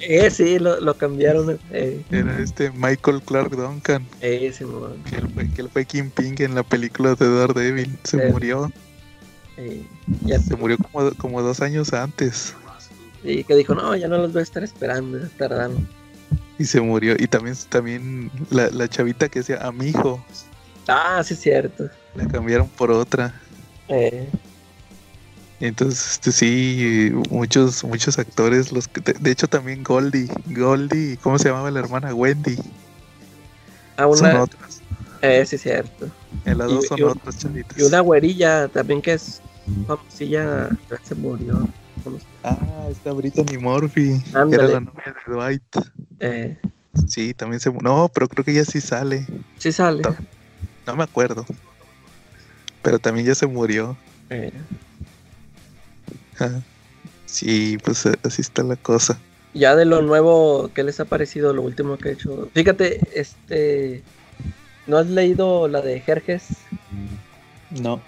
Eh, 0.00 0.30
sí, 0.30 0.58
lo, 0.58 0.94
cambiaron. 0.96 1.58
Eh. 1.70 2.02
Era 2.10 2.38
este 2.38 2.70
Michael 2.70 3.22
Clark 3.22 3.56
Duncan. 3.56 4.06
Eh, 4.20 4.52
sí, 4.52 4.64
que, 5.08 5.16
él 5.16 5.28
fue, 5.32 5.50
que 5.50 5.62
él 5.62 5.68
fue 5.70 5.84
Ping 5.84 6.34
en 6.38 6.54
la 6.54 6.62
película 6.62 7.14
de 7.14 7.34
Daredevil. 7.34 7.98
Se 8.02 8.30
murió. 8.30 8.70
Eh, 9.56 9.84
se 10.46 10.56
murió 10.56 10.76
como, 10.78 11.10
como 11.12 11.42
dos 11.42 11.60
años 11.60 11.92
antes. 11.92 12.54
Y 13.24 13.42
que 13.44 13.56
dijo, 13.56 13.74
no, 13.74 13.96
ya 13.96 14.06
no 14.06 14.18
los 14.18 14.32
voy 14.32 14.40
a 14.40 14.42
estar 14.42 14.62
esperando, 14.62 15.18
tardando. 15.38 15.80
Y 16.58 16.64
se 16.64 16.80
murió. 16.80 17.16
Y 17.18 17.26
también, 17.26 17.56
también 17.68 18.30
la, 18.50 18.68
la 18.70 18.86
chavita 18.86 19.28
que 19.28 19.40
decía 19.40 19.66
a 19.66 19.72
mi 19.72 19.86
hijo. 19.86 20.22
Ah, 20.86 21.22
sí, 21.24 21.34
cierto. 21.34 21.88
La 22.14 22.28
cambiaron 22.28 22.68
por 22.68 22.90
otra. 22.90 23.34
Eh. 23.88 24.28
Entonces, 25.60 26.12
este, 26.12 26.32
sí, 26.32 27.12
muchos, 27.30 27.82
muchos 27.84 28.18
actores, 28.18 28.70
los 28.72 28.86
que, 28.86 29.00
de, 29.00 29.30
hecho 29.30 29.46
también 29.46 29.82
Goldie, 29.82 30.28
Goldie, 30.46 31.16
¿cómo 31.22 31.38
se 31.38 31.48
llamaba 31.48 31.70
la 31.70 31.80
hermana? 31.80 32.14
Wendy. 32.14 32.58
Ah, 33.96 34.06
una. 34.06 34.18
Son 34.18 34.36
otras. 34.36 34.82
Eh, 35.22 35.46
sí, 35.46 35.56
cierto. 35.56 36.08
En 36.44 36.58
las 36.58 36.68
dos 36.68 36.86
son 36.86 37.02
otras 37.04 37.38
chavitas. 37.38 37.78
Y 37.78 37.82
una 37.82 38.00
güerilla 38.00 38.68
también 38.68 39.00
que 39.00 39.14
es 39.14 39.40
famosilla, 39.86 40.68
se 41.02 41.14
murió. 41.14 41.66
Ah, 42.42 42.88
está 42.90 43.12
Brittany 43.12 43.58
Murphy, 43.58 44.20
que 44.22 44.54
era 44.54 44.68
la 44.68 44.80
novia 44.80 45.14
de 45.26 45.32
Dwight. 45.32 45.76
Eh. 46.20 46.58
Sí, 47.08 47.34
también 47.34 47.60
se 47.60 47.72
No, 47.72 48.10
pero 48.12 48.28
creo 48.28 48.44
que 48.44 48.54
ya 48.54 48.64
sí 48.64 48.80
sale. 48.80 49.26
Sí 49.58 49.72
sale. 49.72 50.02
No, 50.86 50.96
me 50.96 51.04
acuerdo. 51.04 51.46
Pero 52.82 52.98
también 52.98 53.26
ya 53.26 53.34
se 53.34 53.46
murió. 53.46 53.96
Eh. 54.30 54.52
Sí, 57.26 57.78
pues 57.82 58.04
eh, 58.06 58.14
así 58.22 58.42
está 58.42 58.62
la 58.62 58.76
cosa. 58.76 59.18
Ya 59.54 59.76
de 59.76 59.84
lo 59.84 60.02
nuevo, 60.02 60.70
¿qué 60.74 60.82
les 60.82 61.00
ha 61.00 61.04
parecido 61.04 61.52
lo 61.52 61.62
último 61.62 61.96
que 61.96 62.10
he 62.10 62.12
hecho? 62.12 62.50
Fíjate, 62.54 63.00
este. 63.14 64.02
¿No 64.86 64.98
has 64.98 65.06
leído 65.06 65.66
la 65.68 65.80
de 65.80 66.00
Jerjes? 66.00 66.48
No. 67.70 68.02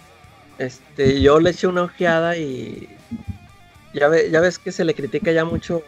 Este, 0.58 1.20
yo 1.20 1.40
le 1.40 1.50
eché 1.50 1.66
una 1.66 1.82
ojeada 1.82 2.36
y 2.36 2.88
ya, 3.96 4.10
ya 4.30 4.40
ves 4.40 4.58
que 4.58 4.72
se 4.72 4.84
le 4.84 4.94
critica 4.94 5.32
ya 5.32 5.44
mucho 5.44 5.82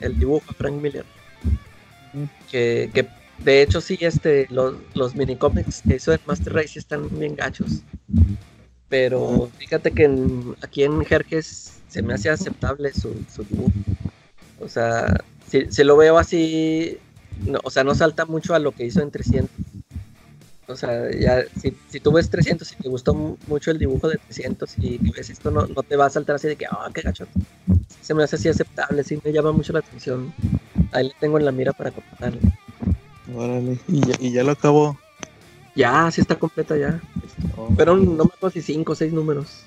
el 0.00 0.18
dibujo 0.18 0.44
a 0.48 0.54
Frank 0.54 0.74
Miller. 0.74 1.04
Mm. 2.12 2.24
Que, 2.50 3.08
de 3.38 3.62
hecho 3.62 3.80
sí, 3.80 3.96
este, 4.00 4.46
los, 4.50 4.74
los 4.94 5.12
cómics 5.38 5.82
que 5.86 5.96
hizo 5.96 6.12
en 6.12 6.20
Master 6.26 6.52
Race 6.52 6.78
están 6.78 7.08
bien 7.18 7.36
gachos. 7.36 7.82
Pero 8.88 9.50
fíjate 9.58 9.92
que 9.92 10.08
aquí 10.62 10.82
en 10.82 11.04
Jerjes 11.04 11.74
se 11.88 12.02
me 12.02 12.14
hace 12.14 12.30
aceptable 12.30 12.92
su, 12.92 13.14
dibujo. 13.48 13.72
O 14.60 14.68
sea, 14.68 15.22
si, 15.46 15.84
lo 15.84 15.96
veo 15.96 16.18
así, 16.18 16.98
o 17.62 17.70
sea, 17.70 17.84
no 17.84 17.94
salta 17.94 18.24
mucho 18.24 18.54
a 18.54 18.58
lo 18.58 18.72
que 18.72 18.84
hizo 18.84 19.00
en 19.02 19.10
300. 19.10 19.50
O 20.68 20.76
sea, 20.76 21.10
ya, 21.10 21.44
si, 21.58 21.74
si 21.88 21.98
tú 21.98 22.12
ves 22.12 22.28
300 22.28 22.70
y 22.72 22.76
te 22.76 22.88
gustó 22.88 23.14
mucho 23.46 23.70
el 23.70 23.78
dibujo 23.78 24.08
de 24.08 24.18
300 24.18 24.74
y 24.78 24.98
ves 24.98 25.30
esto, 25.30 25.50
no, 25.50 25.66
no 25.66 25.82
te 25.82 25.96
va 25.96 26.06
a 26.06 26.10
saltar 26.10 26.36
así 26.36 26.46
de 26.46 26.56
que, 26.56 26.66
ah, 26.66 26.90
qué 26.92 27.00
gacho. 27.00 27.26
Se 28.02 28.12
me 28.12 28.22
hace 28.22 28.36
así 28.36 28.48
aceptable, 28.48 29.02
sí, 29.02 29.18
me 29.24 29.32
llama 29.32 29.52
mucho 29.52 29.72
la 29.72 29.78
atención. 29.78 30.32
Ahí 30.92 31.08
le 31.08 31.14
tengo 31.18 31.38
en 31.38 31.46
la 31.46 31.52
mira 31.52 31.72
para 31.72 31.90
comentarle. 31.90 32.40
Órale, 33.34 33.78
¿y 33.88 34.00
ya, 34.06 34.14
y 34.20 34.32
ya 34.32 34.44
lo 34.44 34.52
acabó? 34.52 34.98
Ya, 35.74 36.10
sí 36.10 36.20
está 36.20 36.36
completa 36.38 36.76
ya. 36.76 37.00
Oh. 37.56 37.72
Pero 37.76 37.96
no 37.96 38.24
me 38.24 38.30
acuerdo 38.34 38.50
si 38.50 38.60
5 38.60 38.92
o 38.92 38.94
6 38.94 39.12
números. 39.12 39.64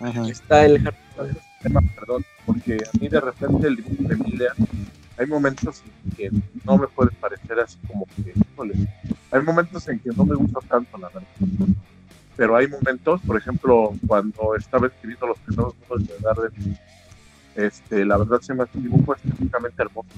Ajá. 0.00 0.28
Está 0.28 0.66
el 0.66 0.82
Perdón, 1.96 2.24
porque 2.46 2.74
a 2.74 2.98
mí 2.98 3.08
de 3.08 3.20
repente 3.20 3.66
el 3.66 3.76
dibujo 3.76 4.08
de 4.08 4.16
Miller 4.16 4.52
hay 5.18 5.26
momentos 5.26 5.82
en 6.04 6.10
que 6.12 6.30
no 6.64 6.78
me 6.78 6.86
puede 6.86 7.10
parecer 7.12 7.58
así 7.60 7.76
como 7.86 8.06
que, 8.06 8.32
híjole, 8.52 8.74
hay 9.30 9.42
momentos 9.42 9.88
en 9.88 9.98
que 9.98 10.10
no 10.10 10.24
me 10.24 10.36
gusta 10.36 10.60
tanto 10.68 10.96
la 10.96 11.08
verdad. 11.08 11.28
pero 12.36 12.56
hay 12.56 12.68
momentos, 12.68 13.20
por 13.26 13.36
ejemplo, 13.36 13.94
cuando 14.06 14.54
estaba 14.56 14.86
escribiendo 14.86 15.26
los 15.26 15.38
primeros 15.38 15.74
números 15.80 16.08
de 16.08 16.14
Daredevil, 16.22 16.78
este, 17.56 18.04
la 18.04 18.16
verdad 18.16 18.40
se 18.40 18.54
me 18.54 18.62
hace 18.62 18.78
un 18.78 18.84
dibujo 18.84 19.14
estéticamente 19.14 19.82
hermoso. 19.82 20.08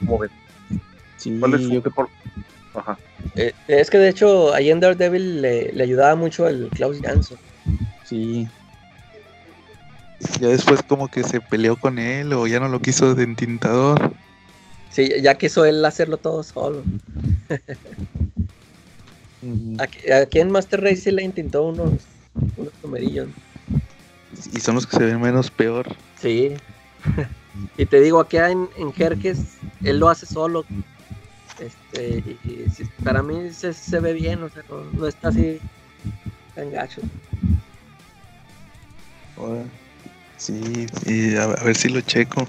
¿Cómo 0.00 0.18
ven? 0.18 0.30
Sí, 1.16 1.36
¿Cuál 1.40 1.54
es 1.54 1.62
su 1.62 1.82
por... 1.90 2.08
Ajá. 2.74 2.98
Eh, 3.34 3.54
es 3.68 3.88
que 3.88 3.96
de 3.96 4.10
hecho 4.10 4.52
ahí 4.52 4.70
en 4.70 4.80
Daredevil 4.80 5.40
le, 5.40 5.72
le 5.72 5.82
ayudaba 5.82 6.14
mucho 6.14 6.46
el 6.46 6.68
Klaus 6.68 7.00
Janson. 7.00 7.38
Sí. 8.04 8.46
Ya 10.40 10.48
después 10.48 10.82
como 10.82 11.08
que 11.08 11.22
se 11.22 11.40
peleó 11.40 11.76
con 11.76 11.98
él 11.98 12.32
o 12.32 12.46
ya 12.46 12.60
no 12.60 12.68
lo 12.68 12.80
quiso 12.80 13.14
de 13.14 13.24
entintador. 13.24 14.12
Sí, 14.90 15.10
ya 15.20 15.36
quiso 15.36 15.64
él 15.64 15.84
hacerlo 15.84 16.16
todo 16.16 16.42
solo. 16.42 16.82
Aquí, 19.78 20.38
en 20.40 20.50
Master 20.50 20.80
Race 20.80 20.96
sí 20.96 21.10
le 21.10 21.22
intentó 21.22 21.64
unos, 21.64 21.92
unos 22.56 22.72
comerillos. 22.80 23.28
Y 24.52 24.60
son 24.60 24.74
los 24.76 24.86
que 24.86 24.96
se 24.96 25.04
ven 25.04 25.20
menos 25.20 25.50
peor. 25.50 25.86
Sí. 26.20 26.54
y 27.78 27.86
te 27.86 28.00
digo, 28.00 28.20
aquí 28.20 28.38
en, 28.38 28.68
en 28.78 28.92
Jerjes, 28.92 29.58
él 29.84 29.98
lo 29.98 30.08
hace 30.08 30.26
solo. 30.26 30.64
Este, 31.58 32.18
y, 32.44 32.66
para 33.02 33.22
mí 33.22 33.50
se, 33.52 33.72
se, 33.72 34.00
ve 34.00 34.12
bien, 34.12 34.42
o 34.42 34.48
sea, 34.48 34.62
no, 34.92 35.06
está 35.06 35.28
así 35.28 35.58
tan 36.54 36.70
gacho. 36.70 37.00
Sí, 40.36 40.86
y 41.06 41.36
a, 41.36 41.46
ver 41.46 41.76
si 41.76 41.88
lo 41.88 42.00
checo. 42.00 42.46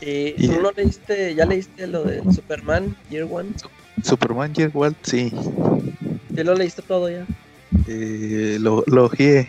¿Y, 0.00 0.48
tú 0.48 0.60
lo 0.60 0.72
leíste, 0.72 1.34
ya 1.34 1.44
leíste 1.46 1.86
lo 1.86 2.04
de 2.04 2.22
Superman 2.32 2.96
Year 3.10 3.26
One? 3.30 3.50
Superman 4.02 4.54
Year 4.54 4.70
One, 4.72 4.94
sí. 5.02 5.32
¿Ya 6.30 6.44
lo 6.44 6.54
leíste 6.54 6.82
todo 6.82 7.10
ya? 7.10 7.26
Eh, 7.86 8.58
lo, 8.60 8.84
lo 8.86 9.10
eh. 9.18 9.48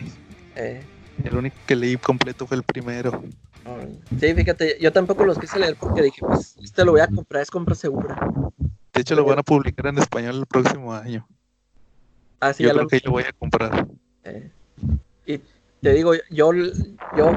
El 1.24 1.36
único 1.36 1.56
que 1.66 1.76
leí 1.76 1.96
completo 1.96 2.46
fue 2.46 2.56
el 2.56 2.62
primero. 2.62 3.22
Sí, 4.18 4.34
fíjate, 4.34 4.78
yo 4.80 4.92
tampoco 4.92 5.24
los 5.24 5.38
quise 5.38 5.58
leer 5.58 5.76
porque 5.78 6.02
dije, 6.02 6.20
pues, 6.20 6.56
este 6.62 6.84
lo 6.84 6.92
voy 6.92 7.00
a 7.00 7.06
comprar, 7.06 7.42
es 7.42 7.50
compra 7.50 7.74
segura. 7.74 8.18
De 8.92 9.00
hecho, 9.00 9.14
lo 9.14 9.24
van 9.24 9.38
a 9.38 9.42
publicar 9.42 9.86
en 9.86 9.98
español 9.98 10.36
el 10.38 10.46
próximo 10.46 10.92
año. 10.94 11.26
Ah, 12.40 12.52
sí, 12.52 12.64
yo 12.64 12.72
creo 12.72 12.86
que 12.86 13.00
yo 13.00 13.10
voy 13.10 13.24
a 13.24 13.32
comprar. 13.32 13.86
Eh, 14.24 14.50
y 15.26 15.40
te 15.80 15.92
digo, 15.92 16.12
yo, 16.30 16.52
yo 17.16 17.32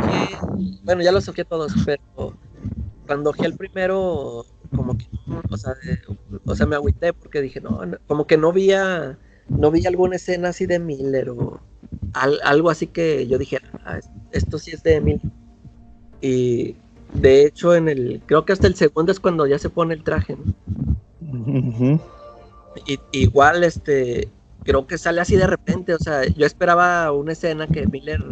bueno, 0.83 1.01
ya 1.03 1.11
los 1.11 1.25
toqué 1.25 1.45
todos, 1.45 1.73
pero 1.85 2.35
cuando 3.05 3.31
ojé 3.31 3.45
el 3.45 3.55
primero, 3.55 4.45
como 4.75 4.97
que, 4.97 5.05
o 5.49 5.57
sea, 5.57 5.73
o 6.45 6.55
sea, 6.55 6.65
me 6.65 6.75
agüité 6.75 7.13
porque 7.13 7.41
dije, 7.41 7.61
no, 7.61 7.81
como 8.07 8.25
que 8.25 8.37
no 8.37 8.51
vi, 8.51 8.71
no 9.49 9.71
vi 9.71 9.85
alguna 9.85 10.15
escena 10.15 10.49
así 10.49 10.65
de 10.65 10.79
Miller 10.79 11.29
o 11.29 11.59
algo 12.13 12.69
así 12.69 12.87
que 12.87 13.27
yo 13.27 13.37
dije, 13.37 13.59
ah, 13.85 13.99
esto 14.31 14.57
sí 14.57 14.71
es 14.71 14.83
de 14.83 15.01
Miller. 15.01 15.31
Y 16.21 16.75
de 17.13 17.45
hecho, 17.45 17.75
en 17.75 17.89
el, 17.89 18.21
creo 18.25 18.45
que 18.45 18.53
hasta 18.53 18.67
el 18.67 18.75
segundo 18.75 19.11
es 19.11 19.19
cuando 19.19 19.45
ya 19.45 19.59
se 19.59 19.69
pone 19.69 19.93
el 19.93 20.03
traje, 20.03 20.37
y, 22.87 22.99
igual, 23.11 23.63
este, 23.63 24.29
creo 24.63 24.87
que 24.87 24.97
sale 24.97 25.21
así 25.21 25.35
de 25.35 25.47
repente, 25.47 25.93
o 25.93 25.99
sea, 25.99 26.25
yo 26.25 26.45
esperaba 26.45 27.11
una 27.11 27.33
escena 27.33 27.67
que 27.67 27.87
Miller 27.87 28.23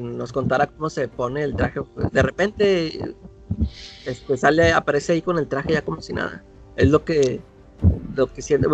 nos 0.00 0.32
contara 0.32 0.66
cómo 0.66 0.90
se 0.90 1.08
pone 1.08 1.42
el 1.42 1.54
traje, 1.54 1.82
pues, 1.82 2.10
de 2.12 2.22
repente 2.22 3.14
este, 4.06 4.36
sale, 4.36 4.72
aparece 4.72 5.12
ahí 5.12 5.22
con 5.22 5.38
el 5.38 5.48
traje 5.48 5.72
ya 5.72 5.82
como 5.82 6.00
si 6.00 6.12
nada. 6.12 6.42
Es 6.76 6.88
lo 6.88 7.04
que, 7.04 7.40
lo 8.14 8.32
que 8.32 8.42
siento. 8.42 8.70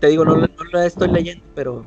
Te 0.00 0.08
digo, 0.08 0.24
no, 0.24 0.36
lo 0.36 0.80
estoy 0.80 1.08
leyendo, 1.08 1.44
pero 1.54 1.84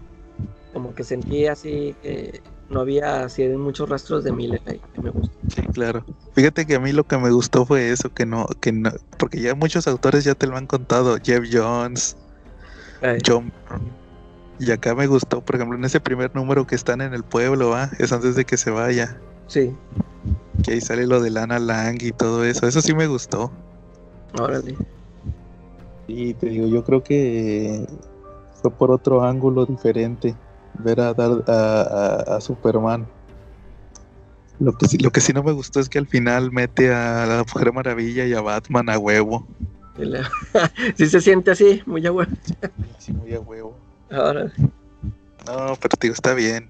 como 0.73 0.93
que 0.93 1.03
sentí 1.03 1.47
así 1.47 1.95
que 2.01 2.41
no 2.69 2.81
había 2.81 3.23
así 3.23 3.47
muchos 3.47 3.89
rastros 3.89 4.23
de 4.23 4.31
Miller 4.31 4.61
ahí, 4.65 4.81
que 4.93 5.01
me 5.01 5.09
gusta. 5.09 5.33
Sí, 5.53 5.61
claro. 5.73 6.05
Fíjate 6.33 6.65
que 6.65 6.75
a 6.75 6.79
mí 6.79 6.91
lo 6.91 7.05
que 7.05 7.17
me 7.17 7.31
gustó 7.31 7.65
fue 7.65 7.89
eso, 7.91 8.13
que 8.13 8.25
no, 8.25 8.45
que 8.61 8.71
no, 8.71 8.91
porque 9.17 9.41
ya 9.41 9.55
muchos 9.55 9.87
autores 9.87 10.23
ya 10.23 10.35
te 10.35 10.47
lo 10.47 10.57
han 10.57 10.67
contado, 10.67 11.17
Jeff 11.23 11.45
Jones, 11.51 12.17
John 13.25 13.51
y 14.59 14.71
acá 14.71 14.95
me 14.95 15.07
gustó, 15.07 15.41
por 15.41 15.55
ejemplo, 15.55 15.77
en 15.77 15.85
ese 15.85 15.99
primer 15.99 16.33
número 16.35 16.65
que 16.65 16.75
están 16.75 17.01
en 17.01 17.13
el 17.13 17.23
pueblo, 17.23 17.69
¿va? 17.69 17.91
Es 17.99 18.11
antes 18.11 18.35
de 18.35 18.45
que 18.45 18.57
se 18.57 18.71
vaya. 18.71 19.19
Sí. 19.47 19.75
Que 20.63 20.73
ahí 20.73 20.81
sale 20.81 21.05
lo 21.05 21.21
de 21.21 21.29
Lana 21.29 21.59
Lang 21.59 22.01
y 22.01 22.11
todo 22.11 22.43
eso. 22.43 22.67
Eso 22.67 22.81
sí 22.81 22.93
me 22.93 23.07
gustó. 23.07 23.51
Órale. 24.39 24.75
Y 26.07 26.33
te 26.33 26.47
digo, 26.47 26.67
yo 26.67 26.83
creo 26.83 27.03
que 27.03 27.85
fue 28.61 28.71
por 28.71 28.91
otro 28.91 29.23
ángulo 29.23 29.65
diferente 29.65 30.35
ver 30.79 31.01
a, 31.01 31.13
dar, 31.13 31.43
a, 31.47 32.39
Superman. 32.41 33.07
Lo 34.59 34.75
que, 34.75 34.87
sí, 34.87 34.97
lo 34.97 35.11
que 35.11 35.21
sí 35.21 35.33
no 35.33 35.43
me 35.43 35.51
gustó 35.51 35.79
es 35.79 35.87
que 35.87 35.99
al 35.99 36.07
final 36.07 36.51
mete 36.51 36.93
a 36.93 37.25
la 37.27 37.45
Mujer 37.53 37.73
Maravilla 37.73 38.25
y 38.25 38.33
a 38.33 38.41
Batman 38.41 38.89
a 38.89 38.97
huevo. 38.97 39.47
sí 40.95 41.07
se 41.07 41.21
siente 41.21 41.51
así, 41.51 41.81
muy 41.85 42.05
a 42.05 42.11
huevo. 42.11 42.31
Sí, 42.97 43.13
muy 43.13 43.33
a 43.33 43.39
huevo. 43.39 43.86
Ahora. 44.09 44.51
No, 45.45 45.77
pero 45.79 45.97
digo, 45.99 46.13
está 46.13 46.33
bien. 46.33 46.69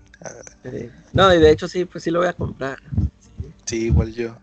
No, 1.13 1.33
y 1.33 1.39
de 1.39 1.51
hecho 1.51 1.67
sí, 1.67 1.85
pues 1.85 2.03
sí 2.03 2.11
lo 2.11 2.19
voy 2.19 2.27
a 2.27 2.33
comprar. 2.33 2.79
Sí, 3.65 3.85
igual 3.85 4.13
yo. 4.13 4.37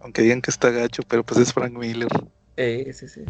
Aunque 0.00 0.22
digan 0.22 0.42
que 0.42 0.50
está 0.50 0.70
gacho, 0.70 1.02
pero 1.08 1.24
pues 1.24 1.40
es 1.40 1.52
Frank 1.52 1.72
Miller. 1.72 2.08
Eh, 2.56 2.92
sí, 2.92 3.08
sí. 3.08 3.22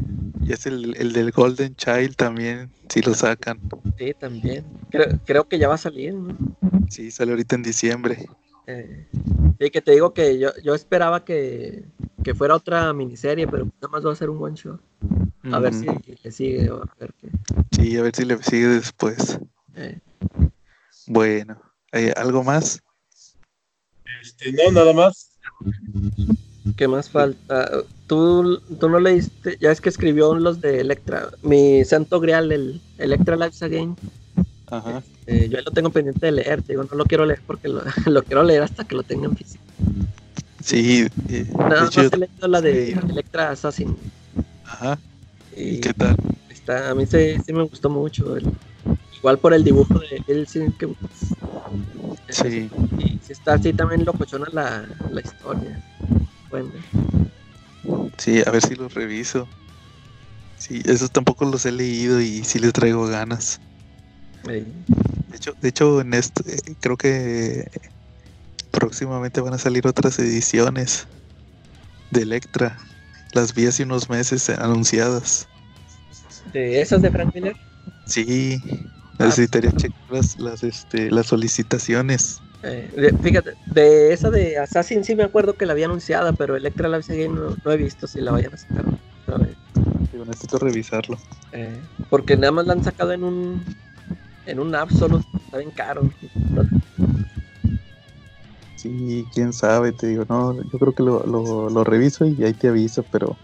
Y 0.43 0.53
es 0.53 0.67
el, 0.67 0.97
el, 0.97 1.13
del 1.13 1.31
Golden 1.31 1.77
Child 1.77 2.17
también, 2.17 2.71
si 2.89 3.03
lo 3.03 3.15
sacan. 3.15 3.61
Sí, 3.99 4.15
también. 4.19 4.65
Creo, 4.91 5.07
creo 5.25 5.49
que 5.49 5.59
ya 5.59 5.69
va 5.69 5.75
a 5.75 5.79
salir, 5.79 6.15
¿no? 6.15 6.37
Sí, 6.89 7.11
sale 7.11 7.33
ahorita 7.33 7.55
en 7.57 7.63
diciembre. 7.63 8.27
Eh, 8.67 9.07
sí, 9.59 9.71
que 9.71 9.83
te 9.83 9.93
digo 9.93 10.15
que 10.15 10.39
yo, 10.39 10.51
yo 10.63 10.75
esperaba 10.75 11.25
que, 11.25 11.85
que 12.23 12.35
fuera 12.35 12.55
otra 12.55 12.93
miniserie, 12.93 13.47
pero 13.47 13.65
nada 13.65 13.89
más 13.89 14.07
va 14.07 14.13
a 14.13 14.17
ser 14.17 14.31
un 14.31 14.43
one 14.43 14.57
shot. 14.57 14.81
A 15.51 15.59
ver 15.59 15.75
si 15.75 15.87
le 16.23 16.31
sigue 16.31 16.71
o 16.71 16.83
a 16.83 16.95
ver 17.01 17.13
qué. 17.21 17.29
Sí, 17.73 17.97
a 17.97 18.03
ver 18.03 18.15
si 18.15 18.25
le 18.25 18.41
sigue 18.43 18.69
después. 18.69 19.39
Eh. 19.75 19.99
Bueno, 21.07 21.61
¿algo 22.17 22.45
más? 22.45 22.81
Este, 24.23 24.53
no, 24.53 24.71
nada 24.71 24.93
más. 24.93 25.33
¿Qué 26.77 26.87
más 26.87 27.11
falta? 27.11 27.69
¿Tú, 28.07 28.61
tú 28.79 28.89
no 28.89 29.01
leíste, 29.01 29.59
ya 29.61 29.73
es 29.73 29.81
que 29.81 29.89
escribió 29.89 30.35
los 30.35 30.61
de 30.61 30.81
Electra, 30.81 31.31
mi 31.43 31.85
santo 31.85 32.21
grial, 32.21 32.53
el 32.53 32.81
Electra 32.99 33.37
Lives 33.37 33.63
Again. 33.63 33.97
Ajá. 34.73 35.03
Este, 35.27 35.51
yo 35.51 35.61
lo 35.61 35.71
tengo 35.71 35.91
pendiente 35.91 36.25
de 36.25 36.33
leer, 36.33 36.65
digo, 36.65 36.83
no 36.85 36.97
lo 36.97 37.05
quiero 37.05 37.27
leer 37.27 37.43
porque 37.47 37.69
lo, 38.07 38.23
quiero 38.23 38.43
leer 38.43 38.63
hasta 38.63 38.85
que 38.85 38.95
lo 38.95 39.03
tenga 39.03 39.27
en 39.27 39.37
físico. 39.37 39.63
Sí, 40.65 41.07
eh, 41.29 41.47
nada 41.59 41.85
más 41.85 41.97
he 41.99 42.17
leído 42.17 42.49
la 42.49 42.63
de 42.63 42.93
Electra 42.93 43.51
Assassin. 43.51 43.95
Ajá. 44.65 44.99
¿Y 45.55 45.79
qué 45.79 45.93
tal? 45.93 46.17
Está, 46.49 46.89
a 46.91 46.95
mí 46.95 47.05
sí, 47.05 47.37
sí 47.45 47.53
me 47.53 47.65
gustó 47.65 47.91
mucho. 47.91 48.35
igual 49.19 49.39
por 49.39 49.53
el 49.53 49.63
dibujo 49.63 49.99
de 49.99 50.23
él, 50.27 50.47
sí, 50.47 50.61
que, 50.79 50.89
sí. 52.31 52.71
Y 52.99 53.19
sí 53.23 53.33
está 53.33 53.55
así 53.55 53.75
también 53.75 54.07
locochona 54.07 54.47
la, 54.53 54.89
la 55.11 55.21
historia. 55.21 55.83
Bueno. 56.49 56.71
Sí, 58.17 58.43
a 58.47 58.51
ver 58.51 58.63
si 58.63 58.75
los 58.75 58.95
reviso. 58.95 59.47
Sí, 60.57 60.81
esos 60.87 61.11
tampoco 61.11 61.45
los 61.45 61.67
he 61.67 61.73
leído 61.73 62.23
y 62.23 62.43
sí 62.45 62.59
les 62.59 62.73
traigo 62.73 63.07
ganas. 63.07 63.61
De 64.45 65.37
hecho, 65.37 65.55
de 65.61 65.69
hecho 65.69 66.01
en 66.01 66.15
esto, 66.15 66.43
eh, 66.47 66.75
creo 66.81 66.97
que 66.97 67.71
próximamente 68.71 69.41
van 69.41 69.55
a 69.55 69.59
salir 69.59 69.87
otras 69.87 70.19
ediciones 70.19 71.07
de 72.11 72.23
Electra. 72.23 72.79
Las 73.33 73.55
vi 73.55 73.67
hace 73.67 73.85
unos 73.85 74.11
meses 74.11 74.49
anunciadas. 74.51 75.49
¿De 76.53 76.81
esas 76.81 77.01
de 77.03 77.11
Frank 77.11 77.35
Miller? 77.35 77.57
Sí, 78.07 78.61
ah. 79.19 79.25
necesitaría 79.25 79.73
checar 79.73 80.01
las, 80.11 80.39
las, 80.39 80.63
este, 80.63 81.11
las 81.11 81.27
solicitaciones. 81.27 82.41
Eh, 82.63 83.13
fíjate, 83.23 83.55
de 83.67 84.13
esa 84.13 84.31
de 84.31 84.59
Assassin 84.59 85.03
sí 85.03 85.17
me 85.17 85.25
acuerdo 85.25 85.55
que 85.55 85.67
la 85.67 85.73
había 85.73 85.87
anunciada, 85.87 86.33
pero 86.33 86.57
Electra 86.57 86.89
la 86.89 87.01
no, 87.01 87.57
no 87.65 87.73
he 87.73 87.77
visto 87.77 88.07
si 88.07 88.21
la 88.21 88.33
vayan 88.33 88.55
a 88.55 88.57
sacar 88.57 88.85
necesito 90.25 90.59
revisarlo. 90.59 91.19
Eh, 91.53 91.79
porque 92.11 92.37
nada 92.37 92.53
más 92.53 92.67
la 92.67 92.75
han 92.75 92.85
sacado 92.85 93.13
en 93.13 93.25
un 93.25 93.65
en 94.47 94.61
un 94.61 94.75
app 94.75 94.91
solo, 94.91 95.19
está 95.19 95.59
bien 95.59 95.71
caro. 95.71 96.09
Sí, 98.77 99.27
quién 99.33 99.53
sabe, 99.53 99.93
te 99.93 100.09
digo, 100.09 100.25
no, 100.29 100.61
yo 100.73 100.79
creo 100.79 100.93
que 100.93 101.05
lo, 101.05 101.25
lo, 101.25 101.85
reviso 101.85 102.25
y 102.25 102.43
ahí 102.43 102.53
te 102.53 102.69
aviso, 102.69 103.05
pero 103.13 103.37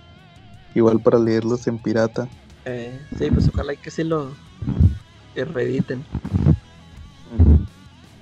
igual 0.75 1.01
para 1.01 1.19
leerlos 1.19 1.67
en 1.69 1.79
pirata. 1.79 2.29
Eh, 2.65 2.99
sí, 3.17 3.31
pues 3.31 3.49
ojalá 3.49 3.75
que 3.77 3.91
sí 3.91 4.03
lo 4.03 4.35
reediten. 5.35 6.05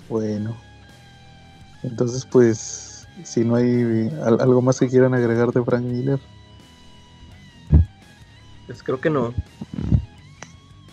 Bueno, 0.08 0.56
entonces 1.82 2.26
pues, 2.26 3.08
si 3.24 3.44
no 3.44 3.56
hay 3.56 4.10
algo 4.20 4.60
más 4.60 4.78
que 4.78 4.88
quieran 4.88 5.14
agregar 5.14 5.52
de 5.52 5.64
Frank 5.64 5.84
Miller. 5.84 6.20
Pues 8.66 8.82
creo 8.82 9.00
que 9.00 9.10
no. 9.10 9.32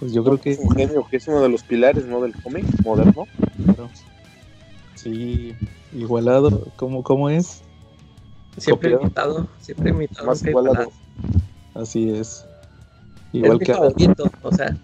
Pues 0.03 0.11
yo 0.11 0.21
creo 0.21 0.37
que 0.37 0.51
es 0.51 0.59
un 0.59 0.69
genio 0.71 1.07
que 1.09 1.15
es 1.15 1.25
uno 1.29 1.41
de 1.41 1.47
los 1.47 1.63
pilares, 1.63 2.05
¿no? 2.05 2.19
Del 2.19 2.33
cómic 2.41 2.65
moderno. 2.83 3.25
Claro. 3.63 3.89
Sí, 4.95 5.55
igualado, 5.93 6.67
¿cómo, 6.75 7.03
cómo 7.03 7.29
es? 7.29 7.61
Siempre 8.57 8.91
imitado, 8.91 9.47
siempre 9.61 9.91
imitado. 9.91 10.27
Más 10.27 10.43
igualado. 10.43 10.91
Así 11.73 12.09
es. 12.09 12.45
Igual 13.31 13.61
es 13.61 13.69
mi 13.69 13.73
favorito, 13.73 14.29
o 14.41 14.51
sea, 14.51 14.75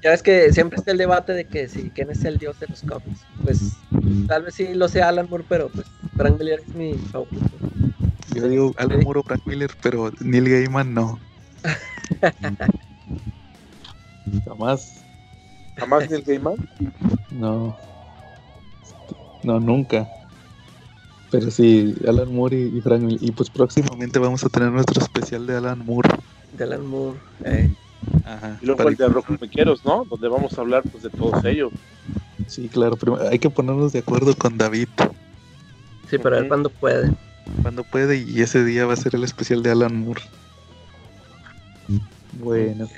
ya 0.00 0.10
ves 0.10 0.22
que 0.22 0.52
siempre 0.52 0.78
está 0.78 0.92
el 0.92 0.98
debate 0.98 1.32
de 1.32 1.44
que 1.44 1.68
si 1.68 1.90
quién 1.90 2.12
es 2.12 2.24
el 2.24 2.38
dios 2.38 2.60
de 2.60 2.68
los 2.68 2.82
cómics. 2.82 3.26
Pues 3.42 3.72
tal 4.28 4.44
vez 4.44 4.54
sí 4.54 4.74
lo 4.74 4.86
sea 4.86 5.08
Alan 5.08 5.26
Moore, 5.28 5.44
pero 5.48 5.70
pues 5.70 5.88
Frank 6.16 6.38
Miller 6.38 6.62
es 6.64 6.72
mi 6.76 6.94
favorito. 6.94 7.50
Yo 8.32 8.46
digo 8.46 8.72
Alan 8.76 9.00
Moore 9.02 9.18
o 9.18 9.22
Frank 9.24 9.42
Miller, 9.44 9.72
pero 9.82 10.12
Neil 10.20 10.48
Gaiman 10.48 10.94
no. 10.94 11.18
Jamás. 14.44 15.02
¿Jamás 15.76 16.10
Neil 16.10 16.22
Gaiman? 16.22 16.54
No. 17.30 17.76
No, 19.42 19.60
nunca. 19.60 20.08
Pero 21.30 21.50
sí, 21.50 21.94
Alan 22.06 22.32
Moore 22.34 22.58
y, 22.58 22.80
Frank 22.80 23.00
Miller. 23.00 23.22
Y 23.22 23.32
pues 23.32 23.50
próximamente 23.50 24.18
vamos 24.18 24.44
a 24.44 24.48
tener 24.48 24.70
nuestro 24.70 25.02
especial 25.02 25.46
de 25.46 25.56
Alan 25.56 25.84
Moore. 25.84 26.10
De 26.56 26.64
Alan 26.64 26.86
Moore, 26.86 27.18
eh. 27.44 27.74
Ajá, 28.24 28.58
y 28.60 28.66
luego 28.66 28.88
el 28.88 28.96
de 28.96 29.08
Rock 29.08 29.40
Mequeros, 29.40 29.84
¿no? 29.84 30.04
Donde 30.04 30.28
vamos 30.28 30.58
a 30.58 30.60
hablar 30.60 30.82
pues 30.82 31.04
de 31.04 31.10
todos 31.10 31.44
ellos. 31.44 31.72
Sí, 32.46 32.68
claro, 32.68 32.96
pero 32.96 33.18
hay 33.28 33.38
que 33.38 33.48
ponernos 33.48 33.92
de 33.92 34.00
acuerdo 34.00 34.36
con 34.36 34.58
David. 34.58 34.88
Sí, 36.10 36.18
para 36.18 36.40
ver 36.40 36.48
cuándo 36.48 36.68
puede. 36.68 37.12
Cuando 37.62 37.84
puede, 37.84 38.18
y 38.18 38.40
ese 38.40 38.64
día 38.64 38.86
va 38.86 38.92
a 38.92 38.96
ser 38.96 39.14
el 39.14 39.24
especial 39.24 39.62
de 39.62 39.70
Alan 39.70 39.96
Moore. 39.96 40.20
Bueno. 42.40 42.88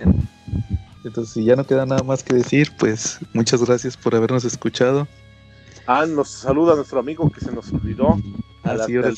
Entonces, 1.05 1.35
si 1.35 1.45
ya 1.45 1.55
no 1.55 1.65
queda 1.65 1.85
nada 1.87 2.03
más 2.03 2.23
que 2.23 2.35
decir, 2.35 2.73
pues 2.79 3.19
muchas 3.33 3.63
gracias 3.63 3.97
por 3.97 4.15
habernos 4.15 4.45
escuchado. 4.45 5.07
Ah, 5.87 6.07
nos 6.07 6.31
saluda 6.31 6.75
nuestro 6.75 6.99
amigo 6.99 7.31
que 7.31 7.41
se 7.41 7.53
nos 7.53 7.73
olvidó. 7.73 8.17
Así, 8.63 8.97
ahora, 8.97 9.13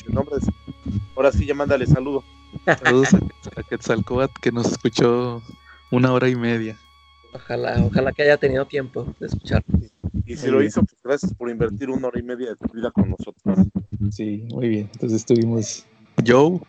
ahora 1.15 1.31
sí, 1.31 1.45
ya 1.45 1.53
mándale 1.53 1.85
saludo. 1.87 2.23
Saludos 2.83 3.13
a 3.55 3.63
Quetzalcoatl 3.63 4.41
que 4.41 4.51
nos 4.51 4.67
escuchó 4.67 5.41
una 5.91 6.11
hora 6.11 6.27
y 6.27 6.35
media. 6.35 6.77
Ojalá, 7.33 7.81
ojalá 7.85 8.11
que 8.11 8.23
haya 8.23 8.37
tenido 8.37 8.65
tiempo 8.65 9.13
de 9.19 9.27
escuchar. 9.27 9.63
Y 10.25 10.35
si 10.35 10.47
lo 10.47 10.61
hizo, 10.61 10.83
pues 10.83 10.97
gracias 11.03 11.33
por 11.33 11.49
invertir 11.49 11.89
una 11.89 12.07
hora 12.07 12.19
y 12.19 12.23
media 12.23 12.49
de 12.49 12.55
tu 12.55 12.73
vida 12.73 12.91
con 12.91 13.09
nosotros. 13.11 13.59
Sí, 14.11 14.45
muy 14.49 14.67
bien. 14.67 14.89
Entonces 14.93 15.21
estuvimos 15.21 15.85
Joe, 16.25 16.59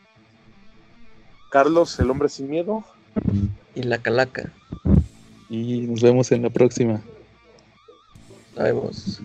Carlos, 1.51 1.99
el 1.99 2.11
hombre 2.11 2.29
sin 2.29 2.49
miedo, 2.49 2.85
y 3.75 3.83
la 3.83 3.99
calaca. 3.99 4.53
Y 5.49 5.81
nos 5.83 6.03
vemos 6.03 6.31
en 6.33 6.43
la 6.43 6.51
próxima. 6.51 7.01
Nos. 8.57 9.21